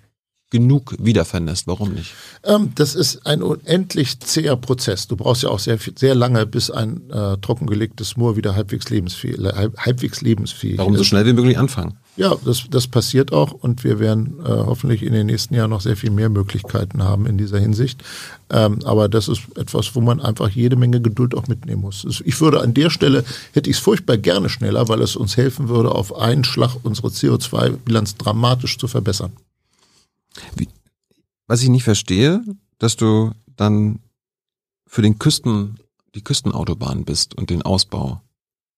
genug 0.53 0.95
wiedervernässt. 0.99 1.65
Warum 1.65 1.93
nicht? 1.93 2.13
Ähm, 2.43 2.73
das 2.75 2.93
ist 2.93 3.25
ein 3.25 3.41
unendlich 3.41 4.19
zäher 4.19 4.55
Prozess. 4.55 5.07
Du 5.07 5.15
brauchst 5.15 5.41
ja 5.41 5.49
auch 5.49 5.57
sehr, 5.57 5.79
sehr 5.95 6.13
lange, 6.13 6.45
bis 6.45 6.69
ein 6.69 7.09
äh, 7.09 7.37
trockengelegtes 7.37 8.17
Moor 8.17 8.37
wieder 8.37 8.55
halbwegs 8.55 8.89
lebensfähig, 8.91 9.39
halb, 9.39 9.75
halbwegs 9.79 10.21
lebensfähig 10.21 10.77
Warum 10.77 10.93
ist. 10.93 10.99
so 10.99 11.03
schnell 11.05 11.25
wie 11.25 11.33
möglich 11.33 11.57
anfangen? 11.57 11.97
Ja, 12.15 12.35
das, 12.45 12.65
das 12.69 12.87
passiert 12.87 13.33
auch 13.33 13.53
und 13.53 13.83
wir 13.83 13.97
werden 13.97 14.39
äh, 14.45 14.47
hoffentlich 14.47 15.01
in 15.01 15.13
den 15.13 15.25
nächsten 15.25 15.55
Jahren 15.55 15.71
noch 15.71 15.81
sehr 15.81 15.97
viel 15.97 16.11
mehr 16.11 16.29
Möglichkeiten 16.29 17.03
haben 17.03 17.25
in 17.25 17.39
dieser 17.39 17.59
Hinsicht. 17.59 18.03
Ähm, 18.51 18.79
aber 18.85 19.09
das 19.09 19.27
ist 19.27 19.41
etwas, 19.55 19.95
wo 19.95 20.01
man 20.01 20.21
einfach 20.21 20.49
jede 20.49 20.75
Menge 20.75 21.01
Geduld 21.01 21.33
auch 21.33 21.47
mitnehmen 21.47 21.81
muss. 21.81 22.05
Ich 22.23 22.39
würde 22.39 22.61
an 22.61 22.75
der 22.75 22.91
Stelle, 22.91 23.25
hätte 23.53 23.69
ich 23.69 23.77
es 23.77 23.81
furchtbar 23.81 24.17
gerne 24.17 24.49
schneller, 24.49 24.87
weil 24.89 25.01
es 25.01 25.15
uns 25.15 25.37
helfen 25.37 25.69
würde, 25.69 25.91
auf 25.91 26.15
einen 26.15 26.43
Schlag 26.43 26.75
unsere 26.83 27.07
CO2-Bilanz 27.07 28.17
dramatisch 28.17 28.77
zu 28.77 28.87
verbessern. 28.87 29.33
Wie, 30.55 30.69
was 31.47 31.63
ich 31.63 31.69
nicht 31.69 31.83
verstehe, 31.83 32.43
dass 32.77 32.95
du 32.95 33.31
dann 33.55 33.99
für 34.85 35.01
den 35.01 35.17
Küsten, 35.17 35.79
die 36.13 36.23
Küstenautobahn 36.23 37.05
bist 37.05 37.35
und 37.35 37.49
den 37.49 37.63
Ausbau 37.63 38.21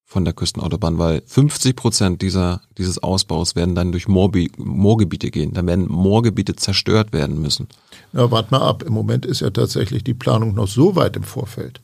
von 0.06 0.24
der 0.24 0.34
Küstenautobahn, 0.34 1.00
weil 1.00 1.24
50 1.26 1.76
Prozent 1.76 2.22
dieser, 2.22 2.62
dieses 2.78 3.02
Ausbaus 3.02 3.56
werden 3.56 3.74
dann 3.74 3.92
durch 3.92 4.08
Moorbi 4.08 4.52
Moorgebiete 4.58 5.32
gehen. 5.32 5.54
Dann 5.54 5.66
werden 5.66 5.88
Moorgebiete 5.90 6.56
zerstört 6.56 7.12
werden 7.12 7.42
müssen. 7.42 7.68
Ja, 8.14 8.30
warte 8.30 8.52
mal 8.52 8.62
ab. 8.62 8.84
Im 8.84 8.94
Moment 8.94 9.26
ist 9.26 9.42
ja 9.42 9.50
tatsächlich 9.50 10.04
die 10.04 10.14
Planung 10.14 10.54
noch 10.54 10.68
so 10.68 10.96
weit 10.96 11.16
im 11.16 11.24
Vorfeld, 11.24 11.82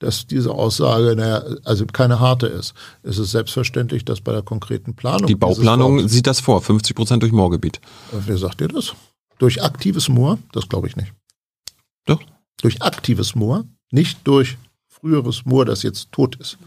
dass 0.00 0.26
diese 0.26 0.50
Aussage, 0.50 1.14
naja, 1.16 1.44
also 1.64 1.86
keine 1.86 2.18
harte 2.18 2.48
ist. 2.48 2.74
Es 3.04 3.18
ist 3.18 3.30
selbstverständlich, 3.30 4.04
dass 4.04 4.20
bei 4.20 4.32
der 4.32 4.42
konkreten 4.42 4.94
Planung. 4.94 5.28
Die 5.28 5.36
Bauplanung 5.36 6.08
sieht 6.08 6.26
das 6.26 6.40
vor, 6.40 6.60
50 6.60 6.96
Prozent 6.96 7.22
durch 7.22 7.32
Moorgebiet. 7.32 7.80
Wer 8.10 8.36
sagt 8.36 8.60
dir 8.60 8.68
das? 8.68 8.94
Durch 9.38 9.62
aktives 9.62 10.08
Moor? 10.08 10.38
Das 10.52 10.68
glaube 10.68 10.88
ich 10.88 10.96
nicht. 10.96 11.14
Doch. 12.04 12.20
Durch 12.60 12.82
aktives 12.82 13.36
Moor, 13.36 13.64
nicht 13.92 14.18
durch 14.24 14.58
früheres 14.88 15.44
Moor, 15.44 15.64
das 15.64 15.84
jetzt 15.84 16.10
tot 16.10 16.34
ist. 16.36 16.58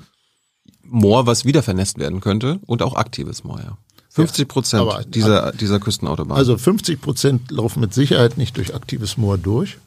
Moor, 0.83 1.25
was 1.25 1.45
wieder 1.45 1.63
vernässt 1.63 1.97
werden 1.97 2.19
könnte 2.19 2.59
und 2.65 2.81
auch 2.81 2.95
aktives 2.95 3.43
Moor, 3.43 3.59
ja. 3.59 3.77
50 4.09 4.47
Prozent 4.47 4.85
ja, 4.85 5.03
dieser, 5.03 5.51
dieser 5.53 5.79
Küstenautobahn. 5.79 6.37
Also 6.37 6.55
50 6.55 7.01
Prozent 7.01 7.49
laufen 7.49 7.79
mit 7.79 7.95
Sicherheit 7.95 8.37
nicht 8.37 8.57
durch 8.57 8.75
aktives 8.75 9.17
Moor 9.17 9.39
durch. 9.39 9.77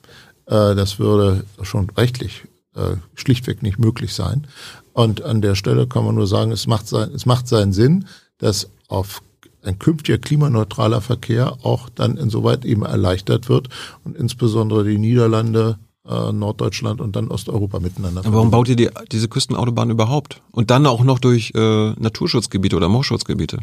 Äh, 0.46 0.74
das 0.74 0.98
würde 0.98 1.44
schon 1.62 1.90
rechtlich 1.90 2.42
äh, 2.74 2.96
schlichtweg 3.14 3.62
nicht 3.62 3.78
möglich 3.78 4.14
sein. 4.14 4.48
Und 4.92 5.22
an 5.22 5.42
der 5.42 5.54
Stelle 5.54 5.86
kann 5.86 6.04
man 6.04 6.16
nur 6.16 6.26
sagen, 6.26 6.50
es 6.50 6.66
macht, 6.66 6.88
sein, 6.88 7.10
es 7.14 7.24
macht 7.24 7.46
seinen 7.46 7.72
Sinn, 7.72 8.06
dass 8.38 8.68
auf 8.88 9.22
ein 9.62 9.78
künftiger 9.78 10.18
klimaneutraler 10.18 11.00
Verkehr 11.00 11.58
auch 11.62 11.88
dann 11.88 12.16
insoweit 12.16 12.64
eben 12.64 12.84
erleichtert 12.84 13.48
wird 13.48 13.68
und 14.04 14.16
insbesondere 14.16 14.84
die 14.84 14.98
Niederlande, 14.98 15.78
äh, 16.08 16.32
Norddeutschland 16.32 17.00
und 17.00 17.16
dann 17.16 17.28
Osteuropa 17.28 17.80
miteinander. 17.80 18.20
Aber 18.24 18.36
warum 18.36 18.50
baut 18.50 18.68
ihr 18.68 18.76
die, 18.76 18.90
diese 19.12 19.28
Küstenautobahn 19.28 19.90
überhaupt? 19.90 20.42
Und 20.50 20.70
dann 20.70 20.86
auch 20.86 21.02
noch 21.04 21.18
durch 21.18 21.52
äh, 21.54 21.90
Naturschutzgebiete 21.92 22.76
oder 22.76 22.88
Moorschutzgebiete? 22.88 23.60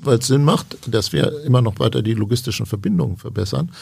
Weil 0.00 0.18
es 0.18 0.26
Sinn 0.26 0.44
macht, 0.44 0.78
dass 0.86 1.12
wir 1.12 1.44
immer 1.44 1.62
noch 1.62 1.78
weiter 1.78 2.02
die 2.02 2.14
logistischen 2.14 2.66
Verbindungen 2.66 3.16
verbessern. 3.16 3.72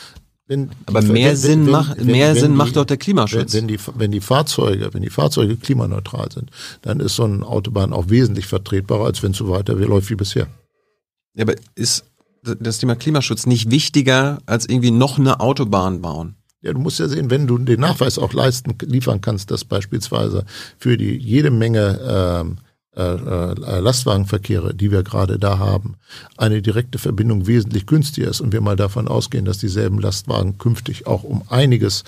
Wenn 0.49 0.71
Aber 0.87 1.03
mehr 1.03 1.31
wenn, 1.31 1.37
Sinn, 1.37 1.65
wenn, 1.67 1.73
macht, 1.73 1.99
wenn, 1.99 2.07
mehr 2.07 2.35
Sinn 2.37 2.53
die, 2.53 2.57
macht 2.57 2.77
doch 2.77 2.85
der 2.85 2.97
Klimaschutz. 2.97 3.53
Wenn, 3.53 3.67
die, 3.67 3.79
wenn 3.97 4.13
die 4.13 4.21
Fahrzeuge, 4.21 4.95
wenn 4.95 5.03
die 5.03 5.11
Fahrzeuge 5.11 5.57
klimaneutral 5.57 6.31
sind, 6.31 6.51
dann 6.83 7.01
ist 7.01 7.17
so 7.17 7.25
eine 7.25 7.45
Autobahn 7.45 7.93
auch 7.93 8.09
wesentlich 8.09 8.47
vertretbarer, 8.47 9.07
als 9.07 9.23
wenn 9.23 9.33
es 9.33 9.39
so 9.39 9.51
weiter 9.51 9.75
läuft 9.75 10.09
wie 10.11 10.15
bisher. 10.15 10.47
Ja, 11.35 11.43
aber 11.43 11.55
ist 11.75 12.05
das 12.43 12.79
Thema 12.79 12.95
Klimaschutz 12.95 13.47
nicht 13.47 13.71
wichtiger 13.71 14.39
als 14.47 14.69
irgendwie 14.69 14.93
noch 14.93 15.19
eine 15.19 15.41
Autobahn 15.41 16.01
bauen? 16.01 16.37
Ja, 16.67 16.73
du 16.73 16.81
musst 16.81 16.99
ja 16.99 17.07
sehen, 17.07 17.31
wenn 17.31 17.47
du 17.47 17.59
den 17.59 17.79
Nachweis 17.79 18.19
auch 18.19 18.33
leisten, 18.33 18.75
liefern 18.83 19.21
kannst, 19.21 19.53
dass 19.53 19.65
beispielsweise 19.65 20.45
für 20.79 20.97
die 20.97 21.17
jede 21.17 21.53
Menge 21.53 22.01
ähm, 22.05 22.57
äh, 22.97 23.03
äh, 23.03 23.79
Lastwagenverkehre, 23.79 24.75
die 24.75 24.91
wir 24.91 25.05
gerade 25.05 25.39
da 25.39 25.59
haben, 25.59 25.95
eine 26.37 26.63
direkte 26.63 26.99
Verbindung 26.99 27.47
wesentlich 27.47 27.87
günstiger 27.87 28.29
ist 28.29 28.41
und 28.41 28.53
wir 28.53 28.61
mal 28.61 28.75
davon 28.75 29.07
ausgehen, 29.07 29.45
dass 29.45 29.59
dieselben 29.59 30.01
Lastwagen 30.01 30.59
künftig 30.59 31.07
auch 31.07 31.23
um 31.23 31.43
einiges 31.49 32.03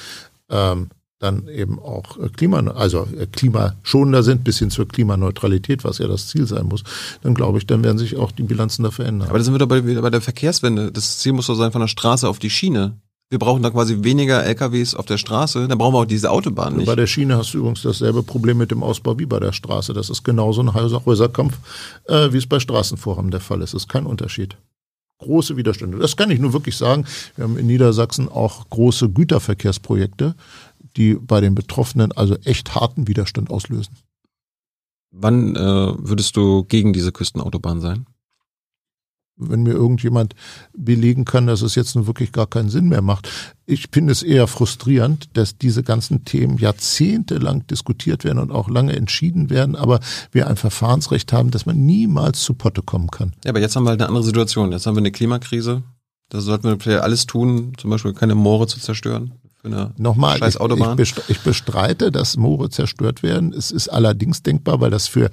ähm, 0.51 0.89
dann 1.21 1.47
eben 1.47 1.79
auch 1.79 2.19
äh, 2.19 2.29
Klima, 2.31 2.59
also 2.73 3.07
äh, 3.17 3.27
klimaschonender 3.27 4.23
sind 4.23 4.43
bis 4.45 4.59
hin 4.59 4.71
zur 4.71 4.89
Klimaneutralität, 4.89 5.85
was 5.85 5.99
ja 5.99 6.09
das 6.09 6.29
Ziel 6.29 6.47
sein 6.47 6.67
muss, 6.67 6.83
dann 7.23 7.35
glaube 7.35 7.59
ich, 7.59 7.67
dann 7.67 7.85
werden 7.85 7.99
sich 7.99 8.17
auch 8.17 8.33
die 8.33 8.45
Bilanzen 8.45 8.83
da 8.83 8.91
verändern. 8.91 9.29
Aber 9.29 9.39
da 9.39 9.45
sind 9.45 9.55
wir 9.55 9.59
doch 9.59 9.69
bei, 9.69 9.81
bei 9.81 10.11
der 10.11 10.21
Verkehrswende. 10.21 10.91
Das 10.91 11.19
Ziel 11.19 11.33
muss 11.33 11.47
doch 11.47 11.55
sein 11.55 11.71
von 11.71 11.81
der 11.81 11.89
Straße 11.89 12.29
auf 12.29 12.39
die 12.39 12.51
Schiene. 12.51 12.97
Wir 13.31 13.39
brauchen 13.39 13.63
da 13.63 13.71
quasi 13.71 14.05
weniger 14.05 14.43
LKWs 14.43 14.95
auf 14.95 15.05
der 15.05 15.19
Straße, 15.19 15.69
dann 15.69 15.77
brauchen 15.77 15.95
wir 15.95 15.99
auch 15.99 16.05
diese 16.07 16.31
Autobahn 16.31 16.77
nicht. 16.77 16.87
Bei 16.87 16.97
der 16.97 17.07
Schiene 17.07 17.37
hast 17.37 17.53
du 17.53 17.59
übrigens 17.59 17.83
dasselbe 17.83 18.23
Problem 18.23 18.57
mit 18.57 18.71
dem 18.71 18.83
Ausbau 18.83 19.19
wie 19.19 19.27
bei 19.27 19.39
der 19.39 19.53
Straße. 19.53 19.93
Das 19.93 20.09
ist 20.09 20.25
genauso 20.25 20.63
ein 20.63 20.73
Häuserkampf, 20.73 21.59
äh, 22.07 22.33
wie 22.33 22.39
es 22.39 22.47
bei 22.47 22.59
Straßenvorhaben 22.59 23.31
der 23.31 23.41
Fall 23.41 23.61
ist. 23.61 23.75
Das 23.75 23.83
ist 23.83 23.89
kein 23.89 24.07
Unterschied 24.07 24.57
große 25.19 25.57
Widerstände. 25.57 25.99
Das 25.99 26.17
kann 26.17 26.31
ich 26.31 26.41
nur 26.41 26.53
wirklich 26.53 26.77
sagen. 26.77 27.05
Wir 27.37 27.45
haben 27.45 27.59
in 27.59 27.67
Niedersachsen 27.67 28.29
auch 28.29 28.69
große 28.71 29.11
Güterverkehrsprojekte, 29.11 30.35
die 30.97 31.15
bei 31.15 31.41
den 31.41 31.55
Betroffenen 31.55 32.13
also 32.13 32.37
echt 32.45 32.75
harten 32.75 33.09
Widerstand 33.09 33.51
auslösen. 33.51 33.97
Wann 35.11 35.57
äh, 35.57 35.59
würdest 35.61 36.37
du 36.37 36.65
gegen 36.65 36.93
diese 36.93 37.13
Küstenautobahn 37.13 37.81
sein? 37.81 38.07
Wenn 39.39 39.63
mir 39.63 39.73
irgendjemand 39.73 40.35
belegen 40.77 41.25
kann, 41.25 41.47
dass 41.47 41.63
es 41.63 41.75
jetzt 41.75 41.95
nun 41.95 42.07
wirklich 42.07 42.33
gar 42.33 42.47
keinen 42.47 42.69
Sinn 42.69 42.89
mehr 42.89 43.03
macht. 43.03 43.29
Ich 43.67 43.87
finde 43.93 44.13
es 44.13 44.23
eher 44.23 44.47
frustrierend, 44.47 45.31
dass 45.35 45.59
diese 45.59 45.83
ganzen 45.83 46.25
Themen 46.25 46.59
jahrzehntelang 46.59 47.67
diskutiert 47.67 48.25
werden 48.25 48.39
und 48.39 48.51
auch 48.51 48.69
lange 48.69 48.97
entschieden 48.97 49.51
werden, 49.51 49.77
aber 49.77 50.01
wir 50.33 50.47
ein 50.47 50.57
Verfahrensrecht 50.57 51.33
haben, 51.33 51.51
dass 51.51 51.67
man 51.67 51.85
niemals 51.85 52.43
zu 52.43 52.55
Potte 52.55 52.83
kommen 52.83 53.11
kann. 53.11 53.33
Ja, 53.45 53.51
aber 53.51 53.61
jetzt 53.61 53.77
haben 53.77 53.85
wir 53.85 53.91
halt 53.91 54.01
eine 54.01 54.09
andere 54.09 54.25
Situation. 54.25 54.73
Jetzt 54.73 54.87
haben 54.87 54.95
wir 54.95 55.01
eine 55.01 55.13
Klimakrise. 55.13 55.83
Da 56.31 56.41
sollten 56.41 56.65
wir 56.65 56.79
vielleicht 56.79 57.03
alles 57.03 57.27
tun, 57.27 57.73
zum 57.79 57.91
Beispiel 57.91 58.13
keine 58.13 58.35
Moore 58.35 58.67
zu 58.67 58.81
zerstören 58.81 59.33
für 59.73 59.77
eine 59.77 59.95
Nochmal, 59.97 60.39
scheiß 60.39 60.57
Autobahn. 60.59 60.99
Ich, 60.99 61.15
ich, 61.29 61.41
bestreite, 61.41 62.11
dass 62.11 62.37
Moore 62.37 62.71
zerstört 62.71 63.23
werden. 63.23 63.53
Es 63.53 63.71
ist 63.71 63.89
allerdings 63.89 64.43
denkbar, 64.43 64.81
weil 64.81 64.91
das 64.91 65.09
für, 65.09 65.31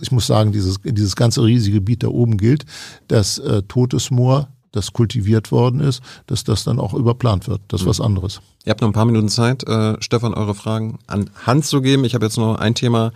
ich 0.00 0.12
muss 0.12 0.26
sagen, 0.26 0.52
dieses, 0.52 0.80
dieses 0.82 1.16
ganze 1.16 1.42
riesige 1.42 1.78
Gebiet 1.78 2.02
da 2.02 2.08
oben 2.08 2.36
gilt, 2.36 2.64
dass 3.08 3.38
äh, 3.38 3.62
totes 3.62 4.10
Moor 4.10 4.48
das 4.72 4.92
kultiviert 4.92 5.52
worden 5.52 5.80
ist, 5.80 6.02
dass 6.26 6.44
das 6.44 6.64
dann 6.64 6.80
auch 6.80 6.94
überplant 6.94 7.46
wird. 7.46 7.60
Das 7.68 7.82
ist 7.82 7.84
mhm. 7.84 7.90
was 7.90 8.00
anderes. 8.00 8.40
Ihr 8.64 8.70
habt 8.70 8.80
noch 8.80 8.88
ein 8.88 8.94
paar 8.94 9.04
Minuten 9.04 9.28
Zeit, 9.28 9.62
äh, 9.64 10.00
Stefan, 10.00 10.34
eure 10.34 10.54
Fragen 10.54 10.98
an 11.06 11.30
Hand 11.46 11.66
zu 11.66 11.82
geben. 11.82 12.04
Ich 12.04 12.14
habe 12.14 12.24
jetzt 12.24 12.38
noch 12.38 12.56
ein 12.56 12.74
Thema, 12.74 13.12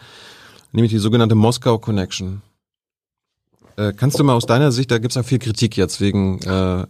nämlich 0.72 0.92
die 0.92 0.98
sogenannte 0.98 1.34
Moskau 1.34 1.78
Connection. 1.78 2.42
Äh, 3.76 3.92
kannst 3.94 4.18
du 4.18 4.24
mal 4.24 4.34
aus 4.34 4.46
deiner 4.46 4.72
Sicht, 4.72 4.90
da 4.90 4.98
gibt 4.98 5.12
es 5.12 5.16
ja 5.16 5.22
viel 5.22 5.38
Kritik 5.38 5.76
jetzt 5.76 6.00
wegen 6.00 6.40
äh, 6.42 6.86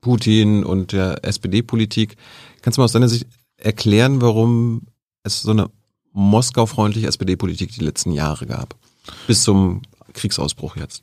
Putin 0.00 0.64
und 0.64 0.92
der 0.92 1.24
SPD-Politik. 1.24 2.16
Kannst 2.62 2.76
du 2.76 2.80
mal 2.80 2.86
aus 2.86 2.92
deiner 2.92 3.08
Sicht 3.08 3.26
erklären, 3.56 4.22
warum 4.22 4.86
es 5.24 5.42
so 5.42 5.50
eine 5.50 5.68
Moskau-freundliche 6.12 7.08
SPD-Politik 7.08 7.72
die 7.72 7.84
letzten 7.84 8.12
Jahre 8.12 8.46
gab? 8.46 8.76
Bis 9.26 9.42
zum 9.42 9.82
Kriegsausbruch 10.14 10.76
jetzt. 10.76 11.02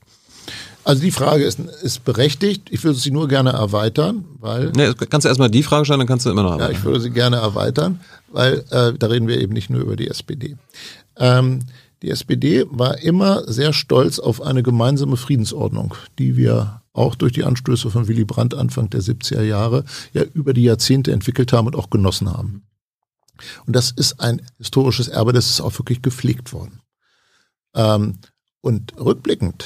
Also 0.83 1.01
die 1.01 1.11
Frage 1.11 1.43
ist, 1.43 1.59
ist 1.59 2.05
berechtigt. 2.05 2.69
Ich 2.71 2.83
würde 2.83 2.97
sie 2.97 3.11
nur 3.11 3.27
gerne 3.27 3.51
erweitern, 3.51 4.25
weil. 4.39 4.71
Nee, 4.75 4.93
kannst 5.09 5.25
du 5.25 5.27
erstmal 5.27 5.49
die 5.49 5.63
Frage 5.63 5.85
stellen, 5.85 5.99
dann 5.99 6.07
kannst 6.07 6.25
du 6.25 6.31
immer 6.31 6.43
noch 6.43 6.53
erweitern. 6.53 6.71
Ja, 6.71 6.77
ich 6.79 6.83
würde 6.83 7.01
sie 7.01 7.11
gerne 7.11 7.35
erweitern, 7.35 7.99
weil 8.31 8.65
äh, 8.71 8.93
da 8.97 9.07
reden 9.07 9.27
wir 9.27 9.39
eben 9.39 9.53
nicht 9.53 9.69
nur 9.69 9.81
über 9.81 9.95
die 9.95 10.07
SPD. 10.07 10.55
Ähm, 11.17 11.59
die 12.01 12.09
SPD 12.09 12.65
war 12.69 12.97
immer 12.99 13.43
sehr 13.51 13.73
stolz 13.73 14.19
auf 14.19 14.41
eine 14.41 14.63
gemeinsame 14.63 15.17
Friedensordnung, 15.17 15.95
die 16.17 16.37
wir 16.37 16.78
auch 16.93 17.15
durch 17.15 17.33
die 17.33 17.43
Anstöße 17.43 17.91
von 17.91 18.07
Willy 18.07 18.25
Brandt 18.25 18.53
Anfang 18.53 18.89
der 18.89 19.01
70er 19.01 19.43
Jahre 19.43 19.85
ja 20.13 20.23
über 20.33 20.53
die 20.53 20.63
Jahrzehnte 20.63 21.11
entwickelt 21.11 21.53
haben 21.53 21.67
und 21.67 21.75
auch 21.75 21.89
genossen 21.89 22.31
haben. 22.31 22.63
Und 23.65 23.75
das 23.75 23.91
ist 23.91 24.19
ein 24.19 24.41
historisches 24.57 25.07
Erbe, 25.07 25.33
das 25.33 25.49
ist 25.49 25.61
auch 25.61 25.77
wirklich 25.79 26.01
gepflegt 26.01 26.51
worden. 26.53 26.81
Ähm, 27.75 28.17
und 28.61 28.93
rückblickend 28.97 29.65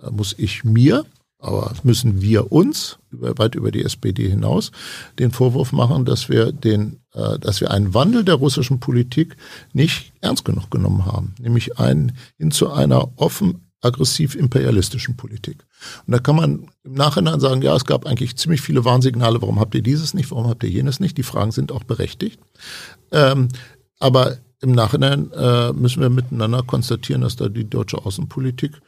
äh, 0.00 0.10
muss 0.10 0.34
ich 0.38 0.64
mir, 0.64 1.04
aber 1.38 1.72
müssen 1.82 2.20
wir 2.20 2.52
uns 2.52 2.98
über, 3.10 3.36
weit 3.38 3.56
über 3.56 3.72
die 3.72 3.84
SPD 3.84 4.28
hinaus 4.28 4.70
den 5.18 5.32
Vorwurf 5.32 5.72
machen, 5.72 6.04
dass 6.04 6.28
wir 6.28 6.52
den, 6.52 7.00
äh, 7.14 7.38
dass 7.38 7.60
wir 7.60 7.70
einen 7.70 7.94
Wandel 7.94 8.24
der 8.24 8.36
russischen 8.36 8.78
Politik 8.78 9.36
nicht 9.72 10.12
ernst 10.20 10.44
genug 10.44 10.70
genommen 10.70 11.06
haben, 11.06 11.34
nämlich 11.40 11.78
einen 11.78 12.16
hin 12.38 12.52
zu 12.52 12.70
einer 12.70 13.18
offen 13.18 13.71
aggressiv-imperialistischen 13.82 15.16
Politik. 15.16 15.64
Und 16.06 16.12
da 16.12 16.18
kann 16.18 16.36
man 16.36 16.70
im 16.84 16.94
Nachhinein 16.94 17.40
sagen, 17.40 17.62
ja, 17.62 17.74
es 17.76 17.84
gab 17.84 18.06
eigentlich 18.06 18.36
ziemlich 18.36 18.60
viele 18.60 18.84
Warnsignale, 18.84 19.42
warum 19.42 19.60
habt 19.60 19.74
ihr 19.74 19.82
dieses 19.82 20.14
nicht, 20.14 20.30
warum 20.30 20.48
habt 20.48 20.62
ihr 20.62 20.70
jenes 20.70 21.00
nicht? 21.00 21.18
Die 21.18 21.22
Fragen 21.22 21.50
sind 21.50 21.72
auch 21.72 21.84
berechtigt. 21.84 22.40
Ähm, 23.10 23.48
aber 23.98 24.38
im 24.60 24.72
Nachhinein 24.72 25.32
äh, 25.32 25.72
müssen 25.72 26.00
wir 26.00 26.10
miteinander 26.10 26.62
konstatieren, 26.62 27.22
dass 27.22 27.36
da 27.36 27.48
die 27.48 27.68
deutsche 27.68 27.98
Außenpolitik 27.98 28.80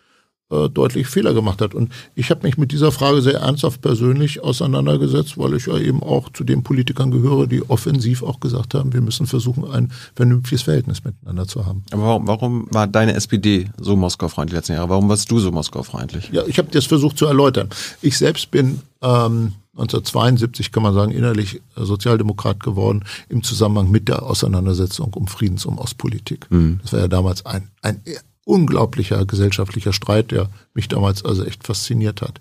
äh, 0.51 0.69
deutlich 0.69 1.07
Fehler 1.07 1.33
gemacht 1.33 1.61
hat. 1.61 1.75
Und 1.75 1.91
ich 2.15 2.31
habe 2.31 2.47
mich 2.47 2.59
mit 2.59 2.71
dieser 2.71 2.93
Frage 2.93 3.23
sehr 3.23 3.41
ernsthaft 3.41 3.81
persönlich 3.81 4.43
auseinandergesetzt, 4.43 5.39
weil 5.39 5.55
ich 5.55 5.67
ja 5.67 5.79
eben 5.79 6.03
auch 6.03 6.31
zu 6.33 6.45
den 6.45 6.63
Politikern 6.63 7.11
gehöre, 7.11 7.47
die 7.47 7.69
offensiv 7.71 8.23
auch 8.23 8.41
gesagt 8.41 8.75
haben, 8.75 8.93
wir 8.93 9.01
müssen 9.01 9.27
versuchen, 9.27 9.65
ein 9.71 9.91
vernünftiges 10.15 10.63
Verhältnis 10.63 11.03
miteinander 11.03 11.49
zu 11.49 11.65
haben. 11.65 11.83
Aber 11.93 12.03
warum, 12.03 12.27
warum 12.27 12.67
war 12.71 12.87
deine 12.87 13.15
SPD 13.15 13.71
so 13.81 13.97
Moskau-freundlich 13.97 14.53
die 14.53 14.57
letzten 14.57 14.73
Jahre? 14.75 14.91
Warum 14.91 15.09
warst 15.09 15.31
du 15.31 15.39
so 15.39 15.51
Moskau-freundlich? 15.51 16.29
Ja, 16.31 16.43
ich 16.47 16.59
habe 16.59 16.69
das 16.71 16.85
versucht 16.85 17.17
zu 17.17 17.27
erläutern. 17.27 17.71
Ich 18.03 18.19
selbst 18.19 18.51
bin 18.51 18.81
ähm, 19.03 19.53
1972 19.77 20.73
kann 20.73 20.83
man 20.83 20.95
sagen, 20.95 21.11
innerlich 21.11 21.57
äh, 21.57 21.85
Sozialdemokrat 21.85 22.63
geworden 22.63 23.05
im 23.29 23.43
Zusammenhang 23.43 23.91
mit 23.91 24.09
der 24.09 24.23
Auseinandersetzung 24.23 25.13
um 25.15 25.27
Friedens- 25.27 25.67
und 25.67 25.79
Ostpolitik. 25.79 26.51
Mhm. 26.51 26.81
Das 26.83 26.93
war 26.93 27.01
ja 27.01 27.09
damals 27.09 27.45
ein, 27.47 27.71
ein 27.83 28.01
unglaublicher 28.45 29.25
gesellschaftlicher 29.25 29.93
Streit, 29.93 30.31
der 30.31 30.51
mich 30.75 30.89
damals 30.89 31.25
also 31.25 31.45
echt 31.45 31.67
fasziniert 31.67 32.23
hat. 32.23 32.41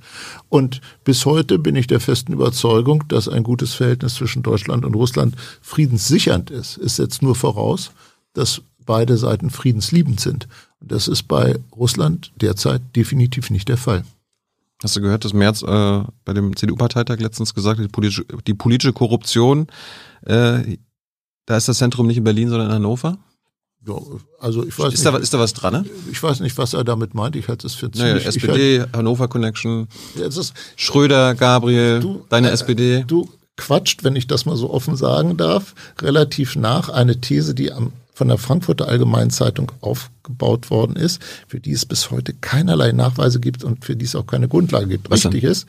Und 0.50 0.82
bis 1.04 1.26
heute 1.26 1.60
bin 1.60 1.76
ich 1.76 1.88
der 1.88 2.00
festen 2.00 2.34
Überzeugung, 2.34 3.06
dass 3.08 3.30
ein 3.30 3.44
gutes 3.44 3.74
Verhältnis 3.74 4.16
zwischen 4.16 4.44
Deutschland 4.44 4.86
und 4.86 4.96
Russland 4.96 5.36
friedenssichernd 5.62 6.52
ist. 6.52 6.78
Es 6.78 6.98
setzt 6.98 7.22
nur 7.22 7.36
voraus, 7.36 7.92
dass 8.34 8.62
beide 8.86 9.18
Seiten 9.18 9.50
friedensliebend 9.50 10.20
sind. 10.20 10.48
Und 10.82 10.92
das 10.92 11.08
ist 11.08 11.24
bei 11.24 11.58
Russland 11.76 12.34
derzeit 12.42 12.82
definitiv 12.96 13.50
nicht 13.50 13.70
der 13.70 13.78
Fall. 13.78 14.04
Hast 14.84 14.98
du 14.98 15.02
gehört, 15.02 15.24
dass 15.24 15.34
Merz 15.34 15.62
äh, 15.64 16.04
bei 16.26 16.34
dem 16.34 16.56
CDU-Parteitag 16.56 17.20
letztens 17.20 17.54
gesagt 17.54 17.80
hat, 17.80 17.86
die 17.86 17.90
politische, 17.92 18.26
die 18.46 18.54
politische 18.54 18.92
Korruption, 18.92 19.68
äh, 20.26 20.78
da 21.46 21.58
ist 21.58 21.70
das 21.70 21.78
Zentrum 21.78 22.08
nicht 22.08 22.18
in 22.18 22.26
Berlin, 22.26 22.50
sondern 22.50 22.68
in 22.68 22.76
Hannover? 22.76 23.18
Ja, 23.86 23.96
also 24.40 24.66
ich 24.66 24.78
weiß 24.80 24.94
ist 24.94 25.04
nicht, 25.04 25.14
da, 25.14 25.18
ist 25.18 25.34
da 25.34 25.40
was 25.40 25.54
dran? 25.54 25.74
Ne? 25.74 25.86
Ich 26.12 26.24
weiß 26.24 26.40
nicht, 26.40 26.58
was 26.58 26.74
er 26.74 26.84
damit 26.84 27.14
meint. 27.14 27.36
Ich 27.36 27.50
halte 27.50 27.68
es 27.68 27.76
für 27.76 27.92
ziemlich... 27.92 28.14
Naja, 28.14 28.28
SPD, 28.28 28.80
halt, 28.80 28.96
Hannover 28.96 29.28
Connection, 29.28 29.88
ja, 30.16 30.28
ist, 30.28 30.54
Schröder, 30.78 31.36
Gabriel, 31.36 32.00
du, 32.00 32.26
deine 32.30 32.50
äh, 32.50 32.54
SPD. 32.54 33.04
Du 33.06 33.30
quatscht, 33.58 34.04
wenn 34.04 34.16
ich 34.16 34.28
das 34.28 34.46
mal 34.46 34.56
so 34.56 34.70
offen 34.72 34.96
sagen 34.96 35.38
darf, 35.38 35.76
relativ 36.02 36.56
nach 36.56 36.90
eine 36.90 37.20
These, 37.20 37.54
die 37.54 37.72
am, 37.72 37.92
von 38.14 38.30
der 38.30 38.38
Frankfurter 38.38 38.88
Allgemeinen 38.88 39.32
Zeitung 39.32 39.72
aufgebaut 39.82 40.70
worden 40.70 40.96
ist, 40.96 41.22
für 41.48 41.60
die 41.60 41.72
es 41.72 41.86
bis 41.86 42.10
heute 42.10 42.34
keinerlei 42.34 42.94
Nachweise 42.94 43.40
gibt 43.40 43.64
und 43.64 43.84
für 43.84 43.96
die 43.96 44.06
es 44.06 44.16
auch 44.16 44.28
keine 44.28 44.48
Grundlage 44.48 44.88
gibt. 44.88 45.10
Was 45.10 45.26
Richtig 45.26 45.42
denn? 45.42 45.52
ist, 45.52 45.68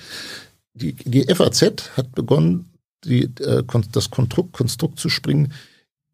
die, 0.75 0.93
die 0.93 1.23
FAZ 1.35 1.91
hat 1.97 2.12
begonnen, 2.12 2.71
die, 3.05 3.25
äh, 3.25 3.65
das 3.93 4.11
Konstrukt, 4.11 4.53
Konstrukt 4.53 4.99
zu 4.99 5.09
springen, 5.09 5.53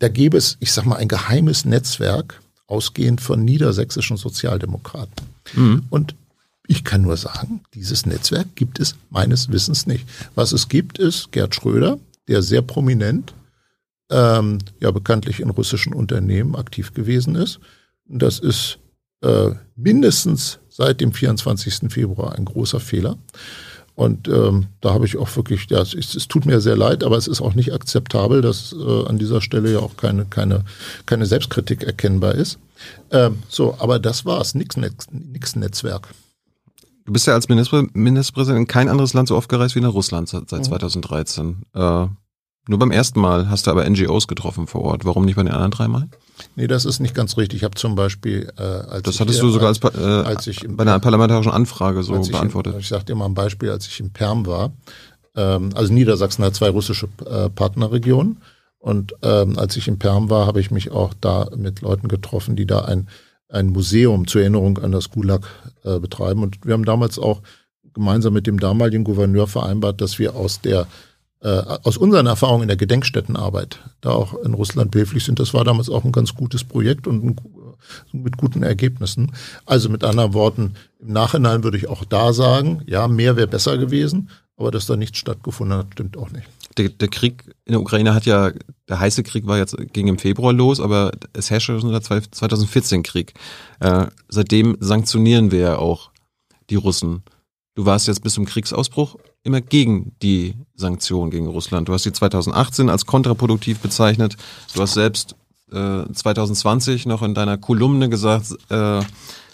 da 0.01 0.09
gäbe 0.09 0.37
es, 0.37 0.57
ich 0.61 0.73
sag 0.73 0.85
mal, 0.85 0.97
ein 0.97 1.09
geheimes 1.09 1.65
Netzwerk, 1.65 2.41
ausgehend 2.67 3.21
von 3.21 3.45
niedersächsischen 3.45 4.17
Sozialdemokraten. 4.17 5.27
Mhm. 5.55 5.85
Und 5.91 6.15
ich 6.67 6.85
kann 6.85 7.03
nur 7.03 7.17
sagen, 7.17 7.63
dieses 7.75 8.07
Netzwerk 8.07 8.55
gibt 8.55 8.81
es 8.81 8.95
meines 9.11 9.51
Wissens 9.51 9.87
nicht. 9.87 10.07
Was 10.35 10.53
es 10.53 10.69
gibt, 10.69 10.99
ist 10.99 11.33
Gerd 11.33 11.55
Schröder, 11.55 11.99
der 12.29 12.43
sehr 12.43 12.63
prominent, 12.63 13.35
ähm, 14.11 14.59
ja 14.81 14.91
bekanntlich 14.91 15.41
in 15.41 15.51
russischen 15.51 15.93
Unternehmen 15.93 16.57
aktiv 16.57 16.95
gewesen 16.95 17.35
ist. 17.35 17.61
Und 18.09 18.23
das 18.23 18.39
ist 18.39 18.79
äh, 19.23 19.51
mindestens 19.77 20.61
seit 20.69 21.01
dem 21.01 21.13
24. 21.13 21.93
Februar 21.93 22.37
ein 22.37 22.45
großer 22.45 22.81
Fehler. 22.81 23.19
Und 23.95 24.29
ähm, 24.29 24.67
da 24.81 24.95
habe 24.95 25.05
ich 25.05 25.19
auch 25.19 25.35
wirklich, 25.37 25.69
ja, 25.69 25.81
es, 25.81 25.95
es, 25.95 26.27
tut 26.29 26.47
mir 26.47 26.61
sehr 26.61 26.77
leid, 26.77 27.05
aber 27.05 27.19
es 27.19 27.27
ist 27.27 27.43
auch 27.43 27.55
nicht 27.55 27.75
akzeptabel, 27.75 28.41
dass 28.41 28.73
äh, 28.73 29.07
an 29.07 29.19
dieser 29.19 29.41
Stelle 29.41 29.73
ja 29.73 29.81
auch 29.81 29.97
keine, 29.97 30.25
keine, 30.25 30.65
keine 31.07 31.27
Selbstkritik 31.27 31.83
erkennbar 31.83 32.35
ist. 32.35 32.59
Ähm, 33.11 33.43
so, 33.49 33.77
aber 33.79 33.99
das 33.99 34.25
war's, 34.25 34.55
nix, 34.55 34.77
nix, 34.77 35.07
nix 35.11 35.55
Netzwerk. 35.55 36.09
Du 37.05 37.13
bist 37.13 37.27
ja 37.27 37.35
als 37.35 37.49
Minister, 37.49 37.85
Ministerpräsident 37.93 38.61
in 38.61 38.67
kein 38.67 38.89
anderes 38.89 39.13
Land 39.15 39.29
so 39.29 39.37
oft 39.37 39.49
gereist 39.49 39.75
wie 39.75 39.81
nach 39.81 39.93
Russland 39.93 40.29
seit, 40.29 40.49
seit 40.49 40.61
mhm. 40.61 40.65
2013. 40.65 41.63
Äh, 41.75 42.07
nur 42.69 42.79
beim 42.79 42.91
ersten 42.91 43.21
Mal 43.21 43.49
hast 43.49 43.67
du 43.67 43.71
aber 43.71 43.89
NGOs 43.89 44.29
getroffen 44.29 44.67
vor 44.67 44.83
Ort. 44.83 45.05
Warum 45.05 45.25
nicht 45.25 45.37
bei 45.37 45.43
den 45.43 45.53
anderen 45.53 45.71
drei 45.71 45.89
Mal? 45.89 46.09
Nee, 46.57 46.67
das 46.67 46.85
ist 46.85 47.01
nicht 47.01 47.15
ganz 47.15 47.37
richtig. 47.37 47.59
Ich 47.59 47.65
habe 47.65 47.75
zum 47.75 47.95
Beispiel, 47.95 48.53
äh, 48.57 48.63
als 48.63 49.03
das 49.03 49.21
hattest 49.21 49.39
ich, 49.39 49.43
du 49.43 49.51
sogar 49.51 49.69
als, 49.69 49.81
äh, 49.83 49.99
als 49.99 50.47
ich 50.47 50.65
im, 50.65 50.77
bei 50.77 50.83
einer 50.83 50.99
parlamentarischen 50.99 51.53
Anfrage 51.53 52.03
so 52.03 52.19
ich 52.21 52.31
beantwortet. 52.31 52.75
Im, 52.75 52.81
ich 52.81 52.89
sage 52.89 53.05
dir 53.05 53.15
mal 53.15 53.27
ein 53.27 53.35
Beispiel, 53.35 53.71
als 53.71 53.87
ich 53.87 54.01
in 54.01 54.13
Perm 54.13 54.47
war. 54.47 54.73
Ähm, 55.37 55.71
also 55.75 55.93
Niedersachsen 55.93 56.45
hat 56.45 56.55
zwei 56.55 56.71
russische 56.71 57.09
äh, 57.27 57.49
Partnerregionen. 57.51 58.39
Und 58.79 59.15
ähm, 59.23 59.59
als 59.59 59.77
ich 59.77 59.89
in 59.89 59.99
Perm 59.99 60.31
war, 60.31 60.47
habe 60.47 60.61
ich 60.61 60.71
mich 60.71 60.91
auch 60.91 61.13
da 61.21 61.49
mit 61.55 61.83
Leuten 61.83 62.09
getroffen, 62.09 62.57
die 62.57 62.67
da 62.67 62.81
ein, 62.81 63.09
ein 63.49 63.69
Museum 63.69 64.27
zur 64.27 64.41
Erinnerung 64.41 64.79
an 64.79 64.93
das 64.93 65.11
Gulag 65.11 65.47
äh, 65.85 65.99
betreiben. 65.99 66.43
Und 66.43 66.65
wir 66.65 66.73
haben 66.73 66.87
damals 66.87 67.19
auch 67.19 67.43
gemeinsam 67.93 68.33
mit 68.33 68.47
dem 68.47 68.59
damaligen 68.59 69.05
Gouverneur 69.05 69.47
vereinbart, 69.47 70.01
dass 70.01 70.19
wir 70.19 70.35
aus 70.35 70.61
der 70.61 70.87
aus 71.43 71.97
unseren 71.97 72.27
Erfahrungen 72.27 72.63
in 72.63 72.69
der 72.69 72.77
Gedenkstättenarbeit 72.77 73.79
da 74.03 74.11
auch 74.11 74.35
in 74.43 74.53
Russland 74.53 74.91
behilflich 74.91 75.25
sind. 75.25 75.39
Das 75.39 75.55
war 75.55 75.65
damals 75.65 75.89
auch 75.89 76.05
ein 76.05 76.13
ganz 76.13 76.35
gutes 76.35 76.65
Projekt 76.65 77.07
und 77.07 77.25
ein, 77.25 77.37
mit 78.13 78.37
guten 78.37 78.63
Ergebnissen. 78.63 79.33
Also 79.65 79.89
mit 79.89 80.05
anderen 80.05 80.35
Worten, 80.35 80.75
im 80.99 81.13
Nachhinein 81.13 81.65
würde 81.65 81.79
ich 81.79 81.89
auch 81.89 82.05
da 82.05 82.35
sagen, 82.35 82.83
ja, 82.87 83.09
mehr 83.09 83.37
wäre 83.37 83.47
besser 83.47 83.79
gewesen, 83.79 84.29
aber 84.59 84.71
dass 84.71 84.85
da 84.85 84.97
nichts 84.97 85.17
stattgefunden 85.19 85.79
hat, 85.79 85.87
stimmt 85.93 86.19
auch 86.19 86.31
nicht. 86.31 86.47
Der, 86.77 86.91
der 86.91 87.09
Krieg 87.09 87.45
in 87.65 87.73
der 87.73 87.81
Ukraine 87.81 88.15
hat 88.15 88.27
ja, 88.27 88.53
der 88.89 89.01
heiße 89.01 89.23
Krieg 89.23 89.47
war 89.47 89.57
jetzt, 89.57 89.77
ging 89.95 90.09
im 90.09 90.19
Februar 90.19 90.53
los, 90.53 90.79
aber 90.79 91.13
es 91.33 91.51
herrschte 91.51 91.81
schon 91.81 91.91
seit 91.91 92.05
2014 92.05 93.03
Krieg. 93.03 93.33
Äh, 93.81 94.07
seitdem 94.29 94.77
sanktionieren 94.81 95.51
wir 95.51 95.61
ja 95.61 95.79
auch 95.79 96.11
die 96.69 96.77
Russen. 96.77 97.23
Du 97.75 97.87
warst 97.87 98.07
jetzt 98.09 98.23
bis 98.23 98.35
zum 98.35 98.45
Kriegsausbruch 98.45 99.17
immer 99.43 99.61
gegen 99.61 100.13
die 100.23 100.55
Sanktionen 100.75 101.31
gegen 101.31 101.47
Russland. 101.47 101.89
Du 101.89 101.93
hast 101.93 102.03
sie 102.03 102.13
2018 102.13 102.91
als 102.91 103.07
kontraproduktiv 103.07 103.79
bezeichnet. 103.79 104.37
Du 104.75 104.83
hast 104.83 104.95
selbst 104.95 105.37
äh, 105.73 106.05
2020 106.13 107.07
noch 107.07 107.23
in 107.23 107.35
deiner 107.35 107.59
Kolumne 107.59 108.09
gesagt, 108.09 108.55
äh, 108.69 109.03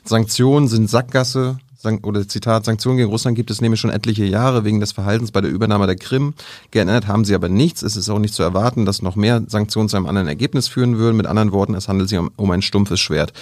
Sanktionen 0.05 0.69
sind 0.69 0.89
Sackgasse 0.89 1.59
oder 2.03 2.27
Zitat, 2.29 2.65
Sanktionen 2.65 2.99
gegen 2.99 3.11
Russland 3.11 3.37
gibt 3.37 3.51
es 3.51 3.61
nämlich 3.61 3.81
schon 3.81 3.91
etliche 3.91 4.25
Jahre 4.25 4.65
wegen 4.65 4.81
des 4.81 4.93
Verhaltens 4.93 5.31
bei 5.31 5.41
der 5.41 5.51
Übernahme 5.51 5.87
der 5.87 5.97
Krim. 5.97 6.35
Geändert 6.71 7.07
haben 7.07 7.25
sie 7.25 7.35
aber 7.35 7.49
nichts. 7.49 7.83
Es 7.83 7.97
ist 7.97 8.09
auch 8.09 8.19
nicht 8.19 8.35
zu 8.35 8.43
erwarten, 8.43 8.85
dass 8.85 9.03
noch 9.03 9.17
mehr 9.17 9.43
Sanktionen 9.47 9.89
zu 9.89 9.97
einem 9.97 10.07
anderen 10.07 10.29
Ergebnis 10.29 10.69
führen 10.69 10.99
würden. 10.99 11.17
Mit 11.17 11.27
anderen 11.27 11.53
Worten, 11.53 11.75
es 11.75 11.89
handelt 11.89 12.09
sich 12.09 12.19
um, 12.19 12.31
um 12.37 12.51
ein 12.51 12.63
stumpfes 12.63 13.01
Schwert. 13.01 13.33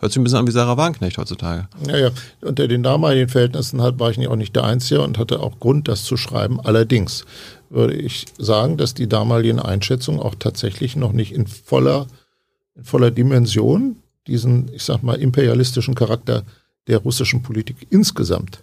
Hört 0.00 0.12
sich 0.12 0.20
ein 0.20 0.24
bisschen 0.24 0.38
an 0.38 0.46
wie 0.46 0.52
Sarah 0.52 0.76
Wagenknecht 0.76 1.18
heutzutage. 1.18 1.68
Ja, 1.86 1.96
ja. 1.96 2.10
Unter 2.40 2.66
den 2.66 2.82
damaligen 2.82 3.28
Verhältnissen 3.28 3.82
halt 3.82 3.98
war 3.98 4.10
ich 4.10 4.28
auch 4.28 4.36
nicht 4.36 4.56
der 4.56 4.64
Einzige 4.64 5.02
und 5.02 5.18
hatte 5.18 5.40
auch 5.40 5.60
Grund, 5.60 5.88
das 5.88 6.04
zu 6.04 6.16
schreiben. 6.16 6.58
Allerdings 6.60 7.24
würde 7.68 7.94
ich 7.94 8.26
sagen, 8.38 8.76
dass 8.76 8.94
die 8.94 9.08
damaligen 9.08 9.60
Einschätzungen 9.60 10.20
auch 10.20 10.34
tatsächlich 10.38 10.96
noch 10.96 11.12
nicht 11.12 11.32
in 11.32 11.46
voller, 11.46 12.06
in 12.74 12.84
voller 12.84 13.10
Dimension 13.10 13.96
diesen, 14.26 14.72
ich 14.72 14.84
sag 14.84 15.02
mal, 15.02 15.14
imperialistischen 15.14 15.94
Charakter 15.94 16.44
der 16.90 16.98
russischen 16.98 17.42
Politik 17.42 17.86
insgesamt 17.88 18.62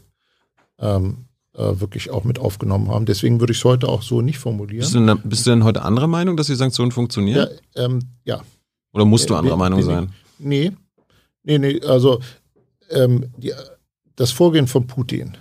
ähm, 0.80 1.26
äh, 1.54 1.80
wirklich 1.80 2.12
auch 2.12 2.24
mit 2.24 2.38
aufgenommen 2.38 2.90
haben. 2.90 3.06
Deswegen 3.06 3.40
würde 3.40 3.54
ich 3.54 3.60
es 3.60 3.66
heute 3.66 3.90
auch 3.90 4.04
so 4.04 4.22
nicht 4.22 4.38
formulieren. 4.38 4.82
Bist 4.82 4.94
du, 4.94 5.04
denn, 5.04 5.20
bist 5.24 5.46
du 5.48 5.50
denn 5.50 5.64
heute 5.64 5.82
anderer 5.82 6.08
Meinung, 6.08 6.38
dass 6.38 6.48
die 6.48 6.56
Sanktionen 6.56 6.92
funktionieren? 6.92 7.50
Ja. 7.76 7.86
Ähm, 7.86 8.00
ja. 8.26 8.42
Oder 8.94 9.06
musst 9.06 9.30
du 9.30 9.34
äh, 9.34 9.38
anderer 9.38 9.56
äh, 9.56 9.60
Meinung 9.60 9.80
nee, 9.80 9.86
sein? 9.86 10.14
Nee, 10.38 10.72
Nee, 11.48 11.60
nee, 11.60 11.82
also 11.82 12.20
ähm, 12.90 13.32
die, 13.38 13.54
das 14.18 14.32
Vorgehen 14.32 14.68
von 14.68 14.86
Putin, 14.86 15.38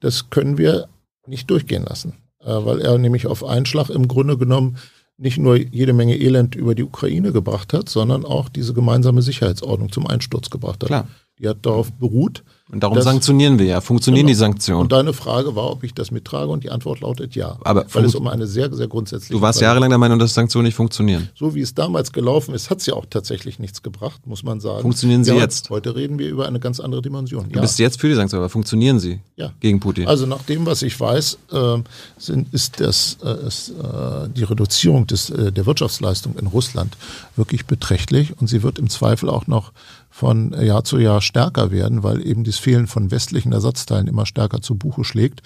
das 0.00 0.28
können 0.28 0.58
wir 0.58 0.88
nicht 1.26 1.48
durchgehen 1.50 1.86
lassen, 1.86 2.12
äh, 2.40 2.48
weil 2.50 2.82
er 2.82 2.98
nämlich 2.98 3.26
auf 3.26 3.42
einen 3.42 3.64
Schlag 3.64 3.88
im 3.88 4.08
Grunde 4.08 4.36
genommen 4.36 4.76
nicht 5.16 5.38
nur 5.38 5.56
jede 5.56 5.94
Menge 5.94 6.18
Elend 6.18 6.54
über 6.54 6.74
die 6.74 6.84
Ukraine 6.84 7.32
gebracht 7.32 7.72
hat, 7.72 7.88
sondern 7.88 8.26
auch 8.26 8.50
diese 8.50 8.74
gemeinsame 8.74 9.22
Sicherheitsordnung 9.22 9.90
zum 9.90 10.06
Einsturz 10.06 10.50
gebracht 10.50 10.82
hat. 10.82 10.88
Klar. 10.88 11.08
Die 11.38 11.48
hat 11.48 11.58
darauf 11.62 11.92
beruht, 11.92 12.42
und 12.70 12.82
darum 12.82 12.96
das, 12.96 13.04
sanktionieren 13.04 13.58
wir 13.58 13.64
ja. 13.64 13.80
Funktionieren 13.80 14.26
genau. 14.26 14.34
die 14.34 14.38
Sanktionen? 14.38 14.82
Und 14.82 14.92
deine 14.92 15.14
Frage 15.14 15.56
war, 15.56 15.70
ob 15.70 15.84
ich 15.84 15.94
das 15.94 16.10
mittrage 16.10 16.50
und 16.50 16.64
die 16.64 16.70
Antwort 16.70 17.00
lautet 17.00 17.34
ja. 17.34 17.56
Aber 17.64 17.86
weil 17.92 18.04
es 18.04 18.14
um 18.14 18.26
eine 18.26 18.46
sehr, 18.46 18.72
sehr 18.74 18.88
grundsätzliche 18.88 19.32
Du 19.32 19.40
warst 19.40 19.58
Frage 19.58 19.68
jahrelang 19.68 19.88
der 19.88 19.98
Meinung, 19.98 20.18
dass 20.18 20.34
Sanktionen 20.34 20.66
nicht 20.66 20.74
funktionieren. 20.74 21.30
So 21.34 21.54
wie 21.54 21.62
es 21.62 21.72
damals 21.72 22.12
gelaufen 22.12 22.54
ist, 22.54 22.68
hat 22.68 22.80
es 22.80 22.86
ja 22.86 22.92
auch 22.92 23.06
tatsächlich 23.08 23.58
nichts 23.58 23.82
gebracht, 23.82 24.26
muss 24.26 24.42
man 24.42 24.60
sagen. 24.60 24.82
Funktionieren 24.82 25.24
sie 25.24 25.30
ja, 25.30 25.38
jetzt? 25.38 25.70
Heute 25.70 25.96
reden 25.96 26.18
wir 26.18 26.28
über 26.28 26.46
eine 26.46 26.60
ganz 26.60 26.78
andere 26.78 27.00
Dimension. 27.00 27.48
Du 27.48 27.54
ja. 27.54 27.62
bist 27.62 27.78
jetzt 27.78 28.00
für 28.00 28.08
die 28.08 28.14
Sanktionen, 28.14 28.42
aber 28.42 28.50
funktionieren 28.50 29.00
sie 29.00 29.20
ja. 29.36 29.50
gegen 29.60 29.80
Putin? 29.80 30.06
Also 30.06 30.26
nach 30.26 30.42
dem, 30.42 30.66
was 30.66 30.82
ich 30.82 30.98
weiß, 31.00 31.38
äh, 31.50 31.76
sind, 32.18 32.52
ist, 32.52 32.80
das, 32.80 33.16
äh, 33.24 33.46
ist 33.46 33.70
äh, 33.70 34.28
die 34.28 34.44
Reduzierung 34.44 35.06
des, 35.06 35.30
äh, 35.30 35.52
der 35.52 35.64
Wirtschaftsleistung 35.64 36.36
in 36.36 36.46
Russland 36.46 36.98
wirklich 37.34 37.64
beträchtlich 37.64 38.38
und 38.38 38.48
sie 38.48 38.62
wird 38.62 38.78
im 38.78 38.90
Zweifel 38.90 39.30
auch 39.30 39.46
noch 39.46 39.72
von 40.18 40.52
Jahr 40.52 40.82
zu 40.82 40.98
Jahr 40.98 41.20
stärker 41.20 41.70
werden, 41.70 42.02
weil 42.02 42.26
eben 42.26 42.42
das 42.42 42.58
Fehlen 42.58 42.88
von 42.88 43.12
westlichen 43.12 43.52
Ersatzteilen 43.52 44.08
immer 44.08 44.26
stärker 44.26 44.60
zu 44.60 44.74
Buche 44.74 45.04
schlägt. 45.04 45.42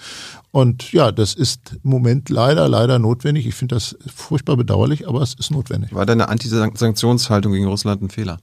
Und 0.49 0.91
ja, 0.91 1.11
das 1.11 1.35
ist 1.35 1.77
im 1.83 1.91
Moment 1.91 2.29
leider, 2.31 2.67
leider 2.67 2.97
notwendig. 2.97 3.45
Ich 3.45 3.53
finde 3.53 3.75
das 3.75 3.95
furchtbar 4.07 4.57
bedauerlich, 4.57 5.07
aber 5.07 5.21
es 5.21 5.35
ist 5.35 5.51
notwendig. 5.51 5.93
War 5.93 6.07
deine 6.07 6.27
Antisanktionshaltung 6.27 7.53
gegen 7.53 7.67
Russland 7.67 8.01
ein 8.01 8.09
Fehler? 8.09 8.39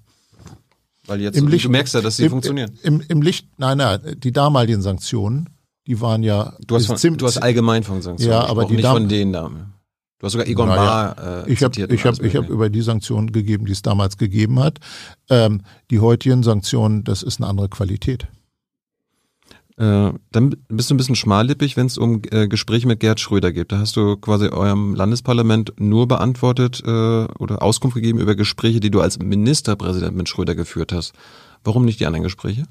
Weil 1.08 1.20
jetzt, 1.20 1.36
Im 1.36 1.48
Licht, 1.48 1.64
du 1.64 1.70
merkst 1.70 1.94
ja, 1.94 2.00
dass 2.00 2.18
sie 2.18 2.26
im, 2.26 2.30
funktionieren. 2.30 2.78
Im, 2.84 3.02
Im 3.08 3.22
Licht, 3.22 3.48
nein, 3.58 3.78
nein, 3.78 3.98
die 4.18 4.30
damaligen 4.30 4.82
Sanktionen, 4.82 5.48
die 5.88 6.00
waren 6.00 6.22
ja. 6.22 6.54
Du 6.64 6.76
hast, 6.76 6.86
von, 6.86 7.18
du 7.18 7.26
hast 7.26 7.38
allgemein 7.38 7.82
von 7.82 8.02
Sanktionen. 8.02 8.32
Ja, 8.32 8.46
aber 8.46 8.66
die 8.66 8.76
nicht 8.76 8.86
von 8.86 9.08
denen 9.08 9.32
da. 9.32 9.50
Du 10.20 10.26
hast 10.26 10.32
sogar 10.32 10.46
Egon 10.46 10.68
naja, 10.68 11.14
Bahr 11.14 11.46
äh, 11.46 11.52
Ich 11.52 11.62
habe 11.62 11.74
ich 11.80 12.04
hab, 12.04 12.22
ich 12.22 12.36
hab 12.36 12.50
über 12.50 12.68
die 12.68 12.82
Sanktionen 12.82 13.32
gegeben, 13.32 13.64
die 13.64 13.72
es 13.72 13.80
damals 13.80 14.18
gegeben 14.18 14.60
hat. 14.60 14.78
Ähm, 15.30 15.62
die 15.90 15.98
heutigen 15.98 16.42
Sanktionen, 16.42 17.04
das 17.04 17.22
ist 17.22 17.40
eine 17.40 17.48
andere 17.48 17.70
Qualität. 17.70 18.28
Äh, 19.78 20.12
dann 20.30 20.56
bist 20.68 20.90
du 20.90 20.94
ein 20.94 20.98
bisschen 20.98 21.16
schmallippig, 21.16 21.78
wenn 21.78 21.86
es 21.86 21.96
um 21.96 22.20
äh, 22.32 22.48
Gespräche 22.48 22.86
mit 22.86 23.00
Gerd 23.00 23.18
Schröder 23.18 23.50
geht. 23.50 23.72
Da 23.72 23.78
hast 23.78 23.96
du 23.96 24.18
quasi 24.18 24.48
eurem 24.48 24.94
Landesparlament 24.94 25.72
nur 25.78 26.06
beantwortet 26.06 26.82
äh, 26.84 26.90
oder 27.38 27.62
Auskunft 27.62 27.94
gegeben 27.94 28.18
über 28.18 28.34
Gespräche, 28.34 28.80
die 28.80 28.90
du 28.90 29.00
als 29.00 29.18
Ministerpräsident 29.18 30.14
mit 30.14 30.28
Schröder 30.28 30.54
geführt 30.54 30.92
hast. 30.92 31.14
Warum 31.64 31.86
nicht 31.86 31.98
die 31.98 32.04
anderen 32.04 32.24
Gespräche? 32.24 32.64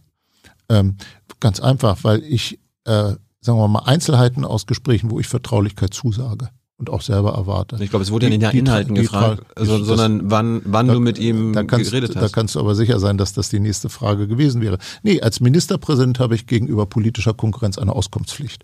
Ähm, 0.70 0.98
ganz 1.40 1.60
einfach, 1.60 2.04
weil 2.04 2.22
ich, 2.24 2.60
äh, 2.86 3.16
sagen 3.42 3.58
wir 3.58 3.68
mal, 3.68 3.86
Einzelheiten 3.86 4.46
aus 4.46 4.68
Gesprächen, 4.68 5.10
wo 5.10 5.20
ich 5.20 5.28
Vertraulichkeit 5.28 5.96
zusage 5.96 6.50
und 6.80 6.90
auch 6.90 7.02
selber 7.02 7.34
erwarte. 7.34 7.78
Ich 7.82 7.90
glaube, 7.90 8.04
es 8.04 8.12
wurde 8.12 8.28
ja 8.28 8.30
nicht 8.30 8.42
nach 8.42 8.54
Inhalten 8.54 8.96
die, 8.96 9.02
gefragt, 9.02 9.44
die, 9.52 9.60
also, 9.60 9.84
sondern 9.84 10.32
wann, 10.32 10.62
wann 10.64 10.88
da, 10.88 10.94
du 10.94 11.00
mit 11.02 11.20
ihm 11.20 11.54
kannst, 11.68 11.92
geredet 11.92 12.16
hast. 12.16 12.24
Da 12.24 12.30
kannst 12.30 12.56
du 12.56 12.60
aber 12.60 12.74
sicher 12.74 13.00
sein, 13.00 13.18
dass 13.18 13.34
das 13.34 13.50
die 13.50 13.60
nächste 13.60 13.90
Frage 13.90 14.28
gewesen 14.28 14.62
wäre. 14.62 14.78
Nee, 15.04 15.22
als 15.22 15.42
Ministerpräsident 15.42 16.20
habe 16.20 16.36
ich 16.36 16.48
gegenüber 16.48 16.86
politischer 16.86 17.34
Konkurrenz 17.34 17.78
eine 17.78 17.94
Auskunftspflicht. 17.94 18.64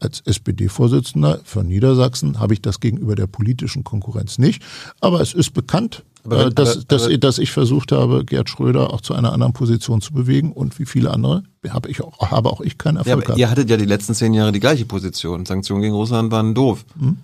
Als 0.00 0.20
SPD-Vorsitzender 0.20 1.40
von 1.42 1.66
Niedersachsen 1.66 2.38
habe 2.38 2.54
ich 2.54 2.62
das 2.62 2.78
gegenüber 2.78 3.16
der 3.16 3.26
politischen 3.26 3.82
Konkurrenz 3.82 4.38
nicht. 4.38 4.62
Aber 5.00 5.20
es 5.20 5.34
ist 5.34 5.52
bekannt, 5.52 6.04
aber, 6.24 6.46
äh, 6.46 6.50
dass, 6.50 6.76
aber, 6.76 6.84
dass, 6.86 7.08
dass 7.18 7.38
ich 7.38 7.50
versucht 7.50 7.90
habe, 7.90 8.24
Gerd 8.24 8.48
Schröder 8.48 8.92
auch 8.92 9.00
zu 9.00 9.14
einer 9.14 9.32
anderen 9.32 9.52
Position 9.52 10.00
zu 10.00 10.12
bewegen 10.12 10.52
und 10.52 10.78
wie 10.78 10.86
viele 10.86 11.10
andere 11.10 11.42
habe 11.68 11.90
ich 11.90 12.02
auch, 12.02 12.30
habe 12.30 12.50
auch 12.50 12.60
ich 12.60 12.78
keinen 12.78 12.98
Erfolg 12.98 13.18
ja, 13.18 13.24
gehabt. 13.24 13.38
Ihr 13.38 13.50
hattet 13.50 13.68
ja 13.68 13.76
die 13.76 13.84
letzten 13.84 14.14
zehn 14.14 14.32
Jahre 14.32 14.52
die 14.52 14.60
gleiche 14.60 14.84
Position. 14.84 15.44
Sanktionen 15.44 15.82
gegen 15.82 15.94
Russland 15.94 16.30
waren 16.30 16.54
doof. 16.54 16.84
Hm? 16.98 17.18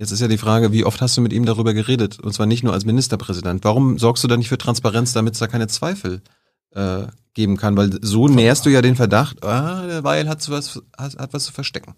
Jetzt 0.00 0.12
ist 0.12 0.20
ja 0.20 0.28
die 0.28 0.38
Frage, 0.38 0.72
wie 0.72 0.86
oft 0.86 1.02
hast 1.02 1.18
du 1.18 1.20
mit 1.20 1.30
ihm 1.30 1.44
darüber 1.44 1.74
geredet? 1.74 2.18
Und 2.18 2.32
zwar 2.32 2.46
nicht 2.46 2.64
nur 2.64 2.72
als 2.72 2.86
Ministerpräsident. 2.86 3.62
Warum 3.64 3.98
sorgst 3.98 4.24
du 4.24 4.28
da 4.28 4.38
nicht 4.38 4.48
für 4.48 4.56
Transparenz, 4.56 5.12
damit 5.12 5.34
es 5.34 5.40
da 5.40 5.46
keine 5.46 5.68
Zweifel 5.68 6.22
äh, 6.70 7.02
geben 7.34 7.58
kann? 7.58 7.76
Weil 7.76 7.90
so 8.00 8.26
näherst 8.26 8.64
du 8.64 8.70
ja 8.70 8.80
den 8.80 8.96
Verdacht, 8.96 9.44
ah, 9.44 9.86
der 9.86 10.02
Weil 10.02 10.26
hat 10.26 10.48
was, 10.48 10.80
hat, 10.96 11.18
hat 11.18 11.34
was 11.34 11.44
zu 11.44 11.52
verstecken. 11.52 11.96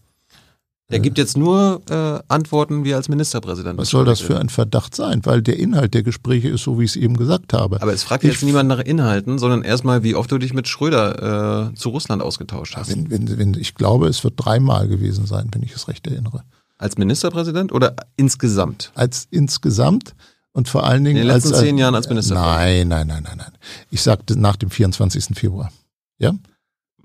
Der 0.90 0.98
gibt 0.98 1.16
jetzt 1.16 1.39
nur 1.39 1.81
äh, 1.89 2.18
Antworten 2.27 2.85
wie 2.85 2.93
als 2.93 3.09
Ministerpräsident. 3.09 3.78
Was 3.78 3.90
soll 3.90 4.05
das 4.05 4.20
für 4.20 4.39
ein 4.39 4.48
Verdacht 4.48 4.97
sein? 4.97 5.24
Weil 5.24 5.40
der 5.40 5.59
Inhalt 5.59 5.94
der 5.94 6.02
Gespräche 6.02 6.48
ist 6.48 6.64
so, 6.64 6.81
wie 6.81 6.85
ich 6.85 6.90
es 6.90 6.97
eben 6.97 7.16
gesagt 7.16 7.52
habe. 7.52 7.81
Aber 7.81 7.93
es 7.94 8.02
fragt 8.02 8.24
ich 8.24 8.32
jetzt 8.32 8.43
niemand 8.43 8.68
nach 8.68 8.81
Inhalten, 8.81 9.39
sondern 9.39 9.62
erstmal, 9.62 10.02
wie 10.02 10.16
oft 10.16 10.31
du 10.31 10.39
dich 10.39 10.52
mit 10.52 10.66
Schröder 10.66 11.70
äh, 11.70 11.74
zu 11.77 11.90
Russland 11.90 12.20
ausgetauscht 12.20 12.77
hast. 12.77 12.90
Wenn, 12.90 13.10
wenn, 13.10 13.39
wenn, 13.39 13.55
ich 13.55 13.74
glaube, 13.74 14.09
es 14.09 14.24
wird 14.24 14.35
dreimal 14.36 14.89
gewesen 14.89 15.24
sein, 15.24 15.48
wenn 15.52 15.62
ich 15.62 15.72
es 15.72 15.86
recht 15.86 16.06
erinnere. 16.09 16.43
Als 16.82 16.98
Ministerpräsident 16.98 17.70
oder 17.70 17.94
insgesamt? 18.16 18.90
Als 18.96 19.28
insgesamt 19.30 20.16
und 20.50 20.68
vor 20.68 20.82
allen 20.82 21.04
Dingen. 21.04 21.16
In 21.16 21.28
den 21.28 21.32
letzten 21.32 21.52
als, 21.52 21.60
zehn 21.60 21.78
Jahren 21.78 21.94
als 21.94 22.09
Ministerpräsident? 22.09 22.88
Nein, 22.88 22.88
nein, 22.88 23.06
nein, 23.06 23.22
nein, 23.22 23.36
nein. 23.38 23.52
Ich 23.92 24.02
sagte 24.02 24.36
nach 24.36 24.56
dem 24.56 24.68
24. 24.68 25.26
Februar. 25.38 25.70
Ja? 26.18 26.32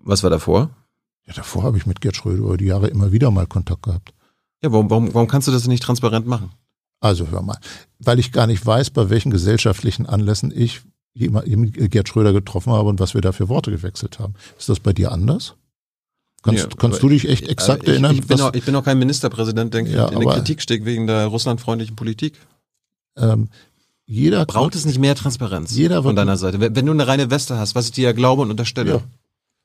Was 0.02 0.24
war 0.24 0.32
davor? 0.32 0.72
Ja, 1.28 1.34
davor 1.34 1.62
habe 1.62 1.78
ich 1.78 1.86
mit 1.86 2.02
Gerd 2.02 2.16
Schröder 2.16 2.40
über 2.40 2.58
die 2.58 2.66
Jahre 2.66 2.88
immer 2.88 3.12
wieder 3.12 3.30
mal 3.30 3.46
Kontakt 3.46 3.84
gehabt. 3.84 4.16
Ja, 4.64 4.72
warum, 4.72 4.90
warum, 4.90 5.14
warum 5.14 5.28
kannst 5.28 5.48
du 5.48 5.52
das 5.52 5.68
nicht 5.68 5.84
transparent 5.84 6.26
machen? 6.26 6.50
Also 7.00 7.28
hör 7.28 7.44
mal, 7.44 7.60
weil 8.00 8.18
ich 8.18 8.32
gar 8.32 8.48
nicht 8.48 8.66
weiß, 8.66 8.90
bei 8.90 9.12
welchen 9.12 9.30
gesellschaftlichen 9.30 10.08
Anlässen 10.08 10.52
ich 10.52 10.82
Gerd 11.14 12.10
Schröder 12.10 12.34
getroffen 12.34 12.74
habe 12.74 12.90
und 12.90 13.00
was 13.00 13.14
wir 13.14 13.22
da 13.22 13.32
für 13.32 13.48
Worte 13.48 13.70
gewechselt 13.70 14.18
haben. 14.18 14.34
Ist 14.58 14.70
das 14.70 14.80
bei 14.80 14.94
dir 14.94 15.12
anders? 15.12 15.54
Kannst, 16.48 16.64
ja, 16.64 16.70
kannst 16.78 17.04
du 17.04 17.10
dich 17.10 17.28
echt 17.28 17.50
exakt 17.50 17.84
ich, 17.84 17.90
erinnern? 17.90 18.16
Ich 18.16 18.26
bin, 18.26 18.40
auch, 18.40 18.54
ich 18.54 18.64
bin 18.64 18.74
auch 18.76 18.84
kein 18.86 18.98
Ministerpräsident, 18.98 19.74
der 19.74 19.82
ja, 19.82 20.08
in 20.08 20.20
der 20.20 20.34
Kritik 20.34 20.62
steckt 20.62 20.86
wegen 20.86 21.06
der 21.06 21.26
russlandfreundlichen 21.26 21.98
Politik. 21.98 22.40
Ähm, 23.18 23.50
jeder 24.06 24.46
braucht 24.46 24.74
es 24.74 24.86
nicht 24.86 24.98
mehr 24.98 25.16
Transparenz 25.16 25.76
jeder 25.76 26.04
von 26.04 26.16
deiner 26.16 26.38
Seite. 26.38 26.62
Wenn 26.62 26.86
du 26.86 26.94
eine 26.94 27.06
reine 27.06 27.30
Weste 27.30 27.58
hast, 27.58 27.76
was 27.76 27.88
ich 27.88 27.92
dir 27.92 28.06
ja 28.06 28.12
glaube 28.14 28.44
und 28.44 28.50
unterstelle, 28.50 28.92
ja, 28.92 29.02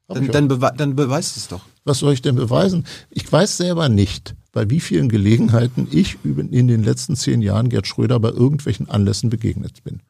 dann, 0.09 0.27
dann, 0.27 0.49
bewe 0.49 0.73
dann 0.77 0.97
beweist 0.97 1.37
es 1.37 1.47
doch. 1.47 1.61
Was 1.85 2.01
soll 2.01 2.15
ich 2.15 2.23
denn 2.23 2.35
beweisen? 2.35 2.85
Ich 3.11 3.31
weiß 3.31 3.59
selber 3.59 3.89
nicht, 3.89 4.35
bei 4.51 4.69
wie 4.69 4.81
vielen 4.81 5.09
Gelegenheiten 5.09 5.87
ich 5.93 6.19
in 6.25 6.67
den 6.67 6.83
letzten 6.83 7.15
zehn 7.15 7.43
Jahren 7.43 7.69
Gerd 7.69 7.87
Schröder 7.87 8.19
bei 8.19 8.31
irgendwelchen 8.31 8.91
Anlässen 8.91 9.31
begegnet 9.31 9.85
bin. 9.85 10.01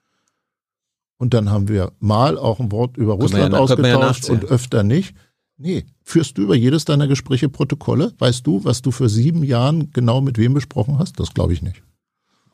Und 1.18 1.34
dann 1.34 1.50
haben 1.50 1.68
wir 1.68 1.92
mal 2.00 2.38
auch 2.38 2.58
ein 2.58 2.72
Wort 2.72 2.96
über 2.96 3.12
Russland 3.12 3.52
ja, 3.52 3.58
ausgetauscht 3.58 4.28
ja 4.28 4.34
und 4.34 4.46
öfter 4.46 4.82
nicht. 4.82 5.14
Nee, 5.62 5.84
führst 6.02 6.36
du 6.36 6.42
über 6.42 6.56
jedes 6.56 6.84
deiner 6.84 7.06
Gespräche 7.06 7.48
Protokolle? 7.48 8.12
Weißt 8.18 8.44
du, 8.44 8.64
was 8.64 8.82
du 8.82 8.90
für 8.90 9.08
sieben 9.08 9.44
Jahren 9.44 9.92
genau 9.92 10.20
mit 10.20 10.36
wem 10.36 10.54
besprochen 10.54 10.98
hast? 10.98 11.20
Das 11.20 11.34
glaube 11.34 11.52
ich 11.52 11.62
nicht. 11.62 11.82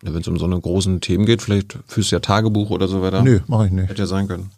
Ja, 0.05 0.13
Wenn 0.13 0.21
es 0.21 0.29
um 0.29 0.39
so 0.39 0.45
eine 0.45 0.61
großen 0.61 1.01
Themen 1.01 1.25
geht, 1.25 1.41
vielleicht 1.41 1.79
führst 1.87 2.13
du 2.13 2.17
ja 2.17 2.21
Tagebuch 2.21 2.69
oder 2.69 2.87
so 2.87 3.01
weiter. 3.01 3.23
Nö, 3.23 3.41
mache 3.47 3.67
ich 3.67 3.73
nicht. 3.73 3.89
Hätte 3.89 4.03
ja 4.03 4.07
sein 4.07 4.29
können. 4.29 4.51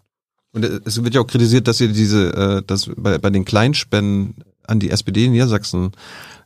Und 0.53 0.65
es 0.65 1.03
wird 1.03 1.15
ja 1.15 1.21
auch 1.21 1.29
kritisiert, 1.29 1.69
dass 1.69 1.81
ihr 1.81 1.89
diese, 1.89 2.35
äh, 2.35 2.63
dass 2.67 2.91
bei, 2.97 3.19
bei 3.19 3.31
den 3.31 3.45
Kleinspenden 3.45 4.35
an 4.67 4.81
die 4.81 4.91
SPD 4.91 5.27
in 5.27 5.33
Niedersachsen 5.33 5.93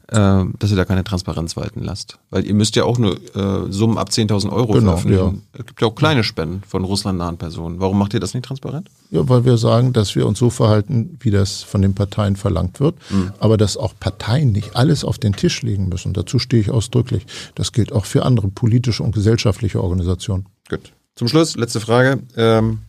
äh, 0.09 0.45
dass 0.59 0.71
ihr 0.71 0.77
da 0.77 0.85
keine 0.85 1.05
Transparenz 1.05 1.57
walten 1.57 1.83
lasst. 1.83 2.19
Weil 2.31 2.45
ihr 2.45 2.55
müsst 2.55 2.77
ja 2.77 2.85
auch 2.85 2.99
nur 2.99 3.17
äh, 3.35 3.73
Summen 3.73 3.97
ab 3.97 4.11
10.000 4.11 4.53
Euro 4.53 4.73
genau, 4.73 4.93
veröffentlichen. 4.93 5.43
Ja. 5.53 5.61
Es 5.61 5.67
gibt 5.67 5.81
ja 5.81 5.89
auch 5.89 5.95
kleine 5.95 6.25
Spenden 6.25 6.63
von 6.67 6.85
russlandnahen 6.85 7.39
Personen. 7.39 7.81
Warum 7.81 7.99
macht 7.99 8.13
ihr 8.15 8.21
das 8.21 8.35
nicht 8.35 8.45
transparent? 8.45 8.91
Ja, 9.11 9.29
weil 9.29 9.45
wir 9.45 9.57
sagen, 9.57 9.93
dass 9.93 10.15
wir 10.15 10.27
uns 10.27 10.39
so 10.39 10.51
verhalten, 10.51 11.17
wie 11.21 11.31
das 11.31 11.63
von 11.63 11.81
den 11.81 11.95
Parteien 11.95 12.37
verlangt 12.37 12.81
wird. 12.81 12.97
Mhm. 13.11 13.33
Aber 13.39 13.57
dass 13.57 13.77
auch 13.77 13.95
Parteien 13.99 14.53
nicht 14.53 14.77
alles 14.77 15.05
auf 15.05 15.19
den 15.19 15.33
Tisch 15.33 15.63
legen 15.63 15.89
müssen. 15.89 16.13
Dazu 16.13 16.39
stehe 16.39 16.61
ich 16.61 16.71
ausdrücklich. 16.71 17.27
Das 17.55 17.73
gilt 17.73 17.93
auch 17.93 18.05
für 18.05 18.25
andere 18.25 18.49
politische 18.49 19.03
und 19.03 19.15
gesellschaftliche 19.15 19.83
Organisationen. 19.83 20.47
Gut. 20.69 20.93
Zum 21.15 21.29
Schluss, 21.29 21.57
letzte 21.57 21.81
Frage. 21.81 22.21
Ähm, 22.37 22.81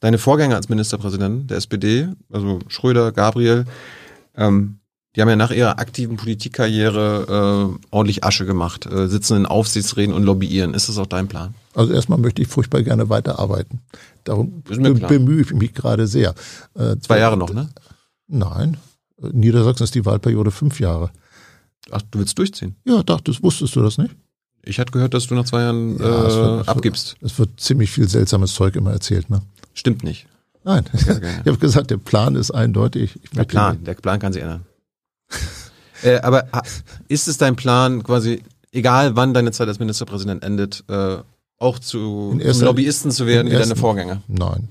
deine 0.00 0.18
Vorgänger 0.18 0.56
als 0.56 0.68
Ministerpräsident 0.68 1.50
der 1.50 1.56
SPD, 1.56 2.08
also 2.30 2.58
Schröder, 2.68 3.10
Gabriel, 3.10 3.64
ähm, 4.36 4.78
die 5.14 5.20
haben 5.20 5.28
ja 5.28 5.36
nach 5.36 5.52
ihrer 5.52 5.78
aktiven 5.78 6.16
Politikkarriere 6.16 7.70
äh, 7.72 7.86
ordentlich 7.90 8.24
Asche 8.24 8.46
gemacht, 8.46 8.86
äh, 8.86 9.06
sitzen 9.08 9.36
in 9.36 9.46
Aufsichtsräten 9.46 10.12
und 10.12 10.24
lobbyieren. 10.24 10.74
Ist 10.74 10.88
das 10.88 10.98
auch 10.98 11.06
dein 11.06 11.28
Plan? 11.28 11.54
Also 11.74 11.92
erstmal 11.92 12.18
möchte 12.18 12.42
ich 12.42 12.48
furchtbar 12.48 12.82
gerne 12.82 13.08
weiterarbeiten. 13.08 13.80
Darum 14.24 14.62
be 14.62 14.94
bemühe 14.94 15.42
ich 15.42 15.52
mich 15.52 15.72
gerade 15.72 16.06
sehr. 16.06 16.34
Äh, 16.74 16.96
Zwei 16.98 17.18
Jahre 17.18 17.36
noch, 17.36 17.52
ne? 17.52 17.68
Nein. 18.26 18.76
Niedersachsen 19.20 19.84
ist 19.84 19.94
die 19.94 20.04
Wahlperiode 20.04 20.50
fünf 20.50 20.80
Jahre. 20.80 21.10
Ach, 21.90 22.02
du 22.10 22.18
willst 22.18 22.36
durchziehen? 22.38 22.74
Ja, 22.84 23.02
dachtest, 23.02 23.42
wusstest 23.42 23.76
du 23.76 23.82
das 23.82 23.98
nicht? 23.98 24.16
Ich 24.62 24.80
hatte 24.80 24.92
gehört, 24.92 25.14
dass 25.14 25.26
du 25.26 25.34
nach 25.34 25.44
zwei 25.44 25.60
Jahren 25.60 25.98
ja, 25.98 26.04
äh, 26.04 26.26
es 26.26 26.34
wird, 26.34 26.68
abgibst. 26.68 27.16
Es 27.20 27.38
wird 27.38 27.60
ziemlich 27.60 27.90
viel 27.90 28.08
seltsames 28.08 28.54
Zeug 28.54 28.74
immer 28.74 28.90
erzählt, 28.92 29.30
ne? 29.30 29.42
Stimmt 29.74 30.02
nicht. 30.02 30.26
Nein, 30.64 30.84
ich 30.92 31.06
habe 31.06 31.58
gesagt, 31.58 31.90
der 31.90 31.98
Plan 31.98 32.34
ist 32.34 32.50
eindeutig. 32.50 33.20
der 33.36 33.44
Plan, 33.44 33.84
der 33.84 33.94
Plan 33.94 34.18
kann 34.18 34.32
sich 34.32 34.42
ändern 34.42 34.64
äh, 36.02 36.18
aber 36.18 36.46
ist 37.08 37.28
es 37.28 37.36
dein 37.36 37.56
Plan, 37.56 38.02
quasi, 38.02 38.42
egal 38.72 39.16
wann 39.16 39.34
deine 39.34 39.52
Zeit 39.52 39.68
als 39.68 39.78
Ministerpräsident 39.78 40.42
endet, 40.42 40.84
äh, 40.88 41.18
auch 41.58 41.78
zu 41.78 42.38
Lobbyisten 42.40 43.10
zu 43.10 43.26
werden 43.26 43.50
wie 43.50 43.56
deine 43.56 43.76
Vorgänger? 43.76 44.22
Nein. 44.28 44.68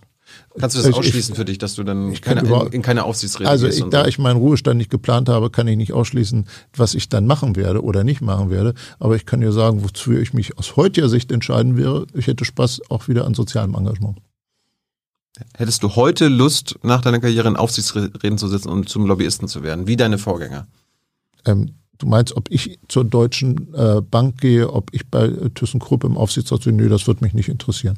Kannst 0.60 0.76
du 0.76 0.82
das 0.82 0.90
ich, 0.90 0.96
ausschließen 0.96 1.36
für 1.36 1.46
dich, 1.46 1.58
dass 1.58 1.76
du 1.76 1.84
dann 1.84 2.14
keine, 2.22 2.42
in, 2.42 2.74
in, 2.74 2.82
keine 2.82 3.06
Aufsichtsräte 3.06 3.50
also 3.50 3.66
gehst? 3.66 3.80
Also 3.80 3.90
da 3.90 4.04
so? 4.04 4.10
ich 4.10 4.20
meinen 4.20 4.38
Ruhestand 4.38 4.78
nicht 4.78 4.92
geplant 4.92 5.30
habe, 5.30 5.50
kann 5.50 5.68
ich 5.68 5.78
nicht 5.78 5.94
ausschließen, 5.94 6.48
was 6.76 6.94
ich 6.94 7.10
dann 7.10 7.26
machen 7.26 7.56
werde 7.56 7.84
oder 7.84 8.04
nicht 8.04 8.22
machen 8.22 8.50
werde. 8.50 8.74
Aber 9.00 9.16
ich 9.16 9.26
kann 9.26 9.42
dir 9.42 9.52
sagen, 9.52 9.84
wozu 9.84 10.12
ich 10.14 10.34
mich 10.34 10.58
aus 10.58 10.76
heutiger 10.76 11.10
Sicht 11.10 11.32
entscheiden 11.32 11.76
wäre. 11.76 12.06
Ich 12.14 12.28
hätte 12.28 12.46
Spaß 12.46 12.82
auch 12.90 13.08
wieder 13.08 13.26
an 13.26 13.34
sozialem 13.34 13.74
Engagement. 13.74 14.20
Hättest 15.56 15.82
du 15.82 15.96
heute 15.96 16.28
Lust, 16.28 16.78
nach 16.84 17.02
deiner 17.02 17.20
Karriere 17.20 17.48
in 17.48 17.56
Aufsichtsräten 17.56 18.38
zu 18.38 18.48
sitzen 18.48 18.70
und 18.70 18.88
zum 18.88 19.06
Lobbyisten 19.08 19.48
zu 19.48 19.64
werden, 19.64 19.88
wie 19.88 19.96
deine 19.96 20.20
Vorgänger? 20.20 20.68
Ähm, 21.46 21.74
du 21.98 22.08
meinst, 22.08 22.36
ob 22.38 22.52
ich 22.52 22.80
zur 22.88 23.04
Deutschen 23.04 23.74
äh, 23.74 24.02
Bank 24.02 24.40
gehe, 24.42 24.72
ob 24.72 24.94
ich 24.94 25.08
bei 25.08 25.26
äh, 25.26 25.50
ThyssenKrupp 25.50 26.04
im 26.04 26.18
Aufsichtsrat 26.18 26.64
bin? 26.64 26.76
Nö, 26.76 26.88
das 26.88 27.08
wird 27.08 27.22
mich 27.22 27.34
nicht 27.34 27.50
interessieren. 27.50 27.98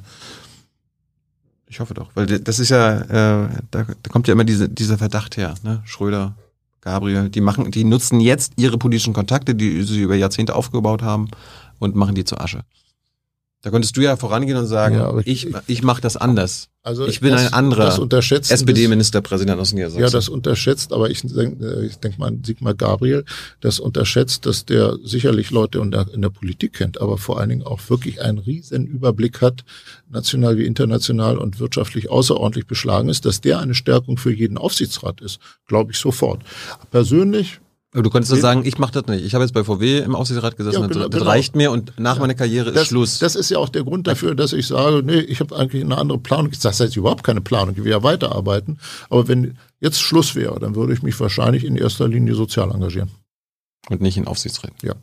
Ich 1.68 1.80
hoffe 1.80 1.94
doch, 1.94 2.12
weil 2.16 2.26
das 2.26 2.60
ist 2.60 2.70
ja, 2.70 3.02
äh, 3.02 3.50
da, 3.72 3.84
da 3.84 4.10
kommt 4.10 4.28
ja 4.28 4.34
immer 4.34 4.44
diese, 4.46 4.70
dieser 4.70 4.98
Verdacht 4.98 5.36
her, 5.36 5.56
ne? 5.64 5.82
Schröder, 5.84 6.38
Gabriel, 6.80 7.30
die 7.30 7.42
machen, 7.42 7.72
die 7.72 7.84
nutzen 7.84 8.20
jetzt 8.20 8.54
ihre 8.58 8.78
politischen 8.78 9.14
Kontakte, 9.14 9.56
die 9.56 9.84
sie 9.84 10.02
über 10.02 10.16
Jahrzehnte 10.16 10.56
aufgebaut 10.56 11.02
haben 11.02 11.28
und 11.80 11.96
machen 11.96 12.16
die 12.16 12.24
zur 12.24 12.40
Asche. 12.40 12.62
Da 13.66 13.72
könntest 13.72 13.98
du 13.98 14.02
ja 14.02 14.16
vorangehen 14.16 14.58
und 14.58 14.68
sagen, 14.68 14.94
ja, 14.94 15.18
ich, 15.26 15.48
ich, 15.48 15.56
ich 15.66 15.82
mache 15.82 16.00
das 16.00 16.18
anders. 16.18 16.70
Also 16.84 17.08
ich 17.08 17.20
bin 17.20 17.32
das, 17.32 17.48
ein 17.48 17.54
anderer 17.54 17.98
SPD-Ministerpräsident 18.30 19.60
aus 19.60 19.74
Niedersachsen. 19.74 20.04
Ja, 20.04 20.10
das 20.12 20.30
unterschätzt, 20.30 20.94
aber 20.94 21.10
ich 21.10 21.22
denke 21.22 21.66
äh, 21.66 21.88
ich 21.88 21.98
denk 21.98 22.20
mal 22.20 22.28
an 22.28 22.44
Sigmar 22.46 22.76
Gabriel, 22.76 23.26
das 23.62 23.80
unterschätzt, 23.80 24.46
dass 24.46 24.66
der 24.66 25.00
sicherlich 25.04 25.50
Leute 25.50 25.80
in 25.80 25.90
der, 25.90 26.06
in 26.14 26.22
der 26.22 26.30
Politik 26.30 26.74
kennt, 26.74 27.02
aber 27.02 27.18
vor 27.18 27.40
allen 27.40 27.50
Dingen 27.50 27.64
auch 27.64 27.80
wirklich 27.90 28.22
einen 28.22 28.38
riesen 28.38 28.86
Überblick 28.86 29.42
hat, 29.42 29.66
national 30.12 30.60
wie 30.60 30.66
international 30.68 31.40
und 31.40 31.60
wirtschaftlich 31.60 32.12
außerordentlich 32.12 32.68
beschlagen 32.68 33.10
ist, 33.10 33.26
dass 33.26 33.42
der 33.42 33.58
eine 33.58 33.74
Stärkung 33.74 34.18
für 34.18 34.32
jeden 34.32 34.60
Aufsichtsrat 34.60 35.22
ist, 35.22 35.40
glaube 35.66 35.92
ich 35.92 35.98
sofort. 35.98 36.44
Persönlich 36.92 37.62
du 38.04 38.10
könntest 38.10 38.32
doch 38.32 38.38
sagen, 38.38 38.64
ich 38.66 38.78
mache 38.78 38.92
das 38.92 39.06
nicht. 39.08 39.26
Ich 39.26 39.34
habe 39.34 39.44
jetzt 39.44 39.54
bei 39.54 39.64
VW 39.64 40.00
im 40.00 40.16
Aufsichtsrat 40.16 40.58
gesessen, 40.58 40.82
ja, 40.82 40.88
genau, 40.88 41.08
das 41.08 41.20
genau. 41.20 41.32
reicht 41.32 41.56
mir 41.56 41.72
und 41.72 41.94
nach 41.98 42.16
ja. 42.16 42.22
meiner 42.22 42.34
Karriere 42.34 42.72
das, 42.72 42.84
ist 42.84 42.88
Schluss. 42.90 43.20
Das 43.20 43.36
ist 43.36 43.50
ja 43.50 43.58
auch 43.58 43.70
der 43.70 43.84
Grund 43.84 44.08
dafür, 44.08 44.36
dass 44.36 44.54
ich 44.54 44.68
sage, 44.68 45.02
nee, 45.04 45.20
ich 45.20 45.40
habe 45.40 45.56
eigentlich 45.56 45.84
eine 45.84 45.98
andere 45.98 46.18
Planung. 46.18 46.52
Sage 46.54 46.84
jetzt 46.84 46.96
überhaupt 46.96 47.24
keine 47.24 47.42
Planung, 47.42 47.76
ich 47.78 47.84
will 47.84 47.92
ja 47.92 48.04
weiterarbeiten. 48.04 48.80
Aber 49.10 49.28
wenn 49.28 49.58
jetzt 49.80 50.02
Schluss 50.02 50.36
wäre, 50.36 50.60
dann 50.60 50.76
würde 50.76 50.94
ich 50.94 51.04
mich 51.04 51.20
wahrscheinlich 51.20 51.64
in 51.64 51.78
erster 51.78 52.08
Linie 52.08 52.36
sozial 52.36 52.72
engagieren. 52.72 53.10
Und 53.90 54.02
nicht 54.02 54.18
in 54.18 54.28
Aufsichtsräten. 54.28 54.78
Ja. 54.84 54.96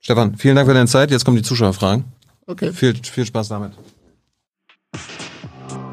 Stefan, 0.00 0.36
vielen 0.36 0.56
Dank 0.56 0.68
für 0.68 0.74
deine 0.74 0.88
Zeit. 0.88 1.10
Jetzt 1.10 1.24
kommen 1.24 1.36
die 1.36 1.42
Zuschauerfragen. 1.42 2.04
Okay. 2.46 2.72
Viel, 2.72 2.94
viel 3.02 3.24
Spaß 3.24 3.48
damit. 3.48 3.72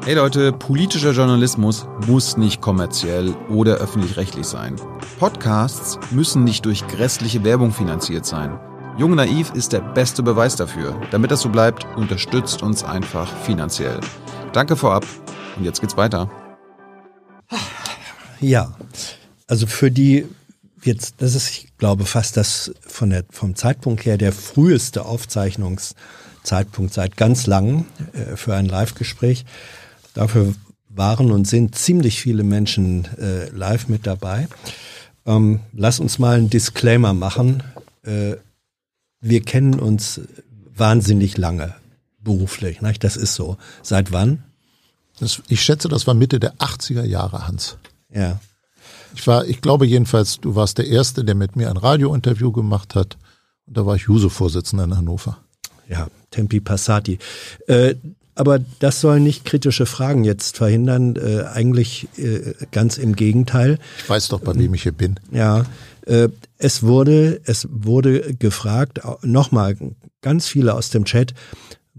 Hey 0.04 0.14
Leute, 0.14 0.52
politischer 0.52 1.12
Journalismus 1.12 1.86
muss 2.08 2.36
nicht 2.36 2.60
kommerziell 2.60 3.36
oder 3.48 3.74
öffentlich-rechtlich 3.76 4.46
sein. 4.46 4.74
Podcasts 5.20 5.96
müssen 6.10 6.42
nicht 6.42 6.64
durch 6.64 6.84
grässliche 6.88 7.44
Werbung 7.44 7.70
finanziert 7.70 8.26
sein. 8.26 8.58
Jung 8.98 9.14
Naiv 9.14 9.52
ist 9.54 9.72
der 9.72 9.78
beste 9.78 10.24
Beweis 10.24 10.56
dafür. 10.56 11.00
Damit 11.12 11.30
das 11.30 11.42
so 11.42 11.50
bleibt, 11.50 11.86
unterstützt 11.96 12.64
uns 12.64 12.82
einfach 12.82 13.32
finanziell. 13.44 14.00
Danke 14.52 14.74
vorab 14.74 15.06
und 15.56 15.62
jetzt 15.64 15.80
geht's 15.80 15.96
weiter. 15.96 16.28
Ja, 18.40 18.76
also 19.46 19.68
für 19.68 19.92
die 19.92 20.26
jetzt, 20.82 21.14
das 21.18 21.36
ist, 21.36 21.48
ich 21.50 21.78
glaube, 21.78 22.06
fast 22.06 22.36
das 22.36 22.74
von 22.84 23.10
der, 23.10 23.24
vom 23.30 23.54
Zeitpunkt 23.54 24.04
her 24.04 24.18
der 24.18 24.32
früheste 24.32 25.04
Aufzeichnungszeitpunkt 25.04 26.92
seit 26.92 27.16
ganz 27.16 27.46
langem 27.46 27.84
äh, 28.14 28.34
für 28.34 28.56
ein 28.56 28.66
Live-Gespräch. 28.66 29.44
Dafür 30.14 30.54
waren 30.88 31.30
und 31.30 31.46
sind 31.46 31.74
ziemlich 31.74 32.20
viele 32.20 32.42
Menschen 32.42 33.08
äh, 33.18 33.48
live 33.50 33.88
mit 33.88 34.06
dabei. 34.06 34.48
Ähm, 35.24 35.60
lass 35.72 36.00
uns 36.00 36.18
mal 36.18 36.36
einen 36.36 36.50
Disclaimer 36.50 37.14
machen. 37.14 37.62
Äh, 38.04 38.36
wir 39.20 39.42
kennen 39.42 39.78
uns 39.78 40.20
wahnsinnig 40.74 41.36
lange 41.38 41.74
beruflich. 42.20 42.82
Nicht? 42.82 43.04
Das 43.04 43.16
ist 43.16 43.34
so. 43.34 43.56
Seit 43.82 44.12
wann? 44.12 44.42
Das, 45.18 45.42
ich 45.48 45.62
schätze, 45.62 45.88
das 45.88 46.06
war 46.06 46.14
Mitte 46.14 46.40
der 46.40 46.56
80er 46.56 47.04
Jahre, 47.04 47.46
Hans. 47.46 47.76
Ja. 48.12 48.40
Ich 49.14 49.26
war, 49.26 49.46
ich 49.46 49.60
glaube 49.60 49.86
jedenfalls, 49.86 50.40
du 50.40 50.54
warst 50.54 50.78
der 50.78 50.88
Erste, 50.88 51.24
der 51.24 51.34
mit 51.34 51.54
mir 51.54 51.70
ein 51.70 51.76
Radiointerview 51.76 52.50
gemacht 52.50 52.94
hat. 52.94 53.16
Und 53.66 53.76
da 53.76 53.86
war 53.86 53.96
ich 53.96 54.02
Juso-Vorsitzender 54.02 54.84
in 54.84 54.96
Hannover. 54.96 55.38
Ja, 55.88 56.08
Tempi 56.30 56.60
Passati. 56.60 57.18
Äh, 57.66 57.94
aber 58.34 58.60
das 58.78 59.00
soll 59.00 59.20
nicht 59.20 59.44
kritische 59.44 59.86
Fragen 59.86 60.24
jetzt 60.24 60.56
verhindern, 60.56 61.16
äh, 61.16 61.44
eigentlich 61.44 62.08
äh, 62.16 62.54
ganz 62.70 62.98
im 62.98 63.14
Gegenteil. 63.14 63.78
Ich 63.98 64.08
weiß 64.08 64.28
doch, 64.28 64.40
bei 64.40 64.54
wem 64.54 64.74
ich 64.74 64.84
hier 64.84 64.92
bin. 64.92 65.20
Ja, 65.30 65.66
äh, 66.06 66.28
es 66.58 66.82
wurde, 66.82 67.40
es 67.44 67.68
wurde 67.70 68.34
gefragt, 68.34 69.00
nochmal 69.22 69.76
ganz 70.20 70.46
viele 70.46 70.74
aus 70.74 70.90
dem 70.90 71.04
Chat, 71.04 71.34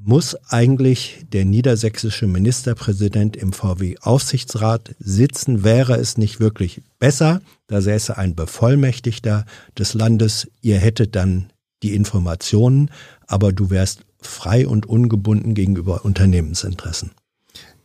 muss 0.06 0.36
eigentlich 0.50 1.26
der 1.32 1.46
niedersächsische 1.46 2.28
Ministerpräsident 2.28 3.38
im 3.38 3.54
VW-Aufsichtsrat 3.54 4.96
sitzen? 5.00 5.64
Wäre 5.64 5.96
es 5.96 6.18
nicht 6.18 6.42
wirklich 6.42 6.82
besser? 7.00 7.42
Da 7.68 7.80
säße 7.80 8.18
ein 8.18 8.36
Bevollmächtigter 8.36 9.46
des 9.78 9.94
Landes. 9.94 10.50
Ihr 10.62 10.78
hättet 10.78 11.16
dann 11.16 11.52
die 11.84 11.96
Informationen, 11.96 12.92
aber 13.28 13.54
du 13.54 13.70
wärst 13.70 14.02
frei 14.28 14.68
und 14.68 14.86
ungebunden 14.86 15.54
gegenüber 15.54 16.06
Unternehmensinteressen. 16.06 17.12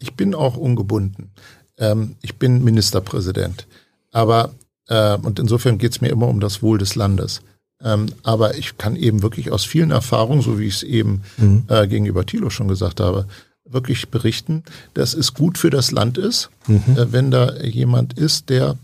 ich 0.00 0.14
bin 0.14 0.34
auch 0.34 0.56
ungebunden. 0.56 1.30
Ähm, 1.76 2.16
ich 2.22 2.36
bin 2.36 2.62
Ministerpräsident. 2.62 3.66
Aber, 4.12 4.54
äh, 4.88 5.16
und 5.16 5.38
insofern 5.38 5.78
geht 5.78 5.92
es 5.92 6.00
mir 6.00 6.08
immer 6.08 6.28
um 6.28 6.40
das 6.40 6.62
Wohl 6.62 6.78
des 6.78 6.94
Landes. 6.94 7.40
Ähm, 7.82 8.06
aber 8.22 8.56
ich 8.56 8.76
kann 8.78 8.96
eben 8.96 9.22
wirklich 9.22 9.50
aus 9.50 9.64
vielen 9.64 9.90
Erfahrungen, 9.90 10.42
so 10.42 10.58
wie 10.58 10.66
ich 10.66 10.76
es 10.76 10.82
eben 10.82 11.22
mhm. 11.36 11.64
äh, 11.68 11.86
gegenüber 11.86 12.26
Thilo 12.26 12.50
schon 12.50 12.68
gesagt 12.68 13.00
habe, 13.00 13.26
wirklich 13.64 14.08
berichten, 14.08 14.64
dass 14.94 15.14
es 15.14 15.34
gut 15.34 15.58
für 15.58 15.70
das 15.70 15.90
Land 15.90 16.18
ist, 16.18 16.50
mhm. 16.66 16.82
äh, 16.96 17.12
wenn 17.12 17.30
da 17.30 17.56
jemand 17.60 18.14
ist, 18.14 18.48
der 18.48 18.76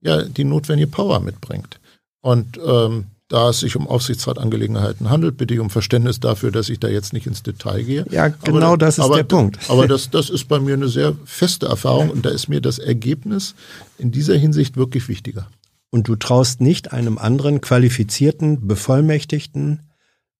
ja 0.00 0.22
die 0.22 0.44
notwendige 0.44 0.90
Power 0.90 1.20
mitbringt. 1.20 1.80
Und 2.20 2.58
ähm, 2.64 3.06
da 3.28 3.50
es 3.50 3.60
sich 3.60 3.76
um 3.76 3.86
Aufsichtsratangelegenheiten 3.86 5.10
handelt, 5.10 5.36
bitte 5.36 5.54
ich 5.54 5.60
um 5.60 5.68
Verständnis 5.68 6.18
dafür, 6.18 6.50
dass 6.50 6.70
ich 6.70 6.80
da 6.80 6.88
jetzt 6.88 7.12
nicht 7.12 7.26
ins 7.26 7.42
Detail 7.42 7.82
gehe. 7.82 8.06
Ja, 8.10 8.28
genau 8.28 8.68
aber, 8.68 8.78
das 8.78 8.98
ist 8.98 9.04
aber, 9.04 9.16
der 9.16 9.24
Punkt. 9.24 9.58
Aber 9.68 9.86
das, 9.86 10.10
das 10.10 10.30
ist 10.30 10.48
bei 10.48 10.58
mir 10.58 10.74
eine 10.74 10.88
sehr 10.88 11.14
feste 11.24 11.66
Erfahrung 11.66 12.10
und 12.10 12.24
da 12.24 12.30
ist 12.30 12.48
mir 12.48 12.62
das 12.62 12.78
Ergebnis 12.78 13.54
in 13.98 14.10
dieser 14.10 14.36
Hinsicht 14.36 14.76
wirklich 14.76 15.08
wichtiger. 15.08 15.48
Und 15.90 16.08
du 16.08 16.16
traust 16.16 16.60
nicht 16.60 16.92
einem 16.92 17.18
anderen 17.18 17.60
qualifizierten 17.60 18.66
Bevollmächtigten 18.66 19.90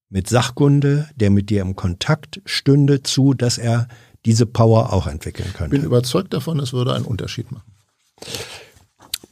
mit 0.09 0.29
Sachkunde, 0.29 1.09
der 1.17 1.31
mit 1.31 1.51
dir 1.51 1.61
im 1.61 1.77
Kontakt 1.77 2.41
stünde, 2.47 3.03
zu, 3.03 3.35
dass 3.35 3.59
er 3.59 3.89
diese 4.25 4.47
Power 4.47 4.93
auch 4.93 5.07
entwickeln 5.07 5.53
könnte. 5.53 5.77
Ich 5.77 5.83
bin 5.83 5.87
überzeugt 5.87 6.33
davon, 6.33 6.59
es 6.61 6.73
würde 6.73 6.95
einen 6.95 7.05
Unterschied 7.05 7.53
machen. 7.53 7.71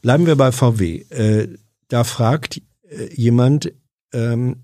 Bleiben 0.01 0.25
wir 0.27 0.35
bei 0.35 0.51
VW. 0.51 0.99
Äh, 1.09 1.57
da 1.87 2.03
fragt 2.03 2.61
äh, 2.89 3.13
jemand, 3.13 3.73
ähm, 4.13 4.63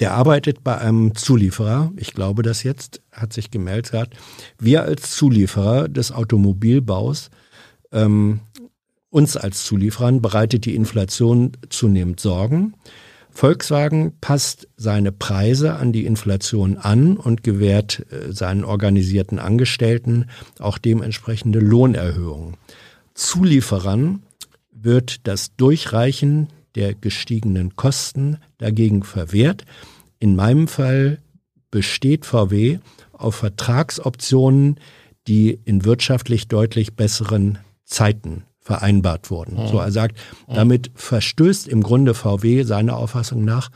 der 0.00 0.12
arbeitet 0.14 0.64
bei 0.64 0.76
einem 0.78 1.14
Zulieferer, 1.14 1.92
ich 1.96 2.14
glaube 2.14 2.42
das 2.42 2.62
jetzt, 2.62 3.00
hat 3.12 3.32
sich 3.32 3.50
gemeldet, 3.50 3.92
hat, 3.92 4.10
wir 4.58 4.82
als 4.82 5.12
Zulieferer 5.12 5.88
des 5.88 6.10
Automobilbaus, 6.10 7.30
ähm, 7.92 8.40
uns 9.10 9.36
als 9.36 9.64
Zulieferern 9.64 10.20
bereitet 10.20 10.64
die 10.64 10.74
Inflation 10.74 11.52
zunehmend 11.68 12.18
Sorgen. 12.18 12.74
Volkswagen 13.30 14.18
passt 14.20 14.68
seine 14.76 15.12
Preise 15.12 15.74
an 15.74 15.92
die 15.92 16.06
Inflation 16.06 16.76
an 16.76 17.16
und 17.16 17.44
gewährt 17.44 18.06
äh, 18.10 18.32
seinen 18.32 18.64
organisierten 18.64 19.38
Angestellten 19.38 20.26
auch 20.58 20.78
dementsprechende 20.78 21.60
Lohnerhöhungen. 21.60 22.56
Zulieferern 23.14 24.24
wird 24.72 25.26
das 25.28 25.54
Durchreichen 25.56 26.48
der 26.74 26.94
gestiegenen 26.94 27.76
Kosten 27.76 28.38
dagegen 28.58 29.02
verwehrt. 29.02 29.64
In 30.18 30.36
meinem 30.36 30.68
Fall 30.68 31.18
besteht 31.70 32.26
VW 32.26 32.78
auf 33.12 33.36
Vertragsoptionen, 33.36 34.78
die 35.26 35.58
in 35.64 35.84
wirtschaftlich 35.84 36.48
deutlich 36.48 36.94
besseren 36.94 37.58
Zeiten 37.84 38.44
vereinbart 38.60 39.30
wurden. 39.30 39.62
Mhm. 39.62 39.68
So 39.68 39.78
er 39.78 39.92
sagt, 39.92 40.18
damit 40.48 40.90
verstößt 40.94 41.68
im 41.68 41.82
Grunde 41.82 42.14
VW 42.14 42.62
seiner 42.62 42.96
Auffassung 42.96 43.44
nach 43.44 43.70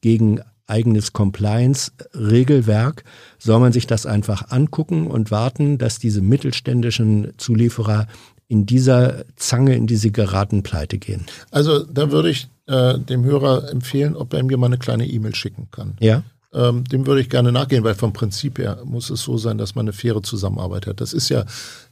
gegen 0.00 0.40
eigenes 0.66 1.12
Compliance-Regelwerk, 1.12 3.04
soll 3.38 3.60
man 3.60 3.72
sich 3.72 3.86
das 3.86 4.06
einfach 4.06 4.50
angucken 4.50 5.06
und 5.06 5.30
warten, 5.30 5.78
dass 5.78 5.98
diese 5.98 6.22
mittelständischen 6.22 7.34
Zulieferer 7.36 8.06
in 8.52 8.66
dieser 8.66 9.24
Zange, 9.36 9.74
in 9.76 9.86
die 9.86 9.96
sie 9.96 10.12
geraten, 10.12 10.62
pleite 10.62 10.98
gehen. 10.98 11.24
Also 11.50 11.84
da 11.84 12.12
würde 12.12 12.28
ich 12.28 12.48
äh, 12.66 12.98
dem 12.98 13.24
Hörer 13.24 13.70
empfehlen, 13.70 14.14
ob 14.14 14.34
er 14.34 14.42
mir 14.42 14.58
mal 14.58 14.66
eine 14.66 14.76
kleine 14.76 15.06
E-Mail 15.06 15.34
schicken 15.34 15.68
kann. 15.70 15.96
Ja. 16.00 16.22
Ähm, 16.52 16.84
dem 16.84 17.06
würde 17.06 17.22
ich 17.22 17.30
gerne 17.30 17.50
nachgehen, 17.50 17.82
weil 17.82 17.94
vom 17.94 18.12
Prinzip 18.12 18.58
her 18.58 18.82
muss 18.84 19.08
es 19.08 19.22
so 19.22 19.38
sein, 19.38 19.56
dass 19.56 19.74
man 19.74 19.86
eine 19.86 19.94
faire 19.94 20.22
Zusammenarbeit 20.22 20.86
hat. 20.86 21.00
Das 21.00 21.14
ist 21.14 21.30
ja 21.30 21.46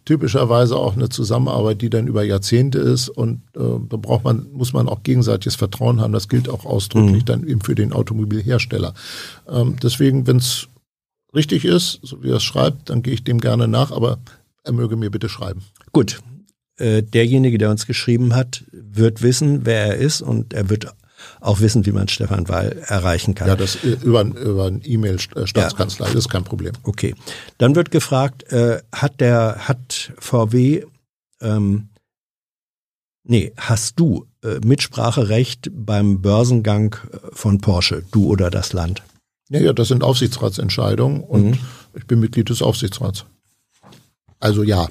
typischerweise 0.04 0.76
auch 0.76 0.96
eine 0.96 1.08
Zusammenarbeit, 1.08 1.80
die 1.80 1.88
dann 1.88 2.06
über 2.06 2.24
Jahrzehnte 2.24 2.78
ist 2.78 3.08
und 3.08 3.40
äh, 3.56 3.60
da 3.88 3.96
braucht 3.96 4.24
man, 4.24 4.52
muss 4.52 4.74
man 4.74 4.86
auch 4.86 5.02
gegenseitiges 5.02 5.54
Vertrauen 5.54 5.98
haben. 6.02 6.12
Das 6.12 6.28
gilt 6.28 6.50
auch 6.50 6.66
ausdrücklich 6.66 7.22
mhm. 7.22 7.24
dann 7.24 7.46
eben 7.46 7.62
für 7.62 7.74
den 7.74 7.94
Automobilhersteller. 7.94 8.92
Ähm, 9.48 9.76
deswegen, 9.82 10.26
wenn 10.26 10.36
es 10.36 10.68
richtig 11.34 11.64
ist, 11.64 12.00
so 12.02 12.22
wie 12.22 12.28
er 12.28 12.36
es 12.36 12.42
schreibt, 12.42 12.90
dann 12.90 13.02
gehe 13.02 13.14
ich 13.14 13.24
dem 13.24 13.40
gerne 13.40 13.66
nach, 13.66 13.92
aber 13.92 14.18
er 14.62 14.72
möge 14.74 14.96
mir 14.96 15.10
bitte 15.10 15.30
schreiben. 15.30 15.62
Gut, 15.92 16.20
äh, 16.80 17.02
derjenige, 17.02 17.58
der 17.58 17.70
uns 17.70 17.86
geschrieben 17.86 18.34
hat, 18.34 18.64
wird 18.72 19.22
wissen, 19.22 19.66
wer 19.66 19.86
er 19.86 19.96
ist 19.96 20.22
und 20.22 20.52
er 20.54 20.68
wird 20.70 20.92
auch 21.40 21.60
wissen, 21.60 21.86
wie 21.86 21.92
man 21.92 22.08
Stefan 22.08 22.48
Weil 22.48 22.82
erreichen 22.86 23.34
kann. 23.34 23.48
Ja, 23.48 23.56
das 23.56 23.76
äh, 23.84 23.96
über, 24.02 24.22
über 24.22 24.66
ein 24.66 24.80
E-Mail-Staatskanzlei, 24.84 26.06
ja. 26.06 26.14
das 26.14 26.24
ist 26.24 26.28
kein 26.28 26.44
Problem. 26.44 26.72
Okay. 26.82 27.14
Dann 27.58 27.74
wird 27.74 27.90
gefragt, 27.90 28.50
äh, 28.52 28.80
hat 28.92 29.20
der, 29.20 29.68
hat 29.68 30.12
VW, 30.18 30.84
ähm, 31.40 31.88
nee, 33.24 33.52
hast 33.56 33.98
du 33.98 34.26
äh, 34.42 34.58
Mitspracherecht 34.64 35.70
beim 35.72 36.22
Börsengang 36.22 36.96
äh, 37.12 37.18
von 37.32 37.60
Porsche, 37.60 38.02
du 38.10 38.28
oder 38.28 38.50
das 38.50 38.72
Land? 38.72 39.02
Ja, 39.48 39.60
ja, 39.60 39.72
das 39.72 39.88
sind 39.88 40.04
Aufsichtsratsentscheidungen 40.04 41.22
und 41.22 41.50
mhm. 41.50 41.58
ich 41.94 42.06
bin 42.06 42.20
Mitglied 42.20 42.48
des 42.48 42.62
Aufsichtsrats. 42.62 43.24
Also 44.38 44.62
ja. 44.62 44.88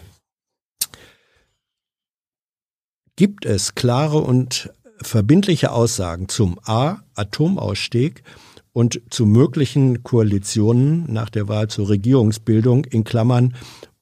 Gibt 3.20 3.46
es 3.46 3.76
klare 3.76 4.20
und 4.20 4.70
verbindliche 5.02 5.74
Aussagen 5.74 6.30
zum 6.30 6.58
A. 6.64 7.00
Atomausstieg 7.16 8.24
und 8.72 9.02
zu 9.10 9.26
möglichen 9.26 10.04
Koalitionen 10.04 11.04
nach 11.12 11.30
der 11.30 11.50
Wahl 11.50 11.68
zur 11.68 11.90
Regierungsbildung 11.90 12.86
in 12.86 13.04
Klammern 13.04 13.56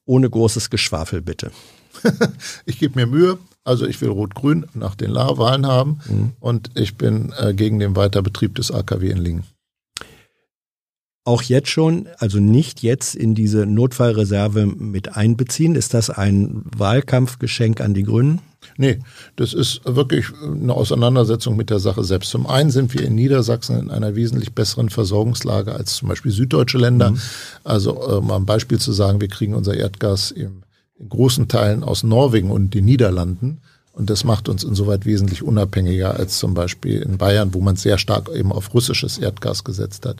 ohne 0.04 0.30
großes 0.30 0.70
Geschwafel 0.70 1.20
bitte? 1.20 1.50
ich 2.64 2.78
gebe 2.78 2.94
mir 2.94 3.08
Mühe. 3.08 3.38
Also 3.64 3.88
ich 3.88 4.00
will 4.00 4.10
Rot-Grün 4.10 4.66
nach 4.74 4.94
den 4.94 5.12
Wahlen 5.12 5.66
haben 5.66 5.98
mhm. 6.08 6.32
und 6.38 6.70
ich 6.76 6.94
bin 6.94 7.34
äh, 7.38 7.54
gegen 7.54 7.80
den 7.80 7.96
Weiterbetrieb 7.96 8.54
des 8.54 8.70
AKW 8.70 9.10
in 9.10 9.18
Lingen 9.18 9.44
auch 11.28 11.42
jetzt 11.42 11.68
schon, 11.68 12.08
also 12.16 12.40
nicht 12.40 12.82
jetzt 12.82 13.14
in 13.14 13.34
diese 13.34 13.66
Notfallreserve 13.66 14.64
mit 14.64 15.14
einbeziehen? 15.14 15.74
Ist 15.74 15.92
das 15.92 16.08
ein 16.08 16.62
Wahlkampfgeschenk 16.74 17.82
an 17.82 17.92
die 17.92 18.04
Grünen? 18.04 18.40
Nee, 18.80 19.00
das 19.34 19.54
ist 19.54 19.80
wirklich 19.84 20.26
eine 20.40 20.72
Auseinandersetzung 20.72 21.56
mit 21.56 21.68
der 21.68 21.80
Sache 21.80 22.04
selbst. 22.04 22.30
Zum 22.30 22.46
einen 22.46 22.70
sind 22.70 22.94
wir 22.94 23.02
in 23.02 23.16
Niedersachsen 23.16 23.76
in 23.76 23.90
einer 23.90 24.14
wesentlich 24.14 24.54
besseren 24.54 24.88
Versorgungslage 24.88 25.74
als 25.74 25.96
zum 25.96 26.08
Beispiel 26.08 26.30
süddeutsche 26.30 26.78
Länder. 26.78 27.10
Mhm. 27.10 27.20
Also 27.64 28.00
um 28.00 28.28
mal 28.28 28.36
ein 28.36 28.46
Beispiel 28.46 28.78
zu 28.78 28.92
sagen, 28.92 29.20
wir 29.20 29.26
kriegen 29.26 29.54
unser 29.54 29.74
Erdgas 29.74 30.30
in 30.30 30.62
großen 31.08 31.48
Teilen 31.48 31.82
aus 31.82 32.04
Norwegen 32.04 32.52
und 32.52 32.72
den 32.72 32.84
Niederlanden. 32.84 33.60
Und 33.92 34.10
das 34.10 34.22
macht 34.22 34.48
uns 34.48 34.62
insoweit 34.62 35.06
wesentlich 35.06 35.42
unabhängiger 35.42 36.14
als 36.14 36.38
zum 36.38 36.54
Beispiel 36.54 37.02
in 37.02 37.18
Bayern, 37.18 37.52
wo 37.54 37.60
man 37.60 37.74
sehr 37.74 37.98
stark 37.98 38.28
eben 38.28 38.52
auf 38.52 38.72
russisches 38.72 39.18
Erdgas 39.18 39.64
gesetzt 39.64 40.06
hat. 40.06 40.18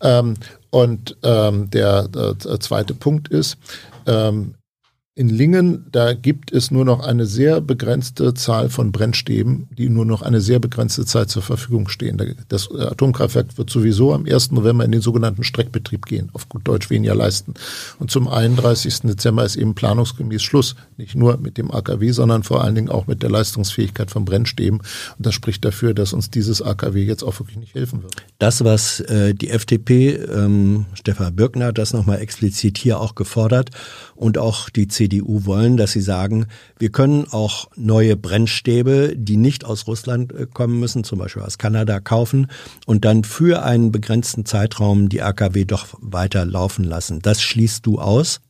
Ähm, 0.00 0.36
und 0.70 1.18
ähm, 1.22 1.68
der, 1.68 2.08
der, 2.08 2.38
zweite 2.60 2.94
Punkt 2.94 3.28
ist, 3.28 3.58
ähm, 4.06 4.54
in 5.16 5.28
Lingen, 5.28 5.86
da 5.90 6.14
gibt 6.14 6.52
es 6.52 6.70
nur 6.70 6.84
noch 6.84 7.00
eine 7.00 7.26
sehr 7.26 7.60
begrenzte 7.60 8.32
Zahl 8.32 8.70
von 8.70 8.92
Brennstäben, 8.92 9.68
die 9.76 9.88
nur 9.90 10.06
noch 10.06 10.22
eine 10.22 10.40
sehr 10.40 10.60
begrenzte 10.60 11.04
Zeit 11.04 11.28
zur 11.28 11.42
Verfügung 11.42 11.88
stehen. 11.88 12.36
Das 12.48 12.70
Atomkraftwerk 12.70 13.58
wird 13.58 13.68
sowieso 13.70 14.14
am 14.14 14.24
1. 14.24 14.52
November 14.52 14.84
in 14.84 14.92
den 14.92 15.00
sogenannten 15.00 15.42
Streckbetrieb 15.42 16.06
gehen, 16.06 16.30
auf 16.32 16.48
gut 16.48 16.66
Deutsch 16.66 16.90
weniger 16.90 17.16
leisten. 17.16 17.54
Und 17.98 18.10
zum 18.12 18.28
31. 18.28 19.00
Dezember 19.00 19.44
ist 19.44 19.56
eben 19.56 19.74
planungsgemäß 19.74 20.42
Schluss. 20.42 20.76
Nicht 20.96 21.16
nur 21.16 21.38
mit 21.38 21.58
dem 21.58 21.70
AKW, 21.70 22.12
sondern 22.12 22.44
vor 22.44 22.62
allen 22.62 22.76
Dingen 22.76 22.88
auch 22.88 23.06
mit 23.06 23.22
der 23.22 23.30
Leistungsfähigkeit 23.30 24.12
von 24.12 24.24
Brennstäben. 24.24 24.78
Und 24.78 25.26
das 25.26 25.34
spricht 25.34 25.64
dafür, 25.64 25.92
dass 25.92 26.12
uns 26.12 26.30
dieses 26.30 26.62
AKW 26.62 27.02
jetzt 27.02 27.24
auch 27.24 27.38
wirklich 27.40 27.58
nicht 27.58 27.74
helfen 27.74 28.04
wird. 28.04 28.14
Das, 28.38 28.64
was 28.64 29.00
äh, 29.00 29.34
die 29.34 29.50
FDP, 29.50 30.14
ähm, 30.14 30.86
Stefan 30.94 31.34
Birkner 31.34 31.72
das 31.72 31.92
nochmal 31.92 32.20
explizit 32.20 32.78
hier 32.78 33.00
auch 33.00 33.16
gefordert 33.16 33.70
und 34.14 34.38
auch 34.38 34.70
die 34.70 34.88
CDU 34.88 35.09
CDU 35.10 35.44
wollen, 35.44 35.76
dass 35.76 35.92
sie 35.92 36.00
sagen, 36.00 36.46
wir 36.78 36.90
können 36.90 37.26
auch 37.30 37.68
neue 37.76 38.16
Brennstäbe, 38.16 39.14
die 39.16 39.36
nicht 39.36 39.64
aus 39.64 39.86
Russland 39.86 40.32
äh, 40.32 40.46
kommen 40.52 40.78
müssen, 40.78 41.04
zum 41.04 41.18
Beispiel 41.18 41.42
aus 41.42 41.58
Kanada, 41.58 42.00
kaufen 42.00 42.46
und 42.86 43.04
dann 43.04 43.24
für 43.24 43.62
einen 43.64 43.92
begrenzten 43.92 44.44
Zeitraum 44.46 45.08
die 45.08 45.22
AKW 45.22 45.64
doch 45.64 45.88
weiter 46.00 46.44
laufen 46.44 46.84
lassen. 46.84 47.20
Das 47.20 47.42
schließt 47.42 47.84
du 47.84 47.98
aus? 47.98 48.40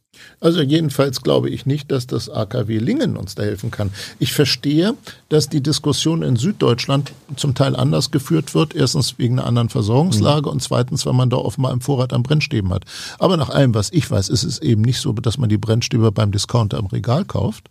Also 0.40 0.62
jedenfalls 0.62 1.22
glaube 1.22 1.50
ich 1.50 1.66
nicht, 1.66 1.90
dass 1.90 2.06
das 2.06 2.28
AKW 2.28 2.78
Lingen 2.78 3.16
uns 3.16 3.34
da 3.34 3.42
helfen 3.42 3.70
kann. 3.70 3.90
Ich 4.18 4.32
verstehe, 4.32 4.94
dass 5.28 5.48
die 5.48 5.62
Diskussion 5.62 6.22
in 6.22 6.36
Süddeutschland 6.36 7.12
zum 7.36 7.54
Teil 7.54 7.76
anders 7.76 8.10
geführt 8.10 8.54
wird. 8.54 8.74
Erstens 8.74 9.18
wegen 9.18 9.38
einer 9.38 9.46
anderen 9.46 9.68
Versorgungslage 9.68 10.48
mhm. 10.48 10.54
und 10.54 10.62
zweitens, 10.62 11.04
weil 11.06 11.12
man 11.12 11.30
da 11.30 11.36
offenbar 11.36 11.72
im 11.72 11.80
Vorrat 11.80 12.12
an 12.12 12.22
Brennstäben 12.22 12.72
hat. 12.72 12.84
Aber 13.18 13.36
nach 13.36 13.50
allem, 13.50 13.74
was 13.74 13.92
ich 13.92 14.10
weiß, 14.10 14.28
ist 14.28 14.44
es 14.44 14.60
eben 14.60 14.82
nicht 14.82 15.00
so, 15.00 15.12
dass 15.12 15.38
man 15.38 15.48
die 15.48 15.58
Brennstäbe 15.58 16.12
beim 16.12 16.32
Discounter 16.32 16.78
im 16.78 16.86
Regal 16.86 17.24
kauft, 17.24 17.68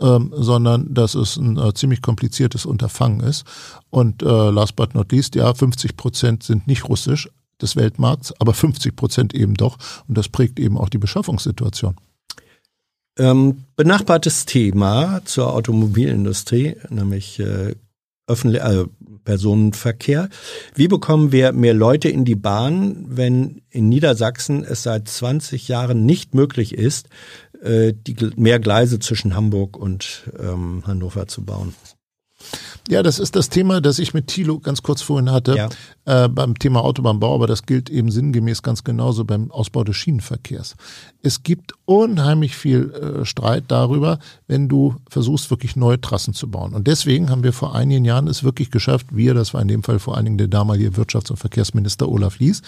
ähm, 0.00 0.32
sondern 0.34 0.92
dass 0.92 1.14
es 1.14 1.36
ein 1.36 1.56
äh, 1.56 1.72
ziemlich 1.74 2.02
kompliziertes 2.02 2.66
Unterfangen 2.66 3.20
ist. 3.20 3.44
Und 3.90 4.22
äh, 4.22 4.50
last 4.50 4.76
but 4.76 4.94
not 4.94 5.12
least, 5.12 5.34
ja, 5.34 5.52
50 5.52 5.96
Prozent 5.96 6.42
sind 6.42 6.66
nicht 6.66 6.88
russisch, 6.88 7.28
des 7.60 7.76
Weltmarkts, 7.76 8.34
aber 8.40 8.54
50 8.54 8.96
Prozent 8.96 9.34
eben 9.34 9.54
doch. 9.54 9.78
Und 10.08 10.16
das 10.16 10.28
prägt 10.28 10.58
eben 10.58 10.78
auch 10.78 10.88
die 10.88 10.98
Beschaffungssituation. 10.98 11.96
Ähm, 13.18 13.64
benachbartes 13.76 14.44
Thema 14.44 15.22
zur 15.24 15.54
Automobilindustrie, 15.54 16.76
nämlich 16.90 17.40
äh, 17.40 17.74
äh, 18.28 18.84
Personenverkehr. 19.24 20.28
Wie 20.74 20.88
bekommen 20.88 21.32
wir 21.32 21.52
mehr 21.52 21.74
Leute 21.74 22.08
in 22.08 22.24
die 22.24 22.34
Bahn, 22.34 23.06
wenn 23.08 23.62
in 23.70 23.88
Niedersachsen 23.88 24.64
es 24.64 24.82
seit 24.82 25.08
20 25.08 25.68
Jahren 25.68 26.04
nicht 26.04 26.34
möglich 26.34 26.74
ist, 26.74 27.08
äh, 27.62 27.94
die 27.94 28.16
mehr 28.36 28.58
Gleise 28.60 28.98
zwischen 28.98 29.34
Hamburg 29.34 29.76
und 29.76 30.30
ähm, 30.38 30.82
Hannover 30.86 31.26
zu 31.26 31.44
bauen? 31.44 31.74
Ja, 32.88 33.02
das 33.02 33.18
ist 33.18 33.34
das 33.34 33.48
Thema, 33.48 33.80
das 33.80 33.98
ich 33.98 34.14
mit 34.14 34.28
Thilo 34.28 34.60
ganz 34.60 34.82
kurz 34.82 35.02
vorhin 35.02 35.30
hatte, 35.30 35.56
ja. 35.56 36.24
äh, 36.24 36.28
beim 36.28 36.56
Thema 36.56 36.84
Autobahnbau, 36.84 37.34
aber 37.34 37.48
das 37.48 37.66
gilt 37.66 37.90
eben 37.90 38.12
sinngemäß 38.12 38.62
ganz 38.62 38.84
genauso 38.84 39.24
beim 39.24 39.50
Ausbau 39.50 39.82
des 39.82 39.96
Schienenverkehrs. 39.96 40.76
Es 41.22 41.42
gibt 41.42 41.72
unheimlich 41.84 42.56
viel 42.56 42.92
äh, 42.92 43.24
Streit 43.24 43.64
darüber, 43.68 44.20
wenn 44.46 44.68
du 44.68 44.94
versuchst, 45.08 45.50
wirklich 45.50 45.74
neue 45.74 46.00
Trassen 46.00 46.32
zu 46.32 46.48
bauen. 46.48 46.74
Und 46.74 46.86
deswegen 46.86 47.28
haben 47.28 47.42
wir 47.42 47.52
vor 47.52 47.74
einigen 47.74 48.04
Jahren 48.04 48.28
es 48.28 48.44
wirklich 48.44 48.70
geschafft, 48.70 49.08
wir, 49.10 49.34
das 49.34 49.52
war 49.52 49.62
in 49.62 49.68
dem 49.68 49.82
Fall 49.82 49.98
vor 49.98 50.16
allen 50.16 50.26
Dingen 50.26 50.38
der 50.38 50.48
damalige 50.48 50.90
Wirtschafts- 50.90 51.30
und 51.30 51.38
Verkehrsminister 51.38 52.08
Olaf 52.08 52.38
Lies, 52.38 52.62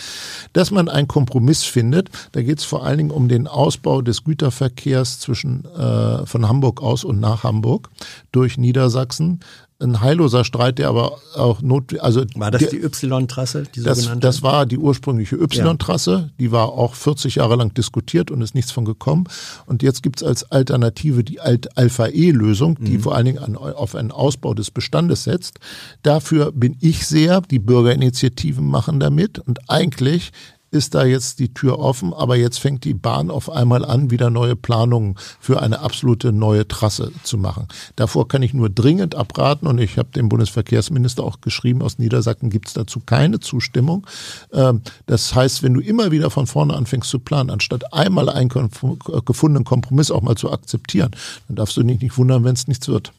dass 0.52 0.72
man 0.72 0.88
einen 0.88 1.06
Kompromiss 1.06 1.62
findet. 1.62 2.10
Da 2.32 2.42
geht 2.42 2.58
es 2.58 2.64
vor 2.64 2.84
allen 2.84 2.98
Dingen 2.98 3.10
um 3.12 3.28
den 3.28 3.46
Ausbau 3.46 4.02
des 4.02 4.24
Güterverkehrs 4.24 5.20
zwischen 5.20 5.64
äh, 5.64 6.26
von 6.26 6.48
Hamburg 6.48 6.82
aus 6.82 7.04
und 7.04 7.20
nach 7.20 7.44
Hamburg 7.44 7.90
durch 8.32 8.58
Niedersachsen 8.58 9.40
ein 9.80 10.00
heilloser 10.00 10.44
Streit, 10.44 10.78
der 10.78 10.88
aber 10.88 11.18
auch 11.36 11.62
not, 11.62 11.98
also 12.00 12.24
war 12.34 12.50
das 12.50 12.68
die 12.68 12.82
Y-Trasse, 12.82 13.64
die 13.74 13.82
das, 13.82 13.98
sogenannte? 13.98 14.26
Das 14.26 14.42
war 14.42 14.66
die 14.66 14.76
ursprüngliche 14.76 15.36
Y-Trasse, 15.36 16.10
ja. 16.10 16.30
die 16.40 16.50
war 16.50 16.72
auch 16.72 16.94
40 16.94 17.36
Jahre 17.36 17.54
lang 17.54 17.72
diskutiert 17.74 18.32
und 18.32 18.42
ist 18.42 18.56
nichts 18.56 18.72
von 18.72 18.84
gekommen. 18.84 19.24
Und 19.66 19.84
jetzt 19.84 20.02
gibt's 20.02 20.24
als 20.24 20.50
Alternative 20.50 21.22
die 21.22 21.40
Alt-Alpha-E-Lösung, 21.40 22.76
die 22.80 22.98
mhm. 22.98 23.02
vor 23.02 23.14
allen 23.14 23.26
Dingen 23.26 23.38
an, 23.38 23.56
auf 23.56 23.94
einen 23.94 24.10
Ausbau 24.10 24.52
des 24.52 24.72
Bestandes 24.72 25.24
setzt. 25.24 25.60
Dafür 26.02 26.50
bin 26.50 26.76
ich 26.80 27.06
sehr, 27.06 27.40
die 27.42 27.60
Bürgerinitiativen 27.60 28.66
machen 28.66 28.98
damit 28.98 29.38
und 29.38 29.70
eigentlich 29.70 30.32
ist 30.70 30.94
da 30.94 31.04
jetzt 31.04 31.38
die 31.38 31.52
Tür 31.52 31.78
offen, 31.78 32.12
aber 32.12 32.36
jetzt 32.36 32.58
fängt 32.58 32.84
die 32.84 32.94
Bahn 32.94 33.30
auf 33.30 33.50
einmal 33.50 33.84
an, 33.84 34.10
wieder 34.10 34.30
neue 34.30 34.56
Planungen 34.56 35.16
für 35.40 35.62
eine 35.62 35.80
absolute 35.80 36.32
neue 36.32 36.68
Trasse 36.68 37.12
zu 37.22 37.38
machen. 37.38 37.68
Davor 37.96 38.28
kann 38.28 38.42
ich 38.42 38.54
nur 38.54 38.68
dringend 38.68 39.14
abraten 39.14 39.66
und 39.66 39.78
ich 39.78 39.98
habe 39.98 40.10
dem 40.10 40.28
Bundesverkehrsminister 40.28 41.24
auch 41.24 41.40
geschrieben, 41.40 41.82
aus 41.82 41.98
Niedersachsen 41.98 42.50
gibt 42.50 42.68
es 42.68 42.74
dazu 42.74 43.00
keine 43.00 43.40
Zustimmung. 43.40 44.06
Ähm, 44.52 44.82
das 45.06 45.34
heißt, 45.34 45.62
wenn 45.62 45.74
du 45.74 45.80
immer 45.80 46.10
wieder 46.10 46.30
von 46.30 46.46
vorne 46.46 46.74
anfängst 46.74 47.08
zu 47.08 47.18
planen, 47.18 47.50
anstatt 47.50 47.92
einmal 47.92 48.28
einen 48.28 48.48
gefundenen 48.48 49.64
Kompromiss 49.64 50.10
auch 50.10 50.22
mal 50.22 50.36
zu 50.36 50.52
akzeptieren, 50.52 51.10
dann 51.48 51.56
darfst 51.56 51.76
du 51.76 51.82
dich 51.82 52.00
nicht 52.00 52.18
wundern, 52.18 52.44
wenn 52.44 52.54
es 52.54 52.68
nichts 52.68 52.88
wird. 52.88 53.12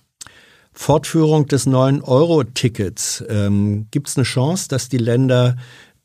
Fortführung 0.73 1.47
des 1.47 1.67
9-Euro-Tickets. 1.67 3.25
Ähm, 3.27 3.87
Gibt 3.91 4.07
es 4.07 4.17
eine 4.17 4.23
Chance, 4.23 4.69
dass 4.69 4.87
die 4.87 4.97
Länder 4.97 5.57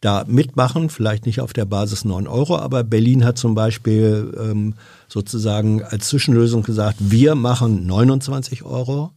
da 0.04 0.24
mitmachen, 0.26 0.90
vielleicht 0.90 1.26
nicht 1.26 1.40
auf 1.40 1.52
der 1.52 1.64
Basis 1.64 2.04
9 2.04 2.26
Euro, 2.26 2.58
aber 2.58 2.84
Berlin 2.84 3.24
hat 3.24 3.38
zum 3.38 3.54
Beispiel 3.54 4.36
ähm, 4.38 4.74
sozusagen 5.08 5.82
als 5.82 6.08
Zwischenlösung 6.08 6.62
gesagt, 6.62 6.96
wir 7.00 7.34
machen 7.34 7.86
29 7.86 8.64
Euro. 8.64 9.12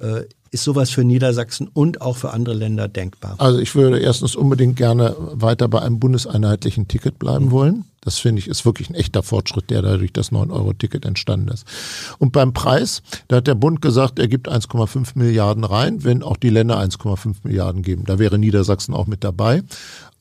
Äh, 0.00 0.24
ist 0.52 0.64
sowas 0.64 0.90
für 0.90 1.02
Niedersachsen 1.02 1.66
und 1.66 2.02
auch 2.02 2.18
für 2.18 2.32
andere 2.32 2.54
Länder 2.54 2.86
denkbar? 2.86 3.36
Also 3.38 3.58
ich 3.58 3.74
würde 3.74 3.98
erstens 3.98 4.36
unbedingt 4.36 4.76
gerne 4.76 5.16
weiter 5.18 5.66
bei 5.66 5.80
einem 5.80 5.98
bundeseinheitlichen 5.98 6.88
Ticket 6.88 7.18
bleiben 7.18 7.46
mhm. 7.46 7.50
wollen. 7.50 7.84
Das 8.02 8.18
finde 8.18 8.40
ich 8.40 8.48
ist 8.48 8.66
wirklich 8.66 8.90
ein 8.90 8.94
echter 8.94 9.22
Fortschritt, 9.22 9.70
der 9.70 9.80
dadurch 9.80 10.12
das 10.12 10.30
9-Euro-Ticket 10.30 11.06
entstanden 11.06 11.48
ist. 11.48 11.66
Und 12.18 12.32
beim 12.32 12.52
Preis, 12.52 13.02
da 13.28 13.36
hat 13.36 13.46
der 13.46 13.54
Bund 13.54 13.80
gesagt, 13.80 14.18
er 14.18 14.28
gibt 14.28 14.50
1,5 14.50 15.12
Milliarden 15.14 15.64
rein, 15.64 16.04
wenn 16.04 16.22
auch 16.22 16.36
die 16.36 16.50
Länder 16.50 16.78
1,5 16.78 17.36
Milliarden 17.44 17.82
geben. 17.82 18.04
Da 18.04 18.18
wäre 18.18 18.38
Niedersachsen 18.38 18.92
auch 18.92 19.06
mit 19.06 19.24
dabei. 19.24 19.62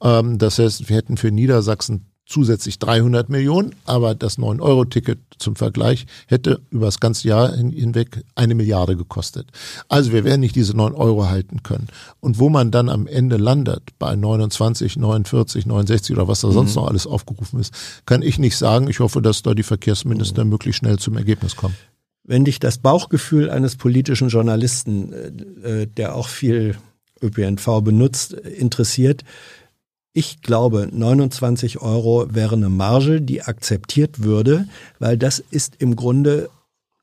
Ähm, 0.02 0.38
das 0.38 0.60
heißt, 0.60 0.90
wir 0.90 0.98
hätten 0.98 1.18
für 1.18 1.32
Niedersachsen 1.32 2.12
zusätzlich 2.32 2.80
300 2.80 3.30
Millionen, 3.30 3.76
aber 3.86 4.16
das 4.16 4.38
9-Euro-Ticket 4.38 5.20
zum 5.38 5.56
Vergleich 5.56 6.06
hätte 6.28 6.62
über 6.70 6.86
das 6.86 7.00
ganze 7.00 7.28
Jahr 7.28 7.54
hinweg 7.54 8.24
eine 8.36 8.56
Milliarde 8.56 8.96
gekostet. 8.96 9.48
Also 9.90 10.12
wir 10.12 10.24
werden 10.24 10.40
nicht 10.40 10.56
diese 10.56 10.76
9 10.76 10.94
Euro 10.94 11.30
halten 11.30 11.62
können. 11.64 11.88
Und 12.20 12.40
wo 12.40 12.50
man 12.50 12.72
dann 12.72 12.90
am 12.90 13.06
Ende 13.06 13.38
landet, 13.38 13.84
bei 14.00 14.16
29, 14.16 14.98
49, 14.98 15.66
69 15.66 16.16
oder 16.16 16.28
was 16.28 16.42
da 16.42 16.52
sonst 16.52 16.76
mhm. 16.76 16.82
noch 16.82 16.88
alles 16.88 17.06
aufgerufen 17.06 17.60
ist, 17.60 17.74
kann 18.06 18.22
ich 18.22 18.40
nicht 18.40 18.58
sagen. 18.58 18.88
Ich 18.88 19.00
hoffe, 19.00 19.22
dass 19.22 19.44
da 19.44 19.54
die 19.54 19.64
Verkehrsminister 19.64 20.44
mhm. 20.46 20.52
möglichst 20.52 20.80
schnell 20.80 21.00
zum 21.00 21.18
Ergebnis 21.18 21.56
kommen. 21.56 21.76
Wenn 22.24 22.46
dich 22.46 22.60
das 22.60 22.78
Bauchgefühl 22.78 23.50
eines 23.50 23.76
politischen 23.76 24.30
Journalisten, 24.30 25.12
äh, 25.12 25.82
äh 25.82 25.86
der 25.88 26.16
auch 26.16 26.28
viel 26.28 26.78
ÖPNV 27.22 27.82
benutzt, 27.82 28.34
interessiert, 28.34 29.24
ich 30.14 30.42
glaube, 30.42 30.90
29 30.92 31.82
Euro 31.82 32.28
wäre 32.30 32.56
eine 32.56 32.70
Marge, 32.70 33.22
die 33.22 33.44
akzeptiert 33.44 34.24
würde, 34.24 34.68
weil 35.00 35.18
das 35.18 35.40
ist 35.40 35.76
im 35.80 35.96
Grunde 35.96 36.50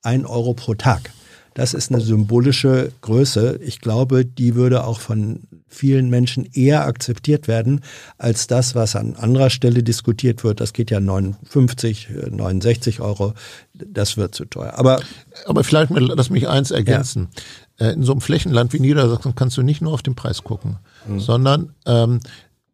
ein 0.03 0.27
Euro 0.27 0.55
pro 0.55 0.75
Tag. 0.75 1.11
Das 1.55 1.75
ist 1.75 1.91
eine 1.91 2.01
symbolische 2.01 2.93
Größe. 3.01 3.59
Ich 3.63 3.81
glaube, 3.81 4.25
die 4.25 4.55
würde 4.55 4.85
auch 4.85 5.01
von 5.01 5.41
vielen 5.67 6.09
Menschen 6.09 6.49
eher 6.53 6.87
akzeptiert 6.87 7.49
werden 7.49 7.81
als 8.17 8.47
das, 8.47 8.77
was 8.77 8.95
an 8.95 9.17
anderer 9.17 9.51
Stelle 9.51 9.83
diskutiert 9.83 10.45
wird. 10.45 10.61
Das 10.61 10.73
geht 10.73 10.93
ja 10.93 11.01
59, 11.01 12.11
69 12.31 13.01
Euro. 13.01 13.35
Das 13.75 14.17
wird 14.17 14.37
zu 14.37 14.45
teuer. 14.45 14.75
Aber, 14.77 15.01
aber 15.47 15.65
vielleicht 15.65 15.91
lass 15.91 16.31
mich 16.31 16.47
eins 16.47 16.71
ergänzen. 16.71 17.29
Ja. 17.81 17.89
Äh, 17.89 17.93
in 17.95 18.05
so 18.05 18.13
einem 18.13 18.21
Flächenland 18.21 18.73
wie 18.73 18.81
Niedersachsen 18.81 19.35
kannst 19.35 19.57
du 19.57 19.63
nicht 19.63 19.83
nur 19.83 19.93
auf 19.93 20.03
den 20.03 20.15
Preis 20.15 20.45
gucken, 20.45 20.77
mhm. 21.09 21.19
sondern 21.19 21.75
ähm, 21.87 22.21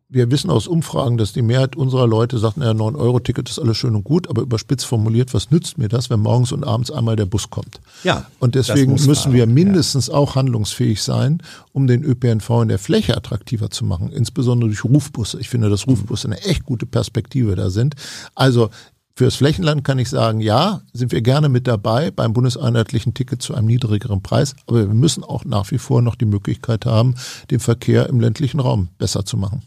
wir 0.09 0.31
wissen 0.31 0.51
aus 0.51 0.69
Umfragen, 0.69 1.17
dass 1.17 1.33
die 1.33 1.43
Mehrheit 1.43 1.77
unserer 1.77 2.07
Leute 2.07 2.39
sagt, 2.39 2.57
naja, 2.57 2.73
9-Euro-Ticket 2.73 3.49
ist 3.49 3.59
alles 3.59 3.77
schön 3.77 3.97
und 3.97 4.05
gut, 4.05 4.29
aber 4.29 4.43
überspitzt 4.43 4.87
formuliert, 4.87 5.35
was 5.35 5.51
nützt 5.51 5.79
mir 5.79 5.89
das, 5.89 6.11
wenn 6.11 6.21
morgens 6.21 6.53
und 6.53 6.65
abends 6.65 6.91
einmal 6.91 7.17
der 7.17 7.27
Bus 7.27 7.51
kommt? 7.51 7.81
Ja. 8.05 8.27
Und 8.39 8.55
deswegen 8.55 8.93
müssen 8.93 9.33
wir 9.33 9.47
mindestens 9.47 10.09
ja. 10.09 10.15
auch 10.15 10.35
handlungsfähig 10.37 11.03
sein, 11.03 11.43
um 11.73 11.87
den 11.87 12.05
ÖPNV 12.05 12.63
in 12.63 12.69
der 12.69 12.79
Fläche 12.79 13.17
attraktiver 13.17 13.71
zu 13.71 13.85
machen, 13.85 14.11
insbesondere 14.11 14.69
durch 14.69 14.85
Rufbusse. 14.85 15.41
Ich 15.41 15.49
finde, 15.49 15.71
dass 15.71 15.87
Rufbusse 15.87 16.29
eine 16.29 16.41
echt 16.43 16.65
gute 16.65 16.87
Perspektive 16.87 17.57
da 17.57 17.71
sind. 17.71 17.95
Also 18.35 18.71
Fürs 19.17 19.37
Flächenland 19.37 19.85
kann 19.85 20.01
ich 20.01 20.11
sagen, 20.11 20.41
ja, 20.41 20.81
sind 20.93 21.13
wir 21.13 21.23
gerne 21.23 21.49
mit 21.49 21.69
dabei 21.69 22.11
beim 22.11 22.33
bundeseinheitlichen 22.33 23.15
Ticket 23.15 23.43
zu 23.43 23.55
einem 23.55 23.69
niedrigeren 23.69 24.23
Preis, 24.23 24.57
aber 24.67 24.89
wir 24.89 24.95
müssen 24.95 25.23
auch 25.23 25.45
nach 25.45 25.71
wie 25.71 25.79
vor 25.79 26.03
noch 26.03 26.17
die 26.17 26.25
Möglichkeit 26.25 26.85
haben, 26.85 27.15
den 27.49 27.61
Verkehr 27.61 28.09
im 28.09 28.19
ländlichen 28.19 28.59
Raum 28.59 28.89
besser 28.99 29.25
zu 29.25 29.37
machen. 29.37 29.63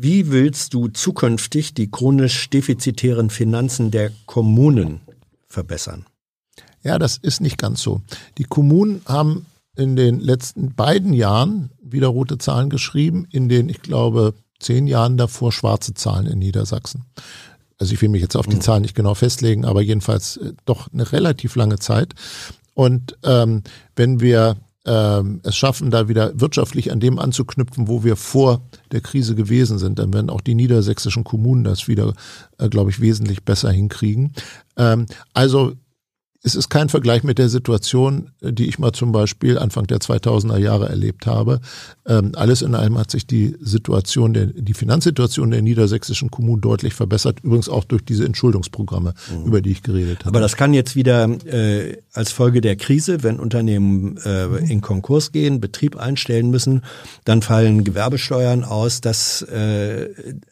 Wie 0.00 0.30
willst 0.30 0.74
du 0.74 0.86
zukünftig 0.86 1.74
die 1.74 1.90
chronisch 1.90 2.48
defizitären 2.50 3.30
Finanzen 3.30 3.90
der 3.90 4.12
Kommunen 4.26 5.00
verbessern? 5.48 6.06
Ja, 6.84 7.00
das 7.00 7.16
ist 7.16 7.40
nicht 7.40 7.58
ganz 7.58 7.82
so. 7.82 8.00
Die 8.38 8.44
Kommunen 8.44 9.02
haben 9.06 9.46
in 9.74 9.96
den 9.96 10.20
letzten 10.20 10.72
beiden 10.76 11.12
Jahren 11.12 11.70
wieder 11.82 12.06
rote 12.06 12.38
Zahlen 12.38 12.70
geschrieben, 12.70 13.26
in 13.32 13.48
den, 13.48 13.68
ich 13.68 13.82
glaube, 13.82 14.34
zehn 14.60 14.86
Jahren 14.86 15.16
davor 15.16 15.50
schwarze 15.50 15.94
Zahlen 15.94 16.28
in 16.28 16.38
Niedersachsen. 16.38 17.02
Also 17.76 17.92
ich 17.92 18.00
will 18.00 18.08
mich 18.08 18.22
jetzt 18.22 18.36
auf 18.36 18.46
die 18.46 18.54
mhm. 18.54 18.60
Zahlen 18.60 18.82
nicht 18.82 18.94
genau 18.94 19.14
festlegen, 19.14 19.64
aber 19.64 19.82
jedenfalls 19.82 20.36
äh, 20.36 20.52
doch 20.64 20.92
eine 20.92 21.10
relativ 21.10 21.56
lange 21.56 21.80
Zeit. 21.80 22.14
Und 22.72 23.18
ähm, 23.24 23.64
wenn 23.96 24.20
wir 24.20 24.58
ähm, 24.88 25.40
es 25.44 25.54
schaffen, 25.54 25.90
da 25.90 26.08
wieder 26.08 26.32
wirtschaftlich 26.40 26.90
an 26.90 26.98
dem 26.98 27.18
anzuknüpfen, 27.18 27.88
wo 27.88 28.04
wir 28.04 28.16
vor 28.16 28.62
der 28.90 29.02
Krise 29.02 29.34
gewesen 29.34 29.78
sind, 29.78 29.98
dann 29.98 30.14
werden 30.14 30.30
auch 30.30 30.40
die 30.40 30.54
niedersächsischen 30.54 31.24
Kommunen 31.24 31.62
das 31.62 31.88
wieder, 31.88 32.14
äh, 32.58 32.70
glaube 32.70 32.90
ich, 32.90 33.00
wesentlich 33.00 33.44
besser 33.44 33.70
hinkriegen. 33.70 34.32
Ähm, 34.78 35.06
also 35.34 35.74
es 36.44 36.54
ist 36.54 36.68
kein 36.68 36.88
Vergleich 36.88 37.24
mit 37.24 37.38
der 37.38 37.48
Situation, 37.48 38.30
die 38.40 38.68
ich 38.68 38.78
mal 38.78 38.92
zum 38.92 39.10
Beispiel 39.10 39.58
Anfang 39.58 39.88
der 39.88 39.98
2000er 39.98 40.58
Jahre 40.58 40.88
erlebt 40.88 41.26
habe. 41.26 41.60
Ähm, 42.06 42.32
alles 42.36 42.62
in 42.62 42.76
allem 42.76 42.96
hat 42.96 43.10
sich 43.10 43.26
die 43.26 43.56
Situation, 43.60 44.34
der, 44.34 44.46
die 44.46 44.74
Finanzsituation 44.74 45.50
der 45.50 45.62
niedersächsischen 45.62 46.30
Kommunen 46.30 46.60
deutlich 46.60 46.94
verbessert. 46.94 47.40
Übrigens 47.42 47.68
auch 47.68 47.82
durch 47.82 48.04
diese 48.04 48.24
Entschuldungsprogramme, 48.24 49.14
mhm. 49.30 49.46
über 49.46 49.60
die 49.60 49.72
ich 49.72 49.82
geredet 49.82 50.20
habe. 50.20 50.28
Aber 50.28 50.40
das 50.40 50.56
kann 50.56 50.74
jetzt 50.74 50.94
wieder 50.94 51.28
äh, 51.46 51.96
als 52.12 52.30
Folge 52.30 52.60
der 52.60 52.76
Krise, 52.76 53.24
wenn 53.24 53.40
Unternehmen 53.40 54.16
äh, 54.18 54.46
in 54.70 54.80
Konkurs 54.80 55.32
gehen, 55.32 55.60
Betrieb 55.60 55.96
einstellen 55.96 56.50
müssen, 56.50 56.82
dann 57.24 57.42
fallen 57.42 57.82
Gewerbesteuern 57.82 58.62
aus. 58.62 59.00
Das, 59.00 59.42
äh, 59.42 60.08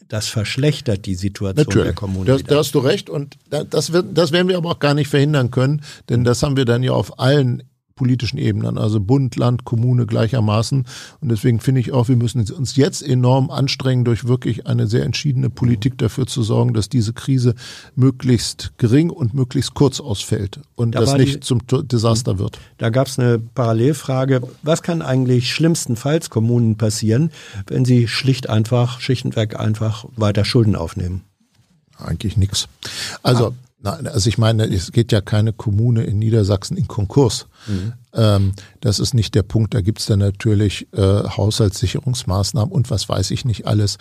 das 0.07 0.27
verschlechtert 0.27 1.05
die 1.05 1.15
Situation 1.15 1.65
Natürlich. 1.65 1.87
der 1.87 1.93
Kommunen. 1.93 2.25
Da, 2.25 2.37
da 2.37 2.57
hast 2.57 2.75
du 2.75 2.79
recht 2.79 3.09
und 3.09 3.37
das, 3.49 3.91
wird, 3.91 4.17
das 4.17 4.31
werden 4.31 4.47
wir 4.47 4.57
aber 4.57 4.71
auch 4.71 4.79
gar 4.79 4.93
nicht 4.93 5.07
verhindern 5.07 5.51
können 5.51 5.81
denn 6.09 6.23
das 6.23 6.43
haben 6.43 6.57
wir 6.57 6.65
dann 6.65 6.83
ja 6.83 6.91
auf 6.91 7.19
allen 7.19 7.63
politischen 7.97 8.37
Ebenen, 8.37 8.77
also 8.77 9.01
Bund, 9.01 9.35
Land, 9.35 9.65
Kommune 9.65 10.05
gleichermaßen. 10.05 10.85
Und 11.19 11.29
deswegen 11.29 11.59
finde 11.59 11.81
ich 11.81 11.91
auch, 11.91 12.07
wir 12.07 12.15
müssen 12.15 12.49
uns 12.49 12.77
jetzt 12.77 13.01
enorm 13.01 13.49
anstrengen, 13.49 14.05
durch 14.05 14.25
wirklich 14.25 14.65
eine 14.67 14.87
sehr 14.87 15.03
entschiedene 15.03 15.49
Politik 15.49 15.97
dafür 15.97 16.25
zu 16.25 16.43
sorgen, 16.43 16.73
dass 16.73 16.87
diese 16.87 17.11
Krise 17.11 17.55
möglichst 17.95 18.71
gering 18.77 19.09
und 19.09 19.33
möglichst 19.33 19.73
kurz 19.73 19.99
ausfällt 19.99 20.61
und 20.75 20.95
da 20.95 21.01
das 21.01 21.17
nicht 21.17 21.35
die, 21.35 21.39
zum 21.41 21.59
Desaster 21.67 22.39
wird. 22.39 22.59
Da 22.77 22.89
gab 22.89 23.07
es 23.07 23.19
eine 23.19 23.39
Parallelfrage. 23.39 24.41
Was 24.63 24.81
kann 24.81 25.01
eigentlich 25.01 25.51
schlimmstenfalls 25.51 26.29
Kommunen 26.29 26.77
passieren, 26.77 27.31
wenn 27.65 27.83
sie 27.83 28.07
schlicht 28.07 28.49
einfach, 28.49 29.01
schlicht 29.01 29.25
und 29.25 29.35
weg 29.35 29.59
einfach 29.59 30.05
weiter 30.15 30.45
Schulden 30.45 30.75
aufnehmen? 30.75 31.23
Eigentlich 31.97 32.37
nichts. 32.37 32.67
Also, 33.23 33.47
ah. 33.47 33.66
Na, 33.79 33.91
also 33.91 34.27
ich 34.27 34.37
meine, 34.37 34.65
es 34.65 34.91
geht 34.91 35.11
ja 35.11 35.21
keine 35.21 35.53
Kommune 35.53 36.03
in 36.03 36.17
Niedersachsen 36.17 36.77
in 36.77 36.87
Konkurs. 36.87 37.47
Mhm. 37.67 37.93
Ähm, 38.13 38.53
das 38.81 38.99
ist 38.99 39.13
nicht 39.13 39.35
der 39.35 39.43
Punkt. 39.43 39.73
Da 39.73 39.81
gibt's 39.81 40.07
dann 40.07 40.19
natürlich 40.19 40.87
äh, 40.93 41.23
Haushaltssicherungsmaßnahmen 41.23 42.71
und 42.71 42.89
was 42.89 43.07
weiß 43.07 43.31
ich 43.31 43.45
nicht 43.45 43.67
alles. 43.67 43.97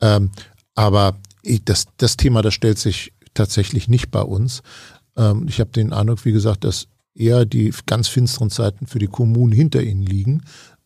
Ähm, 0.00 0.30
aber 0.74 1.16
ich, 1.42 1.64
das, 1.64 1.86
das 1.96 2.16
Thema, 2.16 2.42
das 2.42 2.54
stellt 2.54 2.78
sich 2.78 3.12
tatsächlich 3.34 3.88
nicht 3.88 4.10
bei 4.10 4.22
uns. 4.22 4.62
Ähm, 5.16 5.46
ich 5.48 5.58
habe 5.58 5.70
den 5.70 5.92
Eindruck, 5.92 6.24
wie 6.24 6.32
gesagt, 6.32 6.62
dass 6.62 6.86
eher 7.14 7.46
die 7.46 7.72
ganz 7.86 8.08
finsteren 8.08 8.50
Zeiten 8.50 8.86
für 8.86 8.98
die 8.98 9.06
Kommunen 9.08 9.52
hinter 9.52 9.82
ihnen 9.82 10.02
liegen. 10.02 10.42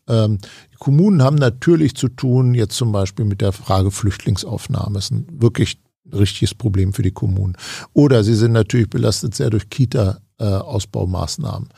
Ähm, 0.08 0.38
die 0.72 0.76
Kommunen 0.78 1.22
haben 1.22 1.36
natürlich 1.36 1.94
zu 1.94 2.08
tun, 2.08 2.54
jetzt 2.54 2.76
zum 2.76 2.92
Beispiel 2.92 3.26
mit 3.26 3.42
der 3.42 3.52
Frage 3.52 3.90
Flüchtlingsaufnahme. 3.90 4.94
Das 4.94 5.04
ist 5.04 5.10
ein 5.10 5.26
wirklich 5.30 5.78
richtiges 6.12 6.54
Problem 6.54 6.92
für 6.92 7.02
die 7.02 7.10
Kommunen. 7.12 7.56
Oder 7.92 8.24
sie 8.24 8.34
sind 8.34 8.52
natürlich 8.52 8.90
belastet 8.90 9.34
sehr 9.34 9.50
durch 9.50 9.68
Kita-Ausbaumaßnahmen. 9.70 11.68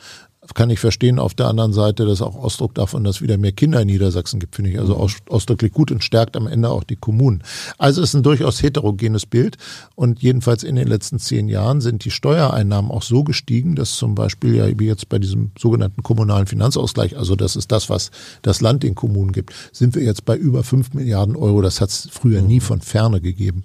Kann 0.53 0.69
ich 0.69 0.79
verstehen. 0.79 1.19
Auf 1.19 1.33
der 1.33 1.47
anderen 1.47 1.71
Seite, 1.71 2.03
das 2.03 2.15
ist 2.15 2.21
auch 2.21 2.35
Ausdruck 2.35 2.75
davon, 2.75 3.05
dass 3.05 3.21
wieder 3.21 3.37
mehr 3.37 3.53
Kinder 3.53 3.81
in 3.81 3.87
Niedersachsen 3.87 4.41
gibt, 4.41 4.55
finde 4.55 4.71
ich 4.71 4.79
also 4.79 4.95
mhm. 4.95 5.09
ausdrücklich 5.29 5.71
gut 5.71 5.89
und 5.89 6.03
stärkt 6.03 6.35
am 6.35 6.47
Ende 6.47 6.69
auch 6.69 6.83
die 6.83 6.97
Kommunen. 6.97 7.43
Also 7.77 8.01
es 8.01 8.09
ist 8.09 8.15
ein 8.15 8.23
durchaus 8.23 8.61
heterogenes 8.61 9.25
Bild. 9.25 9.57
Und 9.95 10.21
jedenfalls 10.21 10.63
in 10.63 10.75
den 10.75 10.87
letzten 10.87 11.17
zehn 11.17 11.47
Jahren 11.47 11.79
sind 11.79 12.03
die 12.03 12.11
Steuereinnahmen 12.11 12.91
auch 12.91 13.03
so 13.03 13.23
gestiegen, 13.23 13.75
dass 13.75 13.95
zum 13.95 14.15
Beispiel 14.15 14.55
ja 14.55 14.67
wie 14.77 14.85
jetzt 14.85 15.07
bei 15.07 15.17
diesem 15.17 15.51
sogenannten 15.57 16.03
kommunalen 16.03 16.45
Finanzausgleich, 16.45 17.17
also 17.17 17.37
das 17.37 17.55
ist 17.55 17.71
das, 17.71 17.89
was 17.89 18.11
das 18.41 18.59
Land 18.59 18.83
den 18.83 18.95
Kommunen 18.95 19.31
gibt, 19.31 19.53
sind 19.71 19.95
wir 19.95 20.03
jetzt 20.03 20.25
bei 20.25 20.35
über 20.35 20.63
fünf 20.63 20.93
Milliarden 20.93 21.37
Euro. 21.37 21.61
Das 21.61 21.79
hat 21.79 21.89
es 21.89 22.09
früher 22.11 22.41
nie 22.41 22.55
mhm. 22.55 22.61
von 22.61 22.81
Ferne 22.81 23.21
gegeben. 23.21 23.63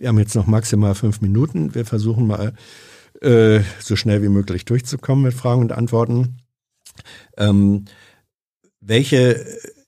Wir 0.00 0.08
haben 0.08 0.18
jetzt 0.18 0.34
noch 0.34 0.46
maximal 0.46 0.94
fünf 0.94 1.20
Minuten. 1.20 1.74
Wir 1.74 1.84
versuchen 1.84 2.26
mal 2.26 2.54
äh, 3.20 3.60
so 3.80 3.96
schnell 3.96 4.22
wie 4.22 4.30
möglich 4.30 4.64
durchzukommen 4.64 5.24
mit 5.24 5.34
Fragen 5.34 5.60
und 5.60 5.72
Antworten. 5.72 6.38
Ähm, 7.36 7.84
welche 8.80 9.44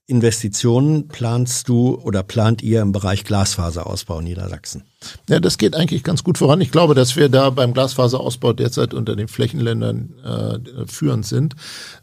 Investitionen 0.06 1.06
planst 1.06 1.68
du 1.68 1.94
oder 1.94 2.24
plant 2.24 2.60
ihr 2.60 2.82
im 2.82 2.90
Bereich 2.90 3.24
Glasfaserausbau 3.24 4.18
in 4.18 4.24
Niedersachsen? 4.24 4.82
Ja, 5.28 5.38
das 5.38 5.58
geht 5.58 5.76
eigentlich 5.76 6.02
ganz 6.02 6.24
gut 6.24 6.38
voran. 6.38 6.60
Ich 6.60 6.72
glaube, 6.72 6.94
dass 6.94 7.14
wir 7.16 7.28
da 7.28 7.50
beim 7.50 7.72
Glasfaserausbau 7.72 8.52
derzeit 8.52 8.94
unter 8.94 9.14
den 9.14 9.28
Flächenländern 9.28 10.14
äh, 10.24 10.86
führend 10.86 11.24
sind. 11.24 11.54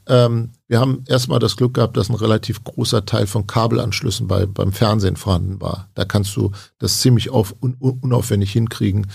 Ähm, 0.08 0.52
wir 0.68 0.80
haben 0.80 1.04
erstmal 1.08 1.40
das 1.40 1.58
Glück 1.58 1.74
gehabt, 1.74 1.98
dass 1.98 2.10
ein 2.10 2.16
relativ 2.16 2.64
großer 2.64 3.06
Teil 3.06 3.28
von 3.28 3.48
Kabelanschlüssen 3.48 4.28
bei, 4.28 4.46
beim 4.46 4.72
Fernsehen 4.72 5.18
vorhanden 5.18 5.60
war. 5.60 5.90
Da 5.94 6.06
kannst 6.06 6.36
du 6.38 6.52
das 6.78 7.02
ziemlich 7.02 7.30
auf, 7.30 7.54
un, 7.62 7.76
unaufwendig 7.80 8.52
hinkriegen, 8.54 9.08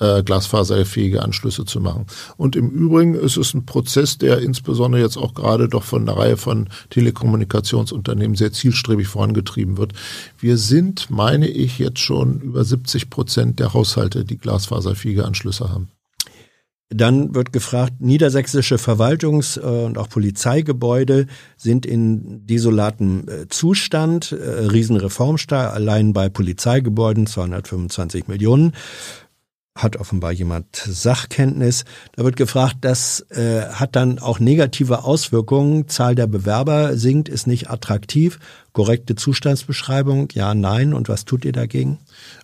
äh, 0.00 0.22
glasfaserfähige 0.22 1.22
Anschlüsse 1.22 1.64
zu 1.64 1.80
machen. 1.80 2.06
Und 2.36 2.56
im 2.56 2.70
Übrigen 2.70 3.14
ist 3.14 3.36
es 3.36 3.54
ein 3.54 3.66
Prozess, 3.66 4.18
der 4.18 4.38
insbesondere 4.38 5.02
jetzt 5.02 5.16
auch 5.16 5.34
gerade 5.34 5.68
doch 5.68 5.84
von 5.84 6.08
einer 6.08 6.18
Reihe 6.18 6.36
von 6.36 6.68
Telekommunikationsunternehmen 6.88 8.34
sehr 8.34 8.52
zielstrebig 8.52 9.08
vorangetrieben 9.08 9.76
wird. 9.76 9.92
Wir 10.38 10.56
sind, 10.56 11.10
meine 11.10 11.48
ich, 11.48 11.78
jetzt 11.78 12.00
schon 12.00 12.40
über 12.40 12.64
70 12.64 13.10
Prozent 13.10 13.60
der 13.60 13.74
Haushalte, 13.74 14.24
die 14.24 14.38
glasfaserfähige 14.38 15.24
Anschlüsse 15.24 15.68
haben. 15.68 15.90
Dann 16.92 17.36
wird 17.36 17.52
gefragt, 17.52 18.00
niedersächsische 18.00 18.74
Verwaltungs- 18.76 19.60
äh, 19.60 19.84
und 19.84 19.96
auch 19.96 20.08
Polizeigebäude 20.08 21.26
sind 21.56 21.86
in 21.86 22.46
desolatem 22.46 23.28
äh, 23.28 23.48
Zustand, 23.48 24.32
Riesenreformsteuer, 24.32 25.70
allein 25.72 26.12
bei 26.12 26.28
Polizeigebäuden 26.28 27.26
225 27.28 28.26
Millionen 28.26 28.72
hat 29.76 29.96
offenbar 29.96 30.32
jemand 30.32 30.76
Sachkenntnis. 30.76 31.84
Da 32.16 32.24
wird 32.24 32.36
gefragt, 32.36 32.78
das 32.80 33.20
äh, 33.30 33.62
hat 33.66 33.94
dann 33.94 34.18
auch 34.18 34.40
negative 34.40 35.04
Auswirkungen. 35.04 35.88
Zahl 35.88 36.14
der 36.14 36.26
Bewerber 36.26 36.96
sinkt, 36.96 37.28
ist 37.28 37.46
nicht 37.46 37.70
attraktiv. 37.70 38.40
Korrekte 38.72 39.14
Zustandsbeschreibung, 39.14 40.28
ja, 40.32 40.54
nein. 40.54 40.92
Und 40.92 41.08
was 41.08 41.24
tut 41.24 41.44
ihr 41.44 41.52
dagegen? 41.52 41.98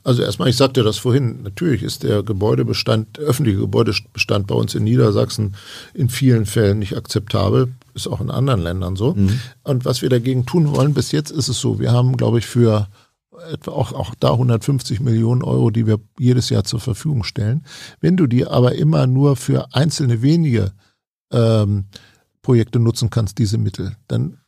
Also 0.04 0.22
erstmal, 0.22 0.48
ich 0.48 0.56
sagte 0.56 0.84
das 0.84 0.98
vorhin, 0.98 1.42
natürlich 1.42 1.82
ist 1.82 2.04
der 2.04 2.22
Gebäudebestand, 2.22 3.16
der 3.16 3.24
öffentliche 3.24 3.58
Gebäudebestand 3.58 4.46
bei 4.46 4.54
uns 4.54 4.74
in 4.74 4.84
Niedersachsen 4.84 5.56
in 5.94 6.08
vielen 6.08 6.46
Fällen 6.46 6.78
nicht 6.78 6.96
akzeptabel. 6.96 7.74
Ist 7.94 8.06
auch 8.06 8.20
in 8.20 8.30
anderen 8.30 8.60
Ländern 8.60 8.94
so. 8.94 9.14
Mhm. 9.14 9.40
Und 9.64 9.84
was 9.84 10.00
wir 10.00 10.10
dagegen 10.10 10.46
tun 10.46 10.74
wollen, 10.74 10.94
bis 10.94 11.12
jetzt 11.12 11.30
ist 11.30 11.48
es 11.48 11.60
so, 11.60 11.80
wir 11.80 11.92
haben, 11.92 12.16
glaube 12.16 12.38
ich, 12.38 12.46
für 12.46 12.88
etwa 13.52 13.72
auch, 13.72 13.92
auch 13.92 14.14
da 14.14 14.32
150 14.32 15.00
Millionen 15.00 15.42
Euro, 15.42 15.70
die 15.70 15.86
wir 15.86 15.98
jedes 16.18 16.50
Jahr 16.50 16.64
zur 16.64 16.80
Verfügung 16.80 17.24
stellen. 17.24 17.64
Wenn 18.00 18.16
du 18.16 18.26
die 18.26 18.46
aber 18.46 18.74
immer 18.74 19.06
nur 19.06 19.36
für 19.36 19.74
einzelne 19.74 20.22
wenige 20.22 20.72
ähm, 21.32 21.86
Projekte 22.42 22.78
nutzen 22.78 23.10
kannst, 23.10 23.38
diese 23.38 23.58
Mittel, 23.58 23.96
dann 24.08 24.38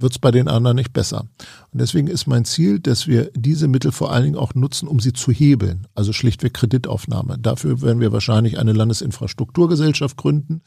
wird 0.00 0.12
es 0.12 0.18
bei 0.18 0.30
den 0.30 0.46
anderen 0.46 0.76
nicht 0.76 0.92
besser. 0.92 1.26
Und 1.72 1.80
deswegen 1.80 2.06
ist 2.06 2.26
mein 2.26 2.44
Ziel, 2.44 2.78
dass 2.78 3.08
wir 3.08 3.30
diese 3.34 3.66
Mittel 3.66 3.90
vor 3.90 4.12
allen 4.12 4.24
Dingen 4.24 4.36
auch 4.36 4.54
nutzen, 4.54 4.86
um 4.86 5.00
sie 5.00 5.12
zu 5.12 5.32
hebeln, 5.32 5.88
also 5.94 6.12
schlichtweg 6.12 6.54
Kreditaufnahme. 6.54 7.36
Dafür 7.38 7.82
werden 7.82 8.00
wir 8.00 8.12
wahrscheinlich 8.12 8.58
eine 8.58 8.72
Landesinfrastrukturgesellschaft 8.72 10.16
gründen, 10.16 10.62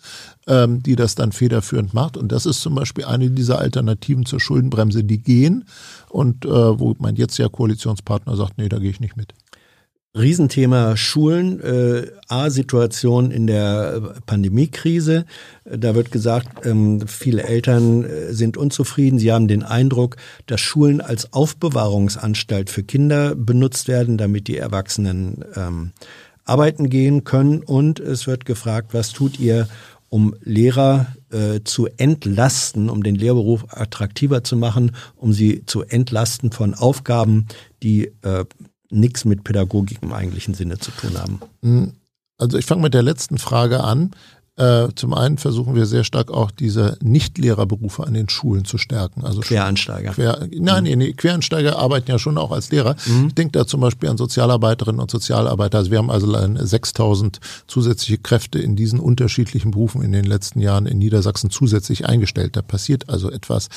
ähm, 0.47 0.83
die 0.83 0.97
das 0.97 1.15
dann 1.15 1.31
federführend 1.31 1.93
macht. 1.93 2.17
Und 2.17 2.31
das 2.31 2.45
ist 2.45 2.61
zum 2.61 2.75
Beispiel 2.75 3.05
eine 3.05 3.29
dieser 3.29 3.59
Alternativen 3.59 4.25
zur 4.25 4.41
Schuldenbremse, 4.41 5.03
die 5.05 5.21
gehen 5.21 5.65
und 6.09 6.45
äh, 6.45 6.49
wo 6.49 6.95
mein 6.99 7.15
jetzt 7.15 7.37
ja 7.37 7.47
Koalitionspartner 7.47 8.35
sagt, 8.35 8.57
nee, 8.57 8.67
da 8.67 8.79
gehe 8.79 8.91
ich 8.91 8.99
nicht 8.99 9.15
mit. 9.15 9.33
Riesenthema 10.13 10.97
Schulen, 10.97 11.61
äh, 11.61 12.07
A-Situation 12.27 13.31
in 13.31 13.47
der 13.47 14.15
Pandemiekrise. 14.25 15.25
Da 15.63 15.95
wird 15.95 16.11
gesagt, 16.11 16.65
ähm, 16.65 17.07
viele 17.07 17.43
Eltern 17.43 18.03
äh, 18.03 18.33
sind 18.33 18.57
unzufrieden. 18.57 19.19
Sie 19.19 19.31
haben 19.31 19.47
den 19.47 19.63
Eindruck, 19.63 20.17
dass 20.47 20.59
Schulen 20.59 20.99
als 20.99 21.31
Aufbewahrungsanstalt 21.31 22.69
für 22.69 22.83
Kinder 22.83 23.35
benutzt 23.35 23.87
werden, 23.87 24.17
damit 24.17 24.49
die 24.49 24.57
Erwachsenen 24.57 25.45
ähm, 25.55 25.91
arbeiten 26.43 26.89
gehen 26.89 27.23
können. 27.23 27.63
Und 27.63 28.01
es 28.01 28.27
wird 28.27 28.43
gefragt, 28.43 28.93
was 28.93 29.13
tut 29.13 29.39
ihr, 29.39 29.69
um 30.09 30.35
Lehrer 30.41 31.07
äh, 31.31 31.61
zu 31.63 31.87
entlasten, 31.95 32.89
um 32.89 33.01
den 33.01 33.15
Lehrberuf 33.15 33.63
attraktiver 33.69 34.43
zu 34.43 34.57
machen, 34.57 34.91
um 35.15 35.31
sie 35.31 35.65
zu 35.65 35.83
entlasten 35.83 36.51
von 36.51 36.73
Aufgaben, 36.73 37.47
die 37.81 38.11
äh, 38.23 38.43
nichts 38.91 39.25
mit 39.25 39.43
Pädagogik 39.43 39.99
im 40.01 40.13
eigentlichen 40.13 40.53
Sinne 40.53 40.77
zu 40.77 40.91
tun 40.91 41.17
haben. 41.17 41.39
Hm, 41.61 41.93
also 42.37 42.57
ich 42.57 42.65
fange 42.65 42.81
mit 42.81 42.93
der 42.93 43.03
letzten 43.03 43.37
Frage 43.37 43.83
an. 43.83 44.11
Äh, 44.57 44.89
zum 44.95 45.13
einen 45.13 45.37
versuchen 45.37 45.75
wir 45.75 45.85
sehr 45.85 46.03
stark 46.03 46.29
auch 46.29 46.51
diese 46.51 46.97
Nichtlehrerberufe 47.01 48.05
an 48.05 48.13
den 48.13 48.27
Schulen 48.27 48.65
zu 48.65 48.77
stärken. 48.77 49.23
Also 49.23 49.39
Quereinsteiger. 49.39 50.11
Quer, 50.11 50.47
nein, 50.51 50.83
nee, 50.83 50.95
nee, 50.97 51.13
Quereinsteiger 51.13 51.79
arbeiten 51.79 52.11
ja 52.11 52.19
schon 52.19 52.37
auch 52.37 52.51
als 52.51 52.69
Lehrer. 52.69 52.97
Mhm. 53.05 53.27
Ich 53.27 53.35
denke 53.35 53.53
da 53.53 53.65
zum 53.65 53.79
Beispiel 53.79 54.09
an 54.09 54.17
Sozialarbeiterinnen 54.17 54.99
und 54.99 55.09
Sozialarbeiter. 55.09 55.77
Also 55.77 55.89
wir 55.89 55.99
haben 55.99 56.11
also 56.11 56.27
6000 56.27 57.39
zusätzliche 57.67 58.17
Kräfte 58.17 58.59
in 58.59 58.75
diesen 58.75 58.99
unterschiedlichen 58.99 59.71
Berufen 59.71 60.01
in 60.01 60.11
den 60.11 60.25
letzten 60.25 60.59
Jahren 60.59 60.85
in 60.85 60.97
Niedersachsen 60.97 61.49
zusätzlich 61.49 62.05
eingestellt. 62.05 62.57
Da 62.57 62.61
passiert 62.61 63.09
also 63.09 63.31
etwas. 63.31 63.69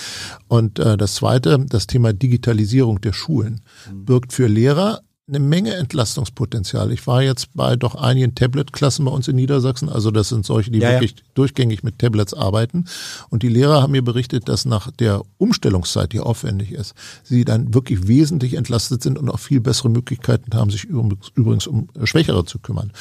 Und 0.48 0.80
äh, 0.80 0.96
das 0.96 1.14
Zweite, 1.14 1.64
das 1.68 1.86
Thema 1.86 2.12
Digitalisierung 2.12 3.00
der 3.00 3.12
Schulen, 3.12 3.60
mhm. 3.88 4.04
birgt 4.06 4.32
für 4.32 4.48
Lehrer 4.48 5.02
eine 5.26 5.38
Menge 5.38 5.74
Entlastungspotenzial. 5.74 6.92
Ich 6.92 7.06
war 7.06 7.22
jetzt 7.22 7.54
bei 7.54 7.76
doch 7.76 7.94
einigen 7.94 8.34
Tablet-Klassen 8.34 9.06
bei 9.06 9.10
uns 9.10 9.26
in 9.26 9.36
Niedersachsen. 9.36 9.88
Also 9.88 10.10
das 10.10 10.28
sind 10.28 10.44
solche, 10.44 10.70
die 10.70 10.80
ja, 10.80 10.90
wirklich 10.90 11.12
ja. 11.12 11.24
durchgängig 11.32 11.82
mit 11.82 11.98
Tablets 11.98 12.34
arbeiten. 12.34 12.84
Und 13.30 13.42
die 13.42 13.48
Lehrer 13.48 13.80
haben 13.80 13.92
mir 13.92 14.04
berichtet, 14.04 14.48
dass 14.48 14.66
nach 14.66 14.90
der 14.90 15.22
Umstellungszeit, 15.38 16.12
die 16.12 16.20
aufwendig 16.20 16.72
ist, 16.72 16.94
sie 17.22 17.46
dann 17.46 17.72
wirklich 17.72 18.06
wesentlich 18.06 18.54
entlastet 18.54 19.02
sind 19.02 19.18
und 19.18 19.30
auch 19.30 19.38
viel 19.38 19.60
bessere 19.60 19.88
Möglichkeiten 19.88 20.54
haben, 20.54 20.70
sich 20.70 20.84
übrigens 20.84 21.66
um 21.66 21.88
Schwächere 22.04 22.44
zu 22.44 22.58
kümmern. 22.58 22.92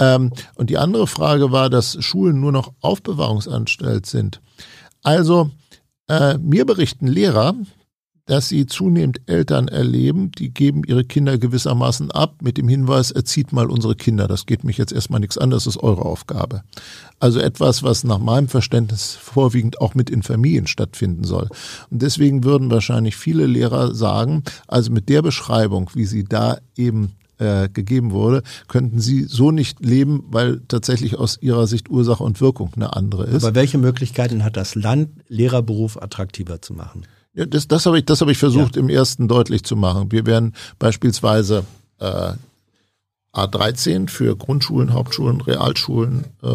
Ähm, 0.00 0.32
und 0.56 0.70
die 0.70 0.78
andere 0.78 1.06
Frage 1.06 1.52
war, 1.52 1.70
dass 1.70 2.02
Schulen 2.02 2.40
nur 2.40 2.50
noch 2.50 2.72
Aufbewahrungsanstalt 2.80 4.06
sind. 4.06 4.40
Also 5.04 5.50
äh, 6.08 6.36
mir 6.38 6.66
berichten 6.66 7.06
Lehrer, 7.06 7.54
dass 8.30 8.48
sie 8.48 8.64
zunehmend 8.66 9.22
Eltern 9.26 9.66
erleben, 9.66 10.30
die 10.30 10.54
geben 10.54 10.84
ihre 10.86 11.02
Kinder 11.02 11.36
gewissermaßen 11.36 12.12
ab 12.12 12.36
mit 12.42 12.58
dem 12.58 12.68
Hinweis, 12.68 13.10
erzieht 13.10 13.52
mal 13.52 13.68
unsere 13.68 13.96
Kinder, 13.96 14.28
das 14.28 14.46
geht 14.46 14.62
mich 14.62 14.78
jetzt 14.78 14.92
erstmal 14.92 15.18
nichts 15.18 15.36
an, 15.36 15.50
das 15.50 15.66
ist 15.66 15.78
eure 15.78 16.04
Aufgabe. 16.04 16.62
Also 17.18 17.40
etwas, 17.40 17.82
was 17.82 18.04
nach 18.04 18.20
meinem 18.20 18.46
Verständnis 18.46 19.16
vorwiegend 19.16 19.80
auch 19.80 19.96
mit 19.96 20.10
in 20.10 20.22
Familien 20.22 20.68
stattfinden 20.68 21.24
soll. 21.24 21.48
Und 21.90 22.02
deswegen 22.02 22.44
würden 22.44 22.70
wahrscheinlich 22.70 23.16
viele 23.16 23.46
Lehrer 23.46 23.96
sagen, 23.96 24.44
also 24.68 24.92
mit 24.92 25.08
der 25.08 25.22
Beschreibung, 25.22 25.90
wie 25.94 26.04
sie 26.04 26.22
da 26.22 26.58
eben 26.76 27.16
äh, 27.38 27.68
gegeben 27.68 28.12
wurde, 28.12 28.44
könnten 28.68 29.00
sie 29.00 29.24
so 29.24 29.50
nicht 29.50 29.84
leben, 29.84 30.22
weil 30.28 30.60
tatsächlich 30.68 31.18
aus 31.18 31.36
ihrer 31.40 31.66
Sicht 31.66 31.90
Ursache 31.90 32.22
und 32.22 32.40
Wirkung 32.40 32.70
eine 32.76 32.94
andere 32.94 33.24
ist. 33.24 33.42
Aber 33.42 33.56
welche 33.56 33.78
Möglichkeiten 33.78 34.44
hat 34.44 34.56
das 34.56 34.76
Land, 34.76 35.08
Lehrerberuf 35.26 36.00
attraktiver 36.00 36.62
zu 36.62 36.74
machen? 36.74 37.02
Ja, 37.34 37.46
das, 37.46 37.68
das 37.68 37.86
habe 37.86 37.98
ich, 37.98 38.04
das 38.04 38.20
habe 38.20 38.32
ich 38.32 38.38
versucht 38.38 38.76
ja. 38.76 38.82
im 38.82 38.88
ersten 38.88 39.28
deutlich 39.28 39.62
zu 39.62 39.76
machen. 39.76 40.10
Wir 40.10 40.26
werden 40.26 40.54
beispielsweise 40.78 41.64
äh, 41.98 42.32
A13 43.32 44.08
für 44.08 44.36
Grundschulen, 44.36 44.92
Hauptschulen, 44.92 45.40
Realschulen, 45.40 46.24
äh, 46.42 46.46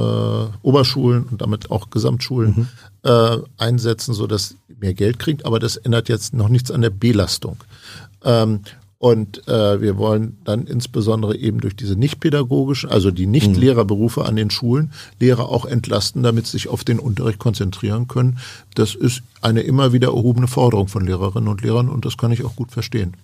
Oberschulen 0.61 1.23
und 1.23 1.41
damit 1.41 1.71
auch 1.71 1.89
Gesamtschulen 1.89 2.67
mhm. 3.03 3.09
äh, 3.09 3.37
einsetzen, 3.57 4.13
so 4.13 4.27
dass 4.27 4.55
mehr 4.67 4.93
Geld 4.93 5.19
kriegt. 5.19 5.45
Aber 5.45 5.59
das 5.59 5.77
ändert 5.77 6.09
jetzt 6.09 6.33
noch 6.33 6.49
nichts 6.49 6.71
an 6.71 6.81
der 6.81 6.89
Belastung. 6.89 7.57
Ähm, 8.23 8.61
und 8.97 9.47
äh, 9.47 9.81
wir 9.81 9.97
wollen 9.97 10.37
dann 10.45 10.67
insbesondere 10.67 11.35
eben 11.37 11.59
durch 11.59 11.75
diese 11.75 11.95
nicht-pädagogischen, 11.95 12.89
also 12.89 13.11
die 13.11 13.27
Nicht-Lehrerberufe 13.27 14.25
an 14.25 14.35
den 14.35 14.49
Schulen, 14.49 14.91
Lehrer 15.19 15.49
auch 15.49 15.65
entlasten, 15.65 16.23
damit 16.23 16.45
sie 16.45 16.53
sich 16.53 16.69
auf 16.69 16.83
den 16.83 16.99
Unterricht 16.99 17.39
konzentrieren 17.39 18.07
können. 18.07 18.39
Das 18.73 18.95
ist 18.95 19.21
eine 19.41 19.61
immer 19.61 19.93
wieder 19.93 20.09
erhobene 20.09 20.47
Forderung 20.47 20.87
von 20.87 21.05
Lehrerinnen 21.05 21.49
und 21.49 21.61
Lehrern 21.61 21.89
und 21.89 22.05
das 22.05 22.17
kann 22.17 22.31
ich 22.31 22.45
auch 22.45 22.55
gut 22.55 22.71
verstehen. 22.71 23.15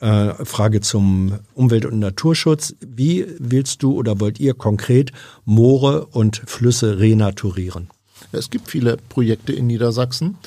Äh, 0.00 0.46
Frage 0.46 0.80
zum 0.80 1.34
Umwelt- 1.54 1.84
und 1.84 1.98
Naturschutz. 1.98 2.74
Wie 2.80 3.26
willst 3.38 3.82
du 3.82 3.92
oder 3.92 4.18
wollt 4.18 4.40
ihr 4.40 4.54
konkret 4.54 5.12
Moore 5.44 6.06
und 6.06 6.42
Flüsse 6.46 6.98
renaturieren? 6.98 7.88
Es 8.32 8.48
gibt 8.48 8.70
viele 8.70 8.96
Projekte 8.96 9.52
in 9.52 9.66
Niedersachsen. 9.66 10.38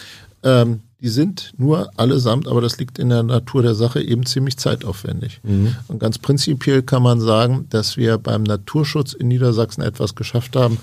Ähm, 0.41 0.81
die 1.03 1.09
sind 1.09 1.51
nur 1.57 1.91
allesamt, 1.99 2.47
aber 2.47 2.61
das 2.61 2.77
liegt 2.77 2.97
in 2.97 3.09
der 3.09 3.23
Natur 3.23 3.61
der 3.61 3.75
Sache, 3.75 4.01
eben 4.01 4.25
ziemlich 4.25 4.55
zeitaufwendig. 4.55 5.41
Mhm. 5.43 5.75
Und 5.89 5.99
ganz 5.99 6.17
prinzipiell 6.17 6.81
kann 6.81 7.03
man 7.03 7.19
sagen, 7.19 7.65
dass 7.69 7.97
wir 7.97 8.17
beim 8.17 8.43
Naturschutz 8.43 9.11
in 9.11 9.27
Niedersachsen 9.27 9.81
etwas 9.81 10.15
geschafft 10.15 10.55
haben, 10.55 10.77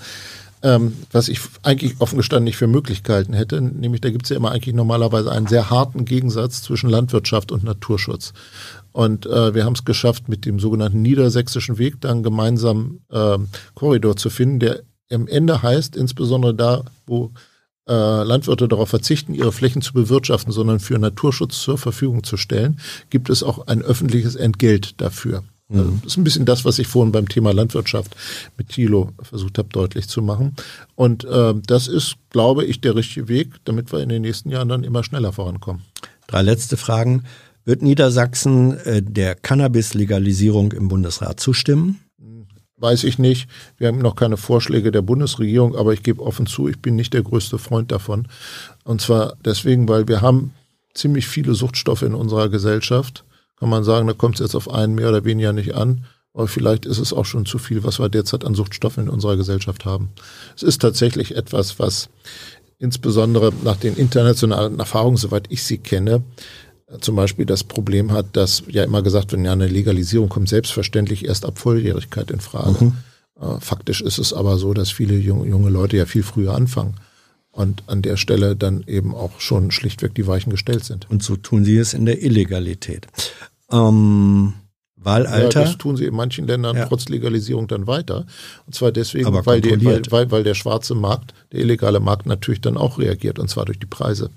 ähm, 0.61 0.93
was 1.11 1.27
ich 1.27 1.39
eigentlich 1.63 1.99
offen 2.01 2.17
gestanden 2.17 2.43
nicht 2.43 2.57
für 2.57 2.67
möglich 2.67 3.01
gehalten 3.01 3.33
hätte. 3.33 3.59
Nämlich 3.61 4.01
da 4.01 4.11
gibt 4.11 4.25
es 4.25 4.29
ja 4.29 4.35
immer 4.35 4.51
eigentlich 4.51 4.75
normalerweise 4.75 5.31
einen 5.31 5.47
sehr 5.47 5.71
harten 5.71 6.05
Gegensatz 6.05 6.61
zwischen 6.61 6.91
Landwirtschaft 6.91 7.51
und 7.51 7.63
Naturschutz. 7.63 8.33
Und 8.91 9.25
äh, 9.25 9.55
wir 9.55 9.65
haben 9.65 9.73
es 9.73 9.85
geschafft, 9.85 10.29
mit 10.29 10.45
dem 10.45 10.59
sogenannten 10.59 11.01
Niedersächsischen 11.01 11.79
Weg 11.79 11.99
dann 11.99 12.11
einen 12.11 12.23
gemeinsamen 12.23 13.01
äh, 13.09 13.39
Korridor 13.73 14.17
zu 14.17 14.29
finden, 14.29 14.59
der 14.59 14.83
am 15.11 15.27
Ende 15.27 15.63
heißt, 15.63 15.95
insbesondere 15.95 16.53
da, 16.53 16.83
wo 17.07 17.31
äh, 17.91 18.23
Landwirte 18.23 18.69
darauf 18.69 18.89
verzichten, 18.89 19.33
ihre 19.33 19.51
Flächen 19.51 19.81
zu 19.81 19.91
bewirtschaften, 19.93 20.53
sondern 20.53 20.79
für 20.79 20.97
Naturschutz 20.97 21.61
zur 21.61 21.77
Verfügung 21.77 22.23
zu 22.23 22.37
stellen, 22.37 22.79
gibt 23.09 23.29
es 23.29 23.43
auch 23.43 23.67
ein 23.67 23.81
öffentliches 23.81 24.35
Entgelt 24.35 25.01
dafür. 25.01 25.43
Mhm. 25.67 25.79
Also 25.79 25.91
das 26.03 26.13
ist 26.13 26.17
ein 26.17 26.23
bisschen 26.23 26.45
das, 26.45 26.63
was 26.63 26.79
ich 26.79 26.87
vorhin 26.87 27.11
beim 27.11 27.27
Thema 27.27 27.53
Landwirtschaft 27.53 28.15
mit 28.57 28.69
Thilo 28.69 29.11
versucht 29.21 29.57
habe 29.57 29.67
deutlich 29.69 30.07
zu 30.07 30.21
machen. 30.21 30.55
Und 30.95 31.25
äh, 31.25 31.53
das 31.67 31.89
ist, 31.89 32.15
glaube 32.29 32.63
ich, 32.63 32.79
der 32.79 32.95
richtige 32.95 33.27
Weg, 33.27 33.55
damit 33.65 33.91
wir 33.91 33.99
in 33.99 34.09
den 34.09 34.21
nächsten 34.21 34.49
Jahren 34.49 34.69
dann 34.69 34.85
immer 34.85 35.03
schneller 35.03 35.33
vorankommen. 35.33 35.81
Drei 36.27 36.41
letzte 36.41 36.77
Fragen. 36.77 37.23
Wird 37.63 37.83
Niedersachsen 37.83 38.77
äh, 38.85 39.03
der 39.03 39.35
Cannabis-Legalisierung 39.35 40.71
im 40.71 40.87
Bundesrat 40.87 41.39
zustimmen? 41.39 41.99
Weiß 42.81 43.03
ich 43.03 43.19
nicht. 43.19 43.47
Wir 43.77 43.87
haben 43.87 43.99
noch 43.99 44.15
keine 44.15 44.37
Vorschläge 44.37 44.91
der 44.91 45.01
Bundesregierung, 45.01 45.75
aber 45.75 45.93
ich 45.93 46.03
gebe 46.03 46.21
offen 46.21 46.45
zu, 46.45 46.67
ich 46.67 46.81
bin 46.81 46.95
nicht 46.95 47.13
der 47.13 47.23
größte 47.23 47.57
Freund 47.57 47.91
davon. 47.91 48.27
Und 48.83 49.01
zwar 49.01 49.37
deswegen, 49.45 49.87
weil 49.87 50.07
wir 50.07 50.21
haben 50.21 50.53
ziemlich 50.93 51.27
viele 51.27 51.53
Suchtstoffe 51.53 52.01
in 52.01 52.15
unserer 52.15 52.49
Gesellschaft. 52.49 53.23
Kann 53.57 53.69
man 53.69 53.83
sagen, 53.83 54.07
da 54.07 54.13
kommt 54.13 54.35
es 54.35 54.41
jetzt 54.41 54.55
auf 54.55 54.69
einen 54.69 54.95
mehr 54.95 55.09
oder 55.09 55.23
weniger 55.23 55.53
nicht 55.53 55.75
an. 55.75 56.05
Aber 56.33 56.47
vielleicht 56.47 56.85
ist 56.85 56.97
es 56.97 57.13
auch 57.13 57.25
schon 57.25 57.45
zu 57.45 57.57
viel, 57.57 57.83
was 57.83 57.99
wir 57.99 58.09
derzeit 58.09 58.45
an 58.45 58.55
Suchtstoffen 58.55 59.03
in 59.03 59.09
unserer 59.09 59.37
Gesellschaft 59.37 59.85
haben. 59.85 60.09
Es 60.55 60.63
ist 60.63 60.81
tatsächlich 60.81 61.35
etwas, 61.35 61.77
was 61.77 62.09
insbesondere 62.79 63.51
nach 63.63 63.77
den 63.77 63.95
internationalen 63.95 64.79
Erfahrungen, 64.79 65.17
soweit 65.17 65.45
ich 65.49 65.63
sie 65.63 65.77
kenne, 65.77 66.23
zum 66.99 67.15
Beispiel 67.15 67.45
das 67.45 67.63
Problem 67.63 68.11
hat, 68.11 68.27
dass 68.33 68.63
ja 68.67 68.83
immer 68.83 69.01
gesagt 69.01 69.31
wird, 69.31 69.43
ja, 69.43 69.53
eine 69.53 69.67
Legalisierung 69.67 70.29
kommt 70.29 70.49
selbstverständlich 70.49 71.25
erst 71.25 71.45
ab 71.45 71.57
Volljährigkeit 71.57 72.31
in 72.31 72.39
Frage. 72.39 72.85
Mhm. 72.85 72.93
Äh, 73.39 73.59
faktisch 73.59 74.01
ist 74.01 74.17
es 74.17 74.33
aber 74.33 74.57
so, 74.57 74.73
dass 74.73 74.91
viele 74.91 75.15
junge, 75.15 75.47
junge 75.47 75.69
Leute 75.69 75.97
ja 75.97 76.05
viel 76.05 76.23
früher 76.23 76.53
anfangen 76.53 76.95
und 77.51 77.83
an 77.87 78.01
der 78.01 78.17
Stelle 78.17 78.55
dann 78.55 78.83
eben 78.87 79.13
auch 79.13 79.39
schon 79.39 79.71
schlichtweg 79.71 80.15
die 80.15 80.27
Weichen 80.27 80.51
gestellt 80.51 80.83
sind. 80.83 81.09
Und 81.09 81.23
so 81.23 81.35
tun 81.35 81.65
sie 81.65 81.77
es 81.77 81.93
in 81.93 82.05
der 82.05 82.21
Illegalität. 82.21 83.07
Ähm, 83.71 84.53
Wahlalter? 84.95 85.61
Ja, 85.61 85.65
das 85.65 85.77
tun 85.77 85.97
sie 85.97 86.05
in 86.05 86.15
manchen 86.15 86.47
Ländern 86.47 86.77
ja. 86.77 86.85
trotz 86.85 87.09
Legalisierung 87.09 87.67
dann 87.67 87.87
weiter. 87.87 88.25
Und 88.65 88.75
zwar 88.75 88.91
deswegen, 88.91 89.33
weil, 89.45 89.61
die, 89.61 89.83
weil, 89.83 90.01
weil, 90.09 90.31
weil 90.31 90.43
der 90.43 90.53
schwarze 90.53 90.95
Markt, 90.95 91.33
der 91.51 91.61
illegale 91.61 91.99
Markt 91.99 92.25
natürlich 92.25 92.61
dann 92.61 92.77
auch 92.77 92.99
reagiert 92.99 93.39
und 93.39 93.49
zwar 93.49 93.65
durch 93.65 93.79
die 93.79 93.87
Preise. 93.87 94.29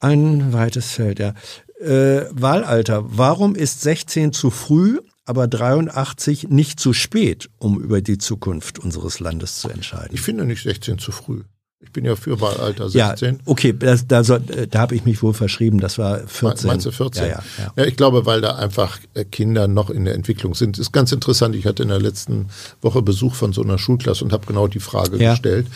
Ein 0.00 0.52
weites 0.52 0.90
Feld, 0.90 1.18
ja. 1.18 1.34
Äh, 1.80 2.26
Wahlalter. 2.30 3.04
Warum 3.06 3.54
ist 3.54 3.82
16 3.82 4.32
zu 4.32 4.50
früh, 4.50 4.98
aber 5.24 5.46
83 5.46 6.48
nicht 6.48 6.80
zu 6.80 6.92
spät, 6.92 7.50
um 7.58 7.80
über 7.80 8.00
die 8.00 8.18
Zukunft 8.18 8.78
unseres 8.78 9.20
Landes 9.20 9.60
zu 9.60 9.68
entscheiden? 9.68 10.10
Ich 10.12 10.22
finde 10.22 10.44
nicht 10.44 10.62
16 10.62 10.98
zu 10.98 11.12
früh. 11.12 11.42
Ich 11.80 11.92
bin 11.92 12.04
ja 12.04 12.16
für 12.16 12.40
Wahlalter 12.40 12.88
16. 12.88 13.34
Ja, 13.34 13.40
okay, 13.44 13.74
das, 13.78 14.06
da, 14.06 14.22
da 14.22 14.78
habe 14.78 14.94
ich 14.94 15.04
mich 15.04 15.22
wohl 15.22 15.34
verschrieben. 15.34 15.78
Das 15.78 15.98
war 15.98 16.26
14. 16.26 16.66
Meinst 16.66 16.86
du 16.86 16.90
14? 16.90 17.22
Ja, 17.22 17.28
ja, 17.28 17.42
ja. 17.58 17.72
ja, 17.76 17.84
ich 17.84 17.96
glaube, 17.96 18.24
weil 18.24 18.40
da 18.40 18.56
einfach 18.56 18.98
äh, 19.14 19.24
Kinder 19.24 19.68
noch 19.68 19.90
in 19.90 20.06
der 20.06 20.14
Entwicklung 20.14 20.54
sind. 20.54 20.78
Das 20.78 20.86
ist 20.86 20.92
ganz 20.92 21.12
interessant. 21.12 21.54
Ich 21.54 21.66
hatte 21.66 21.82
in 21.82 21.90
der 21.90 22.00
letzten 22.00 22.48
Woche 22.80 23.02
Besuch 23.02 23.34
von 23.34 23.52
so 23.52 23.62
einer 23.62 23.78
Schulklasse 23.78 24.24
und 24.24 24.32
habe 24.32 24.46
genau 24.46 24.68
die 24.68 24.80
Frage 24.80 25.18
ja. 25.18 25.32
gestellt. 25.32 25.66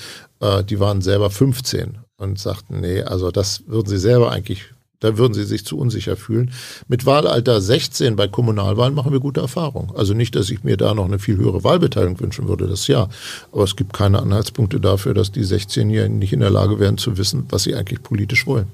Äh, 0.40 0.64
die 0.64 0.80
waren 0.80 1.02
selber 1.02 1.30
15 1.30 1.98
und 2.20 2.38
sagten, 2.38 2.80
nee, 2.80 3.02
also 3.02 3.30
das 3.30 3.62
würden 3.66 3.88
sie 3.88 3.98
selber 3.98 4.30
eigentlich, 4.30 4.66
da 5.00 5.16
würden 5.16 5.32
sie 5.32 5.44
sich 5.44 5.64
zu 5.64 5.78
unsicher 5.78 6.16
fühlen. 6.16 6.52
Mit 6.86 7.06
Wahlalter 7.06 7.60
16 7.60 8.16
bei 8.16 8.28
Kommunalwahlen 8.28 8.94
machen 8.94 9.12
wir 9.12 9.20
gute 9.20 9.40
Erfahrungen. 9.40 9.90
Also 9.96 10.12
nicht, 10.12 10.36
dass 10.36 10.50
ich 10.50 10.62
mir 10.62 10.76
da 10.76 10.92
noch 10.92 11.06
eine 11.06 11.18
viel 11.18 11.38
höhere 11.38 11.64
Wahlbeteiligung 11.64 12.20
wünschen 12.20 12.46
würde, 12.46 12.66
das 12.66 12.86
ja. 12.86 13.08
Aber 13.52 13.64
es 13.64 13.74
gibt 13.74 13.94
keine 13.94 14.20
Anhaltspunkte 14.20 14.78
dafür, 14.78 15.14
dass 15.14 15.32
die 15.32 15.44
16-Jährigen 15.44 16.18
nicht 16.18 16.34
in 16.34 16.40
der 16.40 16.50
Lage 16.50 16.78
wären 16.78 16.98
zu 16.98 17.16
wissen, 17.16 17.46
was 17.48 17.62
sie 17.62 17.74
eigentlich 17.74 18.02
politisch 18.02 18.46
wollen. 18.46 18.68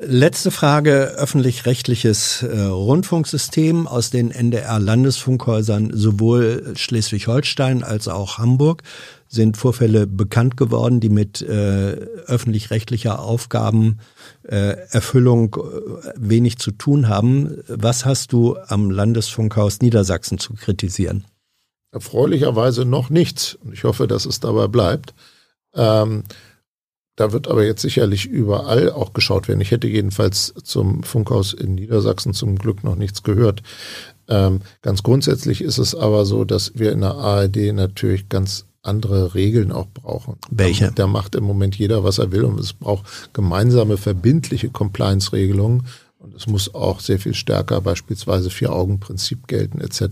Letzte 0.00 0.52
Frage, 0.52 1.14
öffentlich-rechtliches 1.16 2.44
äh, 2.44 2.60
Rundfunksystem 2.60 3.88
aus 3.88 4.10
den 4.10 4.30
NDR-Landesfunkhäusern 4.30 5.90
sowohl 5.92 6.74
Schleswig-Holstein 6.76 7.82
als 7.82 8.06
auch 8.06 8.38
Hamburg 8.38 8.84
sind 9.26 9.56
Vorfälle 9.56 10.06
bekannt 10.06 10.56
geworden, 10.56 11.00
die 11.00 11.08
mit 11.08 11.42
äh, 11.42 11.94
öffentlich-rechtlicher 12.26 13.18
Aufgabenerfüllung 13.18 15.56
äh, 15.56 15.58
äh, 15.58 16.12
wenig 16.16 16.58
zu 16.58 16.70
tun 16.70 17.08
haben. 17.08 17.58
Was 17.66 18.04
hast 18.04 18.32
du 18.32 18.56
am 18.68 18.92
Landesfunkhaus 18.92 19.80
Niedersachsen 19.80 20.38
zu 20.38 20.54
kritisieren? 20.54 21.24
Erfreulicherweise 21.90 22.84
noch 22.84 23.10
nichts. 23.10 23.58
Ich 23.72 23.82
hoffe, 23.82 24.06
dass 24.06 24.26
es 24.26 24.38
dabei 24.38 24.68
bleibt. 24.68 25.12
Ähm, 25.74 26.22
da 27.18 27.32
wird 27.32 27.48
aber 27.48 27.64
jetzt 27.64 27.82
sicherlich 27.82 28.26
überall 28.26 28.92
auch 28.92 29.12
geschaut 29.12 29.48
werden. 29.48 29.60
Ich 29.60 29.72
hätte 29.72 29.88
jedenfalls 29.88 30.54
zum 30.62 31.02
Funkhaus 31.02 31.52
in 31.52 31.74
Niedersachsen 31.74 32.32
zum 32.32 32.54
Glück 32.54 32.84
noch 32.84 32.94
nichts 32.94 33.24
gehört. 33.24 33.64
Ähm, 34.28 34.60
ganz 34.82 35.02
grundsätzlich 35.02 35.60
ist 35.60 35.78
es 35.78 35.96
aber 35.96 36.24
so, 36.24 36.44
dass 36.44 36.72
wir 36.76 36.92
in 36.92 37.00
der 37.00 37.16
ARD 37.16 37.72
natürlich 37.72 38.28
ganz 38.28 38.66
andere 38.82 39.34
Regeln 39.34 39.72
auch 39.72 39.88
brauchen. 39.92 40.36
Welche? 40.48 40.86
Da, 40.86 40.90
da 40.92 41.06
macht 41.08 41.34
im 41.34 41.42
Moment 41.42 41.76
jeder, 41.76 42.04
was 42.04 42.18
er 42.18 42.30
will 42.30 42.44
und 42.44 42.60
es 42.60 42.72
braucht 42.72 43.04
gemeinsame 43.32 43.96
verbindliche 43.96 44.70
Compliance-Regelungen 44.70 45.86
und 46.28 46.36
es 46.36 46.46
muss 46.46 46.74
auch 46.74 47.00
sehr 47.00 47.18
viel 47.18 47.34
stärker 47.34 47.80
beispielsweise 47.80 48.50
Vier-Augen-Prinzip 48.50 49.46
gelten 49.46 49.80
etc. 49.80 50.02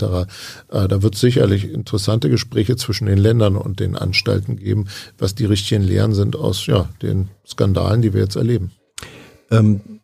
Äh, 0.70 0.88
da 0.88 1.02
wird 1.02 1.14
es 1.14 1.20
sicherlich 1.20 1.70
interessante 1.70 2.30
Gespräche 2.30 2.76
zwischen 2.76 3.06
den 3.06 3.18
Ländern 3.18 3.56
und 3.56 3.80
den 3.80 3.96
Anstalten 3.96 4.56
geben, 4.56 4.86
was 5.18 5.34
die 5.34 5.44
richtigen 5.44 5.82
Lehren 5.82 6.14
sind 6.14 6.36
aus 6.36 6.66
ja, 6.66 6.88
den 7.02 7.28
Skandalen, 7.46 8.02
die 8.02 8.14
wir 8.14 8.22
jetzt 8.22 8.36
erleben. 8.36 8.72
Ähm, 9.50 10.00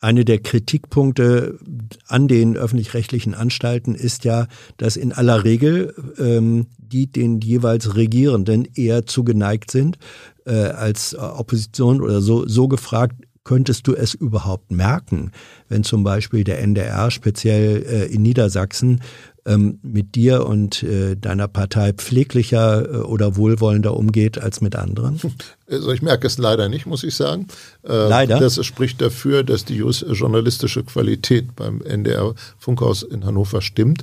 eine 0.00 0.24
der 0.24 0.38
Kritikpunkte 0.38 1.58
an 2.06 2.28
den 2.28 2.56
öffentlich-rechtlichen 2.56 3.34
Anstalten 3.34 3.94
ist 3.94 4.24
ja, 4.24 4.46
dass 4.76 4.96
in 4.96 5.12
aller 5.12 5.44
Regel 5.44 5.94
ähm, 6.18 6.66
die 6.78 7.10
den 7.10 7.40
jeweils 7.40 7.96
Regierenden 7.96 8.66
eher 8.74 9.06
zugeneigt 9.06 9.70
sind, 9.70 9.98
äh, 10.46 10.52
als 10.52 11.14
Opposition 11.16 12.00
oder 12.00 12.20
so, 12.20 12.46
so 12.46 12.68
gefragt, 12.68 13.16
könntest 13.48 13.86
du 13.86 13.94
es 13.94 14.12
überhaupt 14.12 14.70
merken, 14.70 15.32
wenn 15.70 15.82
zum 15.82 16.04
Beispiel 16.04 16.44
der 16.44 16.60
NDR 16.60 17.10
speziell 17.10 17.82
äh, 17.82 18.04
in 18.04 18.20
Niedersachsen 18.20 19.00
ähm, 19.46 19.78
mit 19.82 20.16
dir 20.16 20.44
und 20.44 20.82
äh, 20.82 21.16
deiner 21.16 21.48
Partei 21.48 21.94
pfleglicher 21.94 22.84
äh, 22.84 22.96
oder 22.98 23.36
wohlwollender 23.36 23.96
umgeht 23.96 24.36
als 24.38 24.60
mit 24.60 24.76
anderen? 24.76 25.18
Also 25.70 25.92
ich 25.92 26.00
merke 26.00 26.26
es 26.26 26.38
leider 26.38 26.70
nicht, 26.70 26.86
muss 26.86 27.04
ich 27.04 27.14
sagen. 27.14 27.46
Äh, 27.86 28.08
leider. 28.08 28.40
Das 28.40 28.64
spricht 28.64 29.02
dafür, 29.02 29.42
dass 29.42 29.66
die 29.66 29.76
journalistische 29.76 30.82
Qualität 30.82 31.54
beim 31.56 31.82
NDR 31.82 32.34
Funkhaus 32.58 33.02
in 33.02 33.26
Hannover 33.26 33.60
stimmt. 33.60 34.02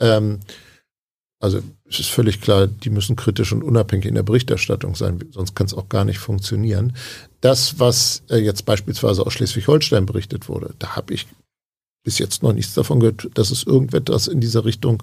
Ähm, 0.00 0.40
also 1.38 1.60
es 1.88 2.00
ist 2.00 2.08
völlig 2.08 2.40
klar, 2.40 2.66
die 2.66 2.90
müssen 2.90 3.16
kritisch 3.16 3.52
und 3.52 3.62
unabhängig 3.62 4.06
in 4.06 4.14
der 4.14 4.22
Berichterstattung 4.22 4.94
sein, 4.96 5.20
sonst 5.30 5.54
kann 5.54 5.66
es 5.66 5.74
auch 5.74 5.88
gar 5.88 6.04
nicht 6.04 6.18
funktionieren. 6.18 6.94
Das, 7.40 7.78
was 7.78 8.22
äh, 8.28 8.38
jetzt 8.38 8.64
beispielsweise 8.64 9.24
aus 9.24 9.32
Schleswig-Holstein 9.32 10.06
berichtet 10.06 10.48
wurde, 10.48 10.74
da 10.78 10.96
habe 10.96 11.14
ich 11.14 11.26
bis 12.02 12.18
jetzt 12.18 12.44
noch 12.44 12.52
nichts 12.52 12.74
davon 12.74 13.00
gehört, 13.00 13.28
dass 13.34 13.50
es 13.50 13.64
irgendetwas 13.64 14.28
in 14.28 14.40
dieser 14.40 14.64
Richtung 14.64 15.02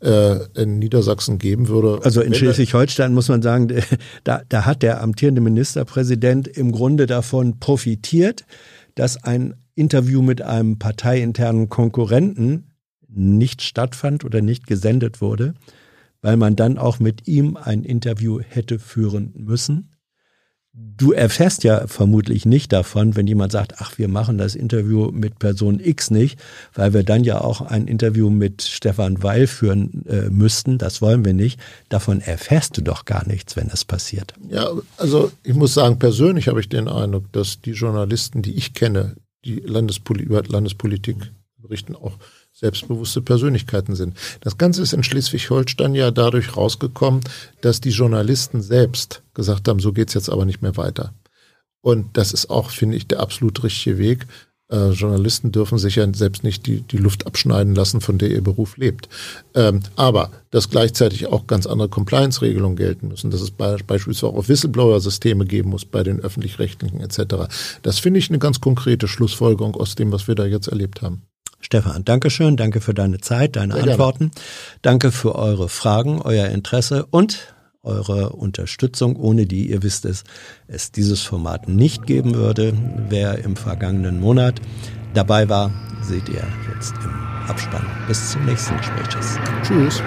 äh, 0.00 0.38
in 0.54 0.78
Niedersachsen 0.78 1.38
geben 1.38 1.66
würde. 1.66 2.00
Also 2.04 2.20
in 2.20 2.32
Schleswig-Holstein 2.32 3.12
muss 3.12 3.28
man 3.28 3.42
sagen, 3.42 3.68
da, 4.24 4.42
da 4.48 4.64
hat 4.64 4.82
der 4.82 5.02
amtierende 5.02 5.40
Ministerpräsident 5.40 6.46
im 6.46 6.70
Grunde 6.70 7.06
davon 7.06 7.58
profitiert, 7.58 8.44
dass 8.94 9.22
ein 9.22 9.54
Interview 9.74 10.22
mit 10.22 10.42
einem 10.42 10.78
parteiinternen 10.78 11.68
Konkurrenten 11.68 12.70
nicht 13.08 13.62
stattfand 13.62 14.24
oder 14.24 14.40
nicht 14.40 14.68
gesendet 14.68 15.20
wurde, 15.20 15.54
weil 16.24 16.38
man 16.38 16.56
dann 16.56 16.78
auch 16.78 17.00
mit 17.00 17.28
ihm 17.28 17.58
ein 17.58 17.84
Interview 17.84 18.40
hätte 18.40 18.78
führen 18.78 19.34
müssen. 19.36 19.90
Du 20.72 21.12
erfährst 21.12 21.64
ja 21.64 21.86
vermutlich 21.86 22.46
nicht 22.46 22.72
davon, 22.72 23.14
wenn 23.14 23.26
jemand 23.26 23.52
sagt, 23.52 23.74
ach, 23.76 23.98
wir 23.98 24.08
machen 24.08 24.38
das 24.38 24.54
Interview 24.54 25.10
mit 25.12 25.38
Person 25.38 25.80
X 25.80 26.10
nicht, 26.10 26.40
weil 26.72 26.94
wir 26.94 27.02
dann 27.02 27.24
ja 27.24 27.42
auch 27.42 27.60
ein 27.60 27.86
Interview 27.86 28.30
mit 28.30 28.62
Stefan 28.62 29.22
Weil 29.22 29.46
führen 29.46 30.06
äh, 30.06 30.30
müssten. 30.30 30.78
Das 30.78 31.02
wollen 31.02 31.26
wir 31.26 31.34
nicht. 31.34 31.60
Davon 31.90 32.22
erfährst 32.22 32.78
du 32.78 32.80
doch 32.80 33.04
gar 33.04 33.28
nichts, 33.28 33.54
wenn 33.54 33.68
es 33.68 33.84
passiert. 33.84 34.32
Ja, 34.48 34.70
also 34.96 35.30
ich 35.42 35.54
muss 35.54 35.74
sagen, 35.74 35.98
persönlich 35.98 36.48
habe 36.48 36.58
ich 36.58 36.70
den 36.70 36.88
Eindruck, 36.88 37.30
dass 37.32 37.60
die 37.60 37.72
Journalisten, 37.72 38.40
die 38.40 38.54
ich 38.54 38.72
kenne, 38.72 39.16
die 39.44 39.56
Landespoli 39.56 40.24
über 40.24 40.42
Landespolitik 40.42 41.16
berichten, 41.58 41.94
auch 41.94 42.16
selbstbewusste 42.64 43.20
Persönlichkeiten 43.20 43.94
sind. 43.94 44.16
Das 44.40 44.56
Ganze 44.56 44.80
ist 44.80 44.94
in 44.94 45.02
Schleswig-Holstein 45.02 45.94
ja 45.94 46.10
dadurch 46.10 46.56
rausgekommen, 46.56 47.20
dass 47.60 47.82
die 47.82 47.90
Journalisten 47.90 48.62
selbst 48.62 49.22
gesagt 49.34 49.68
haben, 49.68 49.80
so 49.80 49.92
geht's 49.92 50.14
jetzt 50.14 50.30
aber 50.30 50.46
nicht 50.46 50.62
mehr 50.62 50.78
weiter. 50.78 51.12
Und 51.82 52.16
das 52.16 52.32
ist 52.32 52.48
auch, 52.48 52.70
finde 52.70 52.96
ich, 52.96 53.06
der 53.06 53.20
absolut 53.20 53.62
richtige 53.62 53.98
Weg. 53.98 54.26
Äh, 54.70 54.92
Journalisten 54.92 55.52
dürfen 55.52 55.76
sich 55.76 55.96
ja 55.96 56.06
selbst 56.14 56.42
nicht 56.42 56.64
die, 56.64 56.80
die 56.80 56.96
Luft 56.96 57.26
abschneiden 57.26 57.74
lassen, 57.74 58.00
von 58.00 58.16
der 58.16 58.30
ihr 58.30 58.40
Beruf 58.40 58.78
lebt. 58.78 59.10
Ähm, 59.54 59.80
aber 59.94 60.30
dass 60.50 60.70
gleichzeitig 60.70 61.26
auch 61.26 61.46
ganz 61.46 61.66
andere 61.66 61.90
Compliance-Regelungen 61.90 62.76
gelten 62.76 63.08
müssen, 63.08 63.30
dass 63.30 63.42
es 63.42 63.50
be 63.50 63.76
beispielsweise 63.86 64.32
auch 64.32 64.48
Whistleblower-Systeme 64.48 65.44
geben 65.44 65.68
muss 65.68 65.84
bei 65.84 66.02
den 66.02 66.20
öffentlich-rechtlichen 66.20 67.02
etc. 67.02 67.52
Das 67.82 67.98
finde 67.98 68.20
ich 68.20 68.30
eine 68.30 68.38
ganz 68.38 68.62
konkrete 68.62 69.06
Schlussfolgerung 69.06 69.74
aus 69.74 69.96
dem, 69.96 70.12
was 70.12 70.28
wir 70.28 70.34
da 70.34 70.46
jetzt 70.46 70.68
erlebt 70.68 71.02
haben. 71.02 71.20
Stefan, 71.64 72.04
Dankeschön, 72.04 72.58
danke 72.58 72.82
für 72.82 72.92
deine 72.92 73.20
Zeit, 73.20 73.56
deine 73.56 73.72
Sehr 73.72 73.84
Antworten. 73.84 74.30
Gerne. 74.30 74.46
Danke 74.82 75.10
für 75.10 75.34
eure 75.34 75.70
Fragen, 75.70 76.20
euer 76.20 76.48
Interesse 76.48 77.06
und 77.06 77.54
eure 77.82 78.30
Unterstützung, 78.30 79.16
ohne 79.16 79.46
die, 79.46 79.70
ihr 79.70 79.82
wisst 79.82 80.04
es, 80.04 80.24
es 80.68 80.92
dieses 80.92 81.22
Format 81.22 81.66
nicht 81.66 82.06
geben 82.06 82.34
würde. 82.34 82.74
Wer 83.08 83.38
im 83.38 83.56
vergangenen 83.56 84.20
Monat 84.20 84.60
dabei 85.14 85.48
war, 85.48 85.70
seht 86.02 86.28
ihr 86.28 86.46
jetzt 86.74 86.92
im 87.02 87.48
Abspann. 87.48 87.86
Bis 88.08 88.32
zum 88.32 88.44
nächsten 88.44 88.76
Gespräch. 88.76 89.08
Tschüss. 89.62 90.02